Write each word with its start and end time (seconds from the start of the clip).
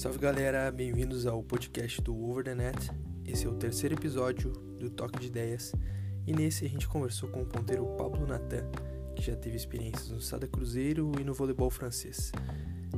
Salve 0.00 0.18
galera, 0.18 0.72
bem-vindos 0.72 1.26
ao 1.26 1.42
podcast 1.42 2.00
do 2.00 2.18
Over 2.18 2.42
the 2.42 2.54
Net. 2.54 2.90
Esse 3.22 3.44
é 3.44 3.50
o 3.50 3.54
terceiro 3.54 3.94
episódio 3.94 4.50
do 4.50 4.88
Toque 4.88 5.20
de 5.20 5.26
Ideias 5.26 5.74
e 6.26 6.32
nesse 6.32 6.64
a 6.64 6.68
gente 6.70 6.88
conversou 6.88 7.28
com 7.28 7.42
o 7.42 7.44
ponteiro 7.44 7.84
Pablo 7.98 8.26
Natan, 8.26 8.64
que 9.14 9.20
já 9.20 9.36
teve 9.36 9.58
experiências 9.58 10.08
no 10.08 10.18
Sada 10.18 10.48
Cruzeiro 10.48 11.12
e 11.20 11.22
no 11.22 11.34
voleibol 11.34 11.68
francês. 11.68 12.32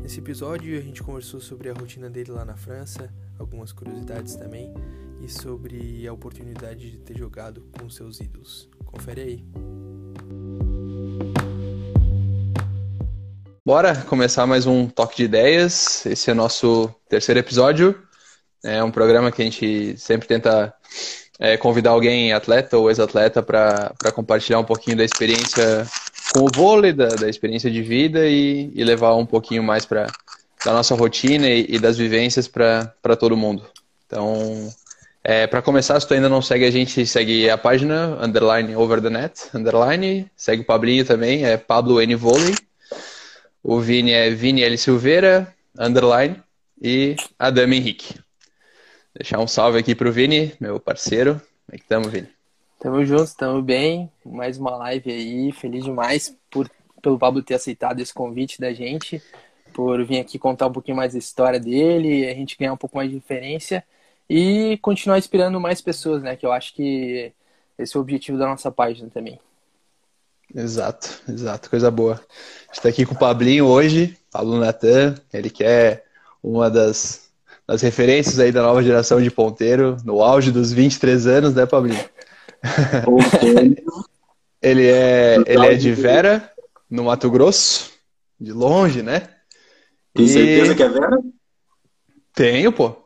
Nesse 0.01 0.21
episódio 0.21 0.79
a 0.79 0.81
gente 0.81 1.03
conversou 1.03 1.41
sobre 1.41 1.71
a 1.71 1.75
rotina 1.75 2.09
dele 2.09 2.31
lá 2.31 2.45
na 2.45 2.57
França, 2.57 3.13
algumas 3.37 3.73
curiosidades 3.73 4.37
também 4.37 4.73
e 5.21 5.29
sobre 5.29 6.07
a 6.07 6.13
oportunidade 6.13 6.89
de 6.89 6.99
ter 6.99 7.19
jogado 7.19 7.63
com 7.77 7.91
seus 7.91 8.21
ídolos. 8.21 8.71
Confere 8.85 9.23
aí. 9.23 9.82
Bora 13.65 13.95
começar 13.95 14.45
mais 14.45 14.67
um 14.67 14.89
Toque 14.89 15.19
de 15.19 15.23
Ideias. 15.23 16.05
Esse 16.05 16.29
é 16.29 16.33
o 16.33 16.37
nosso 16.37 16.93
terceiro 17.09 17.39
episódio. 17.39 17.97
É 18.61 18.83
um 18.83 18.91
programa 18.91 19.31
que 19.31 19.41
a 19.41 19.45
gente 19.45 19.97
sempre 19.97 20.27
tenta 20.27 20.75
é, 21.39 21.57
convidar 21.57 21.91
alguém, 21.91 22.33
atleta 22.33 22.77
ou 22.77 22.91
ex-atleta, 22.91 23.41
para 23.41 23.95
compartilhar 24.13 24.59
um 24.59 24.65
pouquinho 24.65 24.97
da 24.97 25.05
experiência 25.05 25.87
com 26.35 26.41
o 26.41 26.49
vôlei, 26.53 26.93
da, 26.93 27.07
da 27.07 27.29
experiência 27.29 27.71
de 27.71 27.83
vida 27.83 28.27
e, 28.27 28.73
e 28.75 28.83
levar 28.83 29.15
um 29.15 29.25
pouquinho 29.25 29.63
mais 29.63 29.87
para 29.87 30.09
da 30.65 30.73
nossa 30.73 30.97
rotina 30.97 31.47
e, 31.49 31.67
e 31.69 31.79
das 31.79 31.97
vivências 31.97 32.49
para 32.49 33.17
todo 33.17 33.37
mundo. 33.37 33.65
Então, 34.07 34.75
é, 35.23 35.47
para 35.47 35.63
começar, 35.63 36.01
se 36.01 36.09
tu 36.09 36.15
ainda 36.15 36.29
não 36.29 36.43
segue 36.43 36.65
a 36.65 36.71
gente, 36.71 37.07
segue 37.07 37.49
a 37.49 37.57
página 37.57 38.19
underline 38.21 38.75
over 38.75 39.01
the 39.01 39.09
net, 39.09 39.41
underline, 39.55 40.29
segue 40.37 40.63
o 40.63 40.67
Pablinho 40.67 41.05
também, 41.05 41.45
é 41.45 41.57
Pablo 41.57 42.01
N 42.03 42.17
Vôlei. 42.17 42.57
O 43.63 43.81
Vini 43.81 44.11
é 44.11 44.29
Vini 44.31 44.63
L. 44.63 44.77
Silveira, 44.77 45.55
underline, 45.79 46.43
e 46.83 47.15
Adame 47.39 47.77
Henrique. 47.77 48.19
Deixar 49.15 49.39
um 49.39 49.47
salve 49.47 49.79
aqui 49.79 49.95
pro 49.95 50.11
Vini, 50.11 50.53
meu 50.59 50.81
parceiro. 50.81 51.35
Como 51.35 51.45
é 51.71 51.77
que 51.77 51.85
estamos, 51.85 52.09
Vini? 52.09 52.29
Tamo 52.81 53.05
juntos, 53.05 53.35
tamo 53.35 53.63
bem. 53.63 54.11
Mais 54.27 54.59
uma 54.59 54.77
live 54.77 55.13
aí. 55.13 55.53
Feliz 55.53 55.85
demais 55.85 56.37
por, 56.51 56.69
pelo 57.01 57.17
Pablo 57.17 57.41
ter 57.41 57.55
aceitado 57.55 58.01
esse 58.01 58.13
convite 58.13 58.61
da 58.61 58.73
gente, 58.73 59.23
por 59.73 60.05
vir 60.05 60.19
aqui 60.19 60.41
contar 60.41 60.67
um 60.67 60.73
pouquinho 60.73 60.97
mais 60.97 61.13
da 61.13 61.19
história 61.21 61.61
dele, 61.61 62.29
a 62.29 62.35
gente 62.35 62.59
ganhar 62.59 62.73
um 62.73 62.77
pouco 62.77 62.97
mais 62.97 63.09
de 63.09 63.15
referência 63.15 63.85
e 64.29 64.77
continuar 64.83 65.19
inspirando 65.19 65.61
mais 65.61 65.81
pessoas, 65.81 66.21
né? 66.21 66.35
Que 66.35 66.45
eu 66.45 66.51
acho 66.51 66.75
que 66.75 67.33
esse 67.79 67.97
é 67.97 67.99
o 67.99 68.03
objetivo 68.03 68.39
da 68.39 68.47
nossa 68.47 68.73
página 68.73 69.09
também. 69.09 69.39
Exato, 70.55 71.23
exato, 71.29 71.71
coisa 71.71 71.91
boa. 71.91 72.21
A 72.73 72.75
gente 72.75 72.83
tá 72.85 72.89
aqui 72.89 73.05
com 73.05 73.15
o 73.15 73.19
Pablinho 73.19 73.67
hoje, 73.67 74.17
Pablo 74.31 74.59
Natan, 74.59 75.15
ele 75.31 75.51
que 75.51 75.63
é 75.63 76.05
uma 76.43 76.71
das, 76.71 77.29
das 77.67 77.83
referências 77.83 78.39
aí 78.39 78.51
da 78.51 78.63
nova 78.63 78.83
geração 78.83 79.21
de 79.21 79.31
ponteiro, 79.31 79.99
no 80.07 80.23
auge 80.23 80.51
dos 80.51 80.73
23 80.73 81.27
anos, 81.27 81.55
né, 81.55 81.67
Pablinho? 81.67 82.03
ele 84.63 84.87
é, 84.87 85.37
ele 85.47 85.67
é 85.67 85.75
de 85.75 85.93
Vera, 85.93 86.51
no 86.89 87.05
Mato 87.05 87.31
Grosso, 87.31 87.91
de 88.41 88.53
longe, 88.53 89.03
né? 89.03 89.29
Tem 90.15 90.25
e... 90.25 90.29
certeza 90.29 90.75
que 90.75 90.83
é 90.83 90.89
Vera? 90.89 91.19
Tenho, 92.35 92.73
pô. 92.73 92.97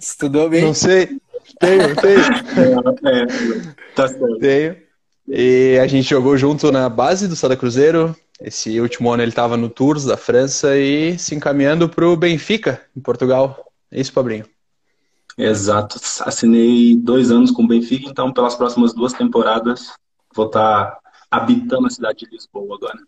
Estudou 0.00 0.48
bem? 0.48 0.62
Não 0.62 0.72
sei. 0.72 1.20
Tenho, 1.58 1.94
tenho. 1.94 2.20
É, 3.04 3.22
é, 3.22 3.74
tá 3.94 4.08
certo. 4.08 4.38
Tenho. 4.38 4.89
E 5.28 5.78
a 5.80 5.86
gente 5.86 6.08
jogou 6.08 6.36
junto 6.36 6.72
na 6.72 6.88
base 6.88 7.28
do 7.28 7.36
Sada 7.36 7.56
Cruzeiro. 7.56 8.14
Esse 8.40 8.80
último 8.80 9.10
ano 9.10 9.22
ele 9.22 9.30
estava 9.30 9.56
no 9.56 9.68
Tours 9.68 10.04
da 10.04 10.16
França 10.16 10.76
e 10.76 11.18
se 11.18 11.34
encaminhando 11.34 11.88
para 11.88 12.08
o 12.08 12.16
Benfica, 12.16 12.82
em 12.96 13.00
Portugal. 13.00 13.70
É 13.90 14.00
isso, 14.00 14.12
Pabrinho? 14.12 14.46
Exato. 15.36 16.00
Assinei 16.20 16.96
dois 16.96 17.30
anos 17.30 17.50
com 17.50 17.64
o 17.64 17.68
Benfica, 17.68 18.08
então 18.08 18.32
pelas 18.32 18.54
próximas 18.54 18.94
duas 18.94 19.12
temporadas 19.12 19.92
vou 20.34 20.46
estar 20.46 20.86
tá 20.86 20.98
habitando 21.30 21.86
a 21.86 21.90
cidade 21.90 22.20
de 22.20 22.30
Lisboa 22.30 22.76
agora. 22.76 22.98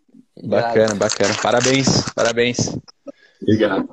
Bacana, 0.44 0.94
bacana. 0.94 1.34
Parabéns, 1.42 2.04
parabéns. 2.14 2.76
Obrigado. 3.40 3.88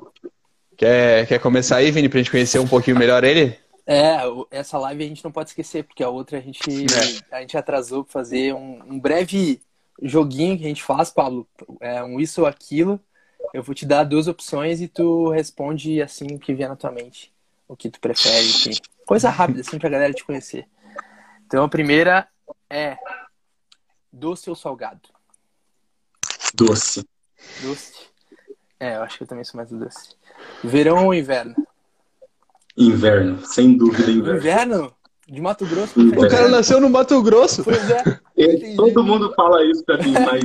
Quer, 0.76 1.26
quer 1.26 1.38
começar 1.38 1.76
aí, 1.76 1.90
Vini, 1.90 2.08
para 2.08 2.18
a 2.18 2.22
gente 2.22 2.30
conhecer 2.30 2.58
um 2.58 2.66
pouquinho 2.66 2.98
melhor 2.98 3.24
ele? 3.24 3.56
É, 3.86 4.18
essa 4.50 4.78
live 4.78 5.04
a 5.04 5.08
gente 5.08 5.24
não 5.24 5.32
pode 5.32 5.50
esquecer, 5.50 5.84
porque 5.84 6.02
a 6.02 6.08
outra 6.08 6.38
a 6.38 6.40
gente, 6.40 6.70
é. 6.70 7.36
a 7.36 7.40
gente 7.40 7.56
atrasou 7.56 8.04
para 8.04 8.12
fazer 8.12 8.54
um, 8.54 8.82
um, 8.86 9.00
breve 9.00 9.60
joguinho 10.02 10.56
que 10.56 10.64
a 10.64 10.68
gente 10.68 10.82
faz, 10.82 11.10
Pablo. 11.10 11.48
É 11.80 12.02
um 12.02 12.20
isso 12.20 12.42
ou 12.42 12.46
aquilo. 12.46 13.00
Eu 13.52 13.62
vou 13.62 13.74
te 13.74 13.86
dar 13.86 14.04
duas 14.04 14.28
opções 14.28 14.80
e 14.80 14.88
tu 14.88 15.30
responde 15.30 16.00
assim 16.00 16.26
o 16.34 16.38
que 16.38 16.54
vier 16.54 16.68
na 16.68 16.76
tua 16.76 16.92
mente. 16.92 17.32
O 17.66 17.76
que 17.76 17.90
tu 17.90 18.00
prefere, 18.00 18.48
enfim. 18.48 18.72
Coisa 19.06 19.28
rápida, 19.28 19.60
assim, 19.60 19.78
pra 19.78 19.88
galera 19.88 20.12
te 20.12 20.24
conhecer. 20.24 20.68
Então 21.46 21.64
a 21.64 21.68
primeira 21.68 22.28
é 22.68 22.96
doce 24.12 24.48
ou 24.50 24.56
salgado? 24.56 25.08
Doce. 26.54 27.04
Doce. 27.62 28.10
É, 28.78 28.96
eu 28.96 29.02
acho 29.02 29.16
que 29.16 29.24
eu 29.24 29.26
também 29.26 29.44
sou 29.44 29.58
mais 29.58 29.68
do 29.68 29.78
doce. 29.78 30.16
Verão 30.62 31.06
ou 31.06 31.14
inverno? 31.14 31.54
Inverno, 32.76 33.44
sem 33.44 33.76
dúvida 33.76 34.10
inverno. 34.10 34.38
Inverno? 34.38 34.92
De 35.28 35.40
Mato 35.40 35.64
Grosso? 35.66 36.00
Inverno. 36.00 36.26
O 36.26 36.30
cara 36.30 36.48
nasceu 36.48 36.80
no 36.80 36.90
Mato 36.90 37.22
Grosso. 37.22 37.62
Pois 37.62 37.90
é. 37.90 38.02
Eu, 38.36 38.76
todo 38.76 39.04
mundo 39.04 39.32
fala 39.34 39.64
isso 39.64 39.84
pra 39.84 39.98
mim, 39.98 40.12
mas 40.12 40.44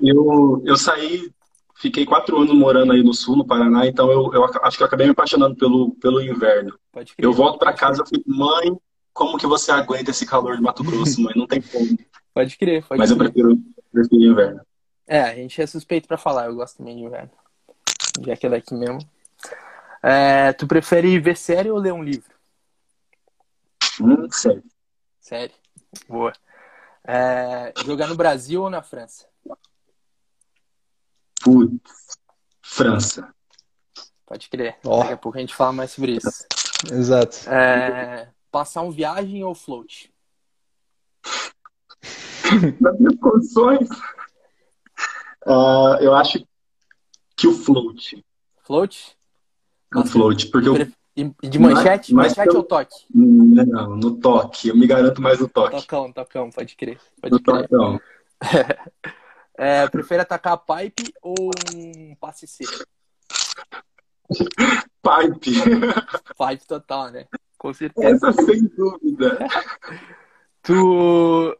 eu, 0.00 0.62
eu 0.64 0.76
saí, 0.76 1.30
fiquei 1.76 2.04
quatro 2.04 2.36
anos 2.38 2.54
morando 2.54 2.92
aí 2.92 3.02
no 3.02 3.14
sul, 3.14 3.36
no 3.36 3.46
Paraná, 3.46 3.86
então 3.86 4.10
eu, 4.10 4.32
eu 4.34 4.44
acho 4.44 4.76
que 4.76 4.82
eu 4.82 4.86
acabei 4.86 5.06
me 5.06 5.12
apaixonando 5.12 5.54
pelo, 5.56 5.92
pelo 5.96 6.20
inverno. 6.20 6.76
Crer, 6.92 7.06
eu 7.18 7.32
volto 7.32 7.58
pra 7.58 7.72
casa 7.72 8.02
e 8.04 8.08
fico, 8.08 8.30
mãe, 8.30 8.76
como 9.12 9.38
que 9.38 9.46
você 9.46 9.70
aguenta 9.70 10.10
esse 10.10 10.26
calor 10.26 10.56
de 10.56 10.62
Mato 10.62 10.84
Grosso, 10.84 11.20
mãe? 11.22 11.32
Não 11.36 11.46
tem 11.46 11.62
como. 11.62 11.96
Pode 12.34 12.58
crer, 12.58 12.84
pode 12.84 12.98
Mas 12.98 13.10
crer. 13.10 13.20
eu 13.20 13.32
prefiro, 13.32 13.58
prefiro 13.92 14.22
inverno. 14.22 14.60
É, 15.06 15.20
a 15.20 15.34
gente 15.34 15.62
é 15.62 15.66
suspeito 15.66 16.08
pra 16.08 16.18
falar, 16.18 16.46
eu 16.46 16.54
gosto 16.54 16.78
também 16.78 16.96
de 16.96 17.04
inverno. 17.04 17.30
Já 18.26 18.36
que 18.36 18.46
é 18.46 18.50
daqui 18.50 18.74
mesmo. 18.74 18.98
É, 20.08 20.52
tu 20.52 20.68
prefere 20.68 21.18
ver 21.18 21.36
série 21.36 21.68
ou 21.68 21.78
ler 21.78 21.92
um 21.92 22.00
livro? 22.00 22.32
Hum, 24.00 24.30
série. 24.30 24.62
Série? 25.18 25.54
Boa. 26.08 26.32
É, 27.02 27.72
jogar 27.84 28.06
no 28.06 28.14
Brasil 28.14 28.62
ou 28.62 28.70
na 28.70 28.82
França? 28.82 29.26
Putz, 31.42 32.18
França. 32.62 33.34
Pode 34.24 34.48
crer. 34.48 34.78
Oh. 34.84 35.00
Daqui 35.00 35.12
a 35.14 35.16
pouco 35.16 35.38
a 35.38 35.40
gente 35.40 35.56
fala 35.56 35.72
mais 35.72 35.90
sobre 35.90 36.12
isso. 36.12 36.46
Exato. 36.88 37.50
É, 37.50 38.28
passar 38.48 38.82
um 38.82 38.92
viagem 38.92 39.42
ou 39.42 39.56
float? 39.56 40.14
Nas 42.80 42.96
minhas 43.00 43.18
condições. 43.18 43.88
Uh, 45.44 45.98
eu 46.00 46.14
acho 46.14 46.46
que 47.36 47.48
o 47.48 47.52
float. 47.52 48.24
Float? 48.62 49.16
No 49.96 50.06
float, 50.06 50.48
porque 50.48 50.68
eu... 50.68 50.74
De 51.42 51.58
manchete? 51.58 52.12
Mais, 52.12 52.36
manchete 52.36 52.54
ou 52.54 52.62
toque? 52.62 53.06
Não, 53.14 53.96
no 53.96 54.18
toque. 54.18 54.68
Eu 54.68 54.76
me 54.76 54.86
garanto 54.86 55.22
mais 55.22 55.40
no 55.40 55.48
toque. 55.48 55.76
Tocão, 55.76 56.12
tocão, 56.12 56.50
pode 56.50 56.76
crer. 56.76 57.00
Pode 57.20 57.32
no 57.32 57.40
crer. 57.40 57.68
tocão. 57.68 58.00
é, 59.56 59.88
prefere 59.88 60.20
atacar 60.20 60.58
pipe 60.58 61.14
ou 61.22 61.50
um 61.74 62.14
passe 62.16 62.46
seco? 62.46 62.84
Pipe. 64.28 65.52
Pipe 66.36 66.66
total, 66.68 67.10
né? 67.10 67.26
Com 67.56 67.72
certeza. 67.72 68.28
Essa 68.28 68.32
sem 68.42 68.64
dúvida. 68.64 69.38
tu, 70.62 71.56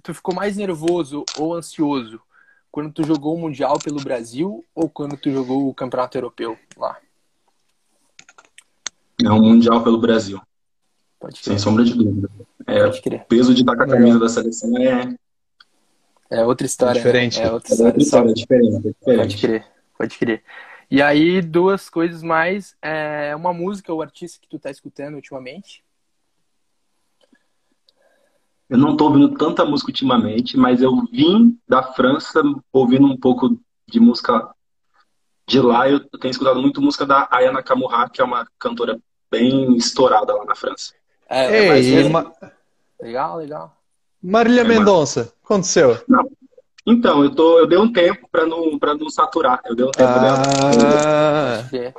tu 0.00 0.14
ficou 0.14 0.32
mais 0.32 0.56
nervoso 0.56 1.24
ou 1.36 1.54
ansioso 1.54 2.22
quando 2.70 2.92
tu 2.92 3.02
jogou 3.02 3.34
o 3.34 3.38
Mundial 3.38 3.80
pelo 3.80 4.00
Brasil 4.00 4.64
ou 4.72 4.88
quando 4.88 5.16
tu 5.16 5.30
jogou 5.32 5.68
o 5.68 5.74
Campeonato 5.74 6.16
Europeu 6.16 6.56
lá? 6.76 6.96
É 9.24 9.30
um 9.30 9.40
Mundial 9.40 9.82
pelo 9.82 9.98
Brasil. 9.98 10.40
Pode 11.18 11.40
crer. 11.40 11.44
Sem 11.44 11.58
sombra 11.58 11.84
de 11.84 11.94
dúvida. 11.94 12.30
É, 12.66 12.84
Pode 12.84 13.02
crer. 13.02 13.20
O 13.20 13.24
peso 13.26 13.54
de 13.54 13.60
estar 13.60 13.76
com 13.76 13.82
a 13.82 13.88
camisa 13.88 14.18
da 14.18 14.28
seleção 14.28 14.76
é. 14.78 15.14
É 16.30 16.44
outra 16.44 16.66
história. 16.66 16.98
É 16.98 17.02
diferente. 17.02 17.38
Né? 17.38 17.46
É 17.46 17.52
outra 17.52 17.72
história. 17.72 17.82
É, 17.82 17.92
outra 17.92 18.02
história, 18.02 18.30
é 18.30 18.32
diferente, 18.32 18.76
é 18.76 18.80
diferente. 18.80 19.18
Pode 19.18 19.36
crer. 19.36 19.66
Pode 19.98 20.18
crer. 20.18 20.42
E 20.90 21.02
aí, 21.02 21.40
duas 21.42 21.90
coisas 21.90 22.22
mais. 22.22 22.74
É 22.80 23.34
uma 23.36 23.52
música 23.52 23.92
ou 23.92 24.00
artista 24.00 24.40
que 24.40 24.48
tu 24.48 24.58
tá 24.58 24.70
escutando 24.70 25.14
ultimamente? 25.14 25.84
Eu 28.68 28.78
não 28.78 28.96
tô 28.96 29.06
ouvindo 29.06 29.36
tanta 29.36 29.64
música 29.64 29.90
ultimamente, 29.90 30.56
mas 30.56 30.80
eu 30.80 31.04
vim 31.10 31.58
da 31.68 31.82
França 31.82 32.40
ouvindo 32.72 33.04
um 33.04 33.16
pouco 33.16 33.60
de 33.88 33.98
música 33.98 34.48
de 35.46 35.60
lá. 35.60 35.88
Eu 35.88 36.00
tenho 36.00 36.30
escutado 36.30 36.60
muito 36.60 36.80
música 36.80 37.04
da 37.04 37.28
Aya 37.32 37.50
Nakamura, 37.50 38.08
que 38.08 38.20
é 38.20 38.24
uma 38.24 38.46
cantora 38.58 39.00
bem 39.30 39.76
estourada 39.76 40.34
lá 40.34 40.44
na 40.44 40.54
França. 40.54 40.92
É, 41.28 41.78
Ei, 41.78 42.08
ma... 42.08 42.30
Legal, 43.00 43.36
legal. 43.36 43.76
Marília 44.22 44.62
é 44.62 44.64
Mendonça, 44.64 45.32
aconteceu? 45.44 45.98
Não. 46.08 46.28
Então, 46.86 47.22
eu, 47.22 47.34
tô, 47.34 47.58
eu 47.58 47.66
dei 47.66 47.78
um 47.78 47.92
tempo 47.92 48.28
para 48.30 48.46
não, 48.46 48.78
pra 48.78 48.94
não 48.94 49.08
saturar. 49.08 49.60
Eu 49.64 49.76
dei 49.76 49.86
um 49.86 49.90
tempo 49.90 50.10
ah, 50.10 51.62
dela. 51.70 51.92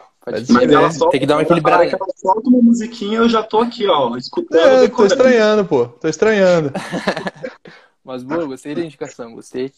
Mas 0.49 0.71
ela 0.71 0.91
só 0.91 1.09
tem 1.09 1.19
que 1.19 1.25
dar 1.25 1.35
uma 1.35 1.43
equilibrada. 1.43 1.83
ela 1.85 2.07
solta 2.15 2.49
uma 2.49 2.61
musiquinha, 2.61 3.19
eu 3.19 3.29
já 3.29 3.41
tô 3.41 3.59
aqui, 3.59 3.87
ó, 3.87 4.15
escutando. 4.17 4.83
É, 4.83 4.87
tô 4.87 5.05
estranhando, 5.05 5.65
pô. 5.65 5.87
Tô 5.87 6.07
estranhando. 6.07 6.71
Mas 8.03 8.23
boa, 8.23 8.45
gostei 8.45 8.75
da 8.75 8.83
indicação, 8.83 9.33
gostei. 9.33 9.71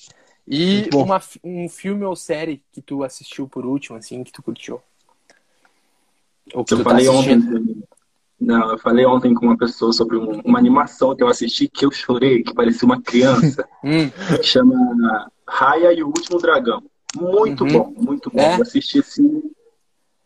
E 0.48 0.90
uma, 0.94 1.22
um 1.44 1.70
filme 1.70 2.04
ou 2.04 2.16
série 2.16 2.62
que 2.72 2.82
tu 2.82 3.04
assistiu 3.04 3.48
por 3.48 3.66
último, 3.66 3.98
assim, 3.98 4.24
que 4.24 4.32
tu 4.32 4.44
curtiu? 4.44 4.82
Ou 6.54 6.66
que 6.66 6.74
eu 6.74 6.80
tu 6.80 6.84
tá 6.84 6.90
falei 6.90 7.06
tá 7.06 7.12
ontem. 7.12 7.84
Não, 8.40 8.72
eu 8.72 8.78
falei 8.78 9.06
ontem 9.06 9.34
com 9.34 9.46
uma 9.46 9.58
pessoa 9.58 9.94
sobre 9.94 10.18
um, 10.18 10.42
uma 10.42 10.60
animação 10.60 11.16
que 11.16 11.24
eu 11.24 11.28
assisti 11.28 11.70
que 11.70 11.86
eu 11.86 11.92
chorei, 11.92 12.44
que 12.44 12.54
parecia 12.54 12.86
uma 12.86 13.02
criança. 13.02 13.68
hum. 13.84 14.10
Chama 14.42 15.32
Raya 15.48 15.94
e 15.94 16.04
o 16.04 16.08
Último 16.08 16.40
Dragão. 16.40 16.84
Muito 17.16 17.64
uhum. 17.64 17.72
bom, 17.72 17.94
muito 17.96 18.30
bom. 18.30 18.42
É? 18.42 18.58
Eu 18.58 18.64
assisti 18.64 19.00
assim. 19.00 19.44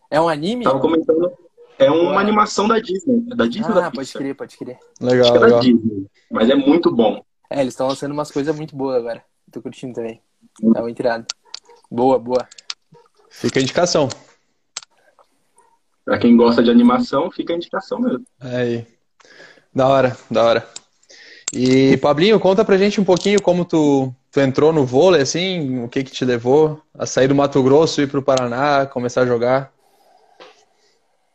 É 0.10 0.20
um 0.20 0.30
anime? 0.30 0.64
Tava 0.64 0.80
comentando. 0.80 1.32
É 1.78 1.92
uma 1.92 2.14
Ué. 2.14 2.18
animação 2.18 2.68
da 2.68 2.80
Disney. 2.80 3.22
Da 3.36 3.46
Disney 3.46 3.72
ah, 3.72 3.82
da 3.82 3.92
pode 3.92 4.12
crer, 4.12 4.36
pode 4.36 4.58
crer. 4.58 4.80
Legal, 5.00 5.22
Acho 5.22 5.32
que 5.32 5.38
é 5.38 5.42
legal. 5.42 5.60
da 5.60 5.66
Disney. 5.66 6.08
Mas 6.32 6.50
é 6.50 6.56
muito 6.56 6.92
bom. 6.92 7.22
É, 7.50 7.62
eles 7.62 7.74
estão 7.74 7.88
lançando 7.88 8.14
umas 8.14 8.32
coisas 8.32 8.56
muito 8.56 8.76
boas 8.76 8.98
agora. 8.98 9.24
Tô 9.52 9.62
curtindo 9.62 9.94
também. 9.94 10.22
Tá 10.74 10.82
muito 10.82 11.00
irado. 11.00 11.26
Boa, 11.92 12.18
boa. 12.18 12.48
Fica 13.30 13.60
a 13.60 13.62
indicação. 13.62 14.10
Pra 16.08 16.18
quem 16.18 16.38
gosta 16.38 16.64
de 16.64 16.72
animação, 16.72 17.30
fica 17.30 17.52
a 17.52 17.58
indicação 17.58 18.00
mesmo. 18.00 18.24
Aí. 18.40 18.88
Da 19.76 19.90
hora, 19.90 20.16
da 20.32 20.42
hora. 20.42 20.68
E, 21.52 21.98
Pablinho, 21.98 22.40
conta 22.40 22.64
pra 22.64 22.78
gente 22.78 23.02
um 23.02 23.04
pouquinho 23.04 23.42
como 23.42 23.66
tu, 23.66 24.16
tu 24.32 24.40
entrou 24.40 24.72
no 24.72 24.86
vôlei, 24.86 25.22
assim, 25.22 25.84
o 25.84 25.90
que 25.90 26.06
que 26.06 26.12
te 26.12 26.24
levou 26.24 26.82
a 26.98 27.06
sair 27.06 27.28
do 27.28 27.36
Mato 27.36 27.62
Grosso, 27.62 28.02
ir 28.02 28.08
pro 28.08 28.22
Paraná, 28.22 28.86
começar 28.86 29.24
a 29.24 29.26
jogar? 29.26 29.74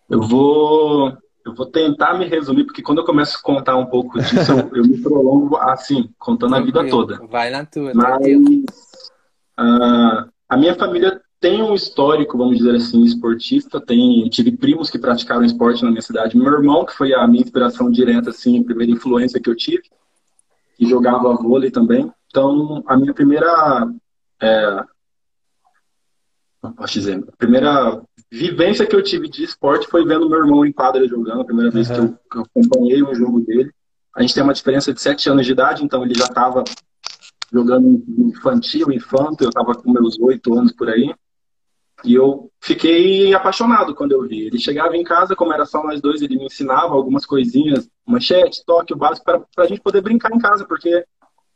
Eu 0.09 0.23
vou 0.23 1.19
eu 1.45 1.55
vou 1.55 1.67
tentar 1.67 2.15
me 2.15 2.25
resumir, 2.25 2.65
porque 2.65 2.81
quando 2.81 3.03
eu 3.03 3.05
começo 3.05 3.37
a 3.37 3.43
contar 3.43 3.77
um 3.77 3.85
pouco 3.85 4.19
disso, 4.23 4.53
eu, 4.53 4.71
eu 4.75 4.85
me 4.85 5.03
prolongo 5.03 5.59
assim, 5.59 6.09
contando 6.19 6.57
a 6.57 6.61
vida 6.63 6.89
toda. 6.89 7.21
Vai 7.27 7.51
na 7.51 7.67
tua. 7.67 7.93
Mas 7.95 8.27
uh, 9.61 10.31
a 10.49 10.57
minha 10.57 10.75
família 10.77 11.21
tem 11.43 11.61
um 11.61 11.75
histórico, 11.75 12.39
vamos 12.39 12.57
dizer 12.57 12.77
assim, 12.77 13.03
esportista. 13.03 13.81
Tem, 13.81 14.29
tive 14.31 14.53
primos 14.53 14.89
que 14.89 14.99
praticaram 14.99 15.45
esporte 15.45 15.83
na 15.83 15.91
minha 15.91 16.01
cidade. 16.01 16.37
Meu 16.37 16.53
irmão, 16.53 16.87
que 16.87 16.95
foi 16.95 17.13
a 17.13 17.27
minha 17.27 17.43
inspiração 17.43 17.91
direta, 17.91 18.31
assim, 18.31 18.61
a 18.61 18.65
primeira 18.65 18.93
influência 18.93 19.41
que 19.41 19.51
eu 19.51 19.57
tive, 19.57 19.83
que 20.79 20.87
jogava 20.87 21.35
vôlei 21.35 21.71
também. 21.71 22.11
Então, 22.29 22.83
a 22.87 22.97
minha 22.97 23.13
primeira 23.13 23.93
é, 24.41 24.85
posso 26.71 26.93
dizer, 26.93 27.25
a 27.27 27.37
primeira 27.37 28.01
vivência 28.31 28.87
que 28.87 28.95
eu 28.95 29.03
tive 29.03 29.29
de 29.29 29.43
esporte 29.43 29.89
foi 29.89 30.05
vendo 30.05 30.29
meu 30.29 30.39
irmão 30.39 30.65
em 30.65 30.73
quadra 30.73 31.07
jogando, 31.09 31.41
a 31.41 31.45
primeira 31.45 31.71
vez 31.71 31.91
que, 31.91 31.99
eu, 31.99 32.17
que 32.31 32.39
eu 32.39 32.43
acompanhei 32.43 33.03
um 33.03 33.15
jogo 33.15 33.41
dele. 33.41 33.73
A 34.15 34.23
gente 34.23 34.35
tem 34.35 34.43
uma 34.43 34.55
diferença 34.55 34.93
de 34.93 35.01
sete 35.01 35.29
anos 35.29 35.45
de 35.45 35.53
idade, 35.53 35.85
então 35.85 36.05
ele 36.05 36.15
já 36.15 36.27
estava 36.27 36.63
jogando 37.53 38.03
infantil, 38.19 38.93
infanto, 38.93 39.43
eu 39.43 39.49
estava 39.49 39.75
com 39.75 39.91
meus 39.91 40.19
oito 40.21 40.57
anos 40.57 40.73
por 40.73 40.89
aí. 40.89 41.13
E 42.05 42.15
eu 42.15 42.51
fiquei 42.61 43.33
apaixonado 43.35 43.95
quando 43.95 44.13
eu 44.13 44.27
vi. 44.27 44.47
Ele 44.47 44.59
chegava 44.59 44.97
em 44.97 45.05
casa, 45.05 45.37
como 45.37 45.53
era 45.53 45.65
só 45.65 45.83
nós 45.83 46.01
dois, 46.01 46.23
ele 46.23 46.37
me 46.37 46.47
ensinava 46.47 46.95
algumas 46.95 47.25
coisinhas, 47.25 47.89
manchete, 48.07 48.65
toque, 48.65 48.93
o 48.93 48.97
básico, 48.97 49.25
para 49.25 49.43
a 49.59 49.67
gente 49.67 49.81
poder 49.81 50.01
brincar 50.01 50.33
em 50.33 50.39
casa, 50.39 50.65
porque 50.65 51.05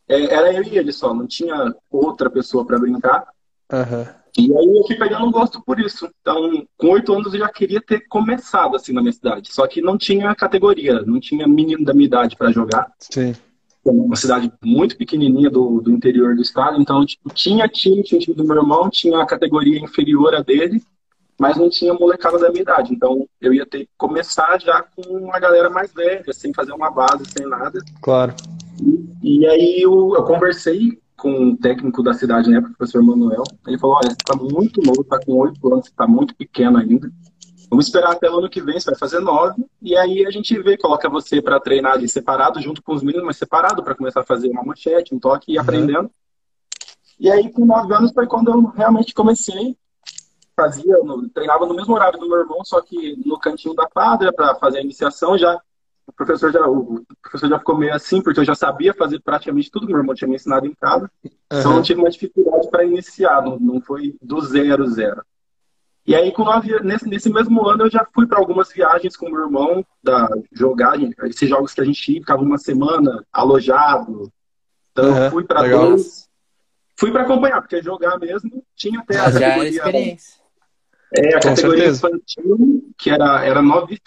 é, 0.09 0.35
era 0.35 0.53
eu 0.53 0.63
e 0.63 0.79
ele 0.79 0.93
só, 0.93 1.13
não 1.13 1.27
tinha 1.27 1.75
outra 1.91 2.31
pessoa 2.31 2.65
para 2.65 2.79
brincar. 2.79 3.27
Uhum. 3.73 4.07
E 4.39 4.55
aí 4.55 4.77
eu 4.77 4.87
fui 4.87 4.97
pegando 4.97 5.27
um 5.27 5.33
gosto 5.33 5.63
por 5.63 5.81
isso. 5.81 6.09
Então, 6.21 6.67
com 6.77 6.89
oito 6.89 7.13
anos 7.13 7.33
eu 7.33 7.41
já 7.41 7.49
queria 7.49 7.81
ter 7.81 8.07
começado 8.07 8.77
assim 8.77 8.93
na 8.93 9.01
minha 9.01 9.13
cidade. 9.13 9.53
Só 9.53 9.67
que 9.67 9.81
não 9.81 9.97
tinha 9.97 10.35
categoria, 10.35 11.01
não 11.03 11.19
tinha 11.19 11.49
menino 11.49 11.85
da 11.85 11.95
minha 11.95 12.07
idade 12.07 12.37
para 12.37 12.53
jogar. 12.53 12.93
Sim. 13.01 13.35
Uma 13.91 14.17
cidade 14.17 14.53
muito 14.65 14.97
pequenininha 14.97 15.49
do, 15.49 15.81
do 15.81 15.91
interior 15.91 16.35
do 16.35 16.43
estado, 16.43 16.81
então 16.81 17.05
tipo, 17.05 17.31
tinha 17.33 17.69
time, 17.69 18.03
tinha 18.03 18.21
time 18.21 18.37
do 18.37 18.45
meu 18.45 18.57
irmão, 18.57 18.91
tinha 18.91 19.21
a 19.21 19.27
categoria 19.27 19.79
inferior 19.79 20.35
a 20.35 20.43
dele, 20.43 20.83
mas 21.39 21.57
não 21.57 21.69
tinha 21.69 21.95
molecada 21.95 22.39
da 22.39 22.51
minha 22.51 22.63
idade. 22.63 22.93
Então 22.93 23.29
eu 23.41 23.53
ia 23.53 23.67
ter 23.67 23.81
que 23.81 23.91
começar 23.97 24.61
já 24.61 24.83
com 24.83 25.33
a 25.33 25.39
galera 25.39 25.71
mais 25.71 25.93
velha, 25.93 26.25
sem 26.33 26.53
fazer 26.53 26.73
uma 26.73 26.91
base, 26.91 27.25
sem 27.37 27.47
nada. 27.47 27.79
Claro. 28.03 28.35
E, 29.23 29.41
e 29.41 29.47
aí 29.47 29.81
eu, 29.81 30.15
eu 30.17 30.25
conversei 30.25 30.99
com 31.17 31.51
o 31.51 31.57
técnico 31.57 32.03
da 32.03 32.13
cidade, 32.13 32.51
né, 32.51 32.59
o 32.59 32.63
professor 32.63 33.03
Manuel. 33.03 33.43
Ele 33.67 33.79
falou: 33.79 33.97
Olha, 33.97 34.11
você 34.11 34.17
está 34.21 34.35
muito 34.37 34.83
novo, 34.83 35.03
está 35.03 35.19
com 35.19 35.33
oito 35.35 35.73
anos, 35.73 35.87
você 35.87 35.91
está 35.91 36.07
muito 36.07 36.35
pequeno 36.35 36.79
ainda. 36.79 37.11
Vamos 37.69 37.87
esperar 37.87 38.13
até 38.13 38.31
o 38.31 38.39
ano 38.39 38.49
que 38.49 38.61
vem, 38.61 38.79
você 38.79 38.91
vai 38.91 38.99
fazer 38.99 39.21
nove. 39.21 39.65
E 39.83 39.97
aí 39.97 40.25
a 40.25 40.31
gente 40.31 40.57
vê, 40.63 40.77
coloca 40.77 41.09
você 41.09 41.43
para 41.43 41.61
treinar 41.61 41.93
ali 41.93 42.09
separado, 42.09 42.61
junto 42.61 42.83
com 42.83 42.95
os 42.95 43.03
meninos, 43.03 43.27
mas 43.27 43.37
separado, 43.37 43.83
para 43.83 43.95
começar 43.95 44.21
a 44.21 44.25
fazer 44.25 44.49
uma 44.49 44.63
manchete, 44.63 45.15
um 45.15 45.19
toque 45.19 45.53
e 45.53 45.57
uhum. 45.57 45.63
aprendendo. 45.63 46.11
E 47.19 47.31
aí, 47.31 47.51
com 47.51 47.65
nove 47.65 47.95
anos, 47.95 48.13
foi 48.13 48.27
quando 48.27 48.51
eu 48.51 48.63
realmente 48.67 49.15
comecei. 49.15 49.77
Fazia, 50.55 50.95
treinava 51.35 51.67
no 51.67 51.75
mesmo 51.75 51.95
horário 51.95 52.19
do 52.19 52.29
meu 52.29 52.39
irmão, 52.39 52.65
só 52.65 52.81
que 52.81 53.17
no 53.27 53.39
cantinho 53.39 53.75
da 53.75 53.87
quadra, 53.87 54.33
para 54.33 54.55
fazer 54.55 54.79
a 54.79 54.83
iniciação, 54.83 55.37
já 55.37 55.61
o 56.07 56.13
professor 56.13 56.53
já, 56.53 56.67
o 56.67 57.05
professor 57.21 57.49
já 57.49 57.59
ficou 57.59 57.77
meio 57.77 57.93
assim, 57.93 58.23
porque 58.23 58.39
eu 58.41 58.45
já 58.45 58.55
sabia 58.55 58.95
fazer 58.95 59.21
praticamente 59.21 59.71
tudo 59.71 59.87
que 59.87 59.93
meu 59.93 60.01
irmão 60.01 60.15
tinha 60.15 60.29
me 60.29 60.37
ensinado 60.37 60.67
em 60.67 60.75
casa. 60.75 61.11
Uhum. 61.25 61.31
Então 61.53 61.73
não 61.73 61.83
tive 61.83 62.01
uma 62.01 62.11
dificuldade 62.11 62.71
para 62.71 62.85
iniciar, 62.85 63.43
não, 63.43 63.59
não 63.59 63.81
foi 63.81 64.17
do 64.23 64.41
zero, 64.41 64.87
zero. 64.89 65.23
E 66.07 66.15
aí, 66.15 66.31
com 66.31 66.45
nove, 66.45 66.79
nesse, 66.83 67.09
nesse 67.09 67.29
mesmo 67.29 67.67
ano, 67.67 67.85
eu 67.85 67.91
já 67.91 68.07
fui 68.15 68.27
para 68.27 68.39
algumas 68.39 68.71
viagens 68.73 69.17
com 69.17 69.29
meu 69.29 69.43
irmão, 69.43 69.85
da 70.03 70.29
jogar, 70.53 70.97
esses 71.25 71.49
jogos 71.49 71.75
que 71.75 71.81
a 71.81 71.85
gente 71.85 72.13
ia, 72.13 72.21
ficava 72.21 72.43
uma 72.43 72.59
semana 72.59 73.25
alojado. 73.33 74.33
Então, 74.93 75.11
uhum, 75.11 75.25
eu 75.25 75.31
fui 75.33 75.45
para 75.45 75.69
dois. 75.69 76.29
Fui 76.97 77.11
para 77.11 77.23
acompanhar, 77.23 77.61
porque 77.61 77.83
jogar 77.83 78.19
mesmo 78.19 78.65
tinha 78.75 79.01
até 79.01 79.19
a 79.19 79.31
já 79.31 79.39
é 79.39 79.49
categoria. 79.49 79.71
experiência. 79.71 80.41
É, 81.15 81.29
a 81.29 81.41
com 81.41 81.49
categoria 81.49 81.95
certeza. 81.95 82.09
infantil, 82.09 82.95
que 82.97 83.11
era, 83.11 83.45
era 83.45 83.61
9, 83.61 84.01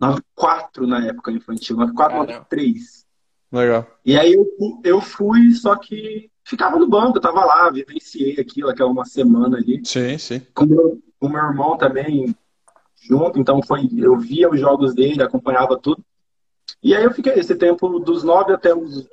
94 0.00 0.86
na 0.86 1.06
época 1.06 1.30
infantil, 1.30 1.76
94, 1.76 2.18
93. 2.18 3.06
Legal. 3.52 3.86
E 4.04 4.18
aí 4.18 4.34
eu, 4.34 4.46
eu 4.84 5.00
fui, 5.00 5.52
só 5.52 5.76
que 5.76 6.30
ficava 6.44 6.78
no 6.78 6.86
banco, 6.86 7.16
eu 7.16 7.22
tava 7.22 7.44
lá, 7.44 7.70
vivenciei 7.70 8.38
aquilo, 8.38 8.68
aquela 8.68 8.90
uma 8.90 9.04
semana 9.04 9.56
ali. 9.56 9.80
Sim, 9.84 10.18
sim. 10.18 10.42
Com 10.54 10.64
o 11.20 11.28
meu 11.28 11.42
irmão 11.42 11.76
também 11.76 12.34
junto, 13.02 13.38
então 13.38 13.62
foi, 13.62 13.88
eu 13.96 14.16
via 14.18 14.50
os 14.50 14.60
jogos 14.60 14.94
dele, 14.94 15.22
acompanhava 15.22 15.78
tudo. 15.78 16.02
E 16.82 16.94
aí 16.94 17.04
eu 17.04 17.12
fiquei 17.12 17.32
esse 17.34 17.54
tempo 17.54 17.98
dos 17.98 18.22
9 18.22 18.52
até 18.52 18.74
os 18.74 19.06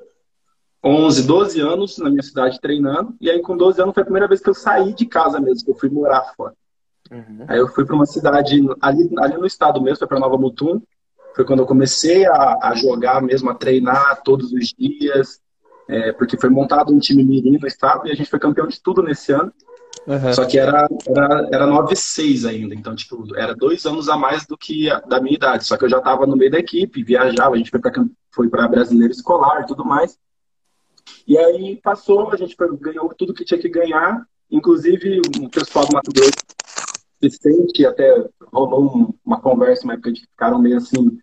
11, 0.83 1.27
12 1.27 1.59
anos 1.59 1.97
na 1.97 2.09
minha 2.09 2.23
cidade 2.23 2.59
treinando. 2.59 3.15
E 3.19 3.29
aí 3.29 3.41
com 3.41 3.55
12 3.55 3.81
anos 3.81 3.93
foi 3.93 4.01
a 4.01 4.05
primeira 4.05 4.27
vez 4.27 4.41
que 4.41 4.49
eu 4.49 4.53
saí 4.53 4.93
de 4.93 5.05
casa 5.05 5.39
mesmo, 5.39 5.65
que 5.65 5.71
eu 5.71 5.75
fui 5.75 5.89
morar 5.89 6.33
fora. 6.35 6.53
Uhum. 7.11 7.45
Aí 7.47 7.59
eu 7.59 7.67
fui 7.67 7.85
para 7.85 7.95
uma 7.95 8.05
cidade 8.05 8.61
ali, 8.81 9.09
ali 9.19 9.37
no 9.37 9.45
estado 9.45 9.81
mesmo, 9.81 9.99
foi 9.99 10.07
para 10.07 10.19
Nova 10.19 10.37
Mutum. 10.37 10.81
Foi 11.35 11.45
quando 11.45 11.59
eu 11.59 11.65
comecei 11.65 12.25
a, 12.25 12.57
a, 12.61 12.75
jogar 12.75 13.21
mesmo, 13.21 13.49
a 13.49 13.55
treinar 13.55 14.21
todos 14.23 14.51
os 14.51 14.73
dias, 14.77 15.39
é, 15.91 16.13
porque 16.13 16.37
foi 16.37 16.49
montado 16.49 16.93
um 16.93 16.99
time 16.99 17.21
mirim 17.21 17.57
no 17.59 17.67
estado 17.67 18.07
e 18.07 18.11
a 18.11 18.15
gente 18.15 18.29
foi 18.29 18.39
campeão 18.39 18.65
de 18.65 18.81
tudo 18.81 19.03
nesse 19.03 19.33
ano. 19.33 19.51
Uhum. 20.07 20.33
Só 20.33 20.45
que 20.45 20.57
era, 20.57 20.87
era, 21.05 21.49
era 21.51 21.67
9-6 21.67 22.49
ainda, 22.49 22.73
então, 22.73 22.95
tipo, 22.95 23.35
era 23.35 23.53
dois 23.53 23.85
anos 23.85 24.07
a 24.07 24.17
mais 24.17 24.47
do 24.47 24.57
que 24.57 24.89
a, 24.89 25.01
da 25.01 25.21
minha 25.21 25.35
idade. 25.35 25.65
Só 25.65 25.77
que 25.77 25.83
eu 25.83 25.89
já 25.89 25.97
estava 25.97 26.25
no 26.25 26.37
meio 26.37 26.49
da 26.49 26.59
equipe, 26.59 27.03
viajava, 27.03 27.55
a 27.55 27.57
gente 27.57 27.69
foi 27.69 27.79
para 27.79 28.05
foi 28.31 28.47
brasileiro 28.47 29.11
escolar 29.11 29.61
e 29.61 29.65
tudo 29.67 29.83
mais. 29.83 30.17
E 31.27 31.37
aí 31.37 31.79
passou, 31.83 32.31
a 32.31 32.37
gente 32.37 32.55
ganhou 32.79 33.13
tudo 33.17 33.33
que 33.33 33.43
tinha 33.43 33.59
que 33.59 33.69
ganhar, 33.69 34.25
inclusive 34.49 35.21
o 35.39 35.49
pessoal 35.49 35.85
do 35.85 35.93
Mato 35.93 36.11
Grosso 36.11 36.31
Vicente 37.21 37.85
até 37.85 38.25
rolou 38.51 38.85
um, 38.85 39.13
uma 39.23 39.39
conversa, 39.39 39.83
uma 39.83 39.93
época 39.93 40.11
de 40.11 40.21
ficaram 40.21 40.59
meio 40.59 40.77
assim, 40.77 41.19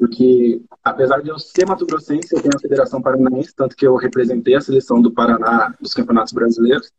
porque 0.00 0.62
apesar 0.82 1.20
de 1.20 1.28
eu 1.28 1.38
ser 1.38 1.68
mato-grossense, 1.68 2.34
eu 2.34 2.40
tenho 2.40 2.56
a 2.56 2.58
Federação 2.58 3.02
Paranaense, 3.02 3.54
tanto 3.54 3.76
que 3.76 3.86
eu 3.86 3.94
representei 3.96 4.54
a 4.54 4.60
seleção 4.60 5.00
do 5.02 5.12
Paraná 5.12 5.74
nos 5.78 5.92
campeonatos 5.92 6.32
brasileiros. 6.32 6.90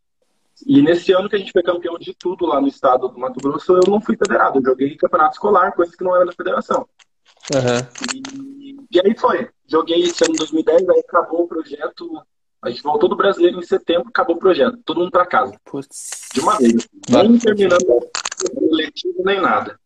E 0.67 0.83
nesse 0.83 1.11
ano 1.11 1.27
que 1.27 1.35
a 1.35 1.39
gente 1.39 1.51
foi 1.51 1.63
campeão 1.63 1.97
de 1.97 2.13
tudo 2.13 2.45
lá 2.45 2.61
no 2.61 2.67
estado 2.67 3.07
do 3.07 3.19
Mato 3.19 3.39
Grosso, 3.41 3.73
eu 3.73 3.89
não 3.89 3.99
fui 3.99 4.15
federado, 4.15 4.59
eu 4.59 4.63
joguei 4.63 4.95
campeonato 4.95 5.33
escolar, 5.33 5.71
coisa 5.71 5.97
que 5.97 6.03
não 6.03 6.15
era 6.15 6.27
da 6.27 6.31
federação. 6.31 6.87
Uhum. 7.51 8.13
E, 8.13 8.77
e, 8.91 9.01
aí 9.03 9.17
foi. 9.17 9.49
Joguei 9.67 10.03
esse 10.03 10.23
ano 10.23 10.35
2010, 10.35 10.87
aí 10.87 10.99
acabou 10.99 11.45
o 11.45 11.47
projeto. 11.47 12.21
A 12.61 12.69
gente 12.69 12.83
voltou 12.83 13.09
do 13.09 13.15
brasileiro 13.15 13.57
em 13.57 13.63
setembro, 13.63 14.09
acabou 14.09 14.35
o 14.35 14.39
projeto. 14.39 14.77
Todo 14.85 14.99
mundo 14.99 15.09
para 15.09 15.25
casa. 15.25 15.57
Putz. 15.65 16.29
De 16.31 16.39
uma 16.39 16.55
vez. 16.59 16.87
Nem 17.09 17.39
terminando 17.39 18.07
letivo 18.69 19.23
nem 19.25 19.41
nada. 19.41 19.80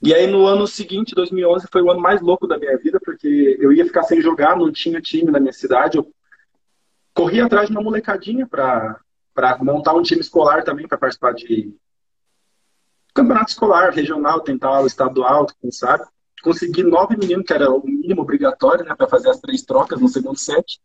E 0.00 0.14
aí 0.14 0.26
no 0.26 0.46
ano 0.46 0.66
seguinte, 0.66 1.14
2011, 1.14 1.66
foi 1.72 1.82
o 1.82 1.90
ano 1.90 2.00
mais 2.00 2.20
louco 2.20 2.46
da 2.46 2.58
minha 2.58 2.76
vida, 2.78 3.00
porque 3.04 3.56
eu 3.60 3.72
ia 3.72 3.84
ficar 3.84 4.04
sem 4.04 4.20
jogar, 4.20 4.56
não 4.56 4.70
tinha 4.70 5.00
time 5.00 5.30
na 5.30 5.40
minha 5.40 5.52
cidade. 5.52 5.98
Eu 5.98 6.12
corri 7.12 7.40
atrás 7.40 7.68
de 7.68 7.74
uma 7.74 7.82
molecadinha 7.82 8.46
para 8.46 9.00
montar 9.60 9.94
um 9.94 10.02
time 10.02 10.20
escolar 10.20 10.62
também, 10.62 10.86
para 10.86 10.98
participar 10.98 11.34
de, 11.34 11.74
campeonato 13.18 13.50
escolar, 13.50 13.90
regional, 13.90 14.40
tentar 14.40 14.80
o 14.80 14.86
estadual, 14.86 15.46
quem 15.60 15.72
sabe. 15.72 16.04
Consegui 16.42 16.84
nove 16.84 17.16
meninos, 17.16 17.44
que 17.44 17.52
era 17.52 17.68
o 17.68 17.84
mínimo 17.84 18.22
obrigatório, 18.22 18.84
né, 18.84 18.94
para 18.94 19.08
fazer 19.08 19.28
as 19.28 19.40
três 19.40 19.62
trocas 19.62 20.00
no 20.00 20.08
segundo 20.08 20.38
set. 20.38 20.80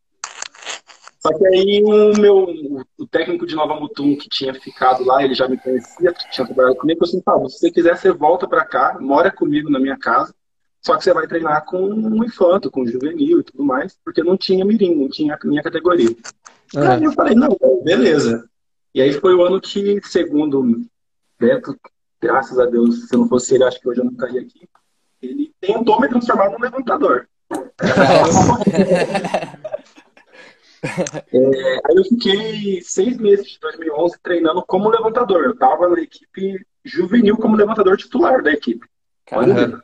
Só 1.25 1.33
que 1.37 1.47
aí 1.47 1.81
o 1.81 2.19
meu 2.19 2.83
o 2.97 3.07
técnico 3.07 3.45
de 3.45 3.55
Nova 3.55 3.79
Mutum 3.79 4.17
que 4.17 4.27
tinha 4.27 4.53
ficado 4.53 5.05
lá, 5.05 5.23
ele 5.23 5.33
já 5.33 5.47
me 5.47 5.57
conhecia, 5.57 6.13
tinha 6.29 6.45
trabalhado 6.45 6.75
comigo, 6.75 6.99
eu 7.01 7.05
assim, 7.05 7.21
Pablo, 7.21 7.49
se 7.49 7.59
você 7.59 7.71
quiser, 7.71 7.95
você 7.95 8.11
volta 8.11 8.45
para 8.45 8.65
cá, 8.65 8.97
mora 8.99 9.31
comigo 9.31 9.69
na 9.69 9.79
minha 9.79 9.97
casa, 9.97 10.35
só 10.81 10.97
que 10.97 11.03
você 11.03 11.13
vai 11.13 11.25
treinar 11.25 11.63
com 11.63 11.81
um 11.81 12.25
infanto, 12.25 12.69
com 12.69 12.81
um 12.81 12.87
juvenil 12.87 13.39
e 13.39 13.43
tudo 13.43 13.63
mais, 13.63 13.97
porque 14.03 14.21
não 14.21 14.35
tinha 14.35 14.65
mirim, 14.65 14.95
não 14.95 15.07
tinha 15.07 15.39
a 15.41 15.47
minha 15.47 15.63
categoria. 15.63 16.13
É. 16.75 16.87
Aí 16.87 17.03
eu 17.05 17.13
falei, 17.13 17.35
não, 17.35 17.57
beleza. 17.85 18.45
E 18.93 19.01
aí 19.01 19.13
foi 19.13 19.33
o 19.33 19.45
ano 19.45 19.61
que, 19.61 20.01
segundo 20.03 20.81
Beto, 21.39 21.79
graças 22.21 22.59
a 22.59 22.65
Deus, 22.65 23.07
se 23.07 23.15
não 23.15 23.29
fosse 23.29 23.55
ele, 23.55 23.63
acho 23.63 23.79
que 23.79 23.87
hoje 23.87 24.01
eu 24.01 24.05
não 24.05 24.11
estaria 24.11 24.41
aqui, 24.41 24.67
ele 25.21 25.53
tentou 25.61 26.01
me 26.01 26.09
transformar 26.09 26.49
num 26.49 26.59
levantador. 26.59 27.29
É, 30.83 31.73
aí 31.85 31.95
eu 31.95 32.03
fiquei 32.03 32.81
seis 32.81 33.17
meses 33.17 33.47
de 33.51 33.59
2011 33.59 34.17
treinando 34.21 34.63
como 34.67 34.89
levantador. 34.89 35.45
Eu 35.45 35.55
tava 35.55 35.87
na 35.87 36.01
equipe 36.01 36.65
juvenil 36.83 37.37
como 37.37 37.55
levantador 37.55 37.97
titular 37.97 38.43
da 38.43 38.51
equipe. 38.51 38.85
Caramba. 39.25 39.81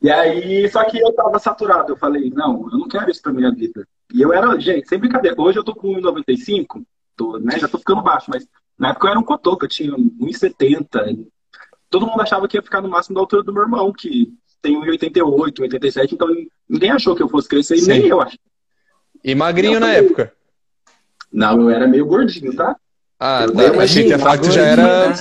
E 0.00 0.10
aí, 0.10 0.68
só 0.70 0.84
que 0.84 0.98
eu 0.98 1.12
tava 1.12 1.38
saturado. 1.38 1.92
Eu 1.92 1.96
falei, 1.96 2.30
não, 2.30 2.68
eu 2.72 2.78
não 2.78 2.88
quero 2.88 3.10
isso 3.10 3.20
pra 3.20 3.32
minha 3.32 3.52
vida. 3.52 3.86
E 4.12 4.22
eu 4.22 4.32
era, 4.32 4.58
gente, 4.58 4.88
sem 4.88 4.98
brincadeira. 4.98 5.38
Hoje 5.38 5.58
eu 5.58 5.64
tô 5.64 5.74
com 5.74 5.88
1,95, 5.94 6.82
tô, 7.16 7.38
né? 7.38 7.58
Já 7.58 7.68
tô 7.68 7.78
ficando 7.78 8.00
baixo, 8.00 8.30
mas 8.30 8.46
na 8.78 8.90
época 8.90 9.06
eu 9.06 9.10
era 9.10 9.20
um 9.20 9.24
cotoco, 9.24 9.64
eu 9.64 9.68
tinha 9.68 9.92
1,70. 9.92 11.26
Todo 11.90 12.06
mundo 12.06 12.22
achava 12.22 12.46
que 12.48 12.56
ia 12.56 12.62
ficar 12.62 12.80
no 12.80 12.88
máximo 12.88 13.16
da 13.16 13.20
altura 13.20 13.42
do 13.42 13.52
meu 13.52 13.62
irmão, 13.62 13.92
que 13.92 14.32
tem 14.62 14.80
1,88, 14.80 15.22
1,87, 15.22 16.12
então 16.12 16.28
ninguém 16.68 16.90
achou 16.90 17.14
que 17.14 17.22
eu 17.22 17.28
fosse 17.28 17.48
crescer 17.48 17.76
e 17.76 17.86
nem 17.86 18.06
eu 18.06 18.20
acho. 18.20 18.38
E 19.24 19.34
magrinho 19.34 19.80
na 19.80 19.92
época? 19.92 20.32
Não, 21.32 21.60
eu 21.60 21.70
era 21.70 21.86
meio 21.86 22.06
gordinho, 22.06 22.54
tá? 22.54 22.76
Ah, 23.18 23.44
eu 23.44 23.72
tá. 23.74 23.82
Achei 23.82 24.06
que 24.06 24.12
a 24.12 24.18
fato 24.18 24.50
já 24.50 24.62
era. 24.62 25.08
Né? 25.10 25.16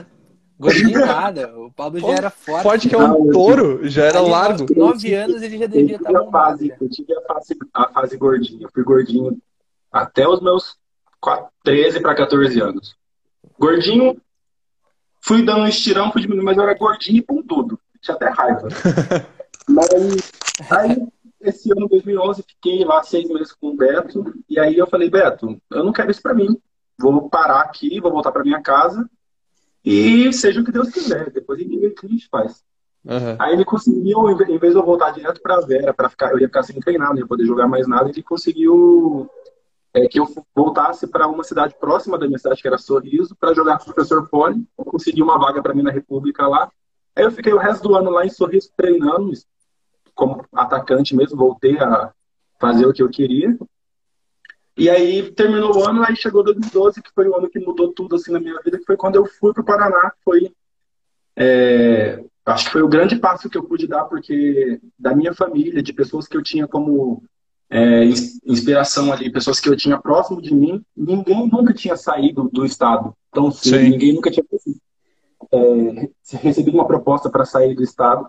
Gordinho 0.59 1.05
nada. 1.05 1.55
O 1.57 1.71
Pablo 1.71 1.99
já 1.99 2.07
era 2.07 2.29
forte. 2.29 2.63
Forte 2.63 2.89
que 2.89 2.95
é 2.95 2.97
um 2.97 3.07
não, 3.07 3.29
touro, 3.31 3.87
já 3.87 4.05
era 4.05 4.21
largo. 4.21 4.65
Nove 4.75 5.13
anos 5.13 5.41
ele 5.41 5.57
já 5.57 5.67
devia 5.67 5.97
estar 5.97 6.11
bom. 6.11 6.31
Fase, 6.31 6.73
eu 6.79 6.89
tive 6.89 7.13
a 7.13 7.21
fase, 7.21 7.57
a 7.73 7.89
fase 7.89 8.17
gordinha. 8.17 8.63
Eu 8.63 8.69
fui 8.73 8.83
gordinho 8.83 9.37
até 9.91 10.27
os 10.27 10.41
meus 10.41 10.75
4, 11.19 11.47
13 11.63 11.99
para 12.01 12.15
14 12.15 12.59
anos. 12.59 12.95
Gordinho, 13.59 14.19
fui 15.21 15.43
dando 15.43 15.61
um 15.61 15.67
estirão, 15.67 16.11
fui 16.11 16.21
diminuindo, 16.21 16.45
mas 16.45 16.57
eu 16.57 16.63
era 16.63 16.73
gordinho 16.73 17.17
e 17.17 17.21
pontudo. 17.21 17.79
Tinha 18.01 18.15
até 18.15 18.29
raiva. 18.29 18.67
mas 19.69 20.31
aí 20.71 21.07
esse 21.41 21.71
ano, 21.71 21.87
2011, 21.87 22.43
fiquei 22.43 22.83
lá 22.83 23.03
seis 23.03 23.27
meses 23.29 23.53
com 23.53 23.69
o 23.69 23.75
Beto. 23.75 24.33
E 24.49 24.59
aí 24.59 24.77
eu 24.77 24.87
falei, 24.87 25.09
Beto, 25.09 25.59
eu 25.71 25.83
não 25.83 25.91
quero 25.91 26.11
isso 26.11 26.21
para 26.21 26.33
mim. 26.33 26.59
Vou 26.99 27.29
parar 27.29 27.61
aqui, 27.61 27.99
vou 27.99 28.11
voltar 28.11 28.31
para 28.31 28.43
minha 28.43 28.61
casa. 28.61 29.07
E 29.85 30.31
seja 30.33 30.61
o 30.61 30.65
que 30.65 30.71
Deus 30.71 30.89
quiser. 30.89 31.29
Depois 31.31 31.59
ninguém 31.59 31.79
vê 31.79 31.87
o 31.87 31.95
que 31.95 32.05
a 32.05 32.09
gente 32.09 32.27
faz. 32.27 32.63
Uhum. 33.05 33.35
Aí 33.39 33.53
ele 33.53 33.63
conseguiu, 33.63 34.29
em 34.29 34.57
vez 34.57 34.73
de 34.73 34.79
eu 34.79 34.83
voltar 34.85 35.11
direto 35.11 35.41
para 35.41 35.61
Vera, 35.61 35.93
para 35.93 36.09
ficar, 36.09 36.31
eu 36.31 36.39
ia 36.39 36.47
ficar 36.47 36.63
sem 36.63 36.79
treinar, 36.79 37.11
não 37.11 37.19
ia 37.19 37.27
poder 37.27 37.45
jogar 37.45 37.67
mais 37.67 37.87
nada, 37.87 38.09
ele 38.09 38.21
conseguiu 38.21 39.29
é, 39.93 40.07
que 40.07 40.19
eu 40.19 40.27
voltasse 40.53 41.07
para 41.07 41.27
uma 41.27 41.43
cidade 41.43 41.73
próxima 41.79 42.17
da 42.17 42.27
minha 42.27 42.37
cidade, 42.37 42.61
que 42.61 42.67
era 42.67 42.77
Sorriso, 42.77 43.35
para 43.35 43.53
jogar 43.53 43.77
com 43.77 43.89
o 43.89 43.93
professor 43.93 44.27
Poli. 44.27 44.67
Consegui 44.75 45.21
uma 45.21 45.39
vaga 45.39 45.61
para 45.61 45.73
mim 45.73 45.83
na 45.83 45.91
República 45.91 46.47
lá. 46.47 46.69
Aí 47.15 47.23
eu 47.23 47.31
fiquei 47.31 47.53
o 47.53 47.57
resto 47.57 47.87
do 47.87 47.95
ano 47.95 48.09
lá 48.09 48.25
em 48.25 48.29
Sorriso 48.29 48.69
treinando, 48.75 49.31
como 50.17 50.43
atacante 50.51 51.15
mesmo, 51.15 51.37
voltei 51.37 51.77
a 51.77 52.11
fazer 52.59 52.85
o 52.85 52.91
que 52.91 53.03
eu 53.03 53.09
queria. 53.09 53.55
E 54.75 54.89
aí 54.89 55.31
terminou 55.31 55.77
o 55.77 55.87
ano, 55.87 56.03
aí 56.03 56.15
chegou 56.15 56.43
2012, 56.43 57.01
que 57.01 57.11
foi 57.13 57.27
o 57.27 57.35
ano 57.35 57.49
que 57.49 57.59
mudou 57.59 57.93
tudo 57.93 58.15
assim 58.15 58.31
na 58.31 58.39
minha 58.39 58.59
vida, 58.63 58.77
que 58.77 58.85
foi 58.85 58.97
quando 58.97 59.15
eu 59.15 59.25
fui 59.25 59.53
para 59.53 59.61
o 59.61 59.65
Paraná. 59.65 60.11
Foi, 60.25 60.51
é, 61.35 62.23
acho 62.45 62.65
que 62.65 62.71
foi 62.71 62.81
o 62.81 62.87
grande 62.87 63.15
passo 63.15 63.49
que 63.49 63.57
eu 63.57 63.63
pude 63.63 63.87
dar, 63.87 64.05
porque 64.05 64.81
da 64.97 65.15
minha 65.15 65.33
família, 65.33 65.81
de 65.81 65.93
pessoas 65.93 66.27
que 66.27 66.35
eu 66.35 66.43
tinha 66.43 66.67
como 66.67 67.23
é, 67.69 68.05
inspiração 68.45 69.11
ali, 69.11 69.31
pessoas 69.31 69.59
que 69.59 69.69
eu 69.69 69.75
tinha 69.75 69.99
próximo 69.99 70.41
de 70.41 70.53
mim, 70.53 70.83
ninguém 70.95 71.47
nunca 71.47 71.73
tinha 71.73 71.95
saído 71.95 72.49
do 72.51 72.65
estado 72.65 73.15
tão 73.31 73.51
cedo, 73.51 73.83
ninguém 73.83 74.13
nunca 74.13 74.31
tinha 74.31 74.45
é, 75.51 76.09
recebido 76.37 76.75
uma 76.75 76.87
proposta 76.87 77.29
para 77.29 77.45
sair 77.45 77.75
do 77.75 77.83
estado. 77.83 78.27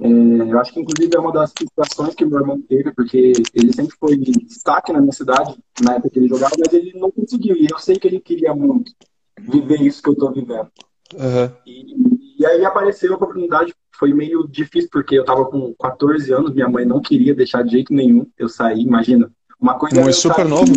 É, 0.00 0.06
eu 0.06 0.58
acho 0.58 0.72
que, 0.72 0.80
inclusive, 0.80 1.14
é 1.14 1.20
uma 1.20 1.32
das 1.32 1.52
situações 1.56 2.14
que 2.14 2.24
meu 2.24 2.40
irmão 2.40 2.60
teve, 2.60 2.92
porque 2.92 3.32
ele 3.54 3.72
sempre 3.72 3.96
foi 3.98 4.16
destaque 4.16 4.92
na 4.92 5.00
minha 5.00 5.12
cidade, 5.12 5.56
na 5.80 5.94
época 5.94 6.10
que 6.10 6.18
ele 6.18 6.28
jogava, 6.28 6.54
mas 6.58 6.72
ele 6.72 6.92
não 6.98 7.10
conseguiu. 7.10 7.56
E 7.56 7.66
eu 7.70 7.78
sei 7.78 7.96
que 7.96 8.08
ele 8.08 8.20
queria 8.20 8.54
muito 8.54 8.92
viver 9.38 9.80
isso 9.80 10.02
que 10.02 10.08
eu 10.08 10.14
estou 10.14 10.32
vivendo. 10.32 10.68
Uhum. 11.14 11.50
E, 11.66 12.40
e, 12.40 12.46
aí 12.46 12.64
apareceu 12.64 13.12
a 13.12 13.16
oportunidade, 13.16 13.74
foi 13.92 14.12
meio 14.12 14.48
difícil, 14.48 14.88
porque 14.90 15.16
eu 15.16 15.22
estava 15.22 15.44
com 15.44 15.74
14 15.74 16.32
anos, 16.32 16.54
minha 16.54 16.68
mãe 16.68 16.84
não 16.84 17.00
queria 17.00 17.34
deixar 17.34 17.62
de 17.62 17.72
jeito 17.72 17.92
nenhum 17.92 18.26
eu 18.38 18.48
sair, 18.48 18.80
imagina. 18.80 19.30
Uma 19.60 19.78
coisa. 19.78 20.00
Não 20.00 20.08
é 20.08 20.12
super 20.12 20.44
novo? 20.44 20.72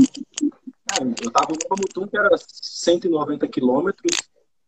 Eu 1.01 1.27
estava 1.27 1.51
em 1.51 1.57
Nova 1.67 1.81
Mutum, 1.81 2.07
que 2.07 2.17
era 2.17 2.29
190 2.37 3.47
quilômetros 3.47 4.15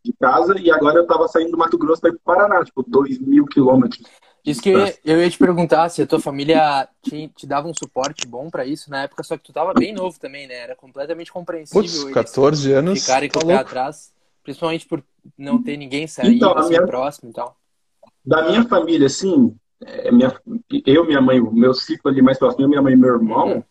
de 0.03 0.13
casa, 0.13 0.57
e 0.59 0.71
agora 0.71 0.97
eu 0.97 1.03
estava 1.03 1.27
saindo 1.27 1.51
do 1.51 1.57
Mato 1.57 1.77
Grosso 1.77 2.01
para 2.01 2.09
ir 2.09 2.13
para 2.13 2.33
o 2.33 2.37
Paraná, 2.37 2.65
tipo, 2.65 2.83
2 2.87 3.19
mil 3.19 3.45
quilômetros. 3.45 4.01
Isso 4.47 4.61
que 4.61 4.69
eu 4.69 4.79
ia, 4.79 4.97
eu 5.03 5.21
ia, 5.21 5.29
te 5.29 5.37
perguntar 5.37 5.89
se 5.89 6.01
a 6.01 6.07
tua 6.07 6.21
família 6.21 6.87
te, 7.01 7.27
te 7.35 7.45
dava 7.45 7.67
um 7.67 7.73
suporte 7.77 8.25
bom 8.25 8.49
para 8.49 8.65
isso 8.65 8.89
na 8.89 9.03
época, 9.03 9.21
só 9.21 9.35
que 9.35 9.43
tu 9.43 9.51
tava 9.51 9.73
bem 9.73 9.93
novo 9.93 10.17
também, 10.17 10.47
né? 10.47 10.55
Era 10.55 10.73
completamente 10.73 11.33
compreensível. 11.33 11.81
Putz, 11.81 12.13
14 12.13 12.71
anos. 12.71 13.01
Ficarem 13.01 13.29
com 13.29 13.39
o 13.39 13.47
pé 13.47 13.55
atrás, 13.55 14.13
principalmente 14.45 14.85
por 14.85 15.03
não 15.37 15.61
ter 15.61 15.75
ninguém 15.75 16.07
sair 16.07 16.35
então, 16.35 16.57
assim, 16.57 16.69
minha, 16.69 16.85
próximo 16.85 17.29
e 17.29 17.33
tal. 17.33 17.57
Da 18.25 18.47
minha 18.47 18.63
família, 18.63 19.07
assim, 19.07 19.53
é, 19.83 20.09
minha, 20.13 20.33
eu, 20.85 21.05
minha 21.05 21.19
mãe, 21.19 21.41
o 21.41 21.51
meu 21.51 21.73
ciclo 21.73 22.09
ali 22.09 22.21
mais 22.21 22.39
próximo, 22.39 22.69
minha 22.69 22.81
mãe 22.81 22.93
e 22.93 22.97
meu 22.97 23.15
irmão. 23.15 23.47
Uhum. 23.49 23.63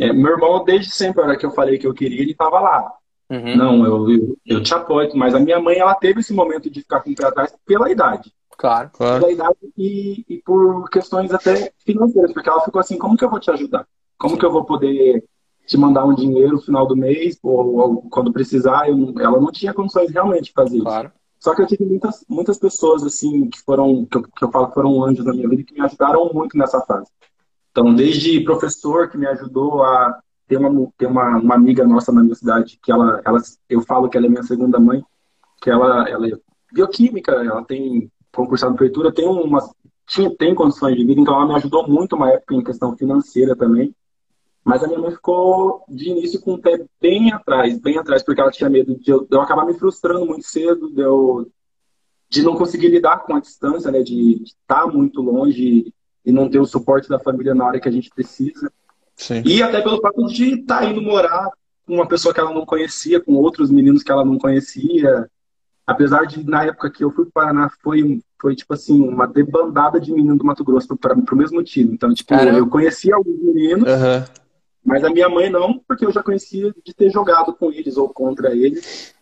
É, 0.00 0.12
meu 0.12 0.32
irmão, 0.32 0.64
desde 0.64 0.90
sempre, 0.90 1.22
a 1.22 1.26
hora 1.26 1.36
que 1.36 1.46
eu 1.46 1.52
falei 1.52 1.78
que 1.78 1.86
eu 1.86 1.94
queria, 1.94 2.22
ele 2.22 2.34
tava 2.34 2.58
lá. 2.58 2.92
Uhum. 3.30 3.56
Não, 3.56 3.84
eu, 3.84 4.10
eu, 4.10 4.36
eu 4.46 4.62
te 4.64 4.74
apoio, 4.74 5.12
mas 5.14 5.32
a 5.32 5.38
minha 5.38 5.60
mãe, 5.60 5.78
ela 5.78 5.94
teve 5.94 6.18
esse 6.18 6.32
momento 6.32 6.68
de 6.68 6.80
ficar 6.80 7.00
com 7.02 7.10
o 7.12 7.14
pé 7.14 7.26
atrás 7.26 7.54
pela 7.64 7.88
idade. 7.88 8.32
Claro, 8.56 8.90
claro. 8.92 9.30
Idade 9.30 9.56
e, 9.76 10.24
e 10.28 10.42
por 10.42 10.88
questões 10.90 11.32
até 11.32 11.72
financeiras, 11.84 12.32
porque 12.32 12.48
ela 12.48 12.60
ficou 12.60 12.80
assim, 12.80 12.98
como 12.98 13.16
que 13.16 13.24
eu 13.24 13.30
vou 13.30 13.40
te 13.40 13.50
ajudar? 13.50 13.86
Como 14.18 14.38
que 14.38 14.44
eu 14.44 14.52
vou 14.52 14.64
poder 14.64 15.24
te 15.66 15.76
mandar 15.76 16.04
um 16.04 16.14
dinheiro 16.14 16.52
no 16.52 16.62
final 16.62 16.86
do 16.86 16.96
mês, 16.96 17.38
ou, 17.42 17.76
ou 17.76 18.02
quando 18.10 18.32
precisar? 18.32 18.88
Eu, 18.88 19.14
ela 19.18 19.40
não 19.40 19.50
tinha 19.50 19.74
condições 19.74 20.10
realmente 20.10 20.44
de 20.44 20.52
fazer 20.52 20.80
claro. 20.80 21.08
isso. 21.08 21.22
Só 21.40 21.56
que 21.56 21.62
eu 21.62 21.66
tive 21.66 21.84
muitas, 21.84 22.24
muitas 22.28 22.56
pessoas, 22.56 23.02
assim, 23.02 23.48
que 23.48 23.60
foram, 23.62 24.06
que 24.06 24.16
eu, 24.16 24.22
que 24.22 24.44
eu 24.44 24.50
falo 24.52 24.68
que 24.68 24.74
foram 24.74 25.04
anjos 25.04 25.24
na 25.24 25.32
minha 25.32 25.48
vida, 25.48 25.64
que 25.64 25.74
me 25.74 25.80
ajudaram 25.80 26.30
muito 26.32 26.56
nessa 26.56 26.80
fase. 26.82 27.10
Então, 27.72 27.92
desde 27.92 28.44
professor 28.44 29.08
que 29.10 29.18
me 29.18 29.26
ajudou 29.26 29.82
a 29.82 30.20
ter 30.46 30.56
uma, 30.56 30.92
ter 30.96 31.06
uma, 31.06 31.38
uma 31.38 31.54
amiga 31.56 31.84
nossa 31.84 32.12
na 32.12 32.22
minha 32.22 32.34
cidade, 32.34 32.78
que 32.80 32.92
ela, 32.92 33.20
ela, 33.24 33.40
eu 33.68 33.80
falo 33.80 34.08
que 34.08 34.16
ela 34.16 34.26
é 34.26 34.28
minha 34.28 34.42
segunda 34.44 34.78
mãe, 34.78 35.02
que 35.60 35.68
ela, 35.68 36.08
ela 36.08 36.28
é 36.28 36.32
bioquímica, 36.72 37.32
ela 37.32 37.64
tem 37.64 38.08
concursar 38.34 38.70
na 38.70 38.76
prefeitura, 38.76 39.12
tem 39.12 39.26
uma, 39.26 39.60
tinha, 40.06 40.34
tem 40.34 40.54
condições 40.54 40.96
de 40.96 41.04
vida, 41.04 41.20
então 41.20 41.34
ela 41.34 41.46
me 41.46 41.54
ajudou 41.54 41.86
muito 41.88 42.16
uma 42.16 42.30
época 42.30 42.54
em 42.54 42.64
questão 42.64 42.96
financeira 42.96 43.54
também. 43.56 43.94
Mas 44.64 44.82
a 44.82 44.86
minha 44.86 44.98
mãe 44.98 45.10
ficou 45.10 45.84
de 45.88 46.10
início 46.10 46.40
com 46.40 46.54
o 46.54 46.58
pé 46.58 46.84
bem 47.00 47.32
atrás, 47.32 47.78
bem 47.80 47.98
atrás, 47.98 48.22
porque 48.22 48.40
ela 48.40 48.50
tinha 48.50 48.70
medo 48.70 48.96
de 48.96 49.10
eu, 49.10 49.26
de 49.26 49.34
eu 49.34 49.40
acabar 49.40 49.66
me 49.66 49.74
frustrando 49.74 50.24
muito 50.24 50.46
cedo, 50.46 50.88
de, 50.90 51.00
eu, 51.00 51.50
de 52.28 52.42
não 52.42 52.56
conseguir 52.56 52.88
lidar 52.88 53.24
com 53.24 53.34
a 53.34 53.40
distância, 53.40 53.90
né, 53.90 54.02
de 54.02 54.42
estar 54.44 54.86
muito 54.86 55.20
longe 55.20 55.92
e 56.24 56.30
não 56.30 56.48
ter 56.48 56.60
o 56.60 56.64
suporte 56.64 57.08
da 57.08 57.18
família 57.18 57.54
na 57.54 57.66
hora 57.66 57.80
que 57.80 57.88
a 57.88 57.92
gente 57.92 58.08
precisa. 58.10 58.72
Sim. 59.16 59.42
E 59.44 59.62
até 59.62 59.80
pelo 59.80 60.00
fato 60.00 60.26
de 60.26 60.60
estar 60.60 60.80
tá 60.80 60.84
indo 60.84 61.02
morar 61.02 61.50
com 61.84 61.94
uma 61.94 62.06
pessoa 62.06 62.32
que 62.32 62.38
ela 62.38 62.54
não 62.54 62.64
conhecia, 62.64 63.20
com 63.20 63.34
outros 63.34 63.68
meninos 63.68 64.04
que 64.04 64.12
ela 64.12 64.24
não 64.24 64.38
conhecia, 64.38 65.28
apesar 65.86 66.26
de 66.26 66.44
na 66.44 66.64
época 66.64 66.90
que 66.90 67.04
eu 67.04 67.10
fui 67.10 67.24
para 67.24 67.30
o 67.30 67.32
Paraná 67.32 67.70
foi 67.82 68.20
foi 68.40 68.56
tipo 68.56 68.74
assim 68.74 69.00
uma 69.00 69.26
debandada 69.26 70.00
de 70.00 70.12
meninos 70.12 70.38
do 70.38 70.44
Mato 70.44 70.64
Grosso 70.64 70.96
para 70.96 71.14
o 71.14 71.36
mesmo 71.36 71.62
time. 71.62 71.94
Então 71.94 72.12
tipo 72.12 72.30
Caramba. 72.30 72.58
eu 72.58 72.68
conhecia 72.68 73.14
alguns 73.14 73.40
meninos 73.40 73.88
uhum. 73.88 74.24
mas 74.84 75.04
a 75.04 75.10
minha 75.10 75.28
mãe 75.28 75.50
não 75.50 75.78
porque 75.86 76.04
eu 76.04 76.12
já 76.12 76.22
conhecia 76.22 76.72
de 76.84 76.94
ter 76.94 77.10
jogado 77.10 77.52
com 77.54 77.70
eles 77.70 77.96
ou 77.96 78.08
contra 78.08 78.54
eles. 78.54 79.14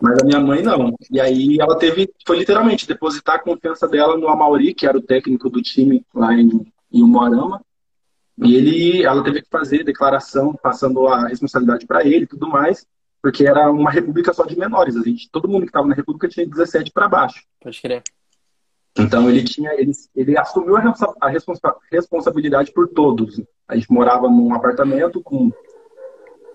Mas 0.00 0.16
a 0.22 0.24
minha 0.24 0.38
mãe 0.38 0.62
não. 0.62 0.94
E 1.10 1.20
aí 1.20 1.56
ela 1.60 1.76
teve 1.76 2.08
foi 2.24 2.38
literalmente 2.38 2.86
depositar 2.86 3.34
a 3.34 3.40
confiança 3.40 3.88
dela 3.88 4.16
no 4.16 4.28
Amauri 4.28 4.72
que 4.72 4.86
era 4.86 4.96
o 4.96 5.02
técnico 5.02 5.50
do 5.50 5.60
time 5.60 6.04
lá 6.14 6.32
em, 6.34 6.72
em 6.92 7.02
Umuarama. 7.02 7.60
E 8.40 8.54
ele 8.54 9.02
ela 9.02 9.24
teve 9.24 9.42
que 9.42 9.48
fazer 9.50 9.82
declaração 9.82 10.54
passando 10.54 11.08
a 11.08 11.26
responsabilidade 11.26 11.84
para 11.84 12.06
ele 12.06 12.22
e 12.22 12.26
tudo 12.28 12.48
mais 12.48 12.86
porque 13.22 13.46
era 13.46 13.70
uma 13.70 13.90
república 13.90 14.32
só 14.32 14.44
de 14.44 14.58
menores. 14.58 14.96
A 14.96 15.02
gente, 15.02 15.30
todo 15.30 15.48
mundo 15.48 15.62
que 15.62 15.68
estava 15.68 15.86
na 15.86 15.94
república 15.94 16.28
tinha 16.28 16.46
17 16.46 16.90
para 16.92 17.08
baixo. 17.08 17.42
Pode 17.60 17.80
crer. 17.80 18.02
Então 18.98 19.28
ele 19.30 19.44
tinha, 19.44 19.72
ele, 19.74 19.92
ele 20.14 20.36
assumiu 20.36 20.76
a, 20.76 20.94
a 21.20 21.28
responsa 21.28 21.74
responsabilidade 21.90 22.72
por 22.72 22.88
todos. 22.88 23.40
A 23.66 23.76
gente 23.76 23.92
morava 23.92 24.28
num 24.28 24.54
apartamento 24.54 25.22
com 25.22 25.52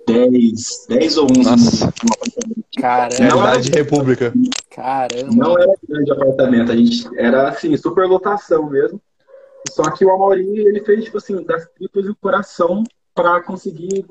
10, 0.08 0.86
10 0.90 1.18
ou 1.18 1.28
11 1.32 1.44
Nossa. 1.44 1.86
apartamento. 1.86 2.64
Caramba. 2.80 3.36
Não 3.36 3.48
era 3.48 3.62
de 3.62 3.72
república. 3.72 4.34
Caramba. 4.70 5.36
Não 5.36 5.58
era 5.58 5.74
grande 5.88 6.12
apartamento, 6.12 6.72
a 6.72 6.76
gente 6.76 7.08
era 7.18 7.50
assim, 7.50 7.76
super 7.78 8.06
lotação 8.08 8.70
mesmo. 8.70 9.02
Só 9.70 9.90
que 9.92 10.04
o 10.04 10.12
Amaury, 10.12 10.60
ele 10.60 10.84
fez, 10.84 11.06
tipo 11.06 11.18
assim, 11.18 11.42
das 11.44 11.66
tripas 11.70 12.06
e 12.06 12.10
o 12.10 12.16
coração 12.16 12.84
para 13.16 13.42
conseguir 13.42 14.06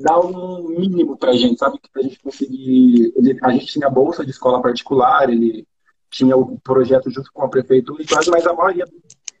dar 0.00 0.18
um 0.20 0.68
mínimo 0.68 1.16
pra 1.16 1.32
gente, 1.32 1.58
sabe? 1.58 1.78
Pra 1.92 2.02
gente 2.02 2.18
conseguir. 2.18 3.12
Ele, 3.16 3.38
a 3.42 3.52
gente 3.52 3.66
tinha 3.66 3.90
bolsa 3.90 4.24
de 4.24 4.30
escola 4.30 4.62
particular, 4.62 5.30
ele 5.30 5.66
tinha 6.08 6.36
o 6.36 6.58
projeto 6.60 7.10
junto 7.10 7.30
com 7.32 7.44
a 7.44 7.48
prefeitura 7.48 8.02
e 8.02 8.06
tudo, 8.06 8.30
mas 8.30 8.46
a 8.46 8.52
maioria, 8.52 8.84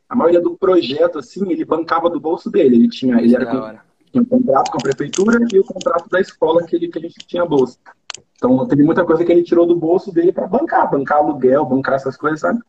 a 0.08 0.14
maioria 0.14 0.40
do 0.40 0.56
projeto, 0.56 1.18
assim, 1.18 1.50
ele 1.50 1.64
bancava 1.64 2.08
do 2.08 2.20
bolso 2.20 2.50
dele. 2.50 2.76
Ele 2.76 2.88
tinha, 2.88 3.20
ele 3.20 3.34
era 3.34 3.46
com, 3.46 3.78
tinha 4.10 4.22
um 4.22 4.24
contrato 4.24 4.70
com 4.70 4.78
a 4.78 4.82
prefeitura 4.82 5.38
e 5.52 5.58
o 5.58 5.64
contrato 5.64 6.08
da 6.08 6.20
escola 6.20 6.64
que, 6.64 6.76
ele, 6.76 6.88
que 6.88 6.98
a 6.98 7.02
gente 7.02 7.26
tinha 7.26 7.44
bolsa. 7.44 7.78
Então 8.36 8.66
teve 8.66 8.82
muita 8.82 9.04
coisa 9.04 9.24
que 9.24 9.32
ele 9.32 9.42
tirou 9.42 9.66
do 9.66 9.76
bolso 9.76 10.12
dele 10.12 10.32
para 10.32 10.46
bancar, 10.46 10.90
bancar 10.90 11.18
aluguel, 11.18 11.64
bancar 11.64 11.94
essas 11.94 12.16
coisas, 12.16 12.40
sabe? 12.40 12.60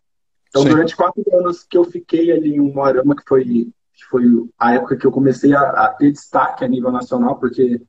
Então 0.50 0.64
Sim. 0.64 0.70
durante 0.70 0.96
quatro 0.96 1.24
anos 1.34 1.64
que 1.64 1.78
eu 1.78 1.84
fiquei 1.86 2.32
ali 2.32 2.56
em 2.56 2.60
um 2.60 2.74
Moarama, 2.74 3.16
que 3.16 3.24
foi, 3.26 3.70
foi 4.10 4.24
a 4.60 4.76
época 4.76 4.96
que 4.96 5.06
eu 5.06 5.12
comecei 5.12 5.54
a, 5.54 5.62
a 5.62 5.90
ter 5.90 6.12
destaque 6.12 6.64
a 6.64 6.68
nível 6.68 6.92
nacional, 6.92 7.38
porque 7.38 7.82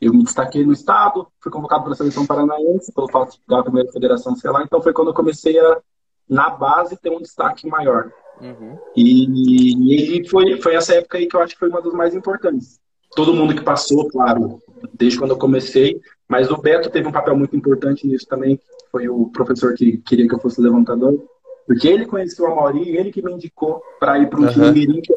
eu 0.00 0.12
me 0.12 0.24
destaquei 0.24 0.64
no 0.64 0.72
estado, 0.72 1.26
fui 1.40 1.50
convocado 1.50 1.84
para 1.84 1.92
a 1.92 1.96
seleção 1.96 2.26
paranaense, 2.26 2.92
pelo 2.92 3.10
fato 3.10 3.32
de 3.32 3.40
jogar 3.48 3.60
a 3.60 3.64
primeira 3.64 3.92
federação, 3.92 4.34
sei 4.36 4.50
lá. 4.50 4.62
Então 4.62 4.82
foi 4.82 4.92
quando 4.92 5.08
eu 5.08 5.14
comecei 5.14 5.58
a, 5.58 5.80
na 6.28 6.50
base, 6.50 6.96
ter 6.96 7.10
um 7.10 7.20
destaque 7.20 7.66
maior. 7.68 8.10
Uhum. 8.40 8.78
E, 8.96 10.20
e 10.20 10.28
foi, 10.28 10.60
foi 10.60 10.74
essa 10.74 10.94
época 10.94 11.18
aí 11.18 11.26
que 11.26 11.36
eu 11.36 11.40
acho 11.40 11.54
que 11.54 11.60
foi 11.60 11.68
uma 11.68 11.80
das 11.80 11.92
mais 11.92 12.14
importantes. 12.14 12.80
Todo 13.14 13.34
mundo 13.34 13.54
que 13.54 13.62
passou, 13.62 14.08
claro, 14.08 14.60
desde 14.92 15.18
quando 15.18 15.30
eu 15.30 15.38
comecei, 15.38 16.00
mas 16.28 16.50
o 16.50 16.56
Beto 16.56 16.90
teve 16.90 17.06
um 17.06 17.12
papel 17.12 17.36
muito 17.36 17.54
importante 17.54 18.06
nisso 18.06 18.26
também, 18.26 18.58
foi 18.90 19.08
o 19.08 19.26
professor 19.26 19.74
que 19.74 19.98
queria 19.98 20.26
que 20.26 20.34
eu 20.34 20.40
fosse 20.40 20.60
levantador, 20.60 21.24
porque 21.66 21.88
ele 21.88 22.06
conheceu 22.06 22.46
o 22.46 22.52
Amauri, 22.52 22.96
ele 22.96 23.10
que 23.10 23.22
me 23.22 23.32
indicou 23.32 23.82
para 23.98 24.18
ir 24.18 24.28
para 24.28 24.40
o 24.40 24.42
uhum. 24.42 24.48
time 24.48 24.70
Mirim, 24.72 25.00
que 25.00 25.14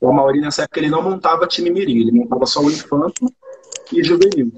o 0.00 0.08
Amauri 0.08 0.40
nessa 0.40 0.62
época 0.62 0.80
ele 0.80 0.90
não 0.90 1.02
montava 1.02 1.46
time 1.46 1.70
Mirim, 1.70 2.00
ele 2.00 2.12
montava 2.12 2.46
só 2.46 2.60
o 2.60 2.70
Infanto 2.70 3.26
e 3.92 4.02
juvenil. 4.02 4.52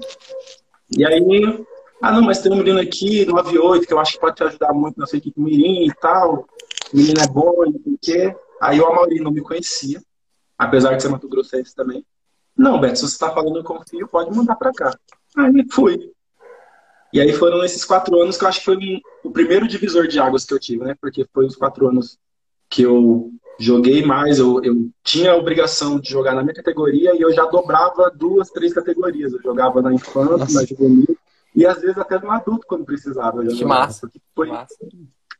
E 0.95 1.05
aí, 1.05 1.65
ah 2.01 2.11
não, 2.11 2.21
mas 2.21 2.41
tem 2.41 2.51
um 2.51 2.57
menino 2.57 2.79
aqui, 2.79 3.25
98, 3.25 3.87
que 3.87 3.93
eu 3.93 3.99
acho 3.99 4.13
que 4.13 4.19
pode 4.19 4.35
te 4.35 4.43
ajudar 4.43 4.73
muito 4.73 4.99
na 4.99 5.05
sua 5.05 5.17
equipe 5.17 5.39
mirim 5.39 5.87
e 5.87 5.93
tal. 5.93 6.45
O 6.93 6.97
menino 6.97 7.19
é 7.21 7.27
bom, 7.27 7.53
não 7.65 7.81
sei 7.81 7.93
o 7.93 7.99
quê. 8.01 8.35
Aí 8.61 8.79
o 8.79 8.85
Amaury 8.85 9.19
não 9.19 9.31
me 9.31 9.41
conhecia, 9.41 10.01
apesar 10.57 10.95
de 10.95 11.01
ser 11.01 11.09
Mato 11.09 11.27
Grossense 11.27 11.75
também. 11.75 12.05
Não, 12.57 12.79
Beto, 12.79 12.97
se 12.97 13.07
você 13.07 13.13
está 13.13 13.33
falando 13.33 13.57
eu 13.57 13.63
confio, 13.63 14.07
pode 14.07 14.35
mandar 14.35 14.55
para 14.55 14.71
cá. 14.71 14.97
Aí 15.35 15.65
fui. 15.71 16.11
E 17.15 17.21
aí 17.21 17.31
foram 17.31 17.63
esses 17.63 17.85
quatro 17.85 18.21
anos 18.21 18.37
que 18.37 18.43
eu 18.43 18.49
acho 18.49 18.59
que 18.59 18.65
foi 18.65 19.01
o 19.23 19.31
primeiro 19.31 19.65
divisor 19.69 20.05
de 20.05 20.19
águas 20.19 20.43
que 20.43 20.53
eu 20.53 20.59
tive, 20.59 20.83
né? 20.83 20.97
Porque 20.99 21.25
foi 21.33 21.45
os 21.45 21.55
quatro 21.55 21.87
anos 21.87 22.19
que 22.69 22.81
eu 22.81 23.31
joguei 23.57 24.05
mais, 24.05 24.37
eu, 24.37 24.61
eu 24.61 24.89
tinha 25.01 25.31
a 25.31 25.37
obrigação 25.37 25.97
de 25.97 26.09
jogar 26.09 26.35
na 26.35 26.43
minha 26.43 26.53
categoria 26.53 27.15
e 27.15 27.21
eu 27.21 27.31
já 27.31 27.45
dobrava 27.45 28.11
duas, 28.13 28.49
três 28.49 28.73
categorias. 28.73 29.31
Eu 29.31 29.41
jogava 29.41 29.81
na 29.81 29.93
infância, 29.93 30.37
Nossa. 30.39 30.59
na 30.59 30.65
juvenil 30.65 31.17
e 31.55 31.65
às 31.65 31.79
vezes 31.79 31.97
até 31.97 32.19
no 32.19 32.29
adulto 32.29 32.67
quando 32.67 32.83
precisava. 32.83 33.45
que 33.45 33.63
massa. 33.63 34.11
Foi, 34.35 34.49
massa. 34.49 34.75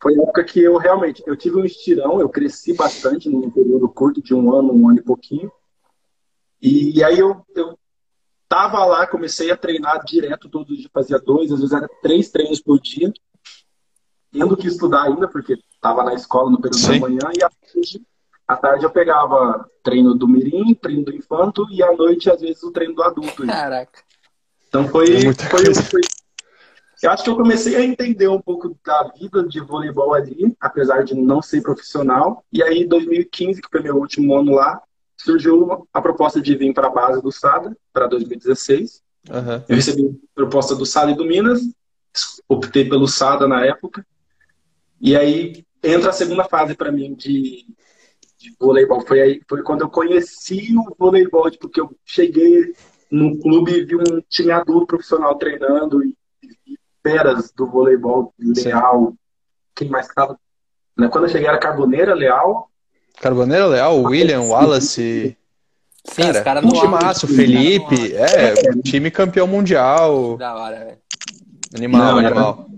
foi 0.02 0.18
a 0.18 0.22
época 0.24 0.46
que 0.46 0.62
eu 0.62 0.78
realmente, 0.78 1.22
eu 1.28 1.36
tive 1.36 1.58
um 1.58 1.66
estirão, 1.66 2.22
eu 2.22 2.30
cresci 2.30 2.72
bastante 2.72 3.30
num 3.30 3.52
período 3.52 3.90
curto 3.90 4.22
de 4.22 4.34
um 4.34 4.56
ano, 4.56 4.74
um 4.74 4.90
ano 4.90 5.00
e 5.00 5.04
pouquinho. 5.04 5.52
E, 6.62 7.00
e 7.00 7.04
aí 7.04 7.20
eu, 7.20 7.46
eu 7.54 7.78
tava 8.48 8.84
lá, 8.86 9.08
comecei 9.08 9.52
a 9.52 9.58
treinar 9.58 10.04
direto 10.06 10.50
todos 10.50 10.72
os 10.72 10.78
dias, 10.78 10.92
fazia 10.94 11.20
dois, 11.20 11.52
às 11.52 11.60
vezes 11.60 11.74
era 11.74 11.90
três 12.02 12.30
treinos 12.30 12.62
por 12.62 12.80
dia 12.80 13.12
tendo 14.36 14.58
que 14.58 14.68
estudar 14.68 15.04
ainda, 15.04 15.28
porque 15.28 15.54
estava 15.54 16.04
na 16.04 16.14
escola 16.14 16.52
no 16.52 16.60
período 16.60 16.80
Sim. 16.80 17.00
da 17.00 17.08
manhã, 17.08 17.32
e 17.38 17.44
à 17.44 17.50
tarde, 17.50 18.02
à 18.48 18.58
tarde 18.58 18.84
eu 18.84 18.90
pegava 18.90 19.66
treino 19.82 20.14
do 20.14 20.28
mirim, 20.28 20.74
treino 20.74 21.06
do 21.06 21.16
infanto, 21.16 21.66
e 21.72 21.82
à 21.82 21.94
noite, 21.94 22.30
às 22.30 22.42
vezes, 22.42 22.62
o 22.64 22.72
treino 22.72 22.94
do 22.94 23.04
adulto. 23.04 23.48
Caraca. 23.48 24.04
Então 24.68 24.88
foi, 24.90 25.34
foi, 25.34 25.74
foi, 25.74 26.02
Eu 27.02 27.12
acho 27.12 27.24
que 27.24 27.30
eu 27.30 27.38
comecei 27.38 27.78
a 27.78 27.86
entender 27.86 28.28
um 28.28 28.42
pouco 28.42 28.78
da 28.86 29.04
vida 29.18 29.42
de 29.48 29.62
voleibol 29.62 30.14
ali, 30.14 30.54
apesar 30.60 31.04
de 31.04 31.16
não 31.16 31.42
ser 31.42 31.62
profissional. 31.62 32.44
E 32.52 32.62
aí, 32.62 32.84
em 32.84 32.88
2015, 32.88 33.62
que 33.62 33.70
foi 33.70 33.82
meu 33.82 33.96
último 33.96 34.36
ano 34.38 34.56
lá, 34.56 34.82
surgiu 35.26 35.88
a 35.92 36.02
proposta 36.02 36.40
de 36.40 36.56
vir 36.56 36.74
para 36.74 36.88
a 36.88 36.92
base 36.92 37.22
do 37.22 37.32
SADA, 37.32 37.76
para 37.92 38.08
2016. 38.08 39.02
Uhum. 39.30 39.64
Eu 39.68 39.76
recebi 39.76 40.22
proposta 40.36 40.76
do 40.76 40.86
SADA 40.86 41.12
e 41.12 41.16
do 41.16 41.26
Minas, 41.26 41.62
optei 42.48 42.88
pelo 42.88 43.08
SADA 43.08 43.48
na 43.48 43.66
época. 43.66 44.06
E 45.02 45.16
aí 45.16 45.66
entra 45.84 46.12
a 46.12 46.14
segunda 46.14 46.44
fase 46.46 46.76
para 46.76 46.92
mim 46.92 47.16
de, 47.16 47.66
de, 48.38 48.56
voleibol. 48.60 49.06
Foi 49.06 49.20
aí, 49.20 49.42
foi 49.50 49.64
quando 49.64 49.82
eu 49.82 49.90
conheci 49.90 50.76
o 50.78 50.96
voleibol, 50.98 51.44
porque 51.44 51.82
tipo, 51.82 51.94
eu 51.94 51.98
cheguei 52.06 52.74
no 53.10 53.38
clube 53.40 53.72
e 53.72 53.84
vi 53.84 53.96
um 53.96 54.22
time 54.30 54.52
adulto 54.52 54.88
profissional 54.88 55.36
treinando 55.36 56.04
e, 56.04 56.16
e 56.68 56.78
feras 57.04 57.52
do 57.52 57.66
voleibol, 57.66 58.34
Leal, 58.40 59.12
Sim. 59.12 59.18
quem 59.76 59.90
mais 59.90 60.08
estava. 60.08 60.40
Né? 60.98 61.08
Quando 61.08 61.26
eu 61.26 61.30
cheguei 61.30 61.48
era 61.48 61.58
Carboneira, 61.58 62.14
Leal. 62.14 62.70
Carboneira, 63.21 63.65
Leal, 63.67 64.01
William, 64.01 64.41
Wallace. 64.41 65.38
Sim, 66.06 66.21
cara, 66.21 66.43
cara 66.43 66.65
um 66.65 66.71
timaço, 66.71 67.28
Felipe, 67.28 68.13
é, 68.13 68.54
time 68.84 69.10
campeão 69.10 69.47
mundial. 69.47 70.38
Da 70.38 70.56
hora, 70.56 70.80
velho. 70.86 70.97
Animal, 71.75 72.01
Não, 72.01 72.17
animal. 72.19 72.69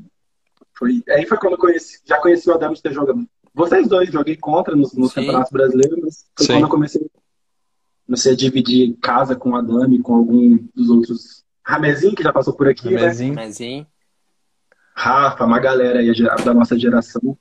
Foi, 0.78 1.04
aí 1.10 1.26
foi 1.26 1.38
quando 1.38 1.54
eu 1.54 1.60
conheci, 1.60 2.00
já 2.06 2.18
conheci 2.20 2.50
o 2.50 2.54
Adams 2.54 2.80
ter 2.82 2.94
jogado. 2.94 3.28
Vocês 3.54 3.88
dois, 3.88 4.12
joguei 4.12 4.36
contra 4.38 4.76
nos, 4.76 4.94
nos 4.94 5.14
campeonatos 5.14 5.52
brasileiros, 5.52 5.98
mas 6.02 6.26
foi 6.38 6.46
Sim. 6.46 6.54
quando 6.54 6.64
eu 6.64 6.70
comecei, 6.70 7.08
comecei 8.06 8.34
a 8.34 8.36
dividir 8.36 8.96
casa 9.02 9.36
com 9.36 9.52
o 9.52 9.56
Adami, 9.56 10.02
com 10.02 10.16
algum 10.16 10.58
dos 10.76 10.90
outros. 10.90 11.44
Ramezinho, 11.66 12.16
que 12.16 12.24
já 12.24 12.32
passou 12.32 12.54
por 12.54 12.68
aqui, 12.68 12.90
né? 12.90 13.02
Ramezinho. 13.02 13.34
né? 13.34 13.42
Ramezinho. 13.42 13.88
Rafa, 14.96 15.46
uma 15.46 15.60
galera 15.60 16.00
aí 16.00 16.12
da 16.46 16.54
nossa 16.54 16.78
geração. 16.78 17.38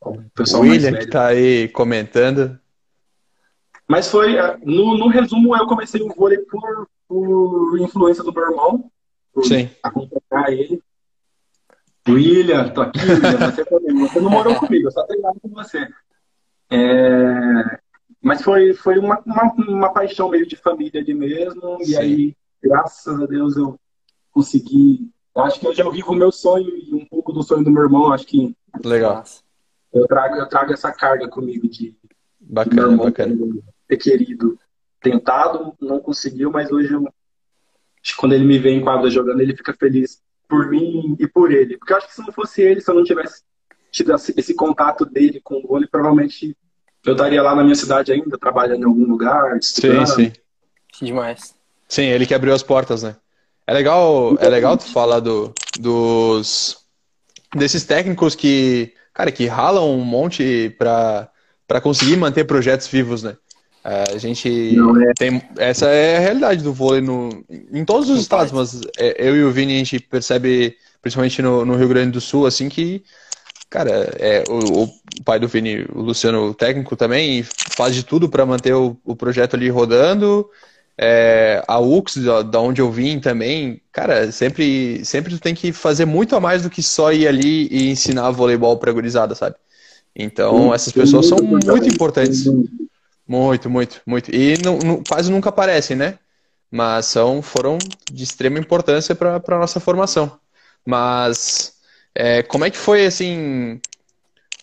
O 0.00 0.22
pessoal 0.34 0.62
William, 0.62 0.94
que 0.94 1.06
tá 1.06 1.26
aí 1.26 1.68
comentando. 1.68 2.58
Mas 3.86 4.08
foi, 4.08 4.36
no, 4.64 4.96
no 4.96 5.08
resumo, 5.08 5.54
eu 5.56 5.66
comecei 5.66 6.00
o 6.00 6.14
vôlei 6.14 6.38
por, 6.38 6.88
por 7.06 7.78
influência 7.80 8.22
do 8.22 8.32
meu 8.32 8.50
irmão, 8.50 8.90
por 9.32 9.44
Sim. 9.44 9.68
acompanhar 9.82 10.52
ele. 10.52 10.82
William, 12.08 12.68
tô 12.70 12.82
aqui, 12.82 12.98
William, 13.00 13.50
você 13.50 13.64
também. 13.64 13.98
Você 13.98 14.20
não 14.20 14.30
morou 14.30 14.54
comigo, 14.54 14.86
eu 14.86 14.92
só 14.92 15.02
treinava 15.04 15.36
com 15.40 15.48
você. 15.50 15.86
É... 16.70 17.78
Mas 18.22 18.42
foi, 18.42 18.74
foi 18.74 18.98
uma, 18.98 19.20
uma, 19.26 19.54
uma, 19.68 19.92
paixão 19.92 20.28
meio 20.28 20.46
de 20.46 20.56
família 20.56 21.00
ali 21.00 21.14
mesmo. 21.14 21.78
Sim. 21.82 21.90
E 21.90 21.96
aí, 21.96 22.36
graças 22.62 23.20
a 23.20 23.26
Deus, 23.26 23.56
eu 23.56 23.78
consegui. 24.30 25.10
Acho 25.34 25.60
que 25.60 25.66
eu 25.66 25.74
já 25.74 25.88
vivo 25.88 26.12
o 26.12 26.16
meu 26.16 26.30
sonho 26.30 26.68
e 26.68 26.94
um 26.94 27.04
pouco 27.06 27.32
do 27.32 27.42
sonho 27.42 27.64
do 27.64 27.70
meu 27.70 27.82
irmão. 27.82 28.12
Acho 28.12 28.26
que. 28.26 28.54
Legal. 28.84 29.24
Eu 29.92 30.06
trago, 30.06 30.36
eu 30.36 30.46
trago 30.46 30.72
essa 30.72 30.92
carga 30.92 31.28
comigo 31.28 31.68
de. 31.68 31.96
Bacana, 32.38 32.88
de 32.88 32.96
bacana. 32.96 33.36
Ter 33.88 33.96
querido. 33.96 34.58
Tentado, 35.00 35.74
não 35.80 35.98
conseguiu, 35.98 36.50
mas 36.50 36.70
hoje 36.70 36.92
eu. 36.92 37.06
Acho 38.02 38.14
que 38.14 38.16
quando 38.16 38.32
ele 38.34 38.44
me 38.44 38.58
vê 38.58 38.70
em 38.70 38.80
quadra 38.80 39.10
jogando, 39.10 39.40
ele 39.40 39.56
fica 39.56 39.74
feliz 39.74 40.22
por 40.48 40.68
mim 40.68 41.16
e 41.18 41.26
por 41.26 41.52
ele. 41.52 41.76
Porque 41.76 41.92
eu 41.92 41.96
acho 41.96 42.08
que 42.08 42.14
se 42.14 42.20
não 42.20 42.32
fosse 42.32 42.62
ele, 42.62 42.80
se 42.80 42.90
eu 42.90 42.94
não 42.94 43.04
tivesse 43.04 43.42
tido 43.90 44.14
esse 44.14 44.54
contato 44.54 45.04
dele 45.04 45.40
com 45.42 45.56
o 45.56 45.66
vôlei, 45.66 45.88
provavelmente 45.88 46.56
eu 47.04 47.12
estaria 47.12 47.42
lá 47.42 47.54
na 47.54 47.62
minha 47.62 47.74
cidade 47.74 48.12
ainda, 48.12 48.38
trabalhando 48.38 48.82
em 48.82 48.86
algum 48.86 49.04
lugar. 49.04 49.56
Estudando. 49.56 50.06
Sim, 50.06 50.32
sim. 50.32 50.32
Demais. 51.06 51.54
Sim, 51.88 52.04
ele 52.04 52.26
que 52.26 52.34
abriu 52.34 52.54
as 52.54 52.62
portas, 52.62 53.02
né? 53.02 53.16
É 53.66 53.72
legal, 53.72 54.36
é 54.38 54.48
legal 54.48 54.76
tu 54.76 54.84
falar 54.84 55.20
do, 55.20 55.52
dos 55.78 56.84
desses 57.54 57.84
técnicos 57.84 58.34
que, 58.34 58.92
cara, 59.20 59.30
que 59.30 59.46
ralam 59.46 59.90
um 59.90 60.04
monte 60.04 60.74
para 60.78 61.28
para 61.68 61.80
conseguir 61.80 62.16
manter 62.16 62.44
projetos 62.44 62.88
vivos, 62.88 63.22
né? 63.22 63.36
A 63.84 64.18
gente 64.18 64.76
é. 64.76 65.12
tem. 65.16 65.40
Essa 65.56 65.86
é 65.86 66.16
a 66.16 66.20
realidade 66.20 66.64
do 66.64 66.72
vôlei 66.72 67.00
no, 67.00 67.44
em 67.72 67.84
todos 67.84 68.10
os 68.10 68.20
estados, 68.20 68.50
mas 68.50 68.80
é, 68.98 69.28
eu 69.28 69.36
e 69.36 69.44
o 69.44 69.52
Vini 69.52 69.76
a 69.76 69.78
gente 69.78 70.00
percebe, 70.00 70.76
principalmente 71.00 71.40
no, 71.40 71.64
no 71.64 71.76
Rio 71.76 71.88
Grande 71.88 72.10
do 72.10 72.20
Sul, 72.20 72.44
assim, 72.44 72.68
que, 72.68 73.04
cara, 73.70 74.10
é, 74.18 74.42
o, 74.48 74.82
o, 74.82 74.90
pai 75.24 75.38
do 75.38 75.46
Vini, 75.46 75.86
o 75.94 76.02
Luciano, 76.02 76.48
o 76.48 76.54
técnico 76.54 76.96
também, 76.96 77.44
faz 77.44 77.94
de 77.94 78.02
tudo 78.02 78.28
para 78.28 78.44
manter 78.44 78.74
o, 78.74 78.96
o, 79.04 79.14
projeto 79.14 79.54
ali 79.54 79.70
rodando. 79.70 80.50
É, 81.02 81.64
a 81.66 81.80
UX, 81.80 82.16
da, 82.50 82.60
onde 82.60 82.82
eu 82.82 82.90
vim 82.92 83.18
também, 83.18 83.80
cara, 83.90 84.30
sempre, 84.30 85.02
sempre 85.02 85.34
tu 85.34 85.40
tem 85.40 85.54
que 85.54 85.72
fazer 85.72 86.04
muito 86.04 86.36
a 86.36 86.40
mais 86.40 86.62
do 86.62 86.68
que 86.68 86.82
só 86.82 87.10
ir 87.10 87.26
ali 87.26 87.68
e 87.70 87.88
ensinar 87.88 88.30
voleibol 88.32 88.76
pra 88.76 88.92
gurizada, 88.92 89.34
sabe? 89.34 89.56
Então, 90.14 90.74
essas 90.74 90.92
pessoas 90.92 91.24
são 91.24 91.38
muito 91.38 91.88
importantes. 91.88 92.44
Muito, 93.26 93.70
muito, 93.70 94.02
muito. 94.04 94.30
E 94.34 94.58
não, 94.62 94.78
não, 94.78 95.02
quase 95.02 95.30
nunca 95.30 95.48
aparecem, 95.48 95.96
né? 95.96 96.18
Mas 96.70 97.06
são, 97.06 97.40
foram 97.40 97.78
de 98.12 98.22
extrema 98.22 98.58
importância 98.58 99.14
para 99.14 99.36
a 99.36 99.58
nossa 99.58 99.80
formação. 99.80 100.38
Mas 100.84 101.76
é, 102.14 102.42
como 102.42 102.66
é 102.66 102.70
que 102.70 102.76
foi 102.76 103.06
assim? 103.06 103.80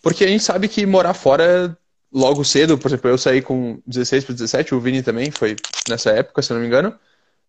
Porque 0.02 0.24
a 0.24 0.28
gente 0.28 0.44
sabe 0.44 0.68
que 0.68 0.86
morar 0.86 1.14
fora 1.14 1.76
logo 2.12 2.44
cedo, 2.44 2.78
por 2.78 2.88
exemplo, 2.88 3.10
eu 3.10 3.18
saí 3.18 3.42
com 3.42 3.80
16 3.86 4.24
para 4.24 4.34
17, 4.34 4.74
o 4.74 4.80
Vini 4.80 5.02
também 5.02 5.30
foi 5.30 5.56
nessa 5.88 6.10
época, 6.10 6.42
se 6.42 6.52
não 6.52 6.60
me 6.60 6.66
engano. 6.66 6.94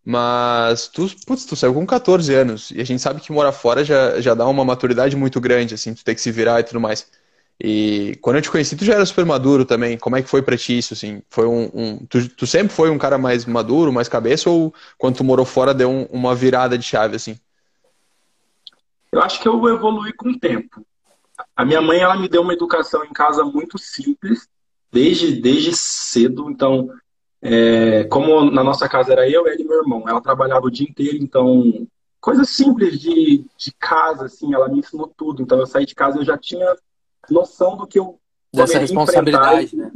Mas 0.04 0.88
tu, 0.88 1.08
putz, 1.26 1.46
tu 1.46 1.56
saiu 1.56 1.74
com 1.74 1.86
14 1.86 2.34
anos. 2.34 2.72
E 2.72 2.82
a 2.82 2.84
gente 2.86 3.02
sabe 3.02 3.22
que 3.22 3.32
morar 3.32 3.52
fora 3.52 3.84
já, 3.84 4.20
já 4.22 4.34
dá 4.34 4.48
uma 4.48 4.66
maturidade 4.66 5.16
muito 5.16 5.40
grande, 5.40 5.76
assim, 5.76 5.94
tu 5.94 6.04
tem 6.04 6.16
que 6.16 6.22
se 6.22 6.32
virar 6.32 6.60
e 6.60 6.64
tudo 6.64 6.80
mais. 6.80 7.08
E 7.62 8.18
quando 8.22 8.38
eu 8.38 8.42
te 8.42 8.50
conheci, 8.50 8.76
tu 8.78 8.86
já 8.86 8.94
era 8.94 9.06
super 9.06 9.26
maduro 9.26 9.66
também. 9.66 9.98
Como 9.98 10.16
é 10.16 10.22
que 10.22 10.30
foi 10.30 10.42
pra 10.42 10.58
ti 10.58 10.78
isso, 10.78 10.94
assim? 10.94 11.22
Foi 11.30 11.46
um, 11.46 11.70
um 11.74 11.98
tu, 12.06 12.28
tu, 12.30 12.48
sempre 12.48 12.74
foi 12.74 12.90
um 12.90 12.98
cara 12.98 13.18
mais 13.18 13.46
maduro, 13.46 13.92
mais 13.92 14.08
cabeça, 14.08 14.50
ou 14.50 14.74
quando 14.98 15.18
tu 15.18 15.24
morou 15.26 15.46
fora 15.46 15.74
deu 15.74 15.90
um, 15.90 16.04
uma 16.06 16.34
virada 16.34 16.78
de 16.78 16.86
chave, 16.86 17.18
assim? 17.18 17.38
Eu 19.12 19.22
acho 19.22 19.42
que 19.42 19.48
eu 19.48 19.68
evolui 19.68 20.14
com 20.14 20.30
o 20.30 20.40
tempo. 20.40 20.86
A 21.60 21.66
minha 21.66 21.82
mãe, 21.82 22.00
ela 22.00 22.16
me 22.16 22.30
deu 22.30 22.42
uma 22.42 22.54
educação 22.54 23.04
em 23.04 23.12
casa 23.12 23.44
muito 23.44 23.78
simples, 23.78 24.48
desde, 24.90 25.42
desde 25.42 25.76
cedo. 25.76 26.50
Então, 26.50 26.90
é, 27.42 28.06
como 28.06 28.50
na 28.50 28.64
nossa 28.64 28.88
casa 28.88 29.12
era 29.12 29.30
eu, 29.30 29.46
ela 29.46 29.60
e 29.60 29.66
meu 29.66 29.80
irmão, 29.80 30.08
ela 30.08 30.22
trabalhava 30.22 30.68
o 30.68 30.72
dia 30.72 30.88
inteiro, 30.90 31.18
então 31.18 31.86
coisas 32.22 32.48
simples 32.48 32.98
de, 32.98 33.44
de 33.58 33.74
casa, 33.78 34.28
assim, 34.28 34.54
ela 34.54 34.70
me 34.70 34.80
ensinou 34.80 35.14
tudo. 35.18 35.42
Então 35.42 35.60
eu 35.60 35.68
saí 35.68 35.86
de 35.86 35.94
casa, 35.94 36.18
eu 36.18 36.24
já 36.24 36.38
tinha 36.38 36.66
noção 37.30 37.76
do 37.76 37.86
que 37.86 38.00
eu 38.00 38.18
dessa 38.54 38.80
responsabilidade, 38.80 39.76
né? 39.76 39.92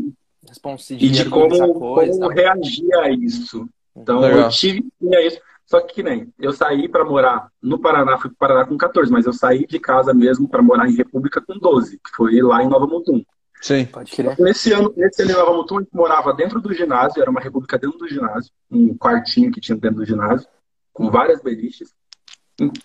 e 0.92 1.10
de 1.10 1.30
como, 1.30 1.80
coisa, 1.80 2.20
como 2.20 2.28
reagir 2.28 2.94
a 2.96 3.10
isso. 3.10 3.70
Então 3.96 4.20
Legal. 4.20 4.40
eu 4.42 4.50
tive 4.50 4.86
isso. 5.02 5.40
Só 5.66 5.82
que 5.82 6.04
nem 6.04 6.32
eu 6.40 6.52
saí 6.52 6.88
para 6.88 7.06
morar 7.06 7.48
no 7.62 7.80
Paraná, 7.80 8.18
fui 8.18 8.30
para 8.30 8.50
Paraná 8.50 8.68
com 8.68 8.78
14, 8.78 9.12
mas 9.12 9.26
eu 9.26 9.34
saí 9.34 9.66
de 9.66 9.80
casa 9.80 10.14
mesmo 10.14 10.48
para 10.48 10.62
morar 10.62 10.90
em 10.90 10.96
República 10.96 11.42
com 11.42 11.58
12, 11.58 11.98
que 11.98 12.12
foi 12.16 12.42
lá 12.42 12.64
em 12.64 12.68
Nova 12.68 12.86
Mutum. 12.86 13.24
Sim. 13.62 13.86
Pode 13.86 14.12
crer. 14.12 14.38
Nesse 14.40 14.74
ano, 14.74 14.94
nesse 14.96 15.22
ano 15.22 15.32
em 15.32 15.36
Nova 15.36 15.54
Mutum, 15.54 15.78
a 15.78 15.82
gente 15.82 15.96
morava 15.96 16.34
dentro 16.34 16.60
do 16.60 16.74
ginásio, 16.74 17.22
era 17.22 17.32
uma 17.32 17.40
república 17.40 17.78
dentro 17.78 17.98
do 17.98 18.08
ginásio, 18.08 18.52
um 18.70 18.96
quartinho 18.98 19.52
que 19.52 19.62
tinha 19.62 19.78
dentro 19.78 19.98
do 19.98 20.06
ginásio, 20.06 20.48
com 20.92 21.10
várias 21.10 21.42
beliches. 21.42 21.94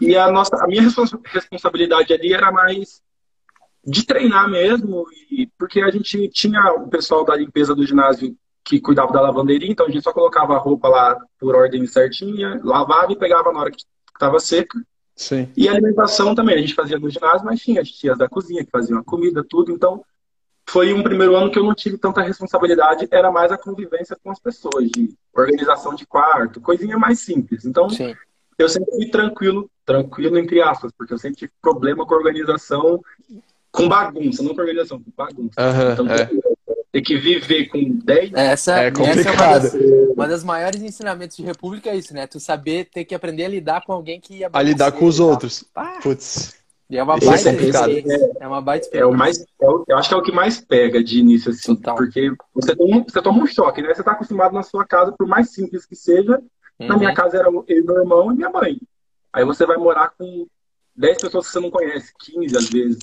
E 0.01 0.17
a 0.17 0.31
nossa, 0.31 0.57
a 0.63 0.67
minha 0.67 0.83
responsabilidade 0.83 2.13
ali 2.13 2.33
era 2.33 2.53
mais 2.53 3.03
de 3.85 4.05
treinar 4.05 4.49
mesmo, 4.49 5.05
e 5.31 5.51
porque 5.59 5.81
a 5.81 5.91
gente 5.91 6.29
tinha 6.29 6.73
o 6.75 6.89
pessoal 6.89 7.25
da 7.25 7.35
limpeza 7.35 7.75
do 7.75 7.87
ginásio 7.87 8.37
que 8.69 8.79
cuidava 8.79 9.11
da 9.11 9.23
lavanderia, 9.23 9.71
então 9.71 9.87
a 9.87 9.91
gente 9.91 10.03
só 10.05 10.13
colocava 10.13 10.55
a 10.55 10.59
roupa 10.59 10.89
lá 10.89 11.19
por 11.41 11.57
ordem 11.57 11.87
certinha, 11.87 12.61
lavava 12.63 13.11
e 13.11 13.17
pegava 13.17 13.51
na 13.51 13.61
hora 13.61 13.71
que 13.71 13.83
estava 14.13 14.39
seca. 14.39 14.79
Sim. 15.17 15.49
E 15.57 15.67
a 15.67 15.73
alimentação 15.73 16.35
também, 16.35 16.55
a 16.55 16.61
gente 16.61 16.75
fazia 16.75 16.99
no 16.99 17.09
ginásio, 17.09 17.47
mas 17.47 17.61
tinha 17.61 17.81
as 17.81 17.89
tias 17.89 18.19
da 18.19 18.29
cozinha 18.29 18.63
que 18.63 18.71
faziam 18.71 18.99
a 18.99 19.03
comida, 19.03 19.43
tudo. 19.43 19.73
Então, 19.73 20.05
foi 20.69 20.93
um 20.93 21.03
primeiro 21.03 21.35
ano 21.35 21.51
que 21.51 21.59
eu 21.59 21.65
não 21.65 21.75
tive 21.75 21.97
tanta 21.97 22.21
responsabilidade, 22.21 23.09
era 23.11 23.33
mais 23.33 23.51
a 23.51 23.57
convivência 23.57 24.15
com 24.23 24.31
as 24.31 24.39
pessoas, 24.39 24.85
de 24.91 25.17
organização 25.33 25.95
de 25.95 26.07
quarto, 26.07 26.61
coisinha 26.61 26.99
mais 26.99 27.21
simples. 27.21 27.65
Então, 27.65 27.89
Sim. 27.89 28.15
eu 28.59 28.69
sempre 28.69 28.95
fui 28.95 29.09
tranquilo, 29.09 29.71
tranquilo 29.87 30.37
entre 30.37 30.61
aspas, 30.61 30.93
porque 30.93 31.15
eu 31.15 31.19
sempre 31.19 31.39
tive 31.39 31.53
problema 31.63 32.05
com 32.05 32.15
organização 32.15 33.01
com 33.73 33.89
bagunça, 33.89 34.43
não 34.43 34.55
com 34.55 34.61
organização, 34.61 35.01
com 35.01 35.11
bagunça. 35.17 35.55
Uhum, 35.59 35.93
então, 35.93 36.07
é. 36.11 36.29
Ter 36.99 37.03
que 37.03 37.17
viver 37.17 37.69
com 37.69 37.99
10. 38.05 38.33
Essa 38.35 38.79
é, 38.81 38.91
complicado. 38.91 39.67
Essa 39.67 39.77
é 39.77 39.81
uma, 39.81 39.99
das, 39.99 40.15
uma 40.15 40.29
das 40.29 40.45
maiores 40.45 40.83
ensinamentos 40.83 41.37
de 41.37 41.43
República 41.43 41.91
é 41.91 41.97
isso, 41.97 42.13
né? 42.13 42.27
Tu 42.27 42.41
saber 42.41 42.89
ter 42.93 43.05
que 43.05 43.15
aprender 43.15 43.45
a 43.45 43.49
lidar 43.49 43.85
com 43.85 43.93
alguém 43.93 44.21
que 44.21 44.39
ia 44.39 44.51
A 44.53 44.63
lidar 44.63 44.93
com 44.93 45.07
os 45.07 45.21
outros. 45.21 45.65
Putz. 46.03 46.57
E 46.91 46.97
é 46.97 47.03
uma 47.03 47.19
baita, 47.19 47.51
é, 47.51 48.45
é, 48.45 48.49
uma 48.49 48.63
baita 48.63 48.89
é 48.95 49.05
o 49.05 49.13
mais 49.13 49.45
é 49.61 49.69
o, 49.69 49.85
Eu 49.87 49.99
acho 49.99 50.09
que 50.09 50.15
é 50.15 50.19
o 50.19 50.23
que 50.23 50.33
mais 50.33 50.59
pega 50.59 51.05
de 51.05 51.19
início, 51.19 51.51
assim. 51.51 51.77
Total. 51.77 51.97
Porque 51.97 52.33
você 52.55 52.75
toma, 52.75 53.05
você 53.07 53.21
toma 53.21 53.43
um 53.43 53.47
choque, 53.47 53.83
né? 53.83 53.95
Você 53.95 54.03
tá 54.03 54.13
acostumado 54.13 54.55
na 54.55 54.63
sua 54.63 54.87
casa, 54.87 55.13
por 55.13 55.27
mais 55.27 55.51
simples 55.51 55.85
que 55.85 55.95
seja. 55.95 56.41
Uhum. 56.81 56.87
Na 56.87 56.97
minha 56.97 57.11
uhum. 57.11 57.15
casa 57.15 57.37
era 57.37 57.49
eu, 57.49 57.85
meu 57.85 57.99
irmão 57.99 58.33
e 58.33 58.37
minha 58.37 58.49
mãe. 58.49 58.79
Aí 59.31 59.45
você 59.45 59.67
vai 59.67 59.77
morar 59.77 60.13
com 60.17 60.47
10 60.97 61.21
pessoas 61.21 61.47
que 61.47 61.53
você 61.53 61.61
não 61.61 61.71
conhece, 61.71 62.11
15 62.19 62.57
às 62.57 62.71
vezes. 62.71 62.99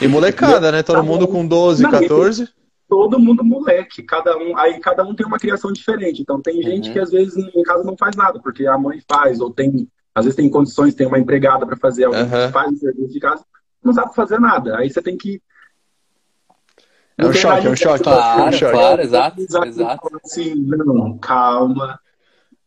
E 0.00 0.08
molecada, 0.08 0.72
né? 0.72 0.82
Todo 0.82 0.96
tá 0.96 1.02
mundo 1.02 1.28
com 1.28 1.46
12, 1.46 1.84
não, 1.84 1.90
14. 1.92 2.48
Todo 2.90 3.20
mundo 3.20 3.44
moleque, 3.44 4.02
cada 4.02 4.36
um, 4.36 4.58
aí 4.58 4.80
cada 4.80 5.04
um 5.04 5.14
tem 5.14 5.24
uma 5.24 5.38
criação 5.38 5.72
diferente. 5.72 6.20
Então 6.20 6.42
tem 6.42 6.60
gente 6.60 6.88
uhum. 6.88 6.92
que 6.92 6.98
às 6.98 7.10
vezes 7.12 7.36
em 7.36 7.62
casa 7.62 7.84
não 7.84 7.96
faz 7.96 8.16
nada, 8.16 8.40
porque 8.40 8.66
a 8.66 8.76
mãe 8.76 9.00
faz, 9.08 9.40
ou 9.40 9.48
tem, 9.48 9.88
às 10.12 10.24
vezes 10.24 10.36
tem 10.36 10.50
condições, 10.50 10.94
tem 10.94 11.06
uma 11.06 11.18
empregada 11.18 11.64
para 11.64 11.76
fazer, 11.76 12.04
alguém 12.04 12.24
uhum. 12.24 12.50
faz 12.50 12.72
o 12.72 12.78
serviço 12.78 13.12
de 13.12 13.20
casa, 13.20 13.44
não 13.82 13.92
sabe 13.92 14.12
fazer 14.12 14.40
nada. 14.40 14.76
Aí 14.76 14.90
você 14.90 15.00
tem 15.00 15.16
que 15.16 15.40
é 17.16 17.26
um 17.26 17.32
choque, 17.32 17.66
é 17.66 17.70
um 17.70 17.76
choque. 17.76 18.02
Claro, 18.02 18.40
é 18.40 18.48
um 18.48 18.52
choque. 18.52 18.72
claro, 18.72 19.02
exato, 19.02 19.40
exato. 19.40 20.20
Assim, 20.24 20.54
não, 20.56 21.18
calma. 21.18 22.00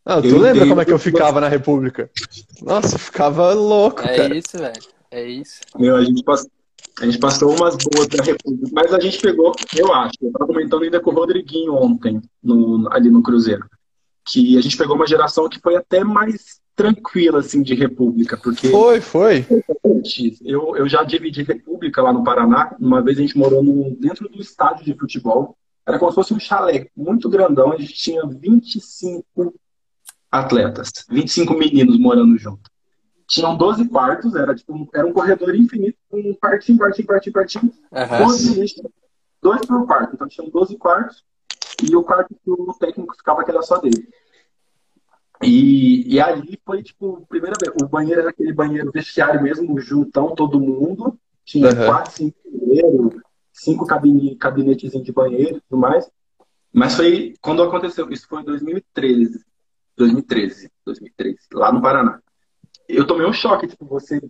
Não, 0.06 0.22
tu 0.22 0.28
eu 0.28 0.38
lembra 0.38 0.68
como 0.68 0.82
é 0.82 0.86
que 0.86 0.94
eu 0.94 1.00
ficava 1.00 1.42
na 1.42 1.48
República? 1.48 2.10
Nossa, 2.62 2.96
eu 2.96 3.00
ficava 3.00 3.54
louco, 3.54 4.02
é 4.02 4.18
cara. 4.18 4.36
É 4.36 4.38
isso, 4.38 4.58
velho. 4.58 4.82
É 5.10 5.24
isso. 5.24 5.60
Meu, 5.78 5.96
a 5.96 6.04
gente 6.04 6.24
passou, 6.24 6.50
a 7.02 7.06
gente 7.06 7.18
passou 7.18 7.56
umas 7.56 7.76
boas 7.76 8.08
da 8.08 8.24
República, 8.24 8.70
mas 8.72 8.94
a 8.94 9.00
gente 9.00 9.20
pegou, 9.20 9.52
eu 9.76 9.94
acho, 9.94 10.14
eu 10.22 10.28
estava 10.28 10.46
comentando 10.46 10.84
ainda 10.84 11.00
com 11.00 11.12
o 11.12 11.14
Rodriguinho 11.14 11.74
ontem, 11.74 12.22
no, 12.42 12.88
ali 12.92 13.10
no 13.10 13.24
Cruzeiro, 13.24 13.66
que 14.26 14.58
a 14.58 14.62
gente 14.62 14.78
pegou 14.78 14.96
uma 14.96 15.08
geração 15.08 15.50
que 15.50 15.60
foi 15.60 15.76
até 15.76 16.04
mais 16.04 16.62
tranquila, 16.76 17.40
assim, 17.40 17.62
de 17.62 17.76
República, 17.76 18.38
porque... 18.38 18.70
Foi, 18.70 19.00
foi. 19.00 19.46
Eu, 20.44 20.76
eu 20.76 20.88
já 20.88 21.04
dividi 21.04 21.44
República 21.44 22.02
lá 22.02 22.12
no 22.12 22.24
Paraná, 22.24 22.76
uma 22.80 23.02
vez 23.02 23.18
a 23.18 23.22
gente 23.22 23.38
morou 23.38 23.64
no, 23.64 23.96
dentro 23.96 24.30
do 24.30 24.42
estádio 24.42 24.86
de 24.86 24.98
futebol, 24.98 25.56
era 25.86 26.00
como 26.00 26.12
se 26.12 26.16
fosse 26.16 26.34
um 26.34 26.40
chalé 26.40 26.88
muito 26.96 27.30
grandão, 27.30 27.72
a 27.72 27.78
gente 27.78 27.94
tinha 27.94 28.26
25 28.26 29.54
atletas, 30.32 30.92
25 31.10 31.54
meninos 31.54 32.00
morando 32.00 32.38
junto. 32.38 32.73
Tinham 33.28 33.56
12 33.56 33.88
quartos, 33.90 34.36
era, 34.36 34.54
tipo, 34.54 34.90
era 34.94 35.08
um 35.08 35.14
corredor 35.14 35.56
infinito, 35.56 35.98
com 36.10 36.34
quartinho, 36.36 36.78
quartinho, 36.78 37.08
quartinho, 37.08 37.34
quartinho. 37.34 37.74
Uhum. 37.92 38.26
12 38.26 38.76
dois 39.44 39.66
por 39.66 39.86
quarto. 39.86 40.16
Então 40.16 40.28
tinham 40.28 40.50
12 40.50 40.78
quartos 40.78 41.24
e 41.84 41.96
o 41.96 42.04
quarto 42.04 42.34
que 42.34 42.50
o 42.50 42.74
técnico 42.80 43.16
ficava 43.16 43.44
que 43.44 43.52
era 43.52 43.62
só 43.62 43.78
dele. 43.78 44.08
E, 45.42 46.16
e 46.16 46.22
ali 46.22 46.58
foi, 46.66 46.82
tipo, 46.82 47.26
primeira 47.28 47.56
vez. 47.62 47.76
O 47.82 47.88
banheiro 47.88 48.22
era 48.22 48.30
aquele 48.30 48.54
banheiro 48.54 48.92
vestiário 48.92 49.44
mesmo, 49.44 49.80
juntão, 49.80 50.34
todo 50.34 50.60
mundo. 50.60 51.20
Tinha 51.44 51.68
uhum. 51.68 51.86
quatro, 51.86 52.12
cinco 52.14 52.38
banheiros, 52.46 53.22
cinco 53.52 53.86
cabine, 53.86 54.36
gabinetes 54.36 54.92
de 54.92 55.12
banheiro 55.12 55.58
e 55.58 55.62
tudo 55.62 55.80
mais. 55.80 56.10
Mas 56.72 56.96
foi 56.96 57.36
quando 57.42 57.62
aconteceu, 57.62 58.10
isso 58.10 58.28
foi 58.28 58.42
em 58.42 58.46
2013. 58.46 59.44
2013, 59.96 60.72
2013, 60.86 61.38
lá 61.54 61.72
no 61.72 61.82
Paraná. 61.82 62.20
Eu 62.88 63.06
tomei 63.08 63.26
um 63.26 63.34
choque, 63.34 63.68
tipo, 63.68 63.86
você. 63.86 64.22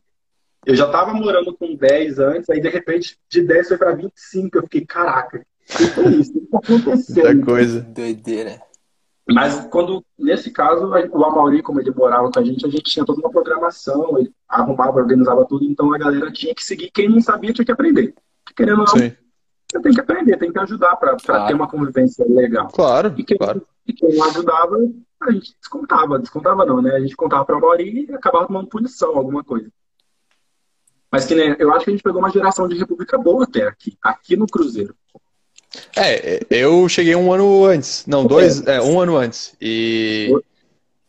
Eu 0.66 0.76
já 0.76 0.90
tava 0.90 1.14
morando 1.14 1.54
com 1.54 1.76
10 1.76 2.20
antes, 2.20 2.50
aí 2.50 2.62
de 2.62 2.70
repente 2.70 3.18
de 3.30 3.42
10 3.42 3.68
foi 3.70 3.78
pra 3.78 3.94
25. 3.94 4.58
Eu 4.58 4.64
fiquei, 4.64 4.86
caraca, 4.86 5.46
o 5.70 5.78
que 5.78 5.86
foi 5.88 6.06
isso? 6.16 6.38
O 6.38 6.42
que 6.42 6.48
tá 6.48 6.58
acontecendo? 6.58 7.26
Muita 7.26 7.46
coisa. 7.46 7.82
Doideira. 7.82 8.62
Mas 9.28 9.68
quando, 9.68 10.04
nesse 10.20 10.52
caso, 10.52 10.86
o 10.88 11.24
Amauri, 11.24 11.62
como 11.62 11.80
ele 11.80 11.92
morava 11.92 12.30
com 12.30 12.40
a 12.40 12.44
gente, 12.44 12.66
a 12.66 12.70
gente 12.70 12.84
tinha 12.84 13.06
toda 13.06 13.20
uma 13.20 13.30
programação, 13.30 14.18
ele 14.20 14.32
arrumava, 14.48 15.00
organizava 15.00 15.46
tudo, 15.46 15.64
então 15.64 15.94
a 15.94 15.98
galera 15.98 16.32
tinha 16.32 16.54
que 16.54 16.64
seguir. 16.64 16.92
Quem 16.92 17.08
não 17.08 17.22
sabia 17.22 17.54
tinha 17.54 17.66
que 17.66 17.72
aprender. 17.72 18.14
Querendo 18.56 18.80
ou 18.82 18.86
não, 18.86 18.94
você 18.94 19.82
tem 19.82 19.94
que 19.94 20.02
aprender, 20.02 20.38
tem 20.38 20.52
que 20.52 20.60
ajudar 20.60 20.98
para 20.98 21.16
claro. 21.16 21.48
ter 21.48 21.54
uma 21.54 21.68
convivência 21.68 22.26
legal. 22.28 22.68
Claro, 22.68 23.14
e 23.18 23.24
quem, 23.24 23.38
claro. 23.38 23.66
E 23.88 23.94
quem 23.94 24.14
não 24.14 24.26
ajudava, 24.26 24.78
a 25.30 25.32
gente 25.32 25.56
descontava. 25.60 26.20
Descontava 26.20 26.66
não, 26.66 26.82
né? 26.82 26.92
A 26.92 27.00
gente 27.00 27.16
contava 27.16 27.46
para 27.46 27.56
o 27.56 27.58
Amauri 27.58 28.08
e 28.10 28.14
acabava 28.14 28.48
tomando 28.48 28.68
punição, 28.68 29.16
alguma 29.16 29.44
coisa. 29.44 29.70
Mas 31.12 31.26
que 31.26 31.36
né, 31.36 31.56
eu 31.60 31.72
acho 31.72 31.86
que 31.86 31.92
a 31.92 31.94
gente 31.94 32.04
pegou 32.04 32.20
uma 32.20 32.32
geração 32.32 32.68
de 32.68 32.76
república 32.76 33.18
boa 33.18 33.44
até 33.44 33.68
aqui, 33.68 33.96
aqui 34.02 34.36
no 34.36 34.48
Cruzeiro. 34.48 34.96
É, 35.96 36.40
eu 36.50 36.88
cheguei 36.90 37.16
um 37.16 37.32
ano 37.32 37.66
antes. 37.66 38.06
Não, 38.08 38.26
dois, 38.26 38.66
é, 38.66 38.82
um 38.82 39.00
ano 39.00 39.16
antes. 39.16 39.56
E 39.62 40.30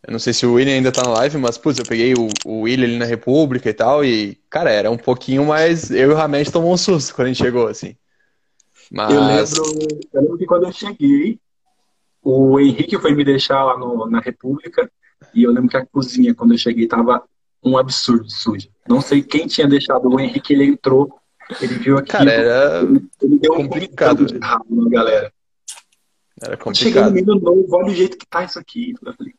eu 0.06 0.12
não 0.12 0.18
sei 0.18 0.34
se 0.34 0.44
o 0.44 0.54
William 0.54 0.74
ainda 0.74 0.92
tá 0.92 1.02
na 1.02 1.12
live, 1.14 1.38
mas, 1.38 1.56
putz, 1.56 1.78
eu 1.78 1.86
peguei 1.86 2.12
o, 2.12 2.28
o 2.44 2.60
William 2.62 2.86
ali 2.86 2.98
na 2.98 3.06
República 3.06 3.70
e 3.70 3.72
tal, 3.72 4.04
e, 4.04 4.38
cara, 4.50 4.70
era 4.70 4.90
um 4.90 4.98
pouquinho 4.98 5.46
mais. 5.46 5.90
Eu 5.90 6.10
e 6.10 6.12
o 6.12 6.16
Ramed 6.16 6.52
tomou 6.52 6.72
um 6.72 6.76
susto 6.76 7.14
quando 7.14 7.26
a 7.26 7.32
gente 7.32 7.42
chegou, 7.42 7.66
assim. 7.66 7.96
Mas... 8.92 9.12
Eu, 9.12 9.22
lembro, 9.22 10.02
eu 10.12 10.20
lembro 10.20 10.38
que 10.38 10.46
quando 10.46 10.66
eu 10.66 10.72
cheguei, 10.72 11.38
o 12.24 12.58
Henrique 12.58 12.98
foi 12.98 13.14
me 13.14 13.24
deixar 13.24 13.62
lá 13.64 13.76
no, 13.78 14.06
na 14.08 14.20
República, 14.20 14.90
E 15.34 15.42
eu 15.44 15.52
lembro 15.52 15.68
que 15.70 15.76
a 15.76 15.84
cozinha, 15.86 16.34
quando 16.34 16.52
eu 16.52 16.58
cheguei, 16.58 16.86
tava 16.86 17.22
um 17.62 17.76
absurdo 17.78 18.30
suja. 18.30 18.68
Não 18.88 19.00
sei 19.00 19.22
quem 19.22 19.46
tinha 19.46 19.66
deixado 19.66 20.08
o 20.08 20.20
Henrique, 20.20 20.52
ele 20.52 20.64
entrou, 20.64 21.12
ele 21.60 21.74
viu 21.74 21.96
aqui. 21.98 22.10
Cara, 22.12 22.30
era 22.30 22.80
ele 23.22 23.38
deu 23.38 23.54
complicado. 23.54 24.22
um 24.22 24.26
de 24.26 24.38
rabo 24.38 24.66
na 24.84 24.90
galera. 24.90 25.32
Era 26.42 26.56
Chegando 26.56 26.64
complicado. 26.64 27.12
meio 27.12 27.26
novo, 27.26 27.66
olha 27.76 27.86
o 27.86 27.94
jeito 27.94 28.18
que 28.18 28.26
tá 28.26 28.44
isso 28.44 28.58
aqui. 28.58 28.94
Eu 29.04 29.14
falei, 29.14 29.32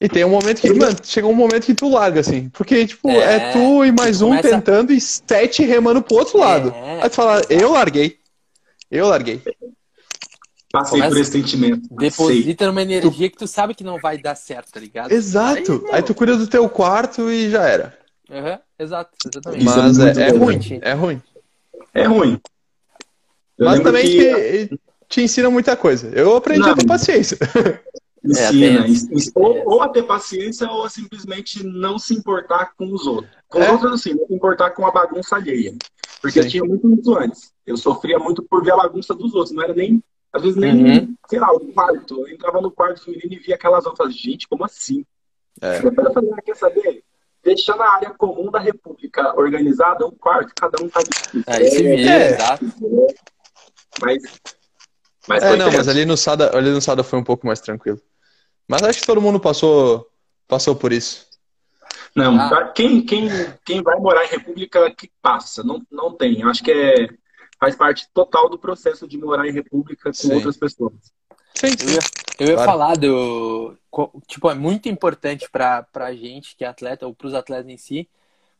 E 0.00 0.08
tem 0.08 0.24
um 0.24 0.30
momento 0.30 0.60
que, 0.60 0.72
mano, 0.72 0.96
chega 1.02 1.26
um 1.26 1.34
momento 1.34 1.66
que 1.66 1.74
tu 1.74 1.88
larga, 1.90 2.20
assim. 2.20 2.48
Porque, 2.50 2.86
tipo, 2.86 3.08
é, 3.10 3.50
É, 3.50 3.52
tu 3.52 3.84
e 3.84 3.92
mais 3.92 4.20
um 4.22 4.28
começa- 4.28 4.48
tentando 4.50 4.92
e 4.92 5.00
sete 5.00 5.62
remando 5.64 6.02
pro 6.02 6.16
outro 6.16 6.38
lado. 6.38 6.70
É, 6.74 7.02
Aí 7.02 7.08
tu 7.10 7.14
fala, 7.16 7.42
eu 7.50 7.70
larguei. 7.72 8.18
Eu 8.90 9.06
larguei. 9.08 9.40
Passei 10.78 10.98
Começa- 10.98 11.14
por 11.14 11.20
esse 11.20 11.30
sentimento. 11.32 11.88
Deposita 11.96 12.66
numa 12.66 12.82
energia 12.82 13.30
que 13.30 13.36
tu 13.36 13.46
sabe 13.46 13.74
que 13.74 13.82
não 13.84 13.98
vai 13.98 14.18
dar 14.18 14.34
certo, 14.34 14.70
tá 14.72 14.78
ligado? 14.80 15.10
Exato. 15.12 15.84
Aí, 15.88 15.96
Aí 15.96 16.02
tu 16.02 16.14
cuida 16.14 16.36
do 16.36 16.46
teu 16.46 16.68
quarto 16.68 17.30
e 17.30 17.50
já 17.50 17.64
era. 17.66 17.98
Aham, 18.30 18.58
exato, 18.78 19.10
exatamente. 19.26 19.62
É 19.62 19.64
Mas 19.64 19.98
é, 19.98 20.28
é 20.28 20.32
bom, 20.32 20.44
ruim, 20.44 20.60
é 20.82 20.92
ruim. 20.92 21.22
É 21.94 22.04
ruim. 22.04 22.40
Eu 23.58 23.64
Mas 23.66 23.80
também 23.80 24.02
que 24.04 24.66
te, 24.68 24.80
te 25.08 25.22
ensina 25.22 25.50
muita 25.50 25.76
coisa. 25.76 26.08
Eu 26.14 26.36
aprendi 26.36 26.60
Não. 26.60 26.70
a 26.72 26.76
ter 26.76 26.86
paciência. 26.86 27.36
ensina. 28.24 28.86
ens- 28.86 29.30
ou, 29.34 29.62
ou 29.64 29.82
a 29.82 29.88
ter 29.88 30.02
paciência 30.02 30.68
ou 30.70 30.84
a 30.84 30.90
simplesmente 30.90 31.64
não 31.64 31.98
se 31.98 32.14
importar 32.14 32.72
com 32.76 32.92
os 32.92 33.06
outros. 33.06 33.30
Com 33.48 33.58
os 33.60 33.64
É. 33.66 33.70
outros, 33.72 33.92
assim, 33.94 34.14
não 34.14 34.26
se 34.26 34.34
importar 34.34 34.70
com 34.70 34.86
a 34.86 34.90
bagunça 34.90 35.36
alheia. 35.36 35.74
Porque 36.20 36.40
Sim. 36.42 36.46
eu 36.46 36.50
tinha 36.50 36.64
muito 36.64 36.92
isso 37.00 37.16
antes. 37.16 37.52
Eu 37.66 37.76
sofria 37.76 38.18
muito 38.18 38.42
por 38.42 38.62
ver 38.64 38.72
a 38.72 38.76
bagunça 38.76 39.14
dos 39.14 39.34
outros. 39.34 39.54
Não 39.54 39.62
era 39.62 39.72
nem, 39.74 40.02
às 40.32 40.42
vezes, 40.42 40.56
nem, 40.56 40.72
Uhum. 41.00 41.14
sei 41.28 41.38
lá, 41.40 41.52
o 41.52 41.60
quarto. 41.72 42.26
Eu 42.26 42.28
entrava 42.34 42.60
no 42.60 42.70
quarto 42.70 43.02
feminino 43.04 43.32
e 43.34 43.38
via 43.38 43.54
aquelas 43.54 43.86
outras. 43.86 44.14
Gente, 44.14 44.46
como 44.48 44.64
assim? 44.64 45.04
É. 45.60 45.80
Falei, 45.80 46.30
ah, 46.36 46.42
quer 46.42 46.56
saber? 46.56 47.02
Deixando 47.42 47.82
a 47.82 47.92
área 47.94 48.10
comum 48.10 48.50
da 48.50 48.58
República 48.58 49.34
organizada, 49.38 50.06
um 50.06 50.10
quarto, 50.10 50.52
cada 50.54 50.82
um 50.82 50.88
tá 50.88 51.00
de 51.00 51.44
Aí 51.46 51.70
se 51.70 51.82
vira, 51.82 52.10
É. 52.10 52.28
exato. 52.34 52.64
Mas, 54.00 54.22
mas 55.26 55.42
É, 55.42 55.56
não, 55.56 55.70
mas 55.72 55.88
ali 55.88 56.04
no 56.04 56.16
Sada, 56.16 56.56
ali 56.56 56.70
no 56.70 56.80
Sada 56.80 57.02
foi 57.02 57.18
um 57.18 57.24
pouco 57.24 57.46
mais 57.46 57.60
tranquilo. 57.60 58.00
Mas 58.68 58.82
acho 58.82 59.00
que 59.00 59.06
todo 59.06 59.20
mundo 59.20 59.40
passou, 59.40 60.06
passou 60.46 60.76
por 60.76 60.92
isso. 60.92 61.26
Não, 62.14 62.38
Ah. 62.38 62.48
pra 62.48 62.68
quem, 62.68 63.04
quem, 63.04 63.28
quem 63.64 63.82
vai 63.82 63.98
morar 63.98 64.24
em 64.24 64.28
República 64.28 64.90
que 64.94 65.10
passa, 65.22 65.62
não, 65.64 65.82
não 65.90 66.12
tem. 66.12 66.40
Eu 66.40 66.48
acho 66.48 66.62
que 66.62 66.70
é, 66.70 67.08
faz 67.58 67.74
parte 67.76 68.08
total 68.12 68.48
do 68.48 68.58
processo 68.58 69.06
de 69.06 69.18
morar 69.18 69.46
em 69.46 69.52
República 69.52 70.04
com 70.04 70.12
Sim. 70.12 70.34
outras 70.34 70.56
pessoas. 70.56 70.92
Sim, 71.54 71.74
Eu 71.80 71.90
ia, 71.90 72.00
eu 72.38 72.46
ia 72.48 72.54
Claro. 72.54 72.70
falar 72.70 72.96
do. 72.96 73.76
Tipo, 74.26 74.50
é 74.50 74.54
muito 74.54 74.88
importante 74.88 75.50
pra, 75.50 75.82
pra 75.82 76.14
gente 76.14 76.54
que 76.56 76.64
é 76.64 76.68
atleta, 76.68 77.06
ou 77.06 77.14
pros 77.14 77.34
atletas 77.34 77.68
em 77.68 77.76
si. 77.76 78.08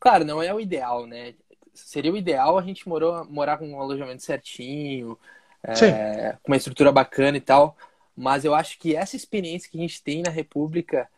Claro, 0.01 0.25
não 0.25 0.43
é 0.43 0.53
o 0.53 0.61
ideal, 0.61 1.07
né? 1.07 1.35
Seria 1.75 2.13
o 2.13 2.17
ideal 2.17 2.59
a 2.59 2.63
gente 2.63 2.89
morou, 2.89 3.25
morar 3.27 3.57
com 3.59 3.69
um 3.69 3.81
alojamento 3.81 4.23
certinho, 4.23 5.17
é, 5.63 6.37
com 6.43 6.51
uma 6.53 6.57
estrutura 6.57 6.91
bacana 6.91 7.37
e 7.37 7.41
tal. 7.41 7.77
Mas 8.17 8.45
eu 8.45 8.53
acho 8.53 8.79
que 8.81 8.97
essa 8.97 9.15
experiência 9.15 9.71
que 9.71 9.79
a 9.79 9.81
gente 9.81 10.03
tem 10.03 10.23
na 10.23 10.31
República, 10.31 11.09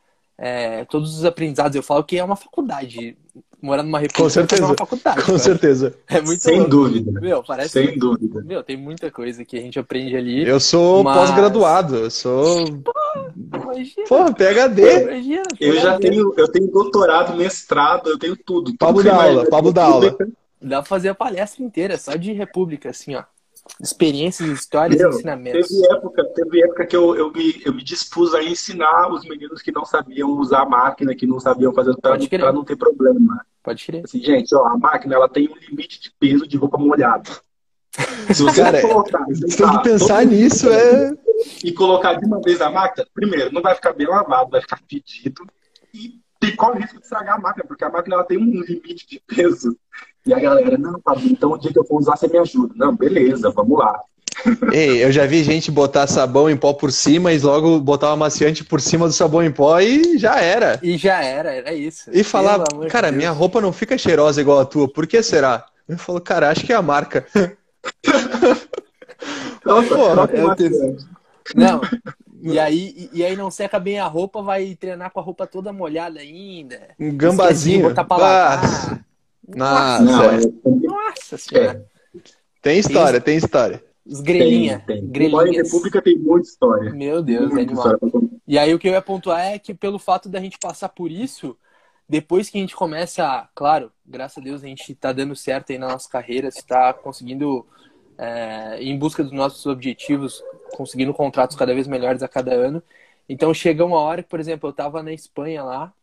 é, 0.42 0.84
todos 0.86 1.16
os 1.18 1.24
aprendizados, 1.24 1.76
eu 1.76 1.82
falo 1.82 2.02
que 2.02 2.16
é 2.18 2.24
uma 2.24 2.34
faculdade. 2.36 3.16
Morar 3.62 3.82
numa 3.82 3.98
República 3.98 4.26
é 4.26 4.30
certeza. 4.30 4.64
uma 4.64 4.74
faculdade. 4.74 5.16
com 5.20 5.26
cara. 5.26 5.38
certeza. 5.38 5.94
É 6.08 6.22
muito 6.22 6.40
Sem 6.40 6.56
louco. 6.60 6.70
dúvida. 6.70 7.20
Meu, 7.20 7.42
parece. 7.44 7.68
Sem 7.72 7.98
dúvida. 7.98 8.40
Meu, 8.42 8.62
tem 8.62 8.74
muita 8.74 9.10
coisa 9.10 9.44
que 9.44 9.58
a 9.58 9.60
gente 9.60 9.78
aprende 9.78 10.16
ali. 10.16 10.48
Eu 10.48 10.58
sou 10.58 11.04
Mas- 11.04 11.18
pós-graduado, 11.28 11.96
eu 11.96 12.10
sou. 12.10 12.64
Imagina. 13.36 14.06
Porra, 14.08 14.32
PHD. 14.32 15.02
Imagina, 15.02 15.42
Eu 15.60 15.74
já 15.80 15.98
tenho, 15.98 16.34
eu 16.38 16.48
tenho 16.48 16.68
doutorado, 16.70 17.36
mestrado, 17.36 18.08
eu 18.08 18.18
tenho 18.18 18.34
tudo. 18.34 18.66
tudo 18.66 18.78
Pablo 18.78 19.02
que 19.02 19.08
da 19.08 19.14
aula, 19.14 19.30
imagina. 19.32 19.50
Pablo 19.50 19.72
da 19.72 19.84
aula. 19.84 20.16
Dá 20.62 20.76
pra 20.78 20.84
fazer 20.88 21.08
a 21.10 21.14
palestra 21.14 21.62
inteira, 21.62 21.98
só 21.98 22.14
de 22.16 22.32
república, 22.32 22.90
assim, 22.90 23.14
ó. 23.14 23.24
Experiências, 23.80 24.48
histórias 24.48 25.00
e 25.00 25.02
Meu, 25.02 25.10
ensinamentos. 25.10 25.68
Teve 25.68 25.92
época, 25.92 26.24
teve 26.34 26.62
época 26.64 26.86
que 26.86 26.96
eu, 26.96 27.16
eu, 27.16 27.32
me, 27.32 27.62
eu 27.64 27.72
me 27.74 27.82
dispus 27.82 28.34
a 28.34 28.42
ensinar 28.42 29.10
os 29.10 29.24
meninos 29.24 29.62
que 29.62 29.72
não 29.72 29.84
sabiam 29.84 30.30
usar 30.30 30.62
a 30.62 30.66
máquina, 30.66 31.14
que 31.14 31.26
não 31.26 31.40
sabiam 31.40 31.72
fazer 31.72 31.96
para 31.96 32.18
crer. 32.18 32.40
para 32.40 32.52
não 32.52 32.64
ter 32.64 32.76
problema. 32.76 33.44
Pode 33.62 33.84
crer. 33.84 34.04
Assim, 34.04 34.22
gente, 34.22 34.54
ó, 34.54 34.66
a 34.66 34.76
máquina 34.76 35.14
ela 35.14 35.28
tem 35.28 35.48
um 35.48 35.56
limite 35.56 36.00
de 36.00 36.12
peso 36.18 36.46
de 36.46 36.56
roupa 36.56 36.78
molhada. 36.78 37.30
Se 38.32 38.42
você 38.42 38.62
Cara, 38.62 38.80
colocar, 38.80 39.24
Se 39.32 39.56
tem 39.56 39.70
que 39.70 39.82
pensar 39.82 40.18
todo 40.20 40.30
mundo 40.30 40.36
nisso, 40.36 40.68
é. 40.70 41.12
e 41.64 41.72
colocar 41.72 42.14
de 42.14 42.26
uma 42.26 42.40
vez 42.40 42.58
na 42.58 42.70
máquina, 42.70 43.06
primeiro, 43.12 43.52
não 43.52 43.62
vai 43.62 43.74
ficar 43.74 43.92
bem 43.92 44.06
lavado, 44.06 44.50
vai 44.50 44.60
ficar 44.60 44.78
fedido 44.88 45.44
e 45.92 46.20
qual 46.56 46.72
o 46.74 46.78
risco 46.78 46.96
de 46.98 47.02
estragar 47.04 47.36
a 47.36 47.40
máquina, 47.40 47.64
porque 47.66 47.84
a 47.84 47.90
máquina 47.90 48.16
ela 48.16 48.24
tem 48.24 48.38
um 48.38 48.44
limite 48.62 49.06
de 49.08 49.22
peso. 49.26 49.76
E 50.26 50.34
a 50.34 50.38
galera, 50.38 50.76
não, 50.76 51.00
Pablo, 51.00 51.22
então 51.26 51.52
o 51.52 51.58
dia 51.58 51.72
que 51.72 51.78
eu 51.78 51.84
for 51.84 51.98
usar, 51.98 52.16
você 52.16 52.28
me 52.28 52.38
ajuda. 52.38 52.74
Não, 52.76 52.94
beleza, 52.94 53.50
vamos 53.50 53.78
lá. 53.78 53.98
Ei, 54.72 55.04
eu 55.04 55.12
já 55.12 55.26
vi 55.26 55.42
gente 55.44 55.70
botar 55.70 56.06
sabão 56.06 56.48
em 56.48 56.56
pó 56.56 56.72
por 56.72 56.90
cima 56.92 57.32
e 57.32 57.38
logo 57.38 57.78
botar 57.80 58.08
o 58.08 58.12
amaciante 58.12 58.64
por 58.64 58.80
cima 58.80 59.06
do 59.06 59.12
sabão 59.12 59.42
em 59.42 59.50
pó 59.50 59.78
e 59.80 60.16
já 60.18 60.40
era. 60.40 60.78
E 60.82 60.96
já 60.96 61.22
era, 61.22 61.52
era 61.52 61.74
isso. 61.74 62.10
E 62.12 62.22
falar, 62.24 62.62
cara, 62.88 63.08
Deus. 63.08 63.18
minha 63.18 63.30
roupa 63.30 63.60
não 63.60 63.72
fica 63.72 63.98
cheirosa 63.98 64.40
igual 64.40 64.60
a 64.60 64.64
tua, 64.64 64.88
por 64.90 65.06
que 65.06 65.22
será? 65.22 65.66
Eu 65.88 65.98
falo, 65.98 66.20
cara, 66.20 66.48
acho 66.50 66.64
que 66.64 66.72
é 66.72 66.76
a 66.76 66.82
marca. 66.82 67.26
Nossa, 69.64 70.28
tenho- 70.28 70.56
coisa. 70.56 70.96
Não. 71.54 71.80
E 72.42 72.58
aí, 72.58 73.10
e, 73.12 73.24
aí 73.24 73.36
não 73.36 73.50
seca 73.50 73.78
bem 73.78 73.98
a 73.98 74.06
roupa, 74.06 74.40
vai 74.42 74.74
treinar 74.74 75.10
com 75.10 75.20
a 75.20 75.22
roupa 75.22 75.46
toda 75.46 75.72
molhada 75.72 76.20
ainda. 76.20 76.94
Um 76.98 77.14
gambazinho. 77.16 77.88
Botar 77.88 78.04
pra 78.04 78.16
Ah, 78.16 78.20
lavar. 78.20 79.04
nossa, 79.48 80.02
Não, 80.02 80.24
é. 80.30 80.36
é, 80.36 80.70
Nossa 80.86 81.36
senhora. 81.36 81.86
tem 82.62 82.78
história, 82.78 83.20
tem 83.20 83.36
história. 83.36 83.84
Os 84.06 84.16
tem, 84.16 84.24
grelhinha. 84.24 84.82
tem. 84.86 85.08
Quem 85.10 85.28
mora 85.28 85.44
em 85.48 85.52
Grelhinhas. 85.52 85.70
República 85.70 86.02
tem 86.02 86.16
muita 86.18 86.48
história. 86.48 86.92
Meu 86.92 87.22
Deus, 87.22 87.54
é 87.56 87.64
contar. 87.66 87.98
E 88.48 88.58
aí 88.58 88.74
o 88.74 88.78
que 88.78 88.88
eu 88.88 88.92
ia 88.92 89.02
pontuar 89.02 89.40
é 89.44 89.58
que 89.58 89.74
pelo 89.74 89.98
fato 89.98 90.28
da 90.28 90.40
gente 90.40 90.58
passar 90.58 90.88
por 90.88 91.10
isso, 91.10 91.56
depois 92.08 92.48
que 92.50 92.58
a 92.58 92.60
gente 92.60 92.74
começa, 92.74 93.24
a- 93.24 93.48
claro, 93.54 93.92
graças 94.04 94.38
a 94.38 94.40
Deus 94.40 94.64
a 94.64 94.66
gente 94.66 94.94
tá 94.94 95.12
dando 95.12 95.36
certo 95.36 95.70
aí 95.72 95.78
na 95.78 95.88
nossa 95.88 96.08
carreira, 96.08 96.48
está 96.48 96.92
conseguindo 96.92 97.64
é, 98.20 98.82
em 98.82 98.98
busca 98.98 99.24
dos 99.24 99.32
nossos 99.32 99.64
objetivos, 99.66 100.44
conseguindo 100.76 101.14
contratos 101.14 101.56
cada 101.56 101.74
vez 101.74 101.88
melhores 101.88 102.22
a 102.22 102.28
cada 102.28 102.52
ano. 102.54 102.82
Então 103.28 103.54
chega 103.54 103.84
uma 103.84 103.98
hora 104.00 104.22
que, 104.22 104.28
por 104.28 104.40
exemplo, 104.40 104.68
eu 104.68 104.74
tava 104.74 105.02
na 105.02 105.12
Espanha 105.12 105.64
lá, 105.64 105.94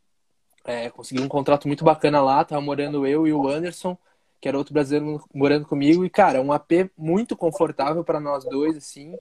é, 0.65 0.89
consegui 0.89 1.21
um 1.21 1.27
contrato 1.29 1.67
muito 1.67 1.83
bacana 1.85 2.21
lá, 2.21 2.43
tava 2.43 2.61
morando 2.61 3.07
eu 3.07 3.27
e 3.27 3.33
o 3.33 3.47
Anderson, 3.47 3.97
que 4.41 4.47
era 4.49 4.57
outro 4.57 4.73
brasileiro 4.73 5.23
morando 5.33 5.65
comigo, 5.67 6.05
e 6.05 6.09
cara, 6.09 6.41
um 6.41 6.53
AP 6.53 6.91
muito 6.97 7.37
confortável 7.37 8.03
para 8.03 8.19
nós 8.19 8.45
dois, 8.45 8.77
assim. 8.77 9.17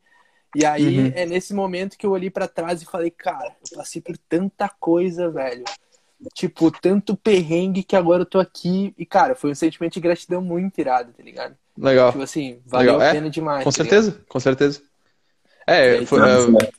E 0.56 0.64
aí 0.66 0.98
Uhum. 0.98 1.12
é 1.14 1.26
nesse 1.26 1.54
momento 1.54 1.98
que 1.98 2.06
eu 2.06 2.12
olhei 2.12 2.30
pra 2.30 2.48
trás 2.48 2.82
e 2.82 2.86
falei, 2.86 3.10
cara, 3.10 3.56
eu 3.70 3.78
passei 3.78 4.02
por 4.02 4.16
tanta 4.18 4.68
coisa, 4.68 5.30
velho. 5.30 5.64
Tipo, 6.34 6.70
tanto 6.70 7.16
perrengue 7.16 7.84
que 7.84 7.96
agora 7.96 8.22
eu 8.22 8.26
tô 8.26 8.40
aqui. 8.40 8.94
E, 8.98 9.06
cara, 9.06 9.34
foi 9.36 9.50
um 9.52 9.54
sentimento 9.54 9.94
de 9.94 10.00
gratidão 10.00 10.40
muito 10.42 10.78
irado, 10.80 11.12
tá 11.12 11.22
ligado? 11.22 11.56
Legal. 11.78 12.12
Tipo 12.12 12.24
assim, 12.24 12.58
valeu 12.66 12.92
Legal. 12.94 13.00
a 13.00 13.10
É, 13.10 13.12
pena 13.12 13.30
demais. 13.30 13.64
Com 13.64 13.70
tá 13.70 13.82
ligado? 13.82 14.02
certeza, 14.02 14.24
com 14.28 14.40
certeza. 14.40 14.80
É, 15.66 15.98
aí, 15.98 16.06
foi- 16.06 16.20
Nossa, 16.20 16.64
é, 16.64 16.70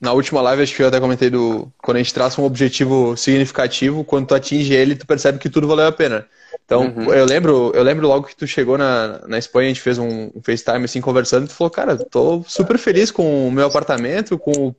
na 0.00 0.12
última 0.12 0.40
live 0.42 0.62
acho 0.62 0.74
que 0.76 0.82
eu 0.82 0.88
até 0.88 1.00
comentei 1.00 1.30
do 1.30 1.72
quando 1.82 1.96
a 1.96 2.00
gente 2.02 2.14
traça 2.14 2.40
um 2.40 2.44
objetivo 2.44 3.16
significativo, 3.16 4.04
quando 4.04 4.26
tu 4.28 4.34
atinge 4.34 4.72
ele, 4.72 4.94
tu 4.94 5.06
percebe 5.06 5.38
que 5.38 5.48
tudo 5.50 5.66
valeu 5.66 5.86
a 5.86 5.92
pena. 5.92 6.26
Então, 6.68 6.82
Uhum. 6.94 7.14
eu 7.14 7.24
lembro, 7.24 7.72
eu 7.74 7.82
lembro 7.82 8.06
logo 8.06 8.26
que 8.26 8.36
tu 8.36 8.46
chegou 8.46 8.76
na, 8.76 9.26
na 9.26 9.38
Espanha, 9.38 9.70
a 9.70 9.72
gente 9.72 9.80
fez 9.80 9.96
um, 9.96 10.26
um 10.34 10.42
FaceTime 10.42 10.84
assim 10.84 11.00
conversando, 11.00 11.46
e 11.46 11.48
tu 11.48 11.54
falou, 11.54 11.70
cara, 11.70 11.96
tô 11.96 12.42
super 12.46 12.76
feliz 12.76 13.10
com 13.10 13.48
o 13.48 13.50
meu 13.50 13.66
apartamento, 13.68 14.36
com, 14.38 14.52
o- 14.68 14.76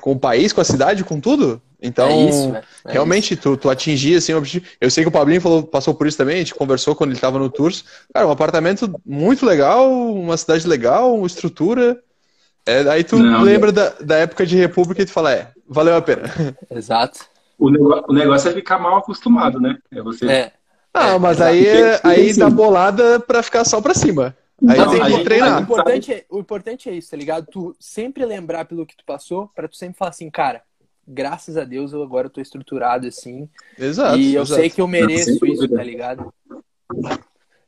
com 0.00 0.12
o 0.12 0.18
país, 0.18 0.52
com 0.52 0.60
a 0.60 0.64
cidade, 0.64 1.02
com 1.02 1.18
tudo. 1.18 1.60
Então, 1.82 2.08
é 2.08 2.12
isso. 2.28 2.54
É 2.86 2.92
Realmente, 2.92 3.34
tu, 3.34 3.56
tu 3.56 3.68
atingir 3.68 4.14
assim, 4.16 4.32
o 4.32 4.38
objetivo. 4.38 4.64
Eu 4.80 4.88
sei 4.92 5.02
que 5.02 5.08
o 5.08 5.12
Pablinho 5.12 5.40
falou, 5.40 5.64
passou 5.64 5.92
por 5.92 6.06
isso 6.06 6.16
também, 6.16 6.36
a 6.36 6.38
gente 6.38 6.54
conversou 6.54 6.94
quando 6.94 7.10
ele 7.10 7.16
estava 7.18 7.36
no 7.36 7.50
Tours. 7.50 7.84
Cara, 8.14 8.28
um 8.28 8.30
apartamento 8.30 8.94
muito 9.04 9.44
legal, 9.44 9.90
uma 9.90 10.36
cidade 10.36 10.68
legal, 10.68 11.16
uma 11.16 11.26
estrutura. 11.26 12.00
É, 12.64 12.88
aí 12.88 13.02
tu 13.02 13.18
Não, 13.18 13.42
lembra 13.42 13.72
da, 13.72 13.90
da 14.00 14.16
época 14.18 14.46
de 14.46 14.56
República 14.56 15.02
e 15.02 15.04
tu 15.04 15.10
fala, 15.12 15.32
é, 15.32 15.48
valeu 15.68 15.96
a 15.96 16.00
pena. 16.00 16.22
isso. 16.70 16.78
Exato. 16.78 17.20
O 17.58 17.70
negócio, 17.70 18.04
o 18.08 18.12
negócio 18.12 18.50
é 18.50 18.52
ficar 18.52 18.78
mal 18.78 18.98
acostumado, 18.98 19.60
né? 19.60 19.76
É 19.92 20.00
você. 20.00 20.26
É. 20.30 20.52
Ah, 20.94 21.10
É, 21.14 21.18
mas 21.18 21.36
exato. 21.38 21.50
aí, 21.52 21.66
é- 21.66 22.00
aí 22.04 22.32
Sim. 22.32 22.40
dá 22.40 22.48
bolada 22.50 23.18
pra 23.20 23.42
ficar 23.42 23.64
só 23.64 23.80
pra 23.80 23.92
cima. 23.94 24.36
Aí 24.68 24.78
Não, 24.78 24.90
tem 24.92 25.02
aí- 25.02 25.12
que 25.14 25.20
O 25.20 25.24
treinar. 25.24 25.60
importante, 25.62 26.12
é, 26.12 26.24
o 26.30 26.38
importante 26.38 26.88
é 26.88 26.92
isso, 26.92 27.10
tá 27.10 27.16
ligado? 27.16 27.46
Tu 27.50 27.74
sempre 27.80 28.24
lembrar 28.24 28.64
pelo 28.66 28.86
que 28.86 28.96
tu 28.96 29.04
passou, 29.04 29.50
pra 29.54 29.66
tu 29.68 29.76
sempre 29.76 29.98
falar 29.98 30.10
assim, 30.10 30.30
cara, 30.30 30.62
graças 31.06 31.56
a 31.56 31.64
Deus 31.64 31.92
eu 31.92 32.02
agora 32.02 32.30
tô 32.30 32.40
estruturado 32.40 33.06
assim. 33.08 33.48
Exato. 33.78 34.16
e 34.16 34.34
eu 34.34 34.42
exato. 34.42 34.60
sei 34.60 34.70
que 34.70 34.80
eu 34.80 34.86
mereço 34.86 35.36
Sem 35.38 35.52
isso, 35.52 35.68
tá 35.68 35.82
ligado? 35.82 36.32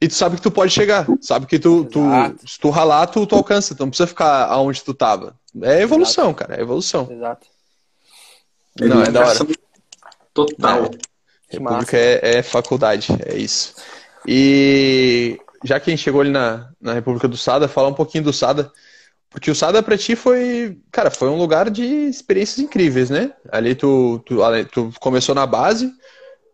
E 0.01 0.07
tu 0.09 0.15
sabe 0.15 0.37
que 0.37 0.43
tu 0.43 0.51
pode 0.51 0.73
chegar. 0.73 1.07
Sabe 1.21 1.47
que 1.47 1.59
tu, 1.59 1.85
tu 1.87 1.99
Exato. 2.07 2.49
se 2.49 2.61
tu 2.61 2.71
ralar, 2.71 3.07
tu, 3.09 3.27
tu 3.27 3.35
alcança. 3.35 3.75
Tu 3.75 3.81
não 3.81 3.89
precisa 3.89 4.07
ficar 4.07 4.45
aonde 4.47 4.83
tu 4.85 4.95
tava. 4.95 5.35
É 5.62 5.83
evolução, 5.83 6.33
cara. 6.33 6.57
É 6.57 6.61
evolução. 6.61 7.09
Exato. 7.11 7.47
Não, 8.79 9.03
é 9.03 9.11
da 9.11 9.27
hora. 9.27 9.39
Total. 10.33 10.85
É, 10.85 10.91
República 11.48 11.96
é, 11.96 12.38
é, 12.38 12.42
faculdade, 12.42 13.09
é 13.24 13.37
isso. 13.37 13.74
E 14.26 15.38
já 15.64 15.78
que 15.78 15.90
a 15.90 15.92
gente 15.92 16.02
chegou 16.02 16.20
ali 16.20 16.30
na, 16.30 16.68
na 16.80 16.92
República 16.92 17.28
do 17.28 17.37
Sada, 17.37 17.68
falar 17.68 17.88
um 17.88 17.94
pouquinho 17.94 18.24
do 18.24 18.32
Sada. 18.32 18.72
Porque 19.30 19.50
o 19.50 19.54
Sada 19.54 19.82
pra 19.82 19.98
ti 19.98 20.16
foi, 20.16 20.78
cara, 20.90 21.11
foi 21.11 21.28
um 21.28 21.37
lugar 21.37 21.68
de 21.70 21.85
experiências 21.85 22.59
incríveis, 22.59 23.11
né? 23.11 23.32
Ali 23.50 23.74
tu, 23.74 24.20
tu, 24.24 24.38
tu 24.72 24.92
começou 24.98 25.35
na 25.35 25.46
base, 25.46 25.92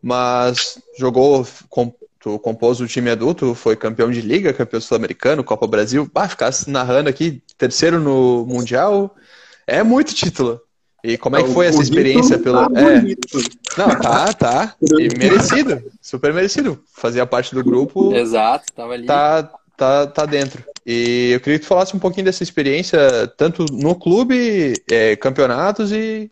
mas 0.02 0.78
jogou, 0.98 1.46
com, 1.68 1.94
tu 2.18 2.38
compôs 2.38 2.80
o 2.80 2.86
time 2.86 3.10
adulto, 3.10 3.54
foi 3.54 3.76
campeão 3.76 4.10
de 4.10 4.20
liga, 4.20 4.52
campeão 4.52 4.80
sul-americano, 4.80 5.44
Copa 5.44 5.66
Brasil. 5.66 6.10
Bah, 6.12 6.28
ficasse 6.28 6.68
narrando 6.70 7.08
aqui, 7.08 7.42
terceiro 7.56 8.00
no 8.00 8.44
Mundial, 8.46 9.14
é 9.66 9.82
muito 9.82 10.14
título. 10.14 10.60
E 11.02 11.18
como 11.18 11.36
é 11.36 11.42
que 11.42 11.52
foi 11.52 11.66
essa 11.66 11.82
experiência 11.82 12.38
pelo. 12.38 12.70
Tá 12.70 12.80
é... 12.80 13.02
Não, 13.76 14.00
tá, 14.00 14.32
tá. 14.32 14.76
E 14.80 15.18
merecido. 15.18 15.82
Super 16.00 16.32
merecido. 16.32 16.82
Fazia 16.94 17.26
parte 17.26 17.54
do 17.54 17.64
grupo. 17.64 18.14
Exato, 18.14 18.72
tava 18.72 18.92
ali. 18.92 19.06
Tá, 19.06 19.50
tá, 19.76 20.06
tá 20.06 20.24
dentro. 20.24 20.64
E 20.86 21.30
eu 21.32 21.40
queria 21.40 21.58
que 21.58 21.64
tu 21.64 21.68
falasse 21.68 21.96
um 21.96 21.98
pouquinho 21.98 22.24
dessa 22.24 22.44
experiência, 22.44 23.26
tanto 23.36 23.64
no 23.72 23.96
clube, 23.96 24.74
é, 24.90 25.16
campeonatos 25.16 25.90
e, 25.90 26.30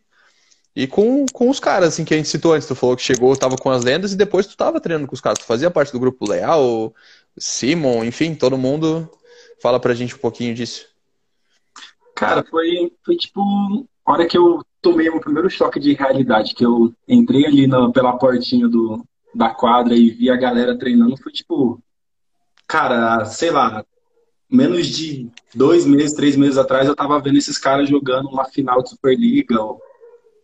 e 0.74 0.86
com, 0.86 1.26
com 1.32 1.50
os 1.50 1.58
caras, 1.58 1.88
assim, 1.88 2.04
que 2.04 2.14
a 2.14 2.16
gente 2.16 2.28
citou 2.28 2.52
antes. 2.52 2.68
Tu 2.68 2.74
falou 2.76 2.96
que 2.96 3.02
chegou, 3.02 3.36
tava 3.36 3.56
com 3.56 3.70
as 3.70 3.82
lendas 3.82 4.12
e 4.12 4.16
depois 4.16 4.46
tu 4.46 4.56
tava 4.56 4.80
treinando 4.80 5.08
com 5.08 5.14
os 5.14 5.20
caras. 5.20 5.40
Tu 5.40 5.46
fazia 5.46 5.70
parte 5.70 5.92
do 5.92 5.98
grupo 5.98 6.28
Leal, 6.28 6.94
Simon, 7.36 8.04
enfim, 8.04 8.36
todo 8.36 8.56
mundo. 8.56 9.10
Fala 9.60 9.80
pra 9.80 9.94
gente 9.94 10.14
um 10.14 10.18
pouquinho 10.18 10.54
disso. 10.54 10.86
Cara, 12.14 12.44
foi, 12.48 12.92
foi 13.04 13.16
tipo 13.16 13.86
a 14.10 14.14
hora 14.14 14.26
que 14.26 14.36
eu 14.36 14.64
tomei 14.82 15.08
o 15.08 15.20
primeiro 15.20 15.48
choque 15.48 15.78
de 15.78 15.92
realidade, 15.92 16.54
que 16.54 16.64
eu 16.64 16.92
entrei 17.06 17.46
ali 17.46 17.66
na, 17.66 17.90
pela 17.90 18.16
portinha 18.18 18.68
do, 18.68 19.04
da 19.34 19.50
quadra 19.50 19.94
e 19.94 20.10
vi 20.10 20.28
a 20.30 20.36
galera 20.36 20.76
treinando, 20.76 21.16
foi 21.16 21.32
tipo, 21.32 21.80
cara, 22.66 23.24
sei 23.24 23.50
lá, 23.50 23.84
menos 24.50 24.88
de 24.88 25.30
dois 25.54 25.86
meses, 25.86 26.12
três 26.12 26.36
meses 26.36 26.58
atrás, 26.58 26.88
eu 26.88 26.96
tava 26.96 27.20
vendo 27.20 27.38
esses 27.38 27.56
caras 27.56 27.88
jogando 27.88 28.28
uma 28.28 28.44
final 28.46 28.82
de 28.82 28.90
Superliga, 28.90 29.56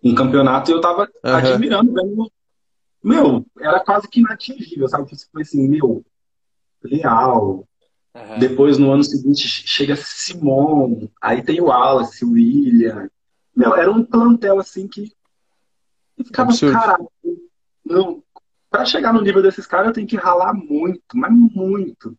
um 0.02 0.14
campeonato, 0.14 0.70
e 0.70 0.74
eu 0.74 0.80
tava 0.80 1.08
uhum. 1.24 1.34
admirando, 1.34 1.92
vendo. 1.92 2.30
Meu, 3.02 3.44
era 3.60 3.80
quase 3.80 4.08
que 4.08 4.20
inatingível, 4.20 4.88
sabe? 4.88 5.06
Tipo, 5.06 5.22
foi 5.32 5.42
assim, 5.42 5.68
meu, 5.68 6.04
leal. 6.82 7.66
Uhum. 8.14 8.38
Depois, 8.38 8.78
no 8.78 8.92
ano 8.92 9.02
seguinte, 9.02 9.46
chega 9.48 9.96
Simon, 9.96 11.08
aí 11.20 11.42
tem 11.42 11.60
o 11.60 11.66
Wallace, 11.66 12.24
o 12.24 12.32
William, 12.32 13.08
meu, 13.56 13.74
era 13.74 13.90
um 13.90 14.04
plantel 14.04 14.58
assim 14.58 14.86
que 14.86 15.10
ficava, 16.24 16.52
caralho, 16.72 17.10
não, 17.84 18.22
pra 18.70 18.84
chegar 18.84 19.12
no 19.12 19.22
nível 19.22 19.42
desses 19.42 19.66
caras 19.66 19.88
eu 19.88 19.92
tenho 19.94 20.06
que 20.06 20.16
ralar 20.16 20.52
muito, 20.52 21.02
mas 21.14 21.32
muito. 21.32 22.16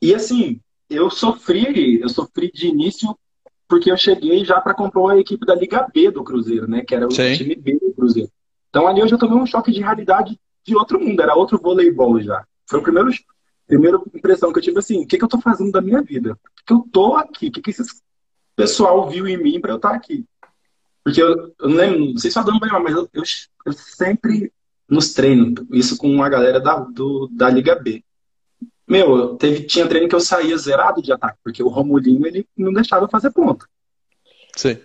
E 0.00 0.14
assim, 0.14 0.60
eu 0.88 1.10
sofri, 1.10 2.00
eu 2.00 2.08
sofri 2.08 2.50
de 2.52 2.68
início 2.68 3.16
porque 3.68 3.90
eu 3.90 3.96
cheguei 3.96 4.44
já 4.44 4.60
para 4.60 4.74
comprar 4.74 5.14
a 5.14 5.18
equipe 5.18 5.44
da 5.44 5.54
Liga 5.54 5.88
B 5.92 6.10
do 6.10 6.22
Cruzeiro, 6.22 6.68
né? 6.68 6.82
Que 6.82 6.94
era 6.94 7.06
o 7.06 7.10
Sim. 7.10 7.34
time 7.34 7.56
B 7.56 7.78
do 7.80 7.92
Cruzeiro. 7.94 8.30
Então 8.70 8.86
ali 8.86 9.00
eu 9.00 9.08
já 9.08 9.18
tomei 9.18 9.36
um 9.36 9.46
choque 9.46 9.72
de 9.72 9.80
realidade 9.80 10.38
de 10.64 10.76
outro 10.76 11.00
mundo, 11.00 11.20
era 11.20 11.34
outro 11.34 11.58
voleibol 11.58 12.20
já. 12.20 12.44
Foi 12.68 12.78
a 12.78 12.82
primeira, 12.82 13.10
primeira 13.66 14.00
impressão 14.14 14.52
que 14.52 14.58
eu 14.58 14.62
tive 14.62 14.78
assim, 14.78 15.02
o 15.02 15.06
que, 15.06 15.18
que 15.18 15.24
eu 15.24 15.28
tô 15.28 15.40
fazendo 15.40 15.72
da 15.72 15.80
minha 15.80 16.02
vida? 16.02 16.36
Por 16.36 16.64
que 16.64 16.72
eu 16.72 16.88
tô 16.92 17.16
aqui? 17.16 17.48
O 17.48 17.52
que, 17.52 17.62
que 17.62 17.70
esse 17.70 17.82
pessoal 18.54 19.08
viu 19.08 19.26
em 19.26 19.36
mim 19.36 19.60
para 19.60 19.72
eu 19.72 19.76
estar 19.76 19.90
tá 19.90 19.96
aqui? 19.96 20.24
Porque 21.06 21.22
eu, 21.22 21.54
eu 21.60 21.68
não 21.68 21.76
lembro, 21.76 22.04
não 22.06 22.18
sei 22.18 22.32
se 22.32 22.36
eu 22.36 22.42
dando 22.42 22.58
bem, 22.58 22.68
mas 22.68 22.92
eu, 22.92 23.08
eu, 23.14 23.22
eu, 23.64 23.72
sempre 23.72 24.52
nos 24.88 25.14
treinos, 25.14 25.64
isso 25.70 25.96
com 25.96 26.20
a 26.20 26.28
galera 26.28 26.58
da, 26.58 26.80
do, 26.80 27.28
da 27.30 27.48
Liga 27.48 27.76
B. 27.76 28.02
Meu, 28.88 29.36
teve, 29.36 29.62
tinha 29.62 29.86
treino 29.86 30.08
que 30.08 30.16
eu 30.16 30.20
saía 30.20 30.58
zerado 30.58 31.00
de 31.00 31.12
ataque, 31.12 31.38
porque 31.44 31.62
o 31.62 31.68
Romulinho 31.68 32.26
ele 32.26 32.44
não 32.56 32.72
deixava 32.72 33.04
eu 33.04 33.08
fazer 33.08 33.30
ponta. 33.30 33.64
Sim. 34.56 34.78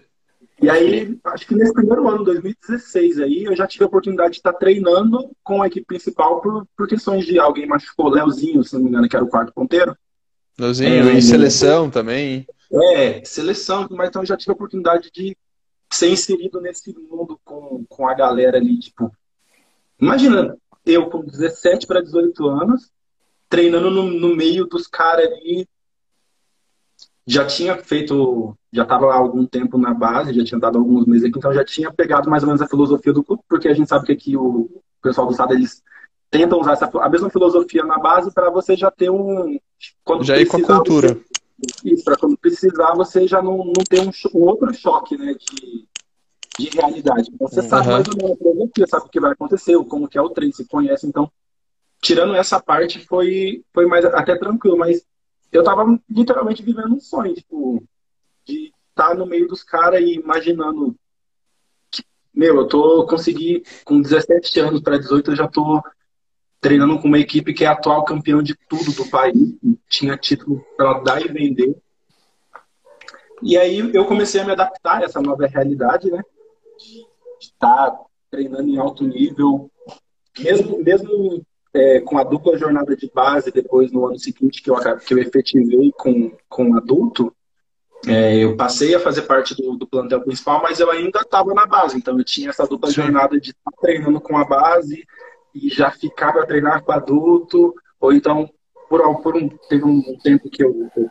E 0.62 0.70
aí, 0.70 1.20
acho 1.24 1.48
que 1.48 1.56
nesse 1.56 1.74
primeiro 1.74 2.08
ano, 2.08 2.24
2016, 2.24 3.20
aí, 3.20 3.46
eu 3.46 3.56
já 3.56 3.66
tive 3.66 3.84
a 3.84 3.88
oportunidade 3.88 4.34
de 4.34 4.38
estar 4.38 4.54
treinando 4.54 5.32
com 5.44 5.64
a 5.64 5.66
equipe 5.66 5.88
principal 5.88 6.40
por, 6.40 6.68
por 6.78 6.88
questões 6.88 7.26
de 7.26 7.40
alguém 7.40 7.66
machucou, 7.66 8.10
Leozinho, 8.10 8.64
se 8.64 8.76
não 8.76 8.84
me 8.84 8.90
engano, 8.90 9.10
que 9.10 9.16
era 9.16 9.26
o 9.26 9.30
quarto 9.30 9.52
ponteiro. 9.52 9.98
Leozinho, 10.60 11.10
é, 11.10 11.18
e 11.18 11.22
seleção 11.24 11.90
também. 11.90 12.46
É, 12.72 13.26
seleção, 13.26 13.88
mas 13.90 14.10
então 14.10 14.22
eu 14.22 14.28
já 14.28 14.38
tive 14.38 14.52
a 14.52 14.54
oportunidade 14.54 15.10
de 15.12 15.36
ser 15.96 16.10
inserido 16.10 16.62
nesse 16.62 16.94
mundo 16.94 17.40
com, 17.44 17.86
com 17.88 18.08
a 18.08 18.14
galera 18.14 18.58
ali, 18.58 18.80
tipo. 18.80 19.12
Imagina, 20.00 20.58
eu 20.86 21.10
com 21.10 21.22
17 21.22 21.86
para 21.86 22.02
18 22.02 22.48
anos, 22.48 22.92
treinando 23.48 23.92
no, 23.92 24.04
no 24.04 24.36
meio 24.36 24.66
dos 24.66 24.88
caras 24.88 25.26
ali. 25.26 25.68
Já 27.28 27.46
tinha 27.46 27.78
feito, 27.78 28.58
já 28.74 28.84
estava 28.84 29.12
há 29.12 29.16
algum 29.16 29.46
tempo 29.46 29.78
na 29.78 29.94
base, 29.94 30.34
já 30.34 30.44
tinha 30.44 30.60
dado 30.60 30.80
alguns 30.80 31.06
meses 31.06 31.26
aqui, 31.26 31.38
então 31.38 31.54
já 31.54 31.64
tinha 31.64 31.94
pegado 31.94 32.30
mais 32.30 32.42
ou 32.42 32.48
menos 32.48 32.62
a 32.62 32.68
filosofia 32.68 33.14
do 33.14 33.24
clube, 33.24 33.44
porque 33.48 33.68
a 33.68 33.74
gente 33.74 33.88
sabe 33.88 34.08
que 34.08 34.12
aqui 34.12 34.36
o 34.36 34.82
pessoal 35.02 35.28
do 35.28 35.34
SAD, 35.34 35.54
eles 35.54 35.84
tentam 36.32 36.60
usar 36.60 36.74
essa, 36.74 36.90
a 37.00 37.10
mesma 37.10 37.30
filosofia 37.30 37.84
na 37.84 38.00
base 38.00 38.32
para 38.34 38.50
você 38.50 38.76
já 38.76 38.90
ter 38.90 39.12
um. 39.12 39.60
Já 40.22 40.38
ir 40.38 40.48
com 40.48 40.58
a 40.58 40.64
cultura. 40.64 41.10
Você, 41.10 41.31
isso, 41.84 42.04
para 42.04 42.18
quando 42.18 42.38
precisar 42.38 42.94
você 42.94 43.28
já 43.28 43.42
não, 43.42 43.58
não 43.58 43.84
ter 43.88 44.02
um, 44.02 44.12
um 44.34 44.44
outro 44.48 44.74
choque 44.74 45.18
né, 45.18 45.34
de, 45.34 45.88
de 46.58 46.70
realidade. 46.70 47.30
Então, 47.34 47.48
você 47.48 47.62
uhum. 47.62 47.70
sabe 47.70 47.88
mais 47.88 48.08
ou 48.08 48.16
menos 48.18 48.72
a 48.82 48.88
sabe 48.88 49.06
o 49.06 49.10
que 49.10 49.20
vai 49.20 49.32
acontecer, 49.32 49.78
como 49.86 50.08
que 50.08 50.18
é 50.18 50.22
o 50.22 50.30
treino, 50.30 50.54
se 50.54 50.66
conhece. 50.68 51.08
Então, 51.08 51.32
tirando 52.02 52.36
essa 52.36 52.60
parte, 52.60 53.06
foi, 53.06 53.64
foi 53.74 53.86
mais 53.86 54.06
até 54.06 54.36
tranquilo, 54.38 54.78
mas 54.78 55.06
eu 55.52 55.64
tava 55.64 56.00
literalmente 56.10 56.64
vivendo 56.64 56.96
um 56.96 57.00
sonho, 57.00 57.34
tipo, 57.34 57.84
de 58.46 58.74
estar 58.90 59.10
tá 59.10 59.16
no 59.16 59.26
meio 59.26 59.48
dos 59.48 59.64
caras 59.64 60.02
e 60.02 60.16
imaginando 60.16 60.96
que, 61.92 62.04
meu, 62.34 62.58
eu 62.58 62.68
tô 62.68 63.06
consegui 63.06 63.64
com 63.84 64.02
17 64.02 64.60
anos 64.60 64.82
para 64.82 64.98
18 64.98 65.32
eu 65.32 65.36
já 65.36 65.48
tô 65.48 65.82
treinando 66.62 67.00
com 67.00 67.08
uma 67.08 67.18
equipe 67.18 67.54
que 67.54 67.66
é 67.66 67.68
atual 67.68 68.06
campeão 68.06 68.42
de 68.42 68.56
tudo 68.70 68.94
do 68.94 69.10
país, 69.10 69.36
tinha 69.90 70.16
título 70.16 70.64
para 70.78 71.00
dar 71.00 71.22
e 71.22 71.28
vender. 71.28 71.76
E 73.42 73.58
aí 73.58 73.80
eu 73.94 74.06
comecei 74.06 74.40
a 74.40 74.46
me 74.46 74.52
adaptar 74.52 75.02
a 75.02 75.06
essa 75.06 75.20
nova 75.20 75.48
realidade, 75.48 76.12
né? 76.12 76.22
De 76.78 77.08
estar 77.42 77.98
treinando 78.30 78.70
em 78.70 78.78
alto 78.78 79.04
nível, 79.04 79.72
mesmo, 80.40 80.84
mesmo 80.84 81.44
é, 81.74 82.00
com 82.02 82.20
a 82.20 82.24
dupla 82.24 82.56
jornada 82.56 82.96
de 82.96 83.10
base, 83.12 83.52
depois 83.52 83.92
no 83.92 84.06
ano 84.06 84.20
seguinte 84.20 84.62
que 84.62 84.70
eu, 84.70 84.76
que 85.00 85.14
eu 85.16 85.18
efetivei 85.18 85.92
com, 85.98 86.32
com 86.48 86.76
adulto, 86.78 87.36
é, 88.08 88.38
eu 88.38 88.56
passei 88.56 88.94
a 88.94 89.00
fazer 89.00 89.24
parte 89.24 89.56
do, 89.56 89.76
do 89.76 89.88
plantel 89.88 90.22
principal, 90.22 90.62
mas 90.62 90.80
eu 90.80 90.90
ainda 90.90 91.20
estava 91.22 91.54
na 91.54 91.66
base, 91.66 91.98
então 91.98 92.18
eu 92.18 92.24
tinha 92.24 92.50
essa 92.50 92.66
dupla 92.68 92.90
Sim. 92.90 93.02
jornada 93.02 93.40
de 93.40 93.50
estar 93.50 93.72
treinando 93.80 94.22
com 94.22 94.38
a 94.38 94.46
base 94.46 95.06
e 95.54 95.70
já 95.70 95.92
ficar 95.92 96.34
para 96.34 96.46
treinar 96.46 96.84
com 96.84 96.92
adulto, 96.92 97.74
ou 98.00 98.14
então 98.14 98.50
por, 98.90 99.22
por 99.22 99.36
um, 99.36 99.48
teve 99.70 99.86
um 99.86 100.18
tempo 100.18 100.50
que 100.50 100.64
eu, 100.64 100.90
eu, 100.96 101.10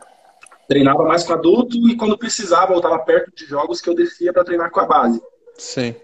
treinava 0.67 1.03
mais 1.03 1.23
com 1.23 1.33
adulto 1.33 1.75
e 1.89 1.95
quando 1.97 2.17
precisava, 2.17 2.73
eu 2.73 2.77
estava 2.77 2.99
perto 2.99 3.35
de 3.35 3.45
jogos 3.45 3.81
que 3.81 3.89
eu 3.89 3.95
descia 3.95 4.31
para 4.31 4.43
treinar 4.43 4.71
com 4.71 4.79
a 4.79 4.85
base. 4.85 5.21
Sim. 5.57 5.95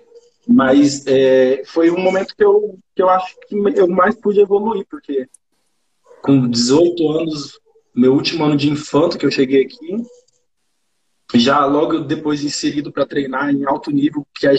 Mas 0.47 1.05
é, 1.07 1.61
foi 1.65 1.89
um 1.89 1.99
momento 1.99 2.35
que 2.35 2.43
eu, 2.43 2.77
que 2.95 3.01
eu 3.01 3.09
acho 3.09 3.35
que 3.47 3.55
eu 3.55 3.87
mais 3.87 4.15
pude 4.15 4.39
evoluir, 4.39 4.85
porque 4.89 5.27
com 6.21 6.49
18 6.49 7.11
anos, 7.11 7.59
meu 7.95 8.13
último 8.13 8.43
ano 8.43 8.57
de 8.57 8.69
infanto 8.69 9.17
que 9.17 9.25
eu 9.25 9.31
cheguei 9.31 9.63
aqui, 9.63 9.97
já 11.35 11.65
logo 11.65 11.99
depois 11.99 12.43
inserido 12.43 12.91
para 12.91 13.05
treinar 13.05 13.49
em 13.49 13.65
alto 13.65 13.91
nível, 13.91 14.25
que 14.33 14.47
a 14.47 14.53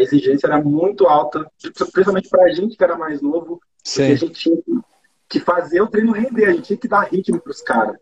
exigência 0.00 0.46
era 0.46 0.60
muito 0.60 1.06
alta, 1.06 1.46
principalmente 1.60 2.28
para 2.28 2.44
a 2.44 2.54
gente 2.54 2.76
que 2.76 2.84
era 2.84 2.96
mais 2.96 3.20
novo, 3.20 3.60
Sim. 3.84 4.02
porque 4.02 4.12
a 4.12 4.16
gente 4.16 4.40
tinha 4.40 4.56
que 5.28 5.40
fazer 5.40 5.82
o 5.82 5.88
treino 5.88 6.12
render, 6.12 6.46
a 6.46 6.52
gente 6.52 6.62
tinha 6.62 6.76
que 6.78 6.88
dar 6.88 7.00
ritmo 7.00 7.40
para 7.40 7.50
os 7.50 7.60
caras. 7.60 7.96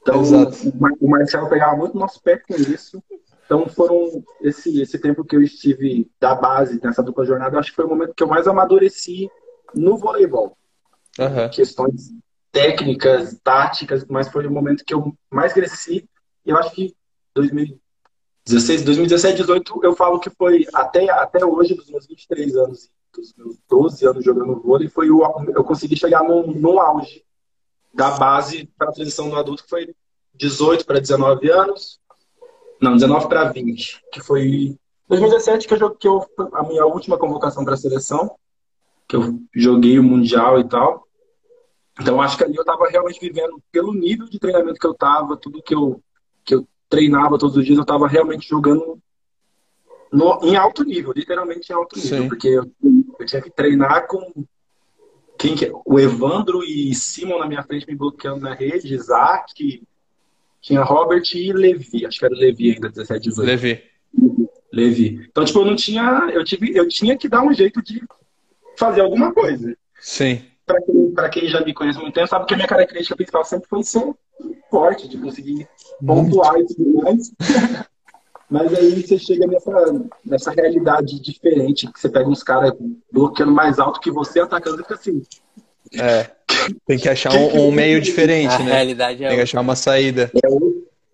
Então, 0.00 0.22
Exato. 0.22 0.72
o 1.00 1.10
Marcelo 1.10 1.48
pegava 1.48 1.76
muito 1.76 1.98
nosso 1.98 2.22
pé 2.22 2.38
com 2.38 2.54
isso. 2.54 3.02
Então, 3.44 3.68
foram 3.68 4.24
esse, 4.40 4.80
esse 4.80 4.98
tempo 4.98 5.24
que 5.24 5.36
eu 5.36 5.42
estive 5.42 6.10
da 6.20 6.34
base 6.34 6.80
nessa 6.82 7.02
dupla 7.02 7.24
jornada, 7.24 7.58
acho 7.58 7.70
que 7.70 7.76
foi 7.76 7.84
o 7.84 7.88
momento 7.88 8.14
que 8.14 8.22
eu 8.22 8.28
mais 8.28 8.46
amadureci 8.46 9.28
no 9.74 9.96
voleibol. 9.98 10.56
Uhum. 11.18 11.48
Questões 11.50 12.12
técnicas, 12.50 13.38
táticas, 13.42 14.04
mas 14.08 14.28
foi 14.28 14.46
o 14.46 14.50
momento 14.50 14.84
que 14.84 14.94
eu 14.94 15.14
mais 15.30 15.52
cresci. 15.52 16.08
Eu 16.44 16.56
acho 16.56 16.70
que 16.72 16.94
2016, 17.36 18.82
2017, 18.82 19.44
2018, 19.44 19.84
eu 19.84 19.94
falo 19.94 20.18
que 20.18 20.30
foi 20.30 20.66
até, 20.72 21.10
até 21.10 21.44
hoje, 21.44 21.74
dos 21.74 21.90
meus 21.90 22.06
23 22.06 22.56
anos, 22.56 22.90
dos 23.14 23.34
meus 23.36 23.58
12 23.68 24.06
anos 24.06 24.24
jogando 24.24 24.60
vôlei, 24.60 24.88
foi 24.88 25.10
o, 25.10 25.22
eu 25.54 25.62
consegui 25.62 25.96
chegar 25.96 26.22
num, 26.22 26.46
num 26.52 26.80
auge 26.80 27.24
da 27.92 28.10
base 28.12 28.68
para 28.76 28.88
a 28.88 28.92
transição 28.92 29.28
do 29.28 29.36
adulto, 29.36 29.64
que 29.64 29.70
foi 29.70 29.94
18 30.34 30.86
para 30.86 31.00
19 31.00 31.50
anos, 31.50 32.00
não, 32.80 32.94
19 32.94 33.28
para 33.28 33.50
20, 33.50 34.02
que 34.12 34.20
foi 34.20 34.76
2017 35.08 35.68
que 35.68 35.74
eu, 35.74 35.90
que 35.90 36.08
eu 36.08 36.26
a 36.52 36.62
minha 36.62 36.84
última 36.84 37.16
convocação 37.16 37.64
para 37.64 37.74
a 37.74 37.78
seleção, 37.78 38.34
que 39.08 39.16
eu 39.16 39.40
joguei 39.54 39.98
o 39.98 40.02
mundial 40.02 40.58
e 40.58 40.68
tal. 40.68 41.06
Então 41.98 42.20
acho 42.20 42.36
que 42.36 42.44
ali 42.44 42.56
eu 42.56 42.62
estava 42.62 42.86
realmente 42.88 43.20
vivendo 43.20 43.62
pelo 43.70 43.94
nível 43.94 44.28
de 44.28 44.38
treinamento 44.38 44.78
que 44.78 44.86
eu 44.86 44.92
estava, 44.92 45.36
tudo 45.36 45.62
que 45.62 45.74
eu 45.74 46.02
que 46.44 46.54
eu 46.54 46.68
treinava 46.88 47.38
todos 47.38 47.56
os 47.56 47.64
dias, 47.64 47.76
eu 47.76 47.82
estava 47.82 48.06
realmente 48.06 48.48
jogando 48.48 48.98
no, 50.12 50.40
em 50.42 50.56
alto 50.56 50.84
nível, 50.84 51.12
literalmente 51.14 51.70
em 51.70 51.74
alto 51.74 51.96
nível, 51.96 52.22
Sim. 52.22 52.28
porque 52.28 52.48
eu, 52.48 52.70
eu, 53.18 53.26
tinha 53.26 53.42
que 53.42 53.50
treinar 53.50 54.06
com 54.06 54.44
quem 55.38 55.54
que, 55.54 55.66
é? 55.66 55.72
o 55.84 55.98
Evandro 55.98 56.64
e 56.64 56.94
Simon 56.94 57.38
na 57.38 57.46
minha 57.46 57.62
frente 57.62 57.86
me 57.86 57.94
bloqueando 57.94 58.40
na 58.40 58.54
rede, 58.54 58.94
Isaac, 58.94 59.82
tinha 60.60 60.82
Robert 60.82 61.24
e 61.34 61.52
Levi, 61.52 62.06
acho 62.06 62.18
que 62.18 62.24
era 62.24 62.34
Levi 62.34 62.72
ainda, 62.72 62.88
17, 62.88 63.28
18. 63.28 63.46
Levi. 63.46 63.82
Levi. 64.72 65.26
Então, 65.30 65.44
tipo, 65.44 65.60
eu 65.60 65.64
não 65.64 65.76
tinha, 65.76 66.30
eu 66.32 66.44
tive, 66.44 66.76
eu 66.76 66.88
tinha 66.88 67.16
que 67.16 67.28
dar 67.28 67.42
um 67.42 67.52
jeito 67.52 67.82
de 67.82 68.02
fazer 68.76 69.00
alguma 69.00 69.32
coisa. 69.32 69.76
Sim. 70.00 70.42
Para 70.66 70.82
quem, 70.82 71.10
pra 71.12 71.28
quem 71.28 71.48
já 71.48 71.60
me 71.60 71.72
conhece 71.72 71.98
muito 71.98 72.14
tempo, 72.14 72.26
sabe 72.26 72.46
que 72.46 72.54
a 72.54 72.56
minha 72.56 72.68
característica 72.68 73.14
principal 73.14 73.44
sempre 73.44 73.68
foi 73.68 73.84
ser 73.84 74.12
forte, 74.68 75.08
de 75.08 75.16
conseguir 75.16 75.68
pontuar 76.04 76.58
e 76.58 76.66
tudo 76.66 77.02
mais. 77.02 77.32
Mas 78.48 78.72
aí 78.74 79.02
você 79.02 79.18
chega 79.18 79.46
nessa, 79.46 79.72
nessa 80.24 80.50
realidade 80.52 81.20
diferente, 81.20 81.90
que 81.90 81.98
você 81.98 82.08
pega 82.08 82.28
uns 82.28 82.44
caras 82.44 82.72
bloqueando 83.10 83.52
mais 83.52 83.78
alto 83.78 84.00
que 84.00 84.10
você, 84.10 84.40
atacando 84.40 84.80
e 84.80 84.82
fica 84.82 84.94
assim. 84.94 85.22
É. 85.92 86.30
Tem 86.86 86.98
que 86.98 87.08
achar 87.08 87.32
um, 87.32 87.66
um 87.66 87.72
meio 87.72 88.00
diferente, 88.00 88.54
a 88.54 88.58
né? 88.60 88.72
Realidade 88.72 89.24
é 89.24 89.28
tem 89.28 89.36
que 89.36 89.42
achar 89.42 89.60
uma 89.60 89.74
saída. 89.74 90.30
É 90.34 90.48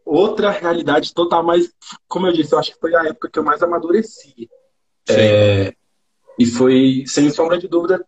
outra 0.04 0.50
realidade 0.50 1.14
total, 1.14 1.42
mas, 1.42 1.70
como 2.06 2.26
eu 2.26 2.32
disse, 2.32 2.54
eu 2.54 2.58
acho 2.58 2.72
que 2.72 2.80
foi 2.80 2.94
a 2.94 3.04
época 3.04 3.30
que 3.30 3.38
eu 3.38 3.44
mais 3.44 3.62
amadureci. 3.62 4.48
É, 5.08 5.72
e 6.38 6.46
foi, 6.46 7.04
sem 7.06 7.30
sombra 7.30 7.58
de 7.58 7.66
dúvida, 7.66 8.04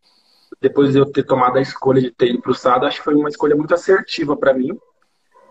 depois 0.60 0.92
de 0.92 0.98
eu 0.98 1.06
ter 1.06 1.24
tomado 1.24 1.58
a 1.58 1.62
escolha 1.62 2.00
de 2.00 2.10
ter 2.10 2.30
ido 2.30 2.40
para 2.40 2.52
o 2.52 2.54
SAD, 2.54 2.86
acho 2.86 2.98
que 2.98 3.04
foi 3.04 3.14
uma 3.14 3.28
escolha 3.28 3.56
muito 3.56 3.74
assertiva 3.74 4.36
para 4.36 4.54
mim 4.54 4.76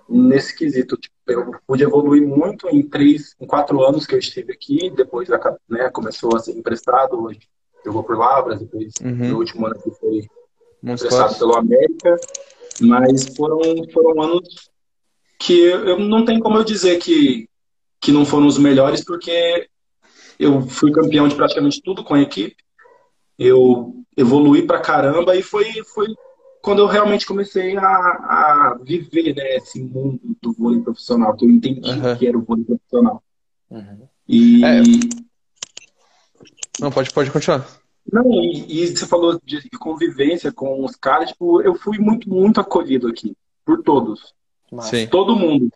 nesse 0.07 0.55
quesito. 0.55 0.97
Tipo, 0.97 1.15
eu 1.27 1.51
pude 1.65 1.83
evoluir 1.83 2.27
muito 2.27 2.67
em 2.69 2.87
três, 2.87 3.35
em 3.39 3.45
quatro 3.45 3.83
anos 3.83 4.05
que 4.05 4.15
eu 4.15 4.19
estive 4.19 4.53
aqui, 4.53 4.89
depois 4.95 5.29
né, 5.69 5.89
começou 5.91 6.35
a 6.35 6.39
ser 6.39 6.51
emprestado, 6.51 7.21
hoje 7.21 7.41
jogou 7.85 8.03
por 8.03 8.17
Lavras, 8.17 8.59
depois 8.59 8.93
uhum. 9.03 9.29
no 9.29 9.37
último 9.39 9.65
ano 9.67 9.75
que 9.81 9.91
foi 9.91 10.27
emprestado 10.81 11.37
pelo 11.37 11.55
América, 11.55 12.15
mas 12.81 13.35
foram, 13.35 13.59
foram 13.91 14.21
anos 14.21 14.69
que 15.39 15.59
eu 15.65 15.99
não 15.99 16.23
tenho 16.23 16.39
como 16.39 16.57
eu 16.57 16.63
dizer 16.63 16.97
que, 16.99 17.49
que 17.99 18.11
não 18.11 18.25
foram 18.25 18.47
os 18.47 18.57
melhores, 18.57 19.03
porque 19.03 19.67
eu 20.39 20.61
fui 20.61 20.91
campeão 20.91 21.27
de 21.27 21.35
praticamente 21.35 21.81
tudo 21.81 22.03
com 22.03 22.13
a 22.13 22.21
equipe, 22.21 22.55
eu 23.37 24.03
evoluí 24.15 24.65
pra 24.65 24.79
caramba 24.79 25.35
e 25.35 25.41
foi, 25.41 25.65
foi 25.93 26.07
quando 26.61 26.79
eu 26.79 26.87
realmente 26.87 27.25
comecei 27.25 27.75
a, 27.77 27.83
a 27.83 28.79
viver 28.81 29.35
né, 29.35 29.57
esse 29.57 29.81
mundo 29.81 30.19
do 30.41 30.53
vôlei 30.53 30.81
profissional, 30.81 31.35
que 31.35 31.45
eu 31.45 31.49
entendi 31.49 31.89
uhum. 31.89 32.17
que 32.17 32.27
era 32.27 32.37
o 32.37 32.41
vôlei 32.41 32.63
profissional. 32.63 33.23
Uhum. 33.69 34.07
E. 34.27 34.63
É... 34.63 34.81
Não, 36.79 36.91
pode, 36.91 37.11
pode 37.11 37.31
continuar. 37.31 37.67
Não, 38.11 38.25
e, 38.43 38.83
e, 38.83 38.87
você 38.87 39.05
falou 39.05 39.39
de 39.43 39.69
convivência 39.71 40.51
com 40.51 40.83
os 40.83 40.95
caras, 40.95 41.29
tipo, 41.29 41.61
eu 41.61 41.75
fui 41.75 41.97
muito, 41.99 42.29
muito 42.29 42.59
acolhido 42.59 43.07
aqui, 43.07 43.35
por 43.65 43.81
todos. 43.81 44.33
Sim. 44.81 45.07
Todo 45.07 45.35
mundo. 45.35 45.69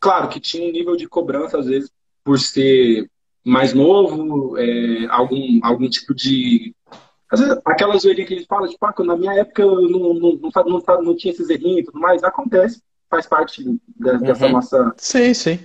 Claro 0.00 0.28
que 0.28 0.40
tinha 0.40 0.68
um 0.68 0.72
nível 0.72 0.96
de 0.96 1.08
cobrança, 1.08 1.58
às 1.58 1.66
vezes, 1.66 1.90
por 2.24 2.38
ser 2.38 3.10
mais 3.48 3.72
novo, 3.72 4.56
é, 4.58 5.06
algum, 5.08 5.60
algum 5.62 5.88
tipo 5.88 6.14
de 6.14 6.74
às 7.30 7.40
vezes, 7.40 7.58
aquela 7.64 7.98
zoeirinha 7.98 8.26
que 8.26 8.34
eles 8.34 8.46
falam, 8.46 8.68
tipo, 8.68 8.84
ah, 8.86 8.94
na 9.00 9.16
minha 9.16 9.34
época 9.34 9.60
eu 9.60 9.82
não, 9.82 10.14
não, 10.14 10.40
não, 10.40 10.50
não, 10.66 11.02
não 11.02 11.16
tinha 11.16 11.32
esses 11.32 11.50
errinhos 11.50 11.80
e 11.80 11.84
tudo 11.84 12.00
mais, 12.00 12.24
acontece, 12.24 12.82
faz 13.10 13.26
parte 13.26 13.62
dessa 13.96 14.46
uhum. 14.46 14.52
nossa 14.52 14.94
sim, 14.96 15.34
sim. 15.34 15.58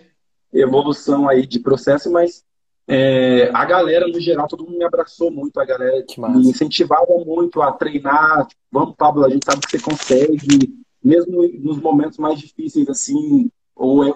evolução 0.52 1.28
aí 1.30 1.48
de 1.48 1.60
processo, 1.60 2.12
mas 2.12 2.44
é, 2.86 3.50
a 3.54 3.64
galera, 3.64 4.08
no 4.08 4.20
geral, 4.20 4.46
todo 4.48 4.66
mundo 4.66 4.78
me 4.78 4.84
abraçou 4.84 5.32
muito, 5.32 5.58
a 5.58 5.64
galera 5.64 6.04
me 6.18 6.50
incentivava 6.50 7.18
muito 7.26 7.62
a 7.62 7.72
treinar, 7.72 8.46
tipo, 8.46 8.62
vamos, 8.70 8.96
Pablo, 8.98 9.24
a 9.24 9.30
gente 9.30 9.46
sabe 9.46 9.62
que 9.62 9.72
você 9.72 9.80
consegue, 9.80 10.76
mesmo 11.02 11.48
nos 11.60 11.80
momentos 11.80 12.18
mais 12.18 12.40
difíceis, 12.40 12.90
assim, 12.90 13.50
ou 13.74 14.06
é 14.06 14.14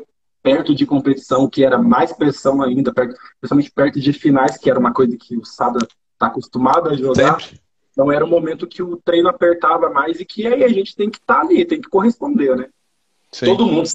perto 0.48 0.74
de 0.74 0.86
competição, 0.86 1.50
que 1.50 1.64
era 1.64 1.78
mais 1.78 2.14
pressão 2.14 2.62
ainda, 2.62 2.94
perto, 2.94 3.16
principalmente 3.40 3.72
perto 3.72 4.00
de 4.00 4.14
finais, 4.14 4.58
que 4.58 4.70
era 4.70 4.80
uma 4.80 4.94
coisa 4.94 5.18
que 5.18 5.36
o 5.38 5.44
Sada 5.44 5.80
está 6.14 6.28
acostumado 6.28 6.90
a 6.90 6.96
jogar. 6.96 7.42
Sempre. 7.42 7.60
Então 7.92 8.12
era 8.12 8.24
um 8.24 8.30
momento 8.30 8.68
que 8.68 8.82
o 8.82 8.98
treino 8.98 9.28
apertava 9.28 9.90
mais 9.90 10.20
e 10.20 10.26
que 10.26 10.46
aí 10.46 10.64
a 10.64 10.70
gente 10.70 10.96
tem 10.96 11.10
que 11.10 11.18
estar 11.18 11.36
tá 11.36 11.42
ali, 11.42 11.66
tem 11.66 11.82
que 11.82 11.90
corresponder, 11.90 12.56
né? 12.56 12.70
Sim. 13.32 13.48
Todo 13.48 13.66
mundo, 13.66 13.90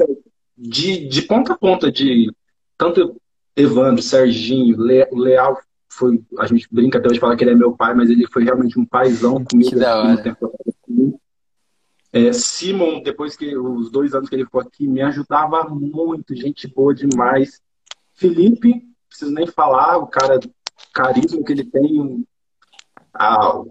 de, 0.59 1.09
de 1.09 1.23
ponta 1.23 1.53
a 1.53 1.57
ponta, 1.57 1.91
de 1.91 2.31
tanto 2.77 3.17
Evandro, 3.57 4.03
Serginho, 4.03 4.81
Le, 4.81 5.07
Leal, 5.13 5.59
foi, 5.89 6.21
a 6.39 6.47
gente 6.47 6.67
brinca 6.71 6.99
até 6.99 7.09
hoje 7.09 7.21
falar 7.21 7.37
que 7.37 7.45
ele 7.45 7.53
é 7.53 7.55
meu 7.55 7.73
pai, 7.73 7.95
mas 7.95 8.11
ele 8.11 8.27
foi 8.27 8.45
realmente 8.45 8.79
um 8.79 8.85
paizão 8.85 9.45
comigo. 9.45 9.71
Que 9.71 9.77
da 9.77 10.03
hora. 10.03 10.23
Tempo. 10.23 10.53
É, 12.13 12.31
Simon, 12.33 13.03
depois 13.03 13.35
que 13.35 13.57
os 13.57 13.91
dois 13.91 14.13
anos 14.13 14.29
que 14.29 14.35
ele 14.35 14.45
ficou 14.45 14.61
aqui, 14.61 14.87
me 14.87 15.01
ajudava 15.01 15.65
muito, 15.65 16.37
gente 16.37 16.69
boa 16.69 16.95
demais. 16.95 17.63
Felipe, 18.13 18.87
preciso 19.09 19.33
nem 19.33 19.47
falar, 19.47 19.97
o 19.97 20.07
cara 20.07 20.39
carisma 20.93 21.43
que 21.43 21.53
ele 21.53 21.65
tem, 21.65 22.27
a, 23.15 23.63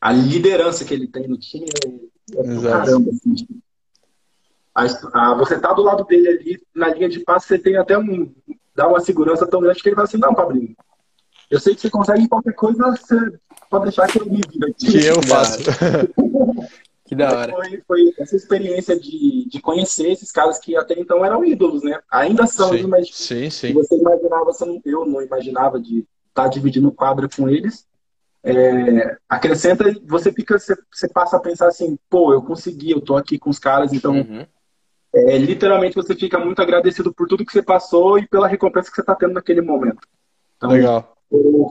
a 0.00 0.12
liderança 0.12 0.84
que 0.84 0.94
ele 0.94 1.06
tem 1.06 1.28
no 1.28 1.36
time 1.36 1.66
é, 1.84 2.40
é 2.40 2.62
caramba. 2.62 3.10
Assim, 3.10 3.46
a, 4.74 4.84
a, 5.12 5.34
você 5.34 5.60
tá 5.60 5.74
do 5.74 5.82
lado 5.82 6.04
dele 6.04 6.28
ali, 6.28 6.62
na 6.74 6.88
linha 6.88 7.08
de 7.08 7.20
passe, 7.20 7.48
você 7.48 7.58
tem 7.58 7.76
até 7.76 7.98
um. 7.98 8.32
dá 8.74 8.88
uma 8.88 9.00
segurança 9.00 9.46
tão 9.46 9.60
grande 9.60 9.82
que 9.82 9.88
ele 9.90 9.96
fala 9.96 10.06
assim: 10.06 10.18
não, 10.18 10.34
Pablinho, 10.34 10.74
eu 11.50 11.60
sei 11.60 11.74
que 11.74 11.82
você 11.82 11.90
consegue 11.90 12.28
qualquer 12.28 12.54
coisa, 12.54 12.90
você 12.92 13.38
pode 13.68 13.84
deixar 13.84 14.06
que 14.06 14.20
eu 14.20 14.26
me 14.26 14.40
vira. 14.50 14.72
Que 14.72 15.04
eu 15.04 15.22
faço. 15.22 15.58
Que 17.08 17.14
da 17.14 17.32
hora. 17.32 17.52
Foi, 17.52 17.82
foi, 17.86 18.14
essa 18.18 18.36
experiência 18.36 18.98
de, 19.00 19.48
de 19.48 19.60
conhecer 19.62 20.10
esses 20.10 20.30
caras 20.30 20.58
que 20.58 20.76
até 20.76 20.92
então 21.00 21.24
eram 21.24 21.42
ídolos, 21.42 21.82
né? 21.82 21.98
Ainda 22.10 22.46
são, 22.46 22.70
sim, 22.70 22.86
mas 22.86 23.08
sim, 23.10 23.48
sim. 23.48 23.72
você 23.72 23.96
imaginava, 23.96 24.44
você 24.44 24.64
não, 24.66 24.78
eu 24.84 25.06
não 25.06 25.22
imaginava 25.22 25.80
de 25.80 26.00
estar 26.28 26.42
tá 26.42 26.48
dividindo 26.48 26.92
quadro 26.92 27.26
com 27.34 27.48
eles. 27.48 27.86
É, 28.44 29.16
acrescenta, 29.26 29.84
você 30.06 30.30
fica, 30.30 30.58
você, 30.58 30.76
você, 30.92 31.08
passa 31.08 31.38
a 31.38 31.40
pensar 31.40 31.66
assim, 31.66 31.98
pô, 32.10 32.32
eu 32.32 32.42
consegui, 32.42 32.90
eu 32.90 33.00
tô 33.00 33.16
aqui 33.16 33.38
com 33.38 33.50
os 33.50 33.58
caras, 33.58 33.92
então 33.92 34.14
uhum. 34.14 34.46
é, 35.12 35.38
literalmente 35.38 35.96
você 35.96 36.14
fica 36.14 36.38
muito 36.38 36.62
agradecido 36.62 37.12
por 37.12 37.26
tudo 37.26 37.44
que 37.44 37.52
você 37.52 37.62
passou 37.62 38.18
e 38.18 38.28
pela 38.28 38.46
recompensa 38.46 38.90
que 38.90 38.94
você 38.94 39.00
está 39.00 39.14
tendo 39.14 39.34
naquele 39.34 39.60
momento. 39.60 40.06
Então, 40.56 40.70
Legal. 40.70 41.17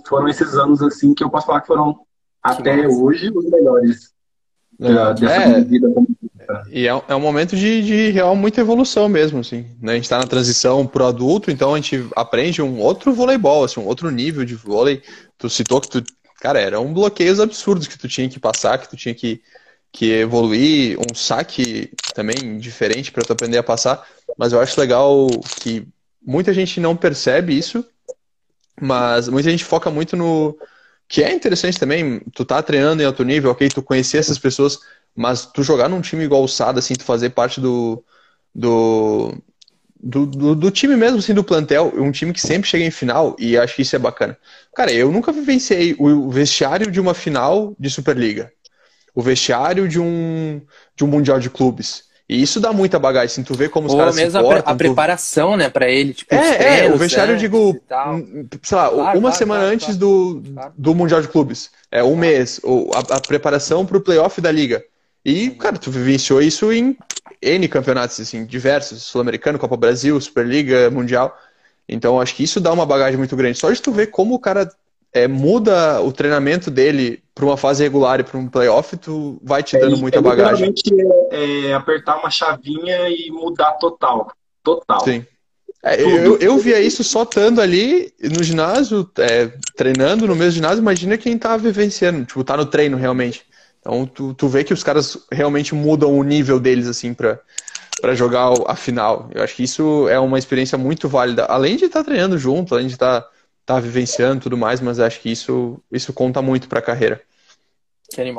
Foram 0.08 0.28
esses 0.28 0.56
anos 0.56 0.82
assim 0.82 1.14
que 1.14 1.24
eu 1.24 1.30
posso 1.30 1.48
falar 1.48 1.62
que 1.62 1.68
foram 1.68 1.94
que 1.94 2.00
até 2.44 2.84
massa. 2.84 2.98
hoje 2.98 3.32
os 3.34 3.50
melhores 3.50 4.14
é, 4.80 5.62
vida 5.62 5.88
E 6.70 6.88
é, 6.88 7.02
é 7.08 7.16
um 7.16 7.20
momento 7.20 7.56
de, 7.56 7.82
de 7.82 8.10
real 8.12 8.36
muita 8.36 8.62
evolução 8.62 9.10
mesmo, 9.10 9.40
assim. 9.40 9.66
Né? 9.82 9.94
A 9.94 9.96
gente 9.96 10.04
está 10.04 10.20
na 10.20 10.28
transição 10.28 10.86
pro 10.86 11.06
adulto, 11.06 11.50
então 11.50 11.74
a 11.74 11.78
gente 11.78 12.08
aprende 12.16 12.62
um 12.62 12.80
outro 12.80 13.12
voleibol, 13.14 13.64
assim, 13.64 13.80
um 13.80 13.88
outro 13.88 14.10
nível 14.12 14.46
de 14.46 14.56
vôlei. 14.56 15.02
Tu 15.38 15.50
citou 15.50 15.82
que 15.82 15.90
tu, 15.90 16.04
cara, 16.40 16.60
eram 16.60 16.94
bloqueios 16.94 17.40
absurdos 17.40 17.88
que 17.88 17.98
tu 17.98 18.08
tinha 18.08 18.30
que 18.30 18.40
passar, 18.40 18.78
que 18.78 18.90
tu 18.90 18.96
tinha 18.96 19.16
que, 19.16 19.42
que 19.92 20.12
evoluir, 20.12 20.98
um 21.00 21.16
saque 21.16 21.92
também 22.14 22.60
diferente 22.60 23.12
para 23.12 23.24
tu 23.24 23.34
aprender 23.34 23.58
a 23.58 23.64
passar. 23.64 24.06
Mas 24.38 24.54
eu 24.54 24.62
acho 24.62 24.80
legal 24.80 25.28
que 25.60 25.88
muita 26.22 26.54
gente 26.54 26.80
não 26.80 26.96
percebe 26.96 27.58
isso, 27.58 27.84
mas 28.80 29.28
muita 29.28 29.50
gente 29.50 29.66
foca 29.66 29.90
muito 29.90 30.16
no 30.16 30.58
que 31.08 31.24
é 31.24 31.34
interessante 31.34 31.80
também, 31.80 32.20
tu 32.34 32.44
tá 32.44 32.62
treinando 32.62 33.02
em 33.02 33.06
alto 33.06 33.24
nível, 33.24 33.52
ok, 33.52 33.70
tu 33.70 33.82
conhecer 33.82 34.18
essas 34.18 34.38
pessoas, 34.38 34.80
mas 35.16 35.46
tu 35.46 35.64
jogar 35.64 35.88
num 35.88 36.02
time 36.02 36.24
igual 36.26 36.44
o 36.44 36.48
Sada, 36.48 36.80
assim, 36.80 36.96
tu 36.96 37.06
fazer 37.06 37.30
parte 37.30 37.62
do, 37.62 38.04
do, 38.54 39.34
do, 40.00 40.26
do, 40.26 40.56
do, 40.56 40.72
time 40.72 40.98
mesmo, 40.98 41.20
assim, 41.20 41.34
do 41.34 41.44
plantel, 41.44 41.94
um 41.96 42.12
time 42.12 42.34
que 42.34 42.42
sempre 42.42 42.68
chega 42.70 42.84
em 42.84 42.92
final, 42.92 43.36
e 43.40 43.58
acho 43.58 43.76
que 43.76 43.84
isso 43.84 43.96
é 43.96 44.00
bacana. 44.00 44.38
Cara, 44.76 44.92
eu 44.92 45.12
nunca 45.12 45.32
vivenciei 45.32 45.96
o 45.98 46.30
vestiário 46.30 46.92
de 46.92 47.00
uma 47.00 47.14
final 47.14 47.74
de 47.80 47.90
Superliga, 47.90 48.52
o 49.16 49.22
vestiário 49.22 49.88
de 49.88 50.00
um, 50.00 50.62
de 50.94 51.06
um 51.06 51.08
Mundial 51.08 51.40
de 51.40 51.50
Clubes. 51.50 52.07
E 52.30 52.42
isso 52.42 52.60
dá 52.60 52.74
muita 52.74 53.00
bagagem, 53.00 53.28
assim, 53.28 53.44
tu 53.44 53.54
vê 53.54 53.70
como 53.70 53.88
os 53.88 53.94
Ou 53.94 54.00
caras 54.00 54.16
mesmo 54.16 54.32
se 54.32 54.44
portam, 54.44 54.60
a, 54.60 54.64
pre 54.64 54.72
a 54.72 54.76
preparação, 54.76 55.56
né, 55.56 55.70
pra 55.70 55.90
ele, 55.90 56.14
tipo, 56.14 56.36
É, 56.36 56.58
treinos, 56.58 56.92
é, 56.92 56.94
o 56.94 56.98
vestiário, 56.98 57.34
eu 57.36 57.38
digo, 57.38 57.80
sei 58.62 58.78
lá, 58.78 58.90
claro, 58.90 58.96
uma 58.98 59.22
claro, 59.22 59.36
semana 59.36 59.62
claro, 59.62 59.74
antes 59.74 59.96
Do, 59.96 60.44
do 60.78 60.94
Mundial 60.94 61.22
de 61.22 61.30
Clubes, 61.30 61.72
é 61.90 62.04
um 62.04 62.18
mês, 62.18 62.60
a, 62.94 63.16
a 63.16 63.20
preparação 63.22 63.86
pro 63.86 64.02
playoff 64.02 64.42
da 64.42 64.52
Liga. 64.52 64.84
E, 65.24 65.52
cara, 65.52 65.78
tu 65.78 65.90
vivenciou 65.90 66.42
isso 66.42 66.72
em 66.72 66.98
N 67.42 67.68
campeonatos, 67.68 68.20
assim, 68.20 68.46
diversos, 68.46 69.04
Sul-Americano, 69.04 69.60
Copa 69.60 69.78
Brasil, 69.78 70.20
Superliga, 70.20 70.90
Mundial. 70.90 71.38
Então, 71.88 72.20
acho 72.20 72.36
que 72.36 72.44
isso 72.44 72.60
dá 72.60 72.74
uma 72.74 72.86
bagagem 72.86 73.18
muito 73.18 73.36
grande. 73.36 73.58
Só 73.58 73.72
de 73.72 73.82
tu 73.82 73.92
ver 73.92 74.08
como 74.08 74.36
o 74.36 74.40
cara 74.40 74.70
é, 75.24 75.28
muda 75.28 76.02
o 76.02 76.12
treinamento 76.12 76.70
dele 76.70 77.22
para 77.34 77.46
uma 77.46 77.58
fase 77.58 77.84
regular 77.84 78.20
e 78.20 78.24
para 78.24 78.38
um 78.38 78.48
playoff, 78.48 78.96
tu 78.98 79.40
vai 79.44 79.62
te 79.62 79.78
dando 79.78 79.96
é, 79.96 80.00
muita 80.00 80.18
é 80.18 80.22
bagagem. 80.22 80.74
É, 81.32 81.68
é, 81.70 81.74
apertar 81.74 82.18
uma 82.18 82.30
chavinha 82.30 83.10
e 83.10 83.30
mudar 83.32 83.74
total. 83.74 84.32
Total. 84.64 85.00
Sim. 85.02 85.26
É, 85.84 86.02
eu, 86.02 86.38
eu 86.40 86.58
via 86.58 86.80
isso 86.82 87.04
só 87.04 87.24
estando 87.24 87.62
ali 87.62 88.12
no 88.20 88.44
ginásio, 88.44 89.10
é, 89.20 89.52
treinando 89.76 90.28
no 90.28 90.36
mesmo 90.36 90.54
ginásio, 90.54 90.80
imagina 90.80 91.18
quem 91.18 91.38
tá 91.38 91.56
vivenciando, 91.56 92.26
tipo, 92.26 92.44
tá 92.44 92.58
no 92.58 92.66
treino 92.66 92.98
realmente. 92.98 93.46
Então 93.80 94.06
tu, 94.06 94.34
tu 94.34 94.48
vê 94.48 94.64
que 94.64 94.74
os 94.74 94.84
caras 94.84 95.18
realmente 95.32 95.74
mudam 95.74 96.18
o 96.18 96.24
nível 96.24 96.60
deles, 96.60 96.88
assim, 96.88 97.14
pra, 97.14 97.40
pra 98.02 98.16
jogar 98.16 98.52
a 98.66 98.76
final. 98.76 99.30
Eu 99.34 99.44
acho 99.44 99.56
que 99.56 99.64
isso 99.64 100.10
é 100.10 100.20
uma 100.20 100.40
experiência 100.40 100.78
muito 100.78 101.08
válida. 101.08 101.46
Além 101.46 101.78
de 101.78 101.86
estar 101.86 102.00
tá 102.00 102.06
treinando 102.06 102.38
junto, 102.38 102.74
além 102.74 102.88
de 102.88 102.94
estar 102.94 103.22
tá, 103.22 103.30
tá 103.68 103.82
vivenciando 103.82 104.44
tudo 104.44 104.58
mais, 104.58 104.80
mas 104.80 104.98
acho 104.98 105.20
que 105.20 105.30
isso, 105.30 105.78
isso 105.92 106.14
conta 106.14 106.42
muito 106.42 106.70
pra 106.70 106.82
carreira. 106.82 107.22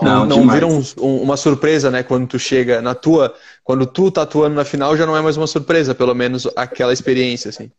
Não, 0.03 0.25
não 0.25 0.49
vira 0.49 0.67
um, 0.67 0.83
um, 0.97 1.23
uma 1.23 1.37
surpresa, 1.37 1.91
né? 1.91 2.03
Quando 2.03 2.27
tu 2.27 2.39
chega 2.39 2.81
na 2.81 2.95
tua. 2.95 3.35
Quando 3.63 3.87
tu 3.87 4.11
tá 4.11 4.23
atuando 4.23 4.57
na 4.57 4.65
final, 4.65 4.97
já 4.97 5.05
não 5.05 5.15
é 5.15 5.21
mais 5.21 5.37
uma 5.37 5.47
surpresa, 5.47 5.95
pelo 5.95 6.15
menos 6.15 6.49
aquela 6.57 6.95
experiência, 6.95 7.51
assim. 7.51 7.71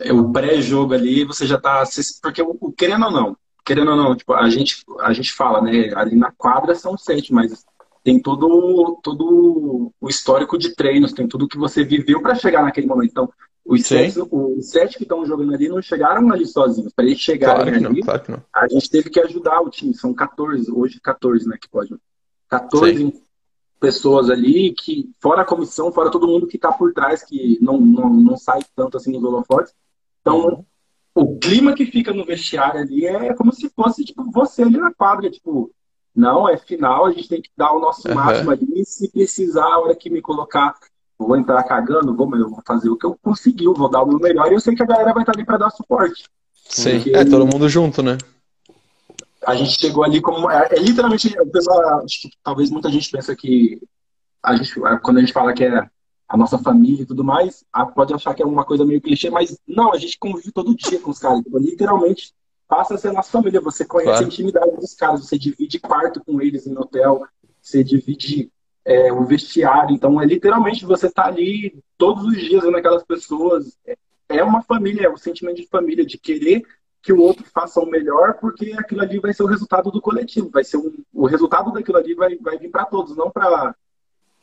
É, 0.00 0.12
o 0.12 0.32
pré-jogo 0.32 0.92
ali, 0.92 1.24
você 1.24 1.46
já 1.46 1.56
tá. 1.56 1.84
Porque 2.20 2.42
o, 2.42 2.72
querendo 2.76 3.06
ou 3.06 3.12
não, 3.12 3.36
querendo 3.64 3.92
ou 3.92 3.96
não, 3.96 4.16
tipo, 4.16 4.34
a 4.34 4.50
gente, 4.50 4.82
a 4.98 5.12
gente 5.12 5.32
fala, 5.32 5.62
né? 5.62 5.92
Ali 5.94 6.16
na 6.16 6.32
quadra 6.32 6.74
são 6.74 6.98
sete, 6.98 7.32
mas 7.32 7.64
tem 8.02 8.18
todo, 8.18 8.98
todo 9.04 9.92
o 10.00 10.08
histórico 10.08 10.58
de 10.58 10.74
treinos, 10.74 11.12
tem 11.12 11.28
tudo 11.28 11.46
que 11.46 11.56
você 11.56 11.84
viveu 11.84 12.20
para 12.20 12.34
chegar 12.34 12.64
naquele 12.64 12.88
momento. 12.88 13.10
Então, 13.12 13.32
os 13.68 13.84
sete, 13.84 14.20
os 14.20 14.70
sete 14.70 14.96
que 14.96 15.02
estão 15.02 15.26
jogando 15.26 15.52
ali 15.52 15.68
não 15.68 15.82
chegaram 15.82 16.30
ali 16.30 16.46
sozinhos. 16.46 16.92
Para 16.94 17.04
eles 17.04 17.18
chegarem 17.18 17.72
claro 17.72 17.86
ali, 17.88 18.02
claro 18.02 18.42
a 18.54 18.68
gente 18.68 18.88
teve 18.88 19.10
que 19.10 19.18
ajudar 19.18 19.60
o 19.60 19.68
time. 19.68 19.92
São 19.92 20.14
14, 20.14 20.70
hoje 20.70 21.00
14, 21.00 21.48
né? 21.48 21.58
Que 21.60 21.68
pode. 21.68 21.94
14 22.48 22.96
Sim. 22.96 23.12
pessoas 23.80 24.30
ali, 24.30 24.72
que 24.72 25.10
fora 25.20 25.42
a 25.42 25.44
comissão, 25.44 25.92
fora 25.92 26.12
todo 26.12 26.28
mundo 26.28 26.46
que 26.46 26.56
está 26.56 26.70
por 26.70 26.92
trás, 26.92 27.24
que 27.24 27.58
não, 27.60 27.80
não, 27.80 28.08
não 28.08 28.36
sai 28.36 28.60
tanto 28.76 28.96
assim 28.96 29.10
nos 29.10 29.24
holofotes. 29.24 29.74
Então, 30.20 30.46
uhum. 30.46 30.64
o 31.14 31.38
clima 31.38 31.74
que 31.74 31.86
fica 31.86 32.12
no 32.12 32.24
vestiário 32.24 32.80
ali 32.80 33.04
é 33.04 33.34
como 33.34 33.52
se 33.52 33.68
fosse 33.70 34.04
tipo, 34.04 34.30
você 34.30 34.62
ali 34.62 34.76
na 34.76 34.94
quadra. 34.94 35.28
Tipo, 35.28 35.72
não, 36.14 36.48
é 36.48 36.56
final, 36.56 37.06
a 37.06 37.10
gente 37.10 37.28
tem 37.28 37.42
que 37.42 37.50
dar 37.56 37.72
o 37.72 37.80
nosso 37.80 38.06
uhum. 38.06 38.14
máximo 38.14 38.52
ali. 38.52 38.84
Se 38.84 39.10
precisar, 39.10 39.66
a 39.66 39.80
hora 39.80 39.96
que 39.96 40.08
me 40.08 40.22
colocar 40.22 40.76
vou 41.18 41.36
entrar 41.36 41.62
cagando, 41.64 42.14
vou, 42.14 42.36
eu 42.36 42.50
vou 42.50 42.62
fazer 42.66 42.90
o 42.90 42.96
que 42.96 43.06
eu 43.06 43.18
conseguir, 43.22 43.66
vou 43.66 43.88
dar 43.88 44.02
o 44.02 44.06
meu 44.06 44.18
melhor 44.18 44.50
e 44.50 44.54
eu 44.54 44.60
sei 44.60 44.74
que 44.74 44.82
a 44.82 44.86
galera 44.86 45.12
vai 45.12 45.22
estar 45.22 45.32
ali 45.32 45.44
para 45.44 45.58
dar 45.58 45.70
suporte. 45.70 46.24
Sim, 46.68 47.02
é 47.12 47.24
todo 47.24 47.46
mundo 47.46 47.68
junto, 47.68 48.02
né? 48.02 48.18
A 49.46 49.54
gente 49.54 49.78
chegou 49.78 50.04
ali 50.04 50.20
como. 50.20 50.50
É, 50.50 50.68
é 50.72 50.78
literalmente, 50.78 51.38
o 51.38 51.46
pessoal, 51.46 52.04
acho 52.04 52.22
que 52.22 52.30
talvez 52.42 52.70
muita 52.70 52.90
gente 52.90 53.10
pensa 53.10 53.34
que 53.36 53.80
a 54.42 54.56
gente, 54.56 54.74
quando 55.02 55.18
a 55.18 55.20
gente 55.20 55.32
fala 55.32 55.52
que 55.52 55.64
é 55.64 55.88
a 56.28 56.36
nossa 56.36 56.58
família 56.58 57.02
e 57.02 57.06
tudo 57.06 57.22
mais, 57.22 57.64
pode 57.94 58.12
achar 58.12 58.34
que 58.34 58.42
é 58.42 58.46
uma 58.46 58.64
coisa 58.64 58.84
meio 58.84 59.00
clichê, 59.00 59.30
mas 59.30 59.56
não, 59.66 59.92
a 59.92 59.98
gente 59.98 60.18
convive 60.18 60.50
todo 60.50 60.74
dia 60.74 61.00
com 61.00 61.10
os 61.10 61.18
caras. 61.18 61.40
Então, 61.46 61.60
literalmente, 61.60 62.34
passa 62.66 62.94
a 62.94 62.98
ser 62.98 63.08
a 63.08 63.12
nossa 63.12 63.30
família. 63.30 63.60
Você 63.60 63.84
conhece 63.84 64.10
claro. 64.10 64.24
a 64.24 64.26
intimidade 64.26 64.76
dos 64.76 64.94
caras, 64.94 65.24
você 65.24 65.38
divide 65.38 65.78
quarto 65.78 66.20
com 66.24 66.40
eles 66.40 66.66
em 66.66 66.76
hotel, 66.76 67.24
você 67.62 67.84
divide 67.84 68.50
é, 68.86 69.12
o 69.12 69.24
vestiário. 69.24 69.94
Então, 69.94 70.22
é 70.22 70.24
literalmente 70.24 70.86
você 70.86 71.10
tá 71.10 71.26
ali 71.26 71.76
todos 71.98 72.24
os 72.24 72.36
dias 72.38 72.62
vendo 72.62 72.76
aquelas 72.76 73.02
pessoas. 73.02 73.76
É, 73.84 73.96
é 74.28 74.44
uma 74.44 74.62
família, 74.62 75.06
é 75.06 75.10
o 75.10 75.18
sentimento 75.18 75.56
de 75.56 75.66
família, 75.66 76.06
de 76.06 76.16
querer 76.16 76.62
que 77.02 77.12
o 77.12 77.20
outro 77.20 77.44
faça 77.52 77.80
o 77.80 77.86
melhor, 77.86 78.34
porque 78.34 78.72
aquilo 78.76 79.00
ali 79.00 79.18
vai 79.18 79.32
ser 79.32 79.42
o 79.42 79.46
resultado 79.46 79.90
do 79.90 80.00
coletivo, 80.00 80.50
vai 80.50 80.64
ser 80.64 80.76
um, 80.76 80.92
o 81.12 81.26
resultado 81.26 81.72
daquilo 81.72 81.98
ali 81.98 82.14
vai, 82.14 82.36
vai 82.36 82.58
vir 82.58 82.70
para 82.70 82.84
todos, 82.84 83.16
não 83.16 83.30
para 83.30 83.74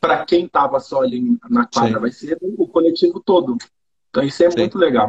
para 0.00 0.24
quem 0.26 0.44
estava 0.44 0.78
só 0.80 1.00
ali 1.00 1.38
na 1.48 1.66
quadra, 1.66 1.94
Sim. 1.94 1.98
vai 1.98 2.12
ser 2.12 2.38
o 2.42 2.68
coletivo 2.68 3.20
todo. 3.20 3.56
Então 4.10 4.22
isso 4.22 4.44
é 4.44 4.50
Sim. 4.50 4.58
muito 4.58 4.76
legal. 4.76 5.08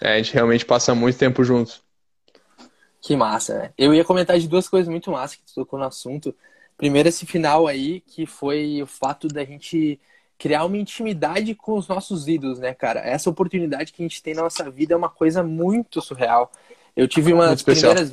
É, 0.00 0.14
a 0.14 0.16
gente 0.16 0.32
realmente 0.32 0.64
passa 0.64 0.94
muito 0.94 1.18
tempo 1.18 1.42
juntos. 1.42 1.82
Que 3.00 3.16
massa, 3.16 3.58
né? 3.58 3.72
Eu 3.76 3.92
ia 3.92 4.04
comentar 4.04 4.38
de 4.38 4.48
duas 4.48 4.68
coisas 4.68 4.88
muito 4.88 5.10
massas 5.10 5.36
que 5.36 5.44
tu 5.44 5.54
tocou 5.54 5.78
no 5.78 5.84
assunto. 5.84 6.34
Primeiro, 6.76 7.08
esse 7.08 7.24
final 7.24 7.66
aí, 7.66 8.00
que 8.00 8.26
foi 8.26 8.82
o 8.82 8.86
fato 8.86 9.28
da 9.28 9.44
gente 9.44 10.00
criar 10.36 10.64
uma 10.64 10.76
intimidade 10.76 11.54
com 11.54 11.78
os 11.78 11.86
nossos 11.88 12.26
ídolos, 12.26 12.58
né, 12.58 12.74
cara? 12.74 13.00
Essa 13.00 13.30
oportunidade 13.30 13.92
que 13.92 14.02
a 14.02 14.04
gente 14.04 14.22
tem 14.22 14.34
na 14.34 14.42
nossa 14.42 14.68
vida 14.70 14.92
é 14.92 14.96
uma 14.96 15.08
coisa 15.08 15.42
muito 15.42 16.00
surreal. 16.02 16.50
Eu 16.96 17.08
tive 17.08 17.32
uma 17.32 17.46
das 17.46 17.62
primeiras 17.62 18.12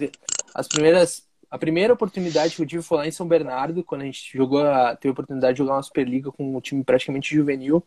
as 0.53 0.67
primeiras 0.67 1.27
a 1.49 1.57
primeira 1.57 1.93
oportunidade 1.93 2.55
que 2.55 2.61
eu 2.61 2.65
tive 2.65 2.81
foi 2.81 2.99
lá 2.99 3.07
em 3.07 3.11
São 3.11 3.27
Bernardo, 3.27 3.83
quando 3.83 4.03
a 4.03 4.05
gente 4.05 4.37
jogou 4.37 4.65
a, 4.65 4.95
teve 4.95 5.09
a 5.09 5.11
oportunidade 5.11 5.53
de 5.53 5.57
jogar 5.57 5.73
uma 5.73 5.83
Superliga 5.83 6.31
com 6.31 6.55
um 6.55 6.61
time 6.61 6.81
praticamente 6.81 7.35
juvenil, 7.35 7.83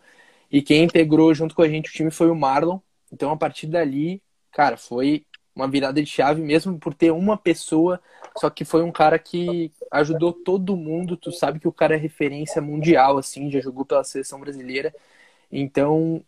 e 0.51 0.61
quem 0.61 0.85
integrou 0.85 1.33
junto 1.35 1.55
com 1.55 1.63
a 1.63 1.69
gente 1.69 1.89
o 1.89 1.93
time 1.93 2.11
foi 2.11 2.29
o 2.29 2.35
Marlon. 2.35 2.79
Então 3.11 3.31
a 3.31 3.37
partir 3.37 3.67
dali, 3.67 4.23
cara, 4.53 4.77
foi 4.77 5.25
uma 5.55 5.69
virada 5.69 6.03
de 6.03 6.09
chave 6.09 6.43
mesmo 6.43 6.79
por 6.79 6.95
ter 6.95 7.13
uma 7.13 7.37
pessoa, 7.37 8.01
só 8.37 8.51
que 8.51 8.65
foi 8.65 8.83
um 8.83 8.91
cara 8.91 9.19
que 9.19 9.71
ajudou 9.91 10.33
todo 10.33 10.77
mundo. 10.77 11.17
Tu 11.17 11.31
sabe 11.31 11.61
que 11.61 11.69
o 11.69 11.73
cara 11.73 11.95
é 11.95 11.99
referência 11.99 12.61
mundial, 12.61 13.19
assim, 13.19 13.51
já 13.51 13.61
jogou 13.61 13.85
pela 13.85 14.03
seleção 14.03 14.41
brasileira. 14.41 14.93
Então, 15.51 16.23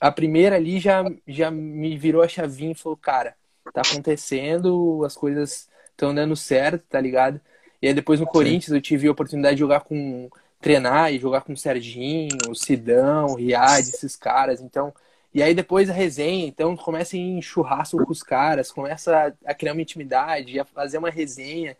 a 0.00 0.10
primeira 0.10 0.56
ali 0.56 0.80
já, 0.80 1.04
já 1.28 1.50
me 1.50 1.96
virou 1.96 2.22
a 2.22 2.28
chavinha 2.28 2.72
e 2.72 2.76
falou: 2.76 2.96
cara, 2.96 3.36
tá 3.72 3.82
acontecendo, 3.82 5.04
as 5.04 5.14
coisas 5.14 5.68
estão 5.90 6.14
dando 6.14 6.34
certo, 6.34 6.84
tá 6.88 7.00
ligado? 7.00 7.40
E 7.80 7.86
aí 7.88 7.94
depois 7.94 8.18
no. 8.18 8.26
Corinthians 8.26 8.72
eu 8.72 8.80
tive 8.80 9.06
a 9.06 9.12
oportunidade 9.12 9.54
de 9.54 9.60
jogar 9.60 9.80
com. 9.80 10.28
treinar 10.60 11.12
e 11.12 11.18
jogar 11.18 11.42
com 11.42 11.52
o 11.52 11.56
Serginho, 11.56 12.36
o 12.48 12.54
Sidão, 12.54 13.26
o 13.26 13.34
Riad, 13.36 13.80
esses 13.80 14.16
caras. 14.16 14.60
Então 14.60 14.92
e 15.34 15.42
aí 15.42 15.54
depois 15.54 15.88
a 15.88 15.92
resenha, 15.92 16.46
então 16.46 16.76
começa 16.76 17.16
em 17.16 17.40
churrasco 17.40 18.04
com 18.04 18.12
os 18.12 18.22
caras, 18.22 18.70
começa 18.70 19.34
a 19.44 19.54
criar 19.54 19.72
uma 19.72 19.82
intimidade, 19.82 20.60
a 20.60 20.64
fazer 20.64 20.98
uma 20.98 21.10
resenha. 21.10 21.76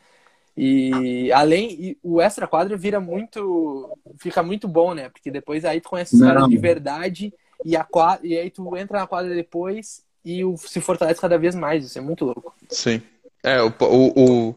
E 0.56 1.30
além, 1.32 1.70
e 1.72 1.98
o 2.02 2.20
extra 2.20 2.46
quadra 2.46 2.76
vira 2.76 3.00
muito. 3.00 3.90
fica 4.18 4.42
muito 4.42 4.68
bom, 4.68 4.94
né? 4.94 5.08
Porque 5.08 5.30
depois 5.30 5.64
aí 5.64 5.80
tu 5.80 5.88
conhece 5.88 6.14
os 6.14 6.20
Não. 6.20 6.28
caras 6.28 6.48
de 6.48 6.56
verdade 6.58 7.34
e, 7.64 7.76
a, 7.76 7.86
e 8.22 8.36
aí 8.36 8.50
tu 8.50 8.76
entra 8.76 9.00
na 9.00 9.06
quadra 9.06 9.34
depois 9.34 10.02
e 10.24 10.44
o, 10.44 10.56
se 10.56 10.80
fortalece 10.80 11.20
cada 11.20 11.38
vez 11.38 11.54
mais. 11.54 11.84
Isso 11.84 11.98
é 11.98 12.02
muito 12.02 12.24
louco. 12.24 12.54
Sim. 12.68 13.02
É, 13.42 13.62
o, 13.62 13.72
o, 13.80 14.50
o, 14.50 14.54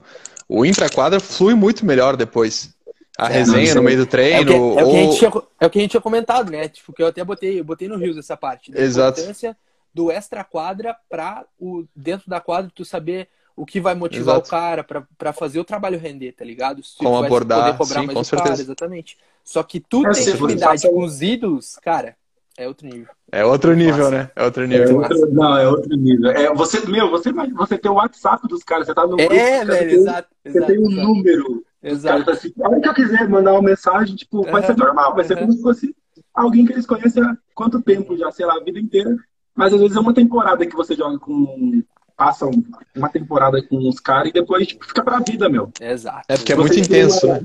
o 0.47 0.65
intra-quadra 0.65 1.19
flui 1.19 1.53
muito 1.53 1.85
melhor 1.85 2.15
depois 2.15 2.74
a 3.17 3.29
é, 3.29 3.33
resenha 3.33 3.75
no 3.75 3.83
meio 3.83 3.97
do 3.97 4.05
treino. 4.05 4.39
É 4.39 4.43
o, 4.43 4.45
que, 4.45 4.79
é, 4.79 4.83
o 4.83 4.89
que 4.89 4.97
a 4.97 5.01
gente 5.01 5.17
tinha, 5.17 5.31
é 5.59 5.65
o 5.65 5.69
que 5.69 5.79
a 5.79 5.81
gente 5.81 5.91
tinha 5.91 6.01
comentado, 6.01 6.51
né? 6.51 6.67
Tipo, 6.67 6.93
que 6.93 7.01
eu 7.01 7.07
até 7.07 7.23
botei, 7.23 7.59
eu 7.59 7.63
botei 7.63 7.87
no 7.87 7.97
Rios 7.97 8.17
essa 8.17 8.35
parte. 8.35 8.71
Da 8.71 8.79
Exato. 8.79 9.19
importância 9.19 9.57
do 9.93 10.11
extra 10.11 10.43
quadra 10.43 10.95
para 11.09 11.45
o 11.59 11.85
dentro 11.95 12.29
da 12.29 12.41
quadra 12.41 12.71
tu 12.73 12.83
saber 12.83 13.29
o 13.55 13.65
que 13.65 13.79
vai 13.79 13.95
motivar 13.95 14.35
Exato. 14.35 14.47
o 14.47 14.51
cara 14.51 14.83
para 14.83 15.31
fazer 15.31 15.59
o 15.59 15.63
trabalho 15.63 15.97
render, 15.97 16.33
tá 16.33 16.43
ligado? 16.43 16.83
Se 16.83 16.97
Como 16.97 17.23
abordar, 17.23 17.59
poder 17.59 17.77
cobrar 17.77 18.01
sim, 18.01 18.05
mais 18.07 18.17
com 18.17 18.23
certeza. 18.23 18.49
Cara, 18.49 18.61
exatamente. 18.61 19.17
Só 19.43 19.63
que 19.63 19.79
tu 19.79 20.05
é, 20.05 20.11
tem 20.11 20.29
intimidade 20.29 20.89
com 20.89 21.03
os 21.03 21.21
ídolos, 21.21 21.77
cara, 21.81 22.17
é 22.57 22.67
outro 22.67 22.87
nível. 22.87 23.07
É 23.31 23.45
outro 23.45 23.73
nível, 23.73 24.11
né? 24.11 24.29
É 24.35 24.43
outro 24.43 24.65
nível. 24.65 24.89
É 24.89 24.93
outro, 24.93 25.33
não, 25.33 25.57
é 25.57 25.67
outro 25.67 25.95
nível. 25.95 26.31
É, 26.31 26.53
você, 26.53 26.85
meu, 26.85 27.09
você, 27.09 27.31
você 27.31 27.77
tem 27.77 27.91
o 27.91 27.95
WhatsApp 27.95 28.47
dos 28.47 28.63
caras, 28.63 28.87
você 28.87 28.93
tá 28.93 29.07
no 29.07 29.19
é, 29.19 29.25
grupo. 29.25 29.33
É, 29.33 29.65
velho, 29.65 29.91
exato. 29.91 30.29
Você 30.43 30.57
exato, 30.57 30.73
tem 30.73 30.79
um 30.79 30.91
exato. 30.91 31.07
número 31.07 31.65
Exato. 31.85 32.25
Tá 32.25 32.31
assim, 32.31 32.51
a 32.61 32.67
hora 32.67 32.81
que 32.81 32.89
eu 32.89 32.93
quiser 32.95 33.29
mandar 33.29 33.53
uma 33.53 33.61
mensagem, 33.61 34.15
tipo, 34.15 34.39
uhum. 34.39 34.51
vai 34.51 34.63
ser 34.63 34.75
normal, 34.75 35.13
vai 35.13 35.23
ser 35.23 35.37
como 35.37 35.51
se 35.51 35.61
fosse 35.61 35.95
alguém 36.33 36.65
que 36.65 36.73
eles 36.73 36.85
conhecem 36.85 37.23
há 37.23 37.37
quanto 37.53 37.81
tempo 37.81 38.17
já, 38.17 38.31
sei 38.31 38.45
lá, 38.45 38.55
a 38.55 38.63
vida 38.63 38.79
inteira. 38.79 39.15
Mas 39.53 39.71
às 39.71 39.79
vezes 39.79 39.95
é 39.95 39.99
uma 39.99 40.13
temporada 40.13 40.65
que 40.65 40.75
você 40.75 40.95
joga 40.95 41.19
com. 41.19 41.83
Passa 42.17 42.49
uma 42.95 43.09
temporada 43.09 43.61
com 43.61 43.77
uns 43.77 43.99
caras 43.99 44.29
e 44.29 44.33
depois 44.33 44.65
tipo, 44.65 44.85
fica 44.85 45.03
pra 45.03 45.19
vida, 45.19 45.49
meu. 45.49 45.69
Exato. 45.81 46.23
É 46.29 46.37
porque 46.37 46.53
é 46.53 46.55
muito 46.55 46.79
intenso, 46.79 47.27
né? 47.27 47.41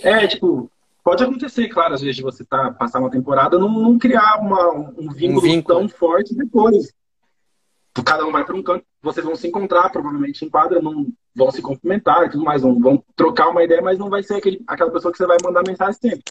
É, 0.00 0.26
tipo, 0.28 0.70
pode 1.02 1.24
acontecer, 1.24 1.68
claro, 1.68 1.94
às 1.94 2.00
vezes 2.00 2.16
de 2.16 2.22
você 2.22 2.44
tá, 2.44 2.70
passar 2.70 3.00
uma 3.00 3.10
temporada 3.10 3.58
não, 3.58 3.68
não 3.68 3.98
criar 3.98 4.40
uma, 4.40 4.70
um, 4.70 5.12
vínculo 5.12 5.38
um 5.38 5.40
vínculo 5.40 5.78
tão 5.80 5.88
forte 5.88 6.34
depois. 6.36 6.92
Cada 8.04 8.26
um 8.26 8.32
vai 8.32 8.44
para 8.44 8.56
um 8.56 8.62
canto, 8.62 8.84
vocês 9.02 9.24
vão 9.24 9.36
se 9.36 9.46
encontrar, 9.46 9.90
provavelmente 9.90 10.44
em 10.44 10.50
quadra, 10.50 10.80
não, 10.80 11.06
vão 11.34 11.50
se 11.50 11.62
cumprimentar 11.62 12.26
e 12.26 12.30
tudo 12.30 12.44
mais, 12.44 12.62
vão, 12.62 12.78
vão 12.78 13.04
trocar 13.14 13.48
uma 13.48 13.62
ideia, 13.62 13.82
mas 13.82 13.98
não 13.98 14.08
vai 14.08 14.22
ser 14.22 14.34
aquele, 14.34 14.62
aquela 14.66 14.90
pessoa 14.90 15.12
que 15.12 15.18
você 15.18 15.26
vai 15.26 15.36
mandar 15.44 15.62
mensagem 15.66 15.94
sempre. 16.00 16.24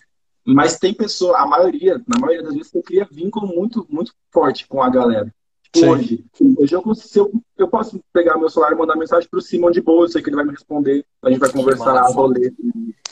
Mas 0.46 0.78
tem 0.78 0.94
pessoa, 0.94 1.40
a 1.40 1.48
maioria, 1.48 2.00
na 2.08 2.20
maioria 2.20 2.44
das 2.44 2.54
vezes, 2.54 2.72
você 2.72 2.82
cria 2.82 3.08
vínculo 3.12 3.48
muito, 3.48 3.86
muito 3.90 4.12
forte 4.32 4.68
com 4.68 4.82
a 4.82 4.90
galera. 4.90 5.34
Tipo, 5.72 5.88
hoje, 5.88 6.24
hoje 6.58 6.76
eu, 6.76 6.84
eu, 7.16 7.32
eu 7.58 7.68
posso 7.68 8.00
pegar 8.14 8.38
meu 8.38 8.50
celular 8.50 8.72
e 8.72 8.76
mandar 8.76 8.96
mensagem 8.96 9.28
pro 9.30 9.42
Simon 9.42 9.72
de 9.72 9.82
boa, 9.82 10.06
eu 10.06 10.10
sei 10.10 10.22
que 10.22 10.30
ele 10.30 10.36
vai 10.36 10.46
me 10.46 10.52
responder, 10.52 11.04
a 11.24 11.30
gente 11.30 11.40
vai 11.40 11.52
conversar, 11.52 12.00
rolê. 12.12 12.54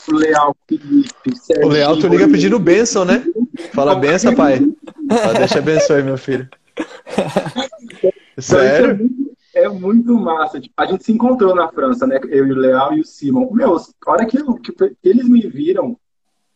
O 0.08 0.14
Leal, 0.14 0.56
Felipe, 0.68 1.36
Sérgio, 1.36 1.66
O 1.66 1.68
Leal, 1.68 1.98
tu 1.98 2.06
liga 2.08 2.28
pedindo 2.28 2.58
bênção, 2.58 3.04
né? 3.04 3.24
Fala 3.72 3.94
benção, 3.94 4.34
pai. 4.34 4.60
Fala, 5.08 5.34
deixa 5.34 5.58
abençoe, 5.58 6.02
meu 6.02 6.16
filho. 6.16 6.48
Sério? 8.38 8.94
Então, 8.94 8.94
é, 8.94 8.94
muito, 8.94 9.36
é, 9.54 9.68
muito, 9.68 10.14
massa. 10.18 10.60
Tipo, 10.60 10.74
a 10.76 10.86
gente 10.86 11.04
se 11.04 11.12
encontrou 11.12 11.54
na 11.54 11.68
França, 11.68 12.06
né? 12.06 12.18
Eu 12.28 12.46
e 12.46 12.52
o 12.52 12.56
Leal 12.56 12.94
e 12.94 13.00
o 13.00 13.04
Simon. 13.04 13.50
Meu, 13.52 13.76
a 13.76 14.10
hora 14.10 14.26
que, 14.26 14.38
que, 14.38 14.96
eles 15.02 15.28
me 15.28 15.46
viram, 15.46 15.96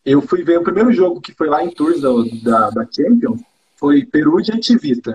eu 0.05 0.21
fui 0.21 0.43
ver 0.43 0.59
o 0.59 0.65
primeiro 0.65 0.93
jogo 0.93 1.21
que 1.21 1.33
foi 1.33 1.49
lá 1.49 1.63
em 1.63 1.71
Tours 1.71 2.01
da, 2.43 2.71
da 2.71 2.87
Champions, 2.91 3.41
foi 3.77 4.05
Peru 4.05 4.41
de 4.43 4.53
Antivita. 4.53 5.15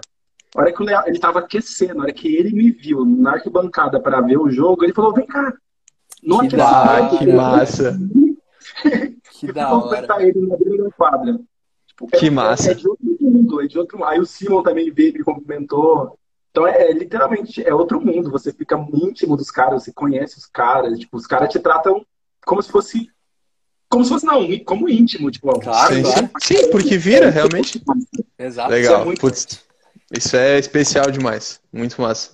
A 0.56 0.62
hora 0.62 0.72
que 0.72 0.82
o 0.82 0.86
Leal, 0.86 1.04
ele 1.08 1.20
tava 1.20 1.40
aquecendo, 1.40 2.00
a 2.00 2.04
hora 2.04 2.14
que 2.14 2.36
ele 2.36 2.54
me 2.54 2.72
viu 2.72 3.04
na 3.06 3.32
arquibancada 3.32 4.00
para 4.00 4.22
ver 4.22 4.38
o 4.38 4.50
jogo, 4.50 4.84
ele 4.84 4.94
falou: 4.94 5.14
vem 5.14 5.26
cá, 5.26 5.54
no 6.22 6.48
que, 6.48 6.56
da, 6.56 7.10
que 7.10 7.28
massa. 7.28 8.00
que 9.32 9.52
da 9.52 9.74
hora. 9.74 10.24
ele 10.24 10.48
na 10.48 10.56
beira 10.56 10.84
da 10.84 10.92
quadra. 10.92 11.40
Tipo, 11.88 12.08
que 12.08 12.28
é, 12.28 12.30
massa. 12.30 12.72
É 12.72 12.74
de 12.74 12.88
outro 12.88 13.06
mundo, 13.20 13.62
é 13.62 13.68
de 13.68 13.78
outro 13.78 13.98
mundo. 13.98 14.08
Aí 14.08 14.20
o 14.20 14.26
Simon 14.26 14.64
também 14.64 14.92
veio 14.92 15.14
me 15.14 15.24
cumprimentou. 15.24 16.18
Então 16.54 16.68
é, 16.68 16.92
é, 16.92 16.94
literalmente 16.94 17.68
é 17.68 17.74
outro 17.74 18.00
mundo. 18.00 18.30
Você 18.30 18.54
fica 18.54 18.78
íntimo 18.94 19.36
dos 19.36 19.50
caras, 19.50 19.84
você 19.84 19.92
conhece 19.92 20.38
os 20.38 20.46
caras, 20.46 21.00
tipo, 21.00 21.18
os 21.18 21.26
caras 21.26 21.52
te 21.52 21.58
tratam 21.58 22.06
como 22.46 22.62
se 22.62 22.72
fosse 22.72 23.10
como 23.90 24.04
se 24.04 24.10
fosse 24.10 24.26
não, 24.26 24.48
como 24.66 24.90
íntimo, 24.90 25.30
tipo, 25.30 25.52
claro, 25.60 25.94
sim, 25.94 26.02
claro. 26.02 26.30
sim, 26.42 26.72
porque 26.72 26.98
vira 26.98 27.30
realmente. 27.30 27.82
Exato. 28.40 28.72
Legal. 28.72 28.94
Isso 28.94 29.02
é, 29.02 29.06
muito... 29.06 29.22
Putz, 29.22 29.60
isso 30.12 30.36
é 30.36 30.58
especial 30.58 31.12
demais, 31.12 31.60
muito 31.72 32.02
massa. 32.02 32.32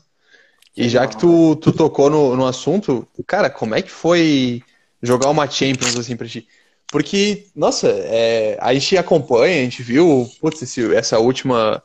E 0.76 0.88
já 0.88 1.06
que 1.06 1.18
tu, 1.18 1.58
tu 1.58 1.74
tocou 1.74 2.10
no, 2.10 2.36
no 2.36 2.46
assunto, 2.46 3.06
cara, 3.28 3.50
como 3.50 3.76
é 3.76 3.82
que 3.82 3.92
foi 3.92 4.64
jogar 5.02 5.30
uma 5.30 5.50
Champions 5.50 5.98
assim 5.98 6.16
pra 6.16 6.28
ti? 6.28 6.48
Porque, 6.88 7.48
nossa, 7.54 7.88
é, 7.90 8.58
a 8.62 8.74
gente 8.74 8.98
acompanha, 8.98 9.60
a 9.60 9.64
gente 9.64 9.84
viu, 9.84 10.30
putz, 10.40 10.62
esse, 10.62 10.96
essa 10.96 11.20
última. 11.20 11.84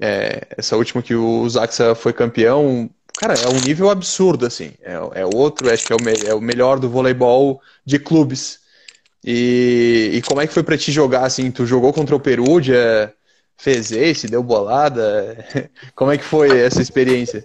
É, 0.00 0.46
essa 0.56 0.76
última 0.76 1.02
que 1.02 1.14
o 1.14 1.48
Zaxa 1.48 1.94
foi 1.94 2.12
campeão, 2.12 2.90
cara, 3.18 3.34
é 3.34 3.48
um 3.48 3.60
nível 3.60 3.90
absurdo, 3.90 4.46
assim. 4.46 4.72
É, 4.82 5.20
é 5.20 5.26
outro, 5.26 5.72
acho 5.72 5.86
que 5.86 5.92
é 5.92 5.96
o, 5.96 6.02
me, 6.02 6.12
é 6.26 6.34
o 6.34 6.40
melhor 6.40 6.78
do 6.78 6.88
voleibol 6.88 7.60
de 7.84 7.98
clubes. 7.98 8.60
E, 9.24 10.10
e 10.14 10.22
como 10.22 10.40
é 10.40 10.46
que 10.46 10.52
foi 10.54 10.62
para 10.62 10.78
ti 10.78 10.92
jogar, 10.92 11.24
assim? 11.24 11.50
Tu 11.50 11.66
jogou 11.66 11.92
contra 11.92 12.14
o 12.14 12.20
Perugia, 12.20 13.12
fez 13.56 13.90
esse, 13.90 14.28
deu 14.28 14.42
bolada? 14.42 15.44
Como 15.96 16.12
é 16.12 16.18
que 16.18 16.24
foi 16.24 16.60
essa 16.60 16.80
experiência? 16.80 17.44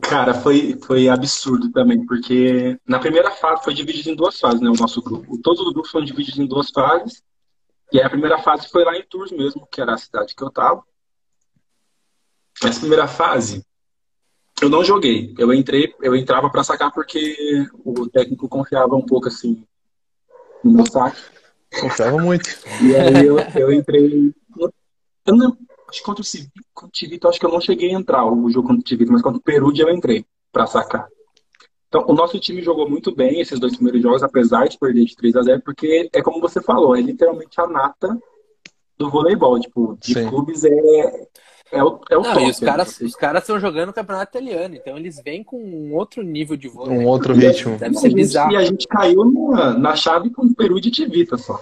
Cara, 0.00 0.34
foi, 0.34 0.76
foi 0.84 1.08
absurdo 1.08 1.70
também, 1.70 2.04
porque 2.04 2.76
na 2.86 2.98
primeira 2.98 3.30
fase 3.30 3.62
foi 3.62 3.72
dividido 3.72 4.10
em 4.10 4.16
duas 4.16 4.38
fases, 4.40 4.60
né? 4.60 4.68
O 4.68 4.74
nosso 4.74 5.00
grupo. 5.00 5.38
Todos 5.38 5.60
os 5.64 5.72
grupos 5.72 5.92
foram 5.92 6.04
divididos 6.04 6.40
em 6.40 6.46
duas 6.46 6.70
fases. 6.70 7.22
E 7.92 8.00
a 8.00 8.10
primeira 8.10 8.38
fase 8.38 8.68
foi 8.68 8.84
lá 8.84 8.96
em 8.96 9.04
Tours 9.04 9.30
mesmo, 9.30 9.68
que 9.70 9.80
era 9.80 9.94
a 9.94 9.98
cidade 9.98 10.34
que 10.34 10.42
eu 10.42 10.50
tava. 10.50 10.82
Essa 12.68 12.80
primeira 12.80 13.06
fase, 13.06 13.64
eu 14.60 14.68
não 14.68 14.84
joguei. 14.84 15.34
Eu 15.38 15.52
entrei, 15.52 15.94
eu 16.00 16.14
entrava 16.14 16.50
para 16.50 16.64
sacar 16.64 16.92
porque 16.92 17.66
o 17.84 18.08
técnico 18.08 18.48
confiava 18.48 18.94
um 18.94 19.04
pouco 19.04 19.28
assim 19.28 19.64
no 20.62 20.72
meu 20.72 20.86
saque. 20.86 21.20
Confiava 21.80 22.18
muito. 22.18 22.48
E 22.82 22.94
aí 22.94 23.26
eu, 23.26 23.38
eu 23.56 23.72
entrei. 23.72 24.32
Eu 25.24 25.36
não, 25.36 25.56
Acho 25.92 26.00
que 26.00 26.06
contra 26.06 26.22
o 26.22 26.90
Civito, 26.94 27.28
acho 27.28 27.38
que 27.38 27.44
eu 27.44 27.50
não 27.50 27.60
cheguei 27.60 27.94
a 27.94 27.98
entrar 27.98 28.24
o 28.24 28.48
jogo 28.48 28.68
contra 28.68 28.82
o 28.82 28.88
Civito, 28.88 29.12
mas 29.12 29.20
contra 29.20 29.38
o 29.38 29.42
Peru 29.42 29.70
eu 29.76 29.90
entrei 29.90 30.24
para 30.50 30.66
sacar. 30.66 31.06
Então, 31.86 32.06
o 32.08 32.14
nosso 32.14 32.40
time 32.40 32.62
jogou 32.62 32.88
muito 32.88 33.14
bem 33.14 33.42
esses 33.42 33.60
dois 33.60 33.74
primeiros 33.74 34.00
jogos, 34.00 34.22
apesar 34.22 34.66
de 34.66 34.78
perder 34.78 35.04
de 35.04 35.14
3 35.14 35.36
a 35.36 35.42
0 35.42 35.62
porque 35.62 36.08
é 36.10 36.22
como 36.22 36.40
você 36.40 36.62
falou, 36.62 36.96
é 36.96 37.00
literalmente 37.02 37.60
a 37.60 37.66
nata 37.66 38.18
do 38.96 39.10
voleibol. 39.10 39.60
Tipo, 39.60 39.98
de 40.00 40.14
Sim. 40.14 40.28
clubes 40.30 40.64
é, 40.64 41.28
é 41.72 41.82
o, 41.82 42.00
é 42.10 42.16
o 42.18 42.22
Não, 42.22 42.34
top. 42.34 42.46
E 42.46 42.50
os 42.50 42.60
caras 42.60 43.00
os 43.00 43.16
caras 43.16 43.42
estão 43.42 43.58
jogando 43.58 43.88
o 43.88 43.92
campeonato 43.94 44.36
italiano, 44.36 44.74
então 44.74 44.96
eles 44.98 45.20
vêm 45.24 45.42
com 45.42 45.56
um 45.58 45.94
outro 45.94 46.22
nível 46.22 46.54
de 46.54 46.68
vôlei. 46.68 46.98
Um 46.98 47.06
outro 47.06 47.32
ritmo. 47.32 47.78
Deve 47.78 47.94
ser 47.96 48.12
bizarro. 48.12 48.52
E 48.52 48.56
a 48.56 48.64
gente 48.64 48.86
caiu 48.86 49.24
na, 49.24 49.78
na 49.78 49.96
chave 49.96 50.28
com 50.28 50.42
o 50.42 50.54
Peru 50.54 50.78
de 50.78 50.90
Tivita 50.90 51.38
só. 51.38 51.58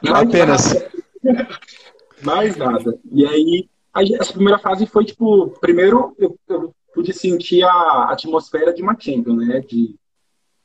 Apenas. 0.08 0.74
Mais 2.22 2.56
nada. 2.56 2.98
E 3.12 3.26
aí, 3.26 3.68
a, 3.92 4.02
essa 4.02 4.32
primeira 4.32 4.58
fase 4.58 4.86
foi, 4.86 5.04
tipo, 5.04 5.50
primeiro 5.60 6.14
eu, 6.18 6.34
eu 6.48 6.74
pude 6.94 7.12
sentir 7.12 7.62
a 7.62 8.08
atmosfera 8.10 8.72
de 8.72 8.82
uma 8.82 8.96
Champions, 8.98 9.46
né? 9.46 9.60
De, 9.60 9.94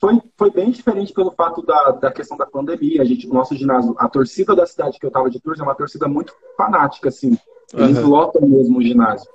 foi, 0.04 0.22
foi 0.38 0.52
bem 0.52 0.70
diferente 0.70 1.14
pelo 1.14 1.32
fato 1.32 1.62
da, 1.62 1.92
da 1.92 2.12
questão 2.12 2.36
da 2.36 2.46
pandemia. 2.46 3.02
A 3.02 3.06
gente, 3.06 3.26
o 3.26 3.34
nosso 3.34 3.56
ginásio, 3.56 3.96
a 3.98 4.10
torcida 4.10 4.54
da 4.54 4.66
cidade 4.66 5.00
que 5.00 5.06
eu 5.06 5.12
tava 5.12 5.30
de 5.30 5.40
Tours 5.40 5.62
é 5.62 5.64
uma 5.64 5.76
torcida 5.76 6.10
muito 6.10 6.36
fanática, 6.58 7.08
assim. 7.08 7.38
Eles 7.74 8.00
uhum. 8.00 8.10
lotam 8.10 8.42
mesmo 8.46 8.80
o 8.80 8.82
ginásio. 8.82 9.32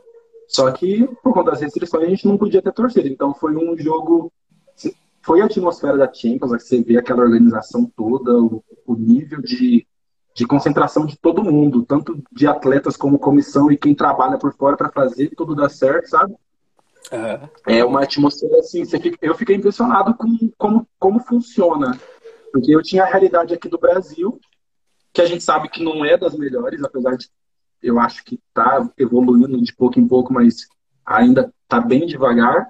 Só 0.46 0.70
que, 0.70 1.08
por 1.22 1.32
conta 1.32 1.52
das 1.52 1.62
restrições, 1.62 2.04
a 2.04 2.10
gente 2.10 2.28
não 2.28 2.36
podia 2.36 2.60
ter 2.60 2.70
torcida. 2.74 3.08
Então 3.08 3.32
foi 3.32 3.56
um 3.56 3.78
jogo. 3.78 4.30
Foi 5.22 5.40
a 5.40 5.46
atmosfera 5.46 5.96
da 5.96 6.12
Champions, 6.12 6.50
você 6.50 6.82
vê 6.82 6.98
aquela 6.98 7.22
organização 7.22 7.90
toda, 7.96 8.38
o, 8.38 8.62
o 8.86 8.94
nível 8.94 9.40
de, 9.40 9.86
de 10.34 10.46
concentração 10.46 11.06
de 11.06 11.18
todo 11.18 11.42
mundo, 11.42 11.82
tanto 11.82 12.22
de 12.30 12.46
atletas 12.46 12.94
como 12.94 13.18
comissão 13.18 13.72
e 13.72 13.76
quem 13.78 13.94
trabalha 13.94 14.36
por 14.36 14.54
fora 14.54 14.76
para 14.76 14.90
fazer 14.90 15.30
tudo 15.34 15.54
dar 15.54 15.70
certo, 15.70 16.10
sabe? 16.10 16.34
Uhum. 17.12 17.48
É 17.66 17.84
uma 17.84 18.02
atmosfera 18.02 18.58
assim, 18.58 18.84
fica, 18.84 19.16
eu 19.22 19.34
fiquei 19.34 19.56
impressionado 19.56 20.14
com 20.14 20.50
como, 20.56 20.86
como 20.98 21.20
funciona. 21.20 21.98
Porque 22.52 22.74
eu 22.74 22.82
tinha 22.82 23.04
a 23.04 23.06
realidade 23.06 23.54
aqui 23.54 23.68
do 23.68 23.78
Brasil, 23.78 24.40
que 25.12 25.20
a 25.20 25.26
gente 25.26 25.42
sabe 25.42 25.68
que 25.68 25.82
não 25.82 26.04
é 26.04 26.16
das 26.16 26.36
melhores, 26.36 26.82
apesar 26.82 27.16
de 27.16 27.28
eu 27.82 27.98
acho 27.98 28.24
que 28.24 28.40
está 28.48 28.88
evoluindo 28.98 29.60
de 29.62 29.74
pouco 29.74 30.00
em 30.00 30.06
pouco, 30.06 30.32
mas 30.32 30.66
ainda 31.04 31.52
está 31.62 31.80
bem 31.80 32.06
devagar. 32.06 32.68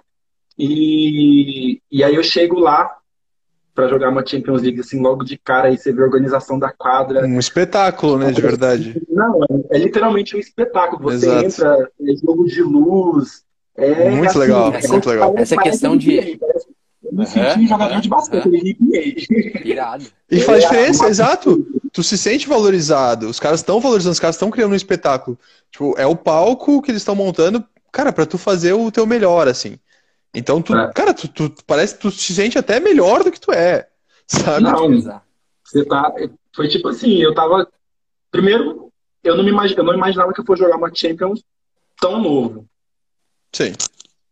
E, 0.58 1.80
e 1.90 2.04
aí 2.04 2.14
eu 2.14 2.22
chego 2.22 2.58
lá 2.58 2.98
para 3.74 3.88
jogar 3.88 4.10
uma 4.10 4.26
Champions 4.26 4.62
League 4.62 4.80
assim 4.80 5.00
logo 5.00 5.24
de 5.24 5.38
cara 5.38 5.70
e 5.70 5.78
você 5.78 5.92
vê 5.92 6.02
a 6.02 6.04
organização 6.04 6.58
da 6.58 6.72
quadra. 6.72 7.24
Um 7.24 7.38
espetáculo, 7.38 8.18
né, 8.18 8.32
de 8.32 8.42
verdade. 8.42 9.00
Não, 9.08 9.40
é, 9.44 9.76
é 9.76 9.78
literalmente 9.78 10.36
um 10.36 10.40
espetáculo. 10.40 11.02
Você 11.02 11.26
Exato. 11.44 11.46
entra, 11.46 11.90
é 12.00 12.16
jogo 12.16 12.44
de 12.44 12.62
luz. 12.62 13.44
É, 13.78 14.10
muito 14.10 14.30
assim, 14.30 14.38
legal, 14.40 14.74
essa, 14.74 14.88
muito 14.88 15.08
legal. 15.08 15.34
Essa 15.36 15.56
questão 15.56 15.96
de. 15.96 16.38
Me 17.12 17.24
senti 17.24 17.60
uhum, 17.60 17.68
jogador 17.68 17.94
uhum, 17.94 18.00
de 18.00 18.08
basquete, 18.08 18.76
uhum. 18.80 19.60
Irado. 19.64 20.04
E 20.30 20.40
faz 20.40 20.62
diferença, 20.62 21.06
é, 21.06 21.08
exato. 21.08 21.66
Tu 21.92 22.02
se 22.02 22.18
sente 22.18 22.48
valorizado. 22.48 23.28
Os 23.28 23.38
caras 23.38 23.60
estão 23.60 23.80
valorizando, 23.80 24.12
os 24.12 24.20
caras 24.20 24.34
estão 24.34 24.50
criando 24.50 24.72
um 24.72 24.76
espetáculo. 24.76 25.38
Tipo, 25.70 25.94
é 25.96 26.04
o 26.04 26.16
palco 26.16 26.82
que 26.82 26.90
eles 26.90 27.00
estão 27.00 27.14
montando, 27.14 27.64
cara, 27.92 28.12
para 28.12 28.26
tu 28.26 28.36
fazer 28.36 28.72
o 28.72 28.90
teu 28.90 29.06
melhor, 29.06 29.46
assim. 29.46 29.78
Então, 30.34 30.60
tu, 30.60 30.76
é. 30.76 30.92
cara, 30.92 31.14
tu, 31.14 31.28
tu, 31.28 31.52
parece 31.64 31.94
que 31.94 32.00
tu 32.00 32.10
se 32.10 32.34
sente 32.34 32.58
até 32.58 32.80
melhor 32.80 33.22
do 33.22 33.30
que 33.30 33.40
tu 33.40 33.52
é, 33.52 33.88
sabe? 34.26 34.64
Não, 34.64 35.22
você 35.64 35.84
tá. 35.84 36.12
Foi 36.54 36.68
tipo 36.68 36.88
assim, 36.88 37.22
eu 37.22 37.32
tava. 37.32 37.68
Primeiro, 38.30 38.92
eu 39.22 39.36
não, 39.36 39.44
me 39.44 39.50
imag... 39.50 39.74
eu 39.76 39.84
não 39.84 39.94
imaginava 39.94 40.32
que 40.32 40.40
eu 40.40 40.44
fosse 40.44 40.62
jogar 40.62 40.76
uma 40.76 40.92
Champions 40.92 41.42
tão 42.00 42.20
novo. 42.20 42.66
Sim. 43.52 43.72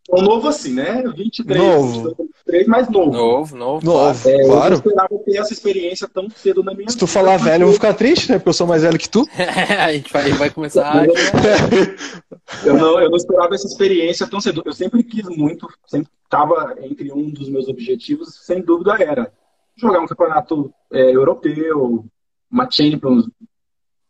Tão 0.07 0.23
novo 0.23 0.47
assim, 0.47 0.73
né? 0.73 1.03
23, 1.03 1.61
novo. 1.61 2.15
23 2.17 2.67
mais 2.67 2.89
novo. 2.89 3.11
Novo, 3.11 3.57
novo. 3.57 3.85
Novo, 3.85 4.29
é, 4.29 4.45
claro. 4.45 4.65
Eu 4.65 4.69
não 4.69 4.75
esperava 4.77 5.19
ter 5.25 5.37
essa 5.37 5.53
experiência 5.53 6.07
tão 6.07 6.29
cedo 6.29 6.63
na 6.63 6.73
minha 6.73 6.89
Se 6.89 6.97
tu 6.97 7.05
vida, 7.05 7.19
falar 7.19 7.37
velho, 7.37 7.63
eu 7.63 7.67
vou 7.67 7.73
ficar 7.73 7.93
triste, 7.93 8.31
né? 8.31 8.37
Porque 8.37 8.49
eu 8.49 8.53
sou 8.53 8.65
mais 8.65 8.83
velho 8.83 8.97
que 8.97 9.09
tu. 9.09 9.27
a 9.37 9.91
gente 9.91 10.13
vai, 10.13 10.31
vai 10.31 10.49
começar 10.49 11.01
a... 11.01 11.05
eu, 12.65 12.73
não, 12.77 12.99
eu 13.01 13.09
não 13.09 13.17
esperava 13.17 13.53
essa 13.53 13.67
experiência 13.67 14.25
tão 14.27 14.39
cedo. 14.39 14.63
Eu 14.65 14.71
sempre 14.71 15.03
quis 15.03 15.27
muito, 15.27 15.67
sempre 15.85 16.09
estava 16.23 16.75
entre 16.81 17.11
um 17.11 17.29
dos 17.29 17.49
meus 17.49 17.67
objetivos, 17.67 18.45
sem 18.45 18.61
dúvida 18.61 18.95
era 19.01 19.31
jogar 19.75 19.99
um 19.99 20.07
campeonato 20.07 20.73
é, 20.91 21.15
europeu, 21.15 22.05
uma 22.49 22.69
Champions, 22.69 23.29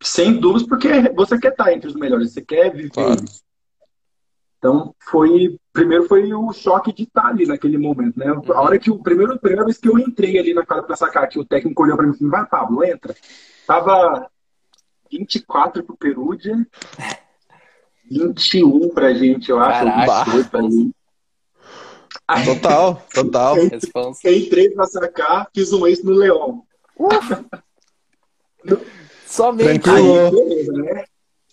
sem 0.02 0.34
dúvidas, 0.34 0.68
porque 0.68 0.90
você 1.16 1.40
quer 1.40 1.52
estar 1.52 1.74
entre 1.74 1.90
os 1.90 1.96
melhores, 1.96 2.32
você 2.32 2.42
quer 2.42 2.72
viver 2.72 2.92
claro. 2.92 3.24
isso. 3.24 3.42
Então, 4.58 4.94
foi. 5.00 5.58
Primeiro 5.72 6.08
foi 6.08 6.34
o 6.34 6.52
choque 6.52 6.92
de 6.92 7.04
estar 7.04 7.28
ali 7.28 7.46
naquele 7.46 7.78
momento, 7.78 8.18
né? 8.18 8.26
A 8.28 8.62
hora 8.62 8.80
que 8.80 8.90
o 8.90 8.98
primeiro, 8.98 9.34
a 9.34 9.38
primeira 9.38 9.64
vez 9.64 9.78
que 9.78 9.88
eu 9.88 10.00
entrei 10.00 10.40
ali 10.40 10.54
na 10.54 10.66
cara 10.66 10.82
para 10.84 10.96
sacar, 10.96 11.30
que 11.30 11.40
o 11.40 11.46
técnico 11.46 11.84
olhou 11.84 11.96
para 11.96 12.08
mim 12.08 12.14
e 12.14 12.18
falou: 12.18 12.32
vai, 12.32 12.46
Pablo, 12.48 12.84
entra. 12.84 13.16
Tava 13.68 14.28
24 15.12 15.84
pro 15.84 15.96
Perúdia, 15.96 16.56
21 18.10 18.90
pra 18.90 19.14
gente, 19.14 19.52
eu 19.52 19.60
acho. 19.60 19.86
Caraca, 19.86 20.50
pra 20.50 20.62
mim. 20.64 20.92
Aí, 22.28 22.46
total, 22.46 23.06
total. 23.14 23.56
Eu 24.24 24.38
entrei 24.38 24.72
pra 24.72 24.86
sacar, 24.86 25.48
fiz 25.54 25.72
um 25.72 25.86
ex 25.86 26.04
no 26.04 26.14
Leão. 26.14 26.64
Somente. 29.28 29.82
Tranquilo. 29.82 30.26
Aí, 30.26 30.32
beleza, 30.32 30.74
né? 30.74 31.06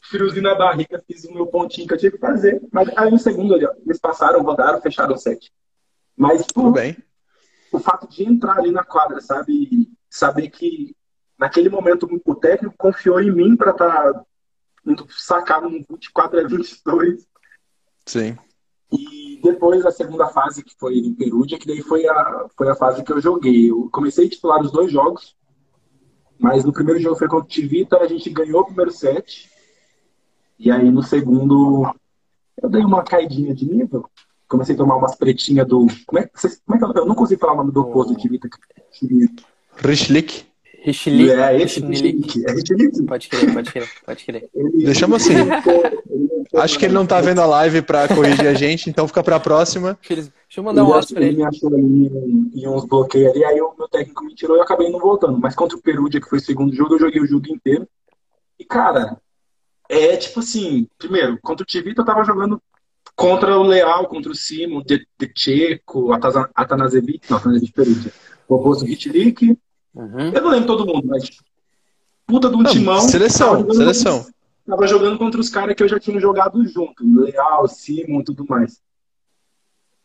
Friozinho 0.09 0.43
na 0.43 0.55
barriga, 0.55 1.03
fiz 1.07 1.25
o 1.25 1.33
meu 1.33 1.47
pontinho 1.47 1.87
que 1.87 1.95
eu 1.95 1.99
tinha 1.99 2.11
que 2.11 2.19
fazer. 2.19 2.61
Mas 2.73 2.89
aí 2.97 3.11
no 3.11 3.19
segundo 3.19 3.55
ali, 3.55 3.67
ó, 3.67 3.73
eles 3.85 3.99
passaram, 3.99 4.43
rodaram, 4.43 4.81
fecharam 4.81 5.15
o 5.15 5.19
set. 5.19 5.53
Mas 6.17 6.47
por, 6.47 6.73
bem. 6.73 6.97
o 7.73 7.79
fato 7.79 8.09
de 8.09 8.25
entrar 8.25 8.59
ali 8.59 8.71
na 8.71 8.85
quadra, 8.85 9.21
sabe? 9.21 9.89
Saber 10.09 10.49
que 10.49 10.95
naquele 11.39 11.69
momento 11.69 12.09
o 12.25 12.35
técnico 12.35 12.75
confiou 12.79 13.21
em 13.21 13.33
mim 13.33 13.57
para 13.57 13.73
estar 13.73 14.13
tá 14.13 14.25
sacar 15.11 15.63
no 15.63 15.71
24 15.71 16.41
a 16.41 16.47
22. 16.47 17.27
Sim. 18.07 18.37
E 18.93 19.41
depois 19.43 19.85
a 19.85 19.91
segunda 19.91 20.29
fase, 20.29 20.63
que 20.63 20.75
foi 20.79 20.99
em 20.99 21.15
Perúdia, 21.15 21.59
que 21.59 21.67
daí 21.67 21.83
foi 21.83 22.07
a, 22.07 22.47
foi 22.57 22.71
a 22.71 22.77
fase 22.77 23.03
que 23.03 23.13
eu 23.13 23.21
joguei. 23.21 23.71
Eu 23.71 23.89
comecei 23.91 24.27
a 24.27 24.31
titular 24.31 24.61
os 24.61 24.71
dois 24.71 24.93
jogos, 24.93 25.35
mas 26.39 26.65
no 26.65 26.73
primeiro 26.73 27.01
jogo 27.01 27.17
foi 27.17 27.29
contra 27.29 27.47
o 27.47 27.49
Tivita, 27.49 27.99
a 27.99 28.07
gente 28.07 28.31
ganhou 28.31 28.61
o 28.61 28.67
primeiro 28.67 28.93
set. 28.93 29.51
E 30.59 30.71
aí 30.71 30.91
no 30.91 31.03
segundo 31.03 31.95
eu 32.63 32.69
dei 32.69 32.83
uma 32.83 33.03
caidinha 33.03 33.55
de 33.55 33.65
nível. 33.65 34.09
Comecei 34.49 34.75
a 34.75 34.79
tomar 34.79 34.97
umas 34.97 35.17
pretinhas 35.17 35.67
do. 35.67 35.87
Como 36.07 36.19
é, 36.19 36.31
como 36.65 36.77
é 36.77 36.79
que 36.79 36.85
eu, 36.85 37.03
eu 37.03 37.07
não 37.07 37.15
consigo 37.15 37.41
falar 37.41 37.55
o 37.55 37.57
nome 37.57 37.73
do 37.73 37.81
oposto 37.81 38.15
de 38.15 38.23
Tivita? 38.23 38.49
Richlick. 39.77 40.47
Richelieu. 40.83 41.43
É, 41.43 41.61
esse 41.61 41.81
Richelieu. 41.81 42.45
É 42.47 42.53
Richelieu. 42.53 42.91
Pode 43.07 43.29
crer, 43.29 43.55
pode 43.55 43.73
crer, 43.73 43.89
pode 44.05 44.25
crer. 44.25 44.51
Deixamos 44.85 45.23
assim. 45.23 45.35
Acho 46.57 46.79
que 46.79 46.85
ele 46.85 46.95
não 46.95 47.07
tá 47.07 47.21
vendo 47.21 47.41
a 47.41 47.47
live 47.47 47.83
pra 47.83 48.07
corrigir 48.07 48.47
a 48.47 48.55
gente, 48.55 48.89
então 48.89 49.09
fica 49.09 49.23
pra 49.23 49.41
próxima. 49.41 49.99
Deixa 50.07 50.31
eu 50.59 50.63
mandar 50.63 50.85
um 50.85 50.93
áudio 50.93 51.15
pra 51.15 51.25
ele. 51.25 51.31
Ele 51.31 51.37
me 51.39 51.45
achou 51.45 51.75
ali 51.75 52.53
em, 52.55 52.69
uns 52.69 52.85
bloqueios 52.85 53.35
ali, 53.35 53.45
aí 53.45 53.61
o 53.61 53.75
meu 53.77 53.89
técnico 53.89 54.25
me 54.25 54.35
tirou 54.35 54.57
e 54.57 54.59
eu 54.59 54.63
acabei 54.63 54.91
não 54.91 55.01
voltando. 55.01 55.39
Mas 55.41 55.55
contra 55.55 55.77
o 55.77 55.83
Perúdia, 55.83 56.21
que 56.21 56.29
foi 56.29 56.39
o 56.39 56.43
segundo 56.43 56.75
jogo, 56.75 56.95
eu 56.95 57.01
joguei 57.01 57.21
o 57.21 57.27
jogo 57.27 57.49
inteiro. 57.49 57.89
E, 58.59 58.65
cara, 58.65 59.17
é 59.95 60.17
tipo 60.17 60.41
assim, 60.41 60.89
primeiro, 60.99 61.39
contra 61.43 61.63
o 61.63 61.67
Tivita 61.67 62.03
eu 62.03 62.07
tava 62.07 62.25
jogando 62.25 62.61
contra 63.15 63.59
o 63.59 63.63
Leal, 63.63 64.07
contra 64.09 64.33
o 64.33 64.35
Simon, 64.35 64.83
de, 64.83 65.07
de 65.19 65.33
Checo, 65.37 66.11
Atanasevic, 66.55 67.31
não, 67.31 67.39
Atanasevic 67.39 67.73
Perúdia. 67.73 68.13
O 68.49 68.57
oposto 68.57 68.87
Hitlik, 68.87 69.57
Uhum. 69.95 70.33
Eu 70.35 70.43
não 70.43 70.51
lembro 70.51 70.67
todo 70.67 70.87
mundo, 70.87 71.07
mas 71.07 71.31
puta 72.27 72.49
de 72.49 72.57
um 72.57 72.63
não, 72.63 72.71
timão. 72.71 73.01
Seleção, 73.01 73.63
tava 73.63 73.75
seleção. 73.75 74.19
Contra, 74.19 74.35
tava 74.67 74.87
jogando 74.87 75.19
contra 75.19 75.41
os 75.41 75.49
caras 75.49 75.75
que 75.77 75.83
eu 75.83 75.89
já 75.89 76.01
tinha 76.01 76.19
jogado 76.19 76.67
junto, 76.67 77.05
Leal, 77.05 77.69
Simon 77.69 78.21
e 78.21 78.25
tudo 78.25 78.45
mais. 78.49 78.81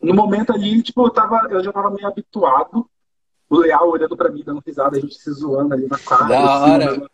No 0.01 0.13
momento 0.13 0.53
ali, 0.53 0.81
tipo, 0.81 1.05
eu, 1.05 1.09
tava, 1.09 1.47
eu 1.49 1.63
já 1.63 1.73
tava 1.73 1.89
meio 1.89 2.07
habituado. 2.07 2.87
O 3.49 3.57
Leal 3.57 3.89
olhando 3.89 4.15
pra 4.15 4.29
mim, 4.29 4.43
dando 4.45 4.61
risada, 4.65 4.95
a 4.95 4.99
gente 4.99 5.15
se 5.15 5.31
zoando 5.31 5.73
ali 5.73 5.87
na 5.87 5.97
quadra. 5.97 6.27
Da 6.27 6.59
hora. 6.59 7.09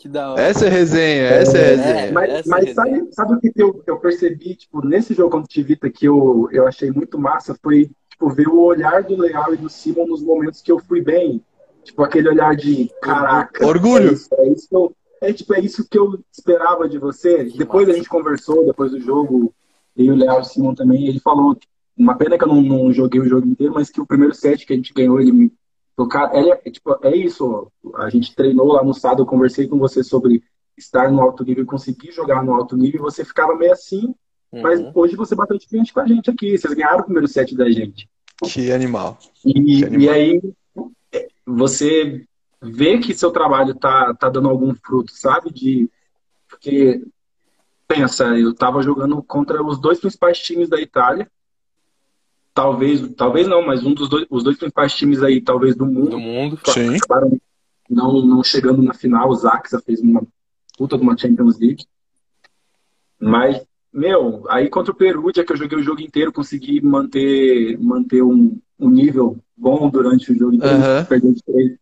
Que 0.00 0.08
da 0.08 0.32
hora. 0.32 0.40
Essa 0.40 0.64
é 0.64 0.68
resenha, 0.70 1.24
essa 1.24 1.58
é, 1.58 1.60
é 1.60 1.76
resenha. 1.76 2.12
Mas, 2.12 2.30
essa 2.30 2.48
mas 2.48 2.64
é 2.64 2.72
sabe, 2.72 3.08
sabe 3.12 3.34
o 3.34 3.38
que 3.38 3.52
eu, 3.54 3.82
eu 3.86 3.98
percebi, 3.98 4.54
tipo, 4.54 4.82
nesse 4.82 5.12
jogo 5.12 5.28
contra 5.28 5.44
o 5.44 5.48
Tivita 5.48 5.90
que 5.90 6.06
eu, 6.06 6.48
eu 6.52 6.66
achei 6.66 6.90
muito 6.90 7.18
massa? 7.18 7.54
Foi, 7.62 7.90
tipo, 8.08 8.30
ver 8.30 8.48
o 8.48 8.62
olhar 8.62 9.02
do 9.02 9.14
Leal 9.14 9.52
e 9.52 9.58
do 9.58 9.68
Simon 9.68 10.06
nos 10.06 10.22
momentos 10.22 10.62
que 10.62 10.72
eu 10.72 10.78
fui 10.78 11.02
bem. 11.02 11.44
Tipo, 11.84 12.02
aquele 12.02 12.30
olhar 12.30 12.56
de 12.56 12.90
caraca. 13.02 13.66
Orgulho. 13.66 14.08
É 14.08 14.12
isso, 14.14 14.28
é 14.38 14.48
isso, 14.48 14.68
que, 14.70 14.74
eu, 14.74 14.96
é, 15.20 15.32
tipo, 15.34 15.54
é 15.54 15.60
isso 15.60 15.86
que 15.86 15.98
eu 15.98 16.18
esperava 16.32 16.88
de 16.88 16.96
você. 16.98 17.44
Que 17.44 17.58
depois 17.58 17.86
massa. 17.86 17.92
a 17.92 17.98
gente 17.98 18.08
conversou, 18.08 18.64
depois 18.64 18.92
do 18.92 19.00
jogo, 19.00 19.52
e 19.94 20.10
o 20.10 20.16
Léo 20.16 20.42
Simon 20.44 20.74
também, 20.74 21.08
ele 21.08 21.20
falou, 21.20 21.54
uma 21.94 22.16
pena 22.16 22.38
que 22.38 22.44
eu 22.44 22.48
não, 22.48 22.62
não, 22.62 22.90
joguei 22.90 23.20
o 23.20 23.28
jogo 23.28 23.46
inteiro, 23.46 23.74
mas 23.74 23.90
que 23.90 24.00
o 24.00 24.06
primeiro 24.06 24.34
set 24.34 24.64
que 24.64 24.72
a 24.72 24.76
gente 24.76 24.94
ganhou, 24.94 25.20
ele 25.20 25.30
me 25.30 25.52
tocar. 26.00 26.34
É, 26.34 26.62
é, 26.64 26.70
tipo, 26.70 26.98
é 27.02 27.14
isso, 27.14 27.70
a 27.96 28.08
gente 28.08 28.34
treinou 28.34 28.72
lá 28.72 28.82
no 28.82 28.94
sábado, 28.94 29.22
eu 29.22 29.26
conversei 29.26 29.68
com 29.68 29.78
você 29.78 30.02
sobre 30.02 30.42
estar 30.74 31.12
no 31.12 31.20
alto 31.20 31.44
nível, 31.44 31.66
conseguir 31.66 32.10
jogar 32.10 32.42
no 32.42 32.54
alto 32.54 32.74
nível, 32.74 33.02
você 33.02 33.22
ficava 33.22 33.54
meio 33.54 33.72
assim, 33.72 34.14
uhum. 34.50 34.62
mas 34.62 34.80
hoje 34.94 35.14
você 35.14 35.34
bateu 35.34 35.58
de 35.58 35.68
frente 35.68 35.92
com 35.92 36.00
a 36.00 36.06
gente 36.06 36.30
aqui, 36.30 36.56
vocês 36.56 36.72
ganharam 36.72 37.00
o 37.00 37.04
primeiro 37.04 37.28
set 37.28 37.54
da 37.54 37.70
gente. 37.70 38.08
Que 38.44 38.72
animal. 38.72 39.18
E, 39.44 39.52
que 39.52 39.84
animal. 39.84 40.00
e 40.00 40.08
aí, 40.08 40.40
você 41.44 42.24
vê 42.62 42.98
que 42.98 43.12
seu 43.12 43.30
trabalho 43.30 43.74
tá, 43.74 44.14
tá 44.14 44.30
dando 44.30 44.48
algum 44.48 44.74
fruto, 44.74 45.12
sabe? 45.12 45.52
De, 45.52 45.90
porque, 46.48 47.04
pensa, 47.86 48.24
eu 48.38 48.54
tava 48.54 48.82
jogando 48.82 49.22
contra 49.22 49.62
os 49.62 49.78
dois 49.78 50.00
principais 50.00 50.38
times 50.38 50.70
da 50.70 50.80
Itália. 50.80 51.30
Talvez, 52.60 53.08
talvez 53.16 53.48
não, 53.48 53.64
mas 53.64 53.82
um 53.84 53.94
dos 53.94 54.08
dois, 54.08 54.26
os 54.28 54.44
dois 54.44 54.58
principais 54.58 54.92
times 54.94 55.22
aí, 55.22 55.40
talvez 55.40 55.74
do 55.74 55.86
mundo. 55.86 56.10
Do 56.10 56.18
mundo, 56.18 56.58
sim. 56.66 56.98
Não, 57.88 58.24
não 58.24 58.44
chegando 58.44 58.82
na 58.82 58.92
final, 58.92 59.30
o 59.30 59.34
Zaxa 59.34 59.80
fez 59.80 60.00
uma 60.00 60.22
puta 60.76 60.98
de 60.98 61.02
uma 61.02 61.16
Champions 61.16 61.58
League. 61.58 61.84
Mas, 63.18 63.62
meu, 63.90 64.44
aí 64.50 64.68
contra 64.68 64.92
o 64.92 64.94
Perugia, 64.94 65.42
que 65.42 65.52
eu 65.52 65.56
joguei 65.56 65.78
o 65.78 65.82
jogo 65.82 66.02
inteiro, 66.02 66.32
consegui 66.32 66.82
manter, 66.82 67.78
manter 67.80 68.22
um, 68.22 68.58
um 68.78 68.90
nível 68.90 69.38
bom 69.56 69.88
durante 69.88 70.30
o 70.30 70.38
jogo 70.38 70.54
inteiro, 70.54 70.76
uhum. 70.76 71.04
perdeu, 71.06 71.32
de 71.32 71.42
3, 71.42 71.78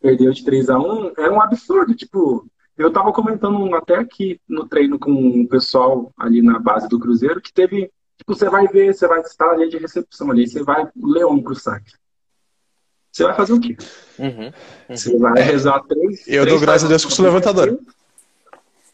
perdeu 0.00 0.32
de 0.32 0.44
3 0.44 0.70
a 0.70 0.78
1 0.78 1.12
era 1.18 1.32
um 1.32 1.42
absurdo, 1.42 1.94
tipo, 1.94 2.46
eu 2.76 2.90
tava 2.90 3.12
comentando 3.12 3.74
até 3.74 3.96
aqui 3.96 4.40
no 4.48 4.66
treino 4.66 4.98
com 4.98 5.12
o 5.42 5.46
pessoal 5.46 6.10
ali 6.16 6.40
na 6.40 6.58
base 6.58 6.88
do 6.88 6.98
Cruzeiro, 6.98 7.40
que 7.40 7.52
teve, 7.52 7.90
tipo, 8.22 8.34
você 8.34 8.48
vai 8.48 8.66
ver, 8.68 8.94
você 8.94 9.06
vai 9.06 9.20
estar 9.20 9.50
ali 9.50 9.68
de 9.68 9.78
recepção 9.78 10.30
ali, 10.30 10.48
você 10.48 10.62
vai 10.62 10.84
o 10.96 11.06
Leão 11.06 11.42
pro 11.42 11.54
saque. 11.54 11.92
Você 13.10 13.24
vai 13.24 13.34
fazer 13.34 13.52
o 13.52 13.60
quê? 13.60 13.76
Uhum, 14.18 14.46
uhum. 14.46 14.52
Você 14.88 15.18
vai 15.18 15.42
rezar 15.42 15.80
três. 15.82 16.26
Eu 16.26 16.42
três 16.44 16.48
dou 16.48 16.60
graças 16.60 16.84
a 16.84 16.88
Deus 16.88 17.04
que 17.04 17.12
sou 17.12 17.24
levantador. 17.24 17.78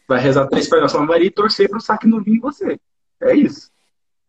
Vai 0.07 0.19
rezar 0.19 0.47
três 0.47 0.67
para 0.67 0.85
a 0.85 1.05
Maria 1.05 1.27
e 1.27 1.31
torcer 1.31 1.69
pro 1.69 1.79
saque 1.79 2.07
não 2.07 2.21
vir 2.21 2.35
em 2.35 2.39
você. 2.39 2.79
É 3.21 3.33
isso. 3.33 3.69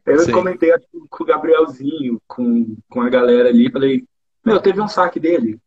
Eu 0.07 0.21
Sim. 0.21 0.33
comentei 0.33 0.73
com 1.09 1.25
o 1.25 1.27
Gabrielzinho, 1.27 2.21
com, 2.27 2.77
com 2.89 3.01
a 3.01 3.09
galera 3.09 3.49
ali, 3.49 3.71
falei, 3.71 4.05
meu, 4.45 4.61
teve 4.61 4.81
um 4.81 4.89
saque 4.89 5.19
dele. 5.19 5.59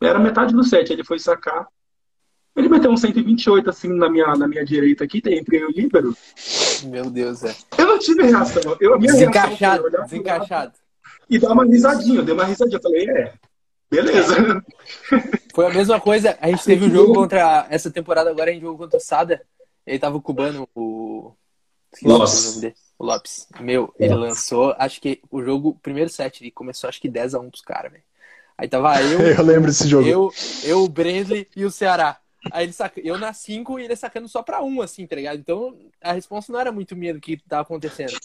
Era 0.00 0.18
metade 0.18 0.54
do 0.54 0.62
set, 0.62 0.92
ele 0.92 1.04
foi 1.04 1.18
sacar. 1.18 1.66
Ele 2.56 2.68
meteu 2.68 2.90
um 2.90 2.96
128 2.96 3.70
assim 3.70 3.88
na 3.88 4.10
minha, 4.10 4.26
na 4.36 4.48
minha 4.48 4.64
direita 4.64 5.04
aqui, 5.04 5.22
entre 5.26 5.64
o 5.64 5.70
líbero. 5.70 6.16
Meu 6.84 7.10
Deus, 7.10 7.44
é. 7.44 7.54
Eu 7.78 7.86
não 7.86 7.98
tive 7.98 8.22
reação. 8.24 8.76
Eu, 8.80 8.98
minha 8.98 9.12
desencaixado, 9.12 9.82
reação 9.88 10.04
desencaixado. 10.04 10.72
E 11.28 11.38
dar 11.38 11.52
uma 11.52 11.64
risadinha, 11.64 12.18
eu 12.18 12.24
dei 12.24 12.34
uma 12.34 12.44
risadinha. 12.44 12.76
Eu 12.76 12.82
falei, 12.82 13.08
é, 13.08 13.32
beleza. 13.90 14.64
Foi 15.54 15.66
a 15.66 15.70
mesma 15.70 16.00
coisa, 16.00 16.36
a 16.40 16.48
gente 16.48 16.64
teve 16.64 16.86
um 16.86 16.90
jogo 16.90 17.14
contra. 17.14 17.66
Essa 17.70 17.90
temporada 17.90 18.30
agora 18.30 18.50
a 18.50 18.52
gente 18.52 18.62
jogou 18.62 18.78
contra 18.78 18.98
o 18.98 19.02
Sada. 19.02 19.40
Ele 19.86 19.98
tava 19.98 20.16
o 20.16 20.22
cubano, 20.22 20.68
o. 20.74 21.32
Nossa 22.02 22.72
o 23.00 23.04
Lopes. 23.04 23.48
Meu, 23.58 23.92
ele 23.98 24.14
lançou, 24.14 24.74
acho 24.78 25.00
que 25.00 25.22
o 25.30 25.42
jogo, 25.42 25.70
o 25.70 25.74
primeiro 25.74 26.10
set, 26.10 26.42
ele 26.42 26.50
começou 26.50 26.86
acho 26.86 27.00
que 27.00 27.08
10 27.08 27.34
a 27.34 27.40
1 27.40 27.48
pros 27.48 27.62
caras, 27.62 27.90
velho. 27.90 28.04
Aí 28.58 28.68
tava 28.68 28.92
eu. 29.02 29.20
eu 29.20 29.42
lembro 29.42 29.68
desse 29.68 29.88
jogo. 29.88 30.06
Eu, 30.06 30.30
eu, 30.62 30.84
o 30.84 30.88
Brandley 30.88 31.48
e 31.56 31.64
o 31.64 31.70
Ceará. 31.70 32.18
Aí 32.50 32.64
ele 32.64 32.72
saca... 32.72 33.00
eu 33.00 33.18
na 33.18 33.32
5 33.32 33.78
e 33.78 33.84
ele 33.84 33.96
sacando 33.96 34.28
só 34.28 34.42
pra 34.42 34.62
1, 34.62 34.66
um, 34.66 34.82
assim, 34.82 35.06
tá 35.06 35.16
ligado? 35.16 35.38
Então 35.38 35.76
a 36.00 36.12
resposta 36.12 36.52
não 36.52 36.60
era 36.60 36.72
muito 36.72 36.96
medo 36.96 37.18
do 37.18 37.22
que 37.22 37.36
tava 37.36 37.62
acontecendo. 37.62 38.16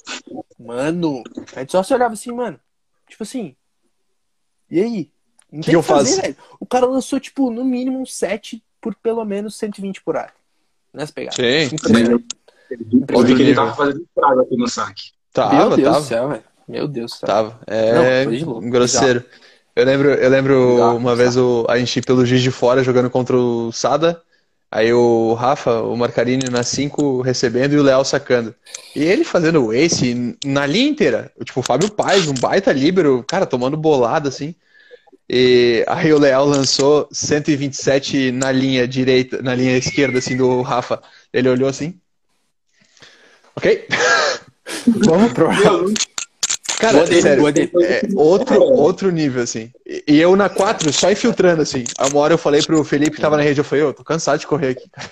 Mano, 0.58 1.24
a 1.56 1.60
gente 1.60 1.72
só 1.72 1.84
se 1.84 1.94
olhava 1.94 2.14
assim, 2.14 2.32
mano. 2.32 2.60
Tipo 3.08 3.24
assim. 3.24 3.56
E 4.70 4.82
aí? 4.82 5.12
Não 5.52 5.62
que, 5.62 5.70
que 5.70 5.76
eu 5.76 5.84
fazer, 5.84 6.16
faço? 6.16 6.22
velho. 6.22 6.38
O 6.60 6.66
cara 6.66 6.86
lançou, 6.86 7.20
tipo, 7.20 7.52
no 7.52 7.64
mínimo 7.64 8.00
um 8.00 8.06
set 8.06 8.64
por 8.82 8.96
pelo 8.96 9.24
menos 9.26 9.56
120 9.58 10.02
por 10.02 10.16
hora. 10.16 10.34
Nessa 10.94 11.12
pegada. 11.12 11.36
Sim. 11.36 11.76
Eu 13.10 13.24
vi 13.24 13.36
que 13.36 13.42
ele 13.42 13.56
tava 13.56 13.74
fazendo 13.76 14.02
estrago 14.02 14.42
aqui 14.42 14.58
no 14.58 14.68
saque. 14.68 15.12
Tava, 15.32 15.56
Meu 15.56 15.76
Deus 15.76 15.84
tava. 15.84 16.00
do 16.00 16.06
céu, 16.06 16.30
velho. 16.30 16.44
Meu 16.68 16.88
Deus 16.88 17.12
do 17.12 17.16
céu. 17.18 17.28
Tava. 17.28 17.60
É 17.68 18.26
Não, 18.26 18.70
grosseiro. 18.70 19.26
Eu 19.76 19.86
lembro, 19.86 20.10
eu 20.10 20.30
lembro 20.30 20.74
Exato, 20.76 20.98
uma 20.98 21.16
vez 21.16 21.36
o, 21.36 21.66
a 21.68 21.78
gente 21.78 22.02
pelo 22.02 22.26
Giz 22.26 22.42
de 22.42 22.52
Fora 22.52 22.84
jogando 22.84 23.10
contra 23.10 23.36
o 23.36 23.72
Sada. 23.72 24.22
Aí 24.72 24.92
o 24.92 25.34
Rafa, 25.34 25.82
o 25.82 25.96
Marcarini 25.96 26.50
na 26.50 26.64
5 26.64 27.22
recebendo 27.22 27.74
e 27.74 27.78
o 27.78 27.84
Léo 27.84 28.04
sacando. 28.04 28.54
E 28.96 29.04
ele 29.04 29.24
fazendo 29.24 29.66
o 29.66 29.74
ace 29.74 30.38
na 30.44 30.66
linha 30.66 30.90
inteira. 30.90 31.32
Tipo, 31.44 31.60
o 31.60 31.64
Fábio 31.64 31.92
Paz, 31.92 32.28
um 32.28 32.34
baita 32.34 32.74
líbero, 32.74 33.24
cara, 33.28 33.46
tomando 33.46 33.78
bolada 33.78 34.30
assim. 34.30 34.56
E 35.30 35.84
aí 35.88 36.12
o 36.14 36.20
Leal 36.20 36.46
lançou 36.46 37.08
127 37.12 38.32
na 38.32 38.52
linha 38.52 38.88
direita, 38.88 39.42
na 39.42 39.56
linha 39.56 39.78
esquerda 39.78 40.20
assim 40.20 40.36
do 40.36 40.62
Rafa. 40.62 41.02
Ele 41.34 41.50
olhou 41.50 41.70
assim, 41.70 42.00
Ok? 43.56 43.88
Vamos 45.08 45.32
pro. 45.32 45.50
Cara, 46.80 47.06
sério, 47.08 47.48
é 47.48 48.02
outro, 48.16 48.62
outro 48.62 49.12
nível, 49.12 49.44
assim. 49.44 49.72
E 50.08 50.20
eu 50.20 50.36
na 50.36 50.50
4, 50.50 50.92
só 50.92 51.12
infiltrando, 51.12 51.62
assim. 51.62 51.84
Uma 52.12 52.20
hora 52.20 52.34
eu 52.34 52.38
falei 52.38 52.62
pro 52.62 52.84
Felipe 52.84 53.16
que 53.16 53.22
tava 53.22 53.38
na 53.38 53.44
rede, 53.44 53.60
eu 53.60 53.64
falei, 53.64 53.84
eu 53.84 53.94
tô 53.94 54.04
cansado 54.04 54.40
de 54.40 54.48
correr 54.48 54.70
aqui, 54.70 54.90
cara. 54.90 55.10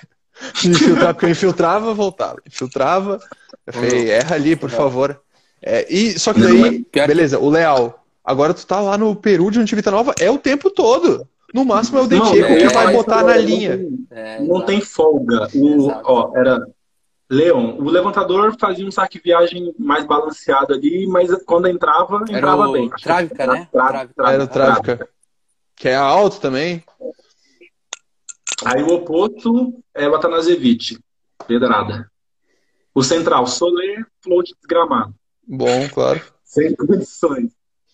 infiltrar, 0.66 1.14
porque 1.14 1.26
eu 1.26 1.30
infiltrava, 1.30 1.94
voltava. 1.94 2.38
Infiltrava, 2.46 3.20
eu 3.66 3.74
falei, 3.74 4.10
erra 4.12 4.36
ali, 4.36 4.56
por 4.56 4.70
favor. 4.70 5.20
É, 5.62 5.86
e, 5.90 6.20
só 6.20 6.34
que 6.34 6.42
daí, 6.42 6.86
beleza, 7.08 7.40
o 7.40 7.50
Leal. 7.50 8.04
Agora 8.24 8.54
tu 8.54 8.66
tá 8.66 8.80
lá 8.80 8.98
no 8.98 9.16
Peru 9.16 9.52
de 9.52 9.60
Antivita 9.60 9.92
Nova, 9.92 10.14
é 10.20 10.30
o 10.30 10.38
tempo 10.38 10.70
todo. 10.70 11.28
No 11.54 11.64
máximo 11.64 12.00
é 12.00 12.02
o 12.02 12.08
DT, 12.08 12.42
é, 12.42 12.56
que 12.58 12.74
vai 12.74 12.92
botar 12.92 13.24
na 13.24 13.38
linha. 13.38 13.78
Não 13.78 14.08
tem, 14.08 14.48
não 14.48 14.62
tem 14.66 14.82
folga. 14.82 15.48
O, 15.54 15.92
ó, 16.04 16.32
era 16.36 16.66
Leon, 17.34 17.78
o 17.80 17.90
levantador 17.90 18.56
fazia 18.60 18.86
um 18.86 18.92
saque 18.92 19.20
viagem 19.20 19.74
mais 19.80 20.06
balanceado 20.06 20.74
ali, 20.74 21.08
mas 21.08 21.32
quando 21.44 21.68
entrava, 21.68 22.24
entrava 22.30 22.72
bem. 22.72 22.90
Trávica, 22.90 23.48
né? 23.48 23.68
Era 24.20 24.44
o 24.44 24.48
Trávica. 24.48 25.10
Que 25.76 25.90
é 25.90 25.96
alto 25.96 26.40
também. 26.40 26.84
Aí 28.64 28.84
o 28.84 28.94
oposto 28.94 29.74
é 29.94 30.08
o 30.08 30.16
Atanasevic. 30.16 31.00
Pedrada. 31.48 32.10
O 32.94 33.04
central, 33.04 33.48
Soler, 33.48 34.06
float 34.22 34.54
desgramado. 34.56 35.14
Bom, 35.46 35.90
claro. 35.90 36.22
Sem 36.44 36.76
condições. 36.76 37.52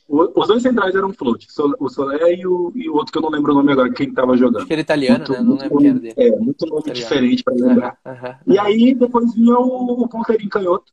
Os 0.10 0.48
dois 0.48 0.64
centrais 0.64 0.96
eram 0.96 1.14
float, 1.14 1.48
o 1.80 1.88
Soler 1.88 2.40
e 2.40 2.48
o, 2.48 2.72
e 2.74 2.90
o 2.90 2.96
outro 2.96 3.12
que 3.12 3.18
eu 3.20 3.22
não 3.22 3.30
lembro 3.30 3.52
o 3.52 3.56
nome 3.56 3.72
agora, 3.72 3.94
quem 3.94 4.10
estava 4.10 4.36
jogando. 4.36 4.58
Acho 4.58 4.66
que 4.66 4.74
era 4.74 4.82
italiano, 4.82 5.20
muito, 5.20 5.32
né? 5.32 5.42
Não 5.42 5.56
lembro 5.56 5.78
quem 5.78 5.88
era 5.90 6.00
dele. 6.00 6.14
É, 6.18 6.32
muito 6.32 6.66
nome 6.66 6.82
italiano. 6.82 6.94
diferente 6.94 7.44
para 7.44 7.54
lembrar. 7.54 7.98
Uh 8.04 8.10
-huh, 8.10 8.14
uh 8.14 8.24
-huh. 8.24 8.36
E 8.48 8.60
aí 8.60 8.96
depois 8.96 9.34
vinha 9.36 9.56
o, 9.56 10.04
o 10.04 10.08
ponteirinho 10.08 10.50
canhoto. 10.50 10.92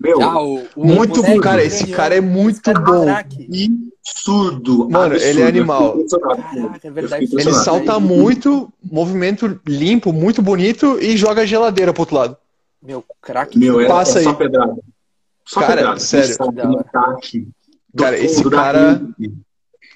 Meu, 0.00 0.22
ah, 0.22 0.42
o, 0.42 0.62
o 0.76 0.86
muito 0.86 1.22
bom, 1.22 1.40
cara. 1.40 1.62
Esse 1.62 1.86
cara 1.88 2.16
é 2.16 2.20
muito 2.20 2.62
cara 2.62 2.80
bom. 2.80 3.06
Absurdo. 3.08 4.88
Mano, 4.88 5.14
absurdo. 5.14 5.24
ele 5.24 5.42
é 5.42 5.46
animal. 5.46 5.98
Caraca, 6.08 6.88
é 6.88 6.90
verdade. 6.90 7.28
Ele 7.32 7.52
salta 7.52 7.98
muito, 8.00 8.72
movimento 8.82 9.60
limpo, 9.66 10.12
muito 10.12 10.40
bonito 10.40 10.98
e 11.00 11.16
joga 11.16 11.42
a 11.42 11.46
geladeira 11.46 11.92
pro 11.92 12.02
outro 12.02 12.16
lado. 12.16 12.36
Meu, 12.82 13.04
craque. 13.20 13.58
Meu, 13.58 13.80
é, 13.80 13.86
Passa 13.86 14.20
é 14.20 14.22
só 14.22 14.34
pedrada. 14.34 14.76
Só 15.44 15.60
cara, 15.60 15.76
pedrada. 15.76 16.00
sério. 16.00 16.36
Cara, 17.96 18.18
esse 18.18 18.48
cara. 18.48 19.00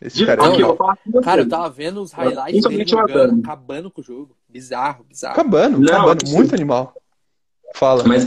Esse 0.01 0.27
cara, 0.27 0.43
é 0.43 0.61
eu, 0.61 0.77
cara, 1.23 1.43
eu 1.43 1.49
tava 1.49 1.71
vendo 1.71 2.03
os 2.03 2.11
highlights 2.13 2.65
dele 2.65 2.85
jogando, 2.87 3.41
acabando 3.41 3.91
com 3.91 4.01
o 4.01 4.05
jogo. 4.05 4.37
Bizarro, 4.49 5.05
bizarro. 5.05 5.35
Acabando, 5.35 5.79
Não, 5.79 5.95
acabando. 5.95 6.29
Muito 6.29 6.55
animal. 6.55 6.93
Fala. 7.75 8.03
Mas, 8.07 8.27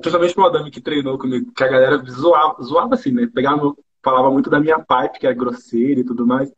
principalmente 0.00 0.38
o 0.38 0.44
Adami 0.44 0.70
que 0.70 0.80
treinou 0.80 1.18
comigo, 1.18 1.52
que 1.52 1.64
a 1.64 1.68
galera 1.68 2.02
zoava, 2.08 2.62
zoava 2.62 2.94
assim, 2.94 3.10
né? 3.10 3.28
Pegava, 3.32 3.74
falava 4.02 4.30
muito 4.30 4.48
da 4.48 4.60
minha 4.60 4.78
pipe, 4.78 5.18
que 5.18 5.26
é 5.26 5.34
grosseira 5.34 6.00
e 6.00 6.04
tudo 6.04 6.26
mais. 6.26 6.52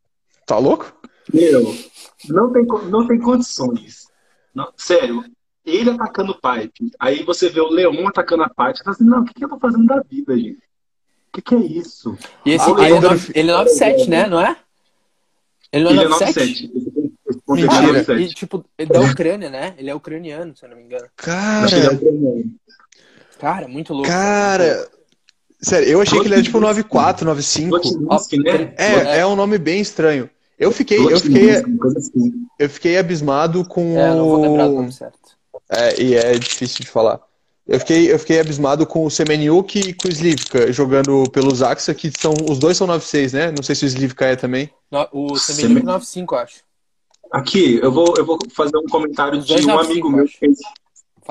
Tá 0.47 0.59
louco? 0.59 0.93
Meu, 1.33 1.75
não 2.29 2.53
tem, 2.53 2.67
não 2.91 3.07
tem 3.07 3.19
condições. 3.19 4.09
Não, 4.55 4.71
sério, 4.77 5.25
ele 5.65 5.91
atacando 5.91 6.33
o 6.33 6.41
pipe. 6.41 6.91
Aí 7.01 7.23
você 7.25 7.49
vê 7.49 7.61
o 7.61 7.71
Leon 7.71 8.07
atacando 8.07 8.43
a 8.43 8.49
pipe. 8.49 8.77
Você 8.77 8.85
fala 8.85 8.95
assim, 8.95 9.05
não, 9.05 9.21
o 9.23 9.25
que, 9.25 9.35
que 9.35 9.45
eu 9.45 9.49
tô 9.49 9.59
fazendo 9.59 9.87
da 9.87 10.01
vida, 10.01 10.37
gente? 10.37 10.63
O 11.35 11.37
que, 11.37 11.43
que 11.43 11.55
é 11.57 11.59
isso? 11.59 12.17
E 12.47 12.53
esse 12.53 12.71
ah, 12.71 12.75
ele 13.35 13.51
é 13.51 13.55
9-7, 13.55 14.07
né? 14.07 14.29
Não 14.29 14.41
é? 14.41 14.57
Ele 15.73 15.83
não 15.83 15.91
é 15.91 16.07
9-7? 16.07 16.71
Mentira. 17.49 18.21
E, 18.21 18.29
tipo, 18.29 18.65
é 18.79 18.87
da 18.87 19.01
Ucrânia, 19.01 19.51
né? 19.51 19.75
Ele 19.77 19.91
é 19.91 19.95
ucraniano, 19.95 20.57
se 20.57 20.65
eu 20.65 20.71
não 20.71 20.77
me 20.77 20.85
engano. 20.85 21.07
Cara. 21.17 21.77
É 21.77 22.45
cara, 23.41 23.67
muito 23.67 23.93
louco. 23.93 24.09
Cara. 24.09 24.89
Sério, 25.61 25.89
eu 25.89 26.01
achei 26.01 26.21
que 26.21 26.27
ele 26.27 26.35
era 26.35 26.43
tipo 26.43 26.61
94, 26.61 27.27
95. 27.27 27.77
Né? 28.39 28.75
É, 28.77 29.19
é 29.19 29.27
um 29.27 29.35
nome 29.35 29.59
bem 29.59 29.81
estranho. 29.81 30.31
Eu 30.57 30.71
fiquei, 30.71 30.99
eu 30.99 31.19
fiquei, 31.19 31.51
assim. 31.51 32.33
eu 32.61 32.71
fiquei 32.71 32.97
abismado 32.97 33.65
com 33.65 33.99
é, 33.99 34.15
não 34.15 34.29
vou 34.29 34.41
lembrar 34.41 34.67
o 34.69 34.75
nome 34.77 34.93
certo. 34.93 35.19
É, 35.69 36.01
e 36.01 36.15
é 36.15 36.39
difícil 36.39 36.85
de 36.85 36.87
falar. 36.87 37.21
Eu 37.67 37.79
fiquei, 37.79 38.13
eu 38.13 38.19
fiquei 38.19 38.41
abismado 38.41 38.87
com 38.87 39.07
o 39.07 39.11
Semeniuk 39.11 39.79
e 39.79 39.95
com 39.95 40.07
o 40.07 40.11
Slivka 40.11 40.71
jogando 40.71 41.25
pelos 41.31 41.63
Axa, 41.63 41.95
que 41.95 42.11
são, 42.11 42.35
os 42.49 42.59
dois 42.59 42.77
são 42.77 42.87
9-6, 42.87 43.33
né? 43.33 43.51
Não 43.51 43.63
sei 43.63 43.75
se 43.75 43.85
o 43.85 43.89
Slivka 43.89 44.27
é 44.27 44.37
também. 44.37 44.71
No, 44.91 45.09
o 45.13 45.37
Semeniuk 45.39 45.87
9-5, 45.87 46.43
acho. 46.43 46.61
Aqui, 47.33 47.81
eu 47.83 47.91
vou, 47.91 48.15
eu 48.19 48.25
vou 48.25 48.39
fazer 48.55 48.77
um 48.77 48.87
comentário 48.87 49.41
de 49.41 49.67
um 49.67 49.79
amigo 49.79 50.11
meu 50.11 50.27
que 50.27 50.37
fez, 50.37 50.59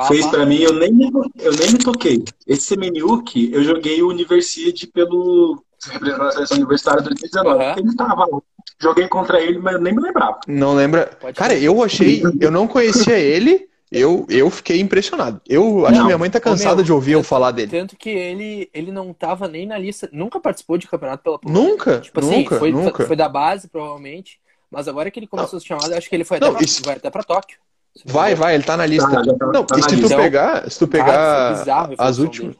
fez 0.08 0.26
para 0.26 0.46
mim, 0.46 0.58
eu 0.58 0.74
nem, 0.74 0.92
me, 0.92 1.10
eu 1.40 1.54
nem 1.54 1.72
me 1.72 1.78
toquei. 1.78 2.24
Esse 2.48 2.64
Semeniuk, 2.64 3.52
eu 3.54 3.64
joguei 3.64 4.02
o 4.02 4.10
Universidade 4.10 4.88
pelo 4.88 5.64
seleção 5.80 6.58
universitária 6.58 7.02
de 7.02 7.10
2019. 7.10 7.64
Uhum. 7.64 7.74
Ele 7.78 7.96
tava 7.96 8.26
lá. 8.26 8.40
Joguei 8.82 9.08
contra 9.08 9.40
ele, 9.40 9.60
mas 9.60 9.76
eu 9.76 9.82
nem 9.82 9.94
me 9.94 10.02
lembrava. 10.02 10.40
Não 10.48 10.74
lembra? 10.74 11.16
Pode 11.20 11.38
Cara, 11.38 11.54
eu 11.58 11.84
achei, 11.84 12.24
eu 12.40 12.50
não 12.50 12.68
conhecia 12.68 13.18
ele. 13.18 13.68
Eu, 13.94 14.26
eu 14.28 14.50
fiquei 14.50 14.80
impressionado. 14.80 15.40
Eu 15.48 15.86
acho 15.86 15.94
não, 15.94 16.02
que 16.02 16.06
minha 16.06 16.18
mãe 16.18 16.28
tá 16.28 16.40
cansada 16.40 16.78
meu, 16.78 16.84
de 16.84 16.92
ouvir 16.92 17.12
eu 17.12 17.22
falar 17.22 17.52
dele. 17.52 17.70
Tanto 17.70 17.96
que 17.96 18.10
ele, 18.10 18.68
ele 18.74 18.92
não 18.92 19.14
tava 19.14 19.48
nem 19.48 19.68
na 19.68 19.78
lista, 19.78 20.10
nunca 20.12 20.40
participou 20.40 20.80
de 20.80 20.88
campeonato 20.88 21.22
pela 21.22 21.40
Nunca, 21.46 22.00
tipo 22.00 22.20
assim, 22.20 22.40
nunca, 22.40 22.58
foi, 22.58 22.72
nunca. 22.72 23.06
Foi 23.06 23.16
da 23.16 23.30
base, 23.30 23.68
provavelmente. 23.68 24.40
Mas 24.72 24.88
agora 24.88 25.12
que 25.12 25.20
ele 25.20 25.28
começou 25.28 25.54
não. 25.54 25.58
a 25.58 25.62
ser 25.62 25.68
chamado, 25.68 25.94
acho 25.94 26.10
que 26.10 26.16
ele 26.16 26.24
foi 26.24 26.40
não, 26.40 26.56
até, 26.56 26.66
pra, 26.66 26.86
vai 26.86 26.96
até 26.96 27.10
pra 27.12 27.24
Tóquio. 27.24 27.60
Vai, 28.04 28.34
vai, 28.34 28.56
ele 28.56 28.64
tá 28.64 28.76
na 28.76 28.88
lista. 28.88 29.08
Tá, 29.12 29.22
tá, 29.22 29.46
não, 29.54 29.64
tá 29.64 29.78
e 29.78 29.84
se 29.84 30.02
tu 30.02 30.10
pegar, 30.10 30.72
se 30.72 30.80
tu 30.80 30.88
pegar 30.88 31.60
bizarro, 31.60 31.94
as 31.96 32.18
últimas. 32.18 32.56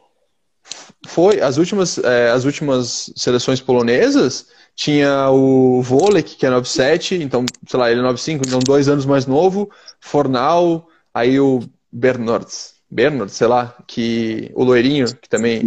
Foi, 1.08 1.40
as 1.40 1.56
últimas, 1.56 1.98
é, 1.98 2.30
as 2.30 2.44
últimas 2.44 3.12
seleções 3.16 3.60
polonesas 3.60 4.46
tinha 4.76 5.28
o 5.30 5.82
Volek, 5.82 6.36
que 6.36 6.46
é 6.46 6.50
97, 6.50 7.16
então, 7.16 7.44
sei 7.66 7.78
lá, 7.78 7.90
ele 7.90 8.00
é 8.00 8.02
95, 8.04 8.44
então 8.46 8.60
dois 8.60 8.88
anos 8.88 9.04
mais 9.04 9.26
novo, 9.26 9.68
Fornal, 10.00 10.88
aí 11.14 11.38
o 11.38 11.62
Bernards, 11.92 12.74
Bernard, 12.90 13.32
sei 13.32 13.46
lá, 13.46 13.76
que 13.86 14.50
o 14.54 14.62
loirinho, 14.62 15.06
que 15.16 15.28
também 15.28 15.62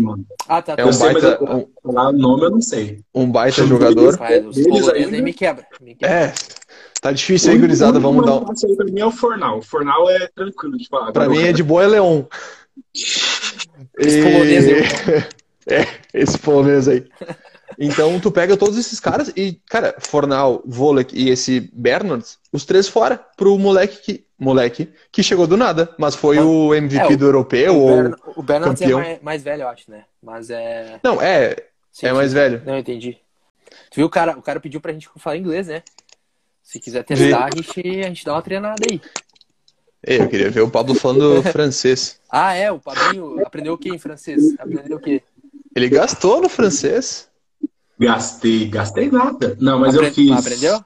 ah, 0.47 0.61
tá, 0.61 0.75
é 0.77 0.85
um 0.85 0.97
baita. 0.97 1.43
um, 1.43 1.67
o 1.83 2.11
nome 2.11 2.45
eu 2.45 2.51
não 2.51 2.61
sei. 2.61 3.01
Um 3.13 3.29
baita 3.29 3.65
jogador. 3.65 4.17
Eles, 4.29 5.21
me 5.21 5.33
quebra, 5.33 5.65
me 5.81 5.95
quebra. 5.95 6.15
É. 6.15 6.33
Tá 7.01 7.11
difícil 7.11 7.51
aí, 7.51 7.57
gurizada. 7.57 7.99
Vamos 7.99 8.25
dar 8.25 8.35
um. 8.35 8.45
Pra 8.45 8.85
mim 8.85 9.01
é 9.01 9.05
o 9.05 9.11
Fornal. 9.11 9.59
O 9.59 9.61
Fornal 9.61 10.09
é 10.09 10.27
tranquilo 10.33 10.77
de 10.77 10.87
falar. 10.87 11.11
Pra 11.11 11.27
mim 11.29 11.41
é 11.41 11.51
de 11.51 11.63
boa 11.63 11.83
é 11.83 11.87
Leon. 11.87 12.23
Esse 13.97 14.19
e... 14.19 14.23
polonês 14.23 14.65
aí. 14.67 15.23
é, 15.69 15.87
esse 16.13 16.37
polonês 16.37 16.87
aí. 16.87 17.05
Então 17.79 18.19
tu 18.19 18.31
pega 18.31 18.57
todos 18.57 18.77
esses 18.77 18.99
caras 18.99 19.31
e, 19.35 19.59
cara, 19.67 19.95
Fornal, 19.99 20.63
Volek 20.65 21.15
e 21.15 21.29
esse 21.29 21.59
Bernard, 21.73 22.25
os 22.51 22.65
três 22.65 22.87
fora 22.87 23.23
pro 23.37 23.57
moleque 23.59 24.01
que, 24.01 24.25
moleque 24.37 24.89
que 25.11 25.21
chegou 25.21 25.45
do 25.45 25.55
nada, 25.55 25.93
mas 25.97 26.15
foi 26.15 26.39
o 26.39 26.73
MVP 26.73 27.13
é, 27.13 27.17
do 27.17 27.25
europeu 27.25 27.75
o, 27.75 27.79
ou 27.79 28.15
o 28.35 28.41
Bernard 28.41 28.83
é 28.83 28.87
mais, 28.87 29.21
mais, 29.21 29.43
velho, 29.43 29.61
eu 29.61 29.67
acho, 29.67 29.91
né? 29.91 30.05
Mas 30.21 30.49
é 30.49 30.99
Não, 31.03 31.21
é, 31.21 31.55
sim, 31.91 32.07
é 32.07 32.13
mais 32.13 32.33
velho. 32.33 32.63
Não 32.65 32.77
entendi. 32.77 33.17
Tu 33.91 33.97
viu 33.97 34.07
o 34.07 34.09
cara, 34.09 34.35
o 34.37 34.41
cara 34.41 34.59
pediu 34.59 34.81
pra 34.81 34.93
gente 34.93 35.07
falar 35.17 35.37
inglês, 35.37 35.67
né? 35.67 35.83
Se 36.63 36.79
quiser 36.79 37.03
testar, 37.03 37.45
a 37.45 37.55
gente, 37.55 37.99
a 37.99 38.07
gente 38.07 38.25
dá 38.25 38.33
uma 38.33 38.41
treinada 38.41 38.81
aí. 38.89 38.99
Eu 40.03 40.27
queria 40.27 40.49
ver 40.49 40.61
o 40.61 40.69
Pablo 40.69 40.95
falando 40.95 41.43
francês. 41.51 42.19
Ah, 42.29 42.53
é, 42.53 42.71
o 42.71 42.79
Pablo 42.79 43.39
aprendeu 43.45 43.73
o 43.73 43.77
que 43.77 43.89
em 43.89 43.99
francês? 43.99 44.53
Aprendeu 44.59 44.97
o 44.97 44.99
quê? 44.99 45.21
Ele 45.75 45.89
gastou 45.89 46.41
no 46.41 46.49
francês. 46.49 47.26
Gastei, 47.99 48.67
gastei 48.67 49.09
nada. 49.09 49.57
Não, 49.59 49.79
mas 49.79 49.95
Apre... 49.95 50.07
eu 50.07 50.13
fiz. 50.13 50.31
Aprendeu? 50.31 50.85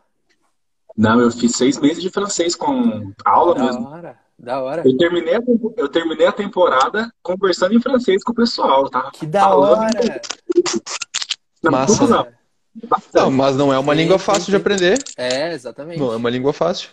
Não, 0.98 1.20
eu 1.20 1.32
fiz 1.32 1.56
seis 1.56 1.80
meses 1.80 2.02
de 2.02 2.10
francês 2.10 2.56
com 2.56 3.14
aula 3.26 3.56
da 3.56 3.64
mesmo. 3.64 3.84
Da 3.84 3.90
hora, 3.90 4.20
da 4.38 4.62
hora. 4.62 4.84
Eu 4.86 4.98
terminei, 4.98 5.36
a, 5.36 5.42
eu 5.78 5.90
terminei 5.90 6.28
a 6.28 6.32
temporada 6.32 7.12
conversando 7.22 7.74
em 7.74 7.82
francês 7.82 8.24
com 8.24 8.32
o 8.32 8.36
pessoal, 8.36 8.90
tá? 8.90 9.10
Que 9.12 9.26
da 9.26 9.54
hora! 9.56 10.22
Não, 11.64 11.72
Massa. 11.72 12.08
Não. 12.08 12.28
não, 13.14 13.32
mas 13.32 13.56
não 13.56 13.74
é 13.74 13.80
uma 13.80 13.94
sim, 13.94 14.02
língua 14.02 14.20
fácil 14.20 14.46
sim, 14.46 14.52
de 14.52 14.58
aprender. 14.58 14.98
É, 15.18 15.54
exatamente. 15.54 16.00
Não 16.00 16.14
é 16.14 16.16
uma 16.16 16.30
língua 16.30 16.54
fácil. 16.54 16.90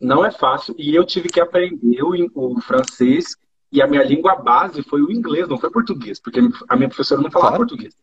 Não 0.00 0.24
é 0.24 0.30
fácil. 0.30 0.74
E 0.78 0.94
eu 0.94 1.04
tive 1.04 1.28
que 1.28 1.40
aprender 1.40 2.02
o, 2.02 2.14
o 2.34 2.60
francês 2.60 3.36
e 3.70 3.82
a 3.82 3.86
minha 3.86 4.02
língua 4.02 4.36
base 4.36 4.82
foi 4.82 5.02
o 5.02 5.12
inglês, 5.12 5.46
não 5.46 5.58
foi 5.58 5.70
português, 5.70 6.18
porque 6.18 6.40
a 6.68 6.76
minha 6.76 6.88
professora 6.88 7.20
não 7.20 7.30
falava 7.30 7.56
claro. 7.56 7.66
português. 7.66 7.94